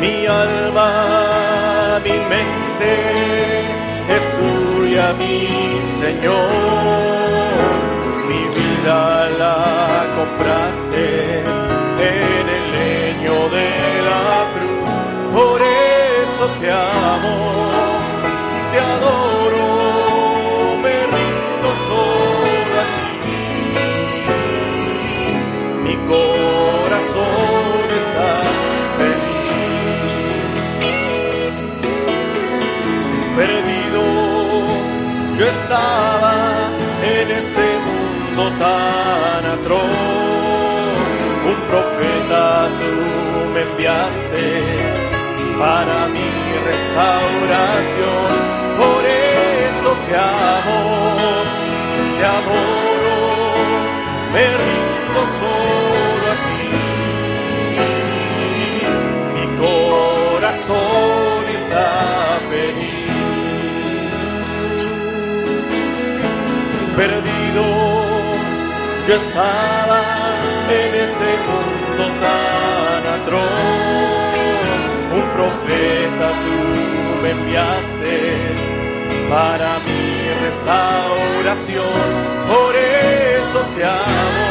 Mi 0.00 0.26
alma, 0.26 2.00
mi 2.04 2.16
mente 2.34 2.90
es 4.16 4.24
tuya, 4.38 5.14
mi 5.14 5.48
Señor. 6.00 7.21
Vida 8.82 9.28
la 9.38 9.54
compraste 10.16 10.91
mundo 38.32 38.50
tan 38.58 39.44
atroz. 39.44 39.82
Un 41.44 41.58
profeta 41.70 42.68
tú 42.78 42.92
me 43.52 43.60
enviaste 43.62 44.44
para 45.58 46.08
mi 46.08 46.30
restauración. 46.70 48.30
Por 48.78 49.04
eso 49.04 49.90
te 50.08 50.14
amo, 50.16 50.80
te 52.18 52.24
adoro, 52.38 53.18
me 54.32 54.44
rindo 54.62 55.20
solo 55.40 56.26
a 56.32 56.36
ti. 56.46 56.64
Mi 59.34 59.46
corazón 59.64 61.40
está 61.54 61.88
feliz. 62.50 63.02
Perdido 66.96 67.91
estaba 69.14 70.00
en 70.70 70.94
este 70.94 71.30
mundo 71.46 72.04
tan 72.20 73.02
atroz. 73.16 74.32
Un 75.18 75.26
profeta 75.36 76.26
tú 76.44 76.58
me 77.22 77.30
enviaste 77.30 78.16
para 79.28 79.70
mi 79.80 80.06
restauración. 80.44 82.02
Por 82.46 82.72
eso 82.76 83.58
te 83.76 83.84
amo, 83.84 84.48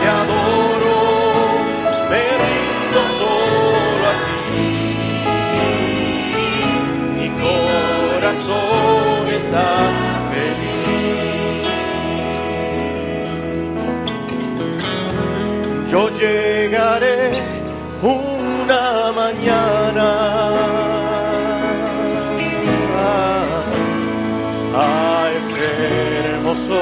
te 0.00 0.06
adoro, 0.20 0.96
me 2.10 2.24
rindo 2.42 3.00
solo 3.20 4.04
a 4.12 4.14
ti. 4.50 4.70
Mi 7.16 7.28
corazón 7.40 9.22
está 9.32 10.03
Yo 15.94 16.08
llegaré 16.08 17.40
una 18.02 19.12
mañana. 19.20 20.08
A 24.74 25.30
ese 25.36 25.66
hermoso 26.32 26.80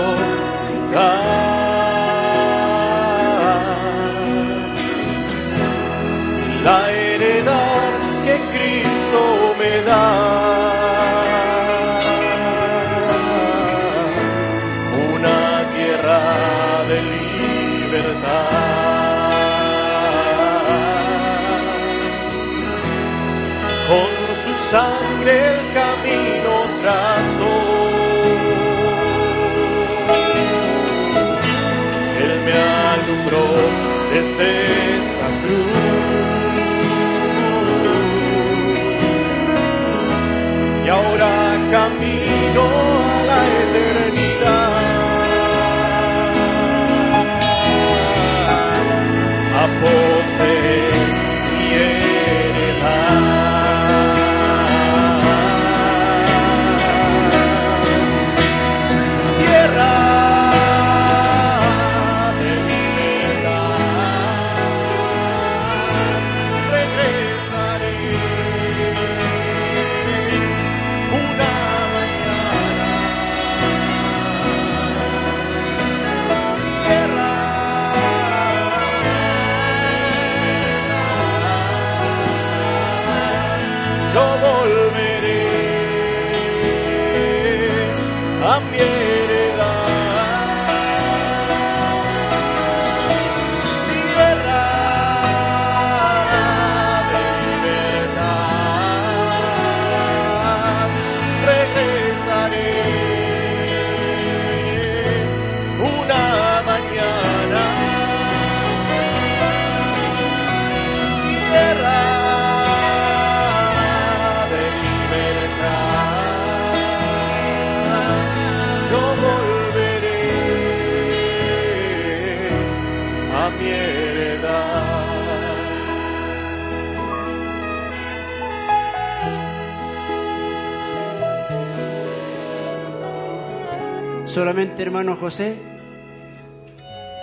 Hermano 134.78 135.16
José, 135.16 135.54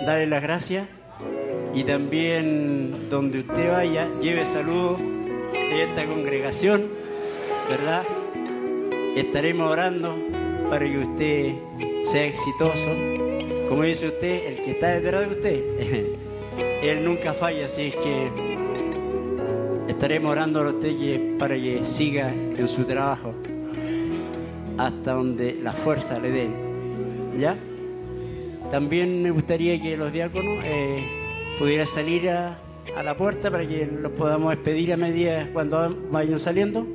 darle 0.06 0.26
las 0.26 0.42
gracias 0.42 0.88
y 1.74 1.84
también 1.84 3.10
donde 3.10 3.40
usted 3.40 3.70
vaya, 3.70 4.08
lleve 4.22 4.44
saludos 4.44 4.98
de 5.52 5.82
esta 5.82 6.06
congregación, 6.06 6.88
¿verdad? 7.68 8.04
Estaremos 9.16 9.70
orando 9.70 10.16
para 10.70 10.86
que 10.86 10.98
usted 10.98 11.54
sea 12.04 12.26
exitoso. 12.26 12.88
Como 13.68 13.82
dice 13.82 14.08
usted, 14.08 14.46
el 14.46 14.62
que 14.62 14.70
está 14.70 14.88
detrás 14.88 15.28
de 15.28 15.34
usted, 15.34 15.64
él 16.82 17.04
nunca 17.04 17.34
falla, 17.34 17.64
así 17.64 17.90
que 17.90 18.30
estaremos 19.88 20.32
orando 20.32 20.62
a 20.62 20.68
usted 20.70 21.36
para 21.38 21.56
que 21.56 21.84
siga 21.84 22.32
en 22.32 22.68
su 22.68 22.84
trabajo 22.84 23.34
hasta 24.78 25.12
donde 25.12 25.58
la 25.62 25.72
fuerza 25.72 26.18
le 26.18 26.30
den. 26.30 26.69
También 28.70 29.22
me 29.22 29.30
gustaría 29.30 29.80
que 29.80 29.96
los 29.96 30.12
diáconos 30.12 30.64
eh, 30.64 31.04
pudieran 31.58 31.86
salir 31.86 32.30
a, 32.30 32.58
a 32.96 33.02
la 33.02 33.16
puerta 33.16 33.50
para 33.50 33.66
que 33.66 33.86
los 33.86 34.12
podamos 34.12 34.50
despedir 34.50 34.92
a 34.92 34.96
medida 34.96 35.48
cuando 35.52 35.96
vayan 36.10 36.38
saliendo 36.38 36.86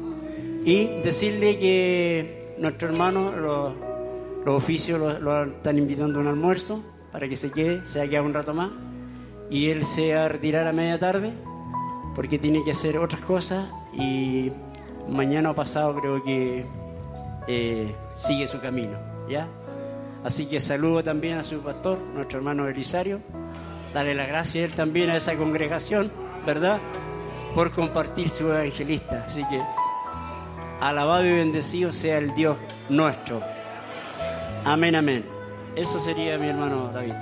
y 0.63 0.87
decirle 1.03 1.59
que 1.59 2.55
nuestro 2.57 2.87
hermano, 2.87 3.31
los, 3.31 3.73
los 4.45 4.55
oficios 4.63 4.99
lo, 5.21 5.43
están 5.43 5.77
invitando 5.77 6.19
a 6.19 6.21
un 6.21 6.27
almuerzo 6.27 6.83
para 7.11 7.27
que 7.27 7.35
se 7.35 7.51
quede, 7.51 7.85
se 7.85 8.01
ha 8.01 8.07
quedado 8.07 8.25
un 8.25 8.33
rato 8.33 8.53
más 8.53 8.71
y 9.49 9.69
él 9.69 9.85
se 9.85 10.15
va 10.15 10.25
a 10.25 10.27
retirar 10.27 10.67
a 10.67 10.73
media 10.73 10.99
tarde 10.99 11.33
porque 12.15 12.39
tiene 12.39 12.63
que 12.63 12.71
hacer 12.71 12.97
otras 12.97 13.21
cosas 13.21 13.69
y 13.93 14.51
mañana 15.07 15.51
o 15.51 15.55
pasado 15.55 15.99
creo 15.99 16.23
que 16.23 16.65
eh, 17.47 17.95
sigue 18.13 18.47
su 18.47 18.59
camino, 18.59 18.97
¿ya? 19.29 19.47
Así 20.25 20.47
que 20.47 20.59
saludo 20.59 21.03
también 21.03 21.37
a 21.37 21.43
su 21.43 21.61
pastor, 21.61 21.99
nuestro 21.99 22.39
hermano 22.39 22.67
Elisario. 22.67 23.21
Dale 23.93 24.15
las 24.15 24.27
gracias 24.27 24.63
a 24.63 24.65
él 24.65 24.73
también 24.73 25.11
a 25.11 25.17
esa 25.17 25.35
congregación, 25.35 26.11
¿verdad? 26.47 26.81
Por 27.53 27.69
compartir 27.69 28.31
su 28.31 28.51
evangelista. 28.51 29.23
Así 29.27 29.43
que 29.47 29.61
alabado 30.81 31.25
y 31.25 31.31
bendecido 31.31 31.91
sea 31.91 32.17
el 32.17 32.33
Dios 32.33 32.57
nuestro. 32.89 33.39
Amén, 34.65 34.95
amén. 34.95 35.25
Eso 35.75 35.99
sería 35.99 36.39
mi 36.39 36.49
hermano 36.49 36.91
David. 36.91 37.13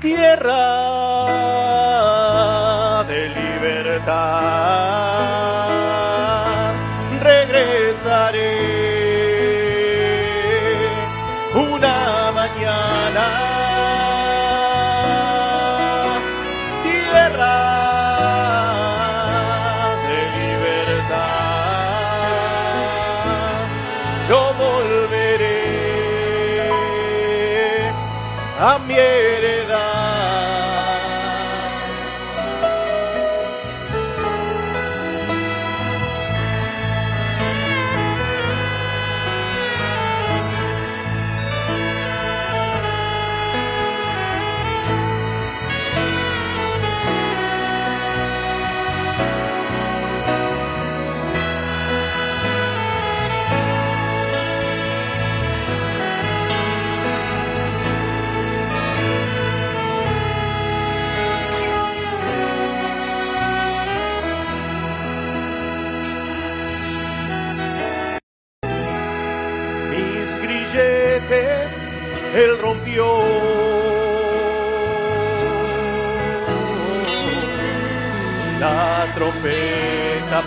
tierra 0.00 0.54
de 3.04 3.28
libertad. 3.28 5.15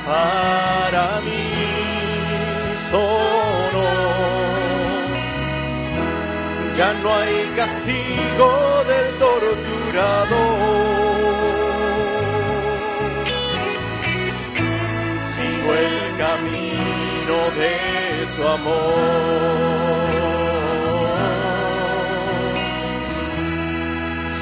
Para 0.09 1.21
mí 1.25 1.43
sonó. 2.89 3.89
Ya 6.77 6.93
no 7.01 7.09
hay 7.19 7.35
castigo 7.59 8.49
del 8.91 9.07
torturador. 9.23 10.69
sigo 15.35 15.69
el 15.85 16.17
camino 16.23 17.38
de 17.59 17.73
su 18.33 18.41
amor. 18.57 19.99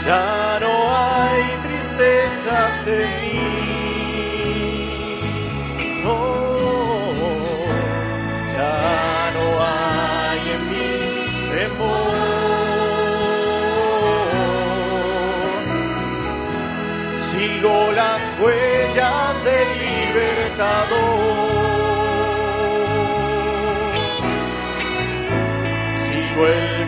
Ya 0.06 0.60
no 0.62 0.74
hay 0.98 1.44
tristezas 1.66 2.88
en 2.88 3.27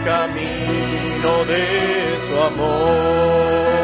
camino 0.06 1.46
de 1.46 2.18
su 2.28 2.42
amor. 2.42 3.79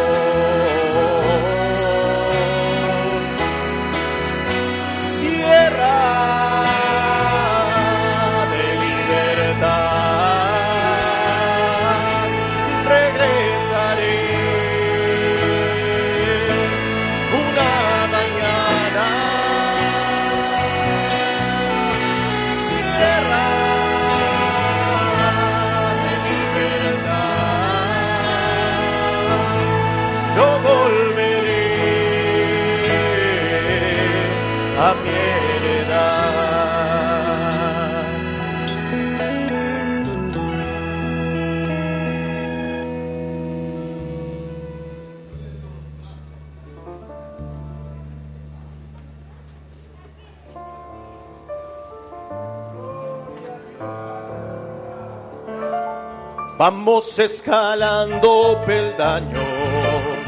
Vamos 56.67 57.05
escalando 57.19 58.59
peldaños, 58.65 60.25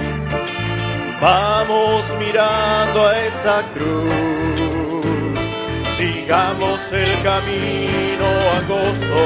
vamos 1.20 2.04
mirando 2.20 3.08
a 3.08 3.20
esa 3.26 3.64
cruz, 3.74 4.14
sigamos 5.98 6.94
el 6.94 7.24
camino 7.24 8.28
angosto, 8.56 9.20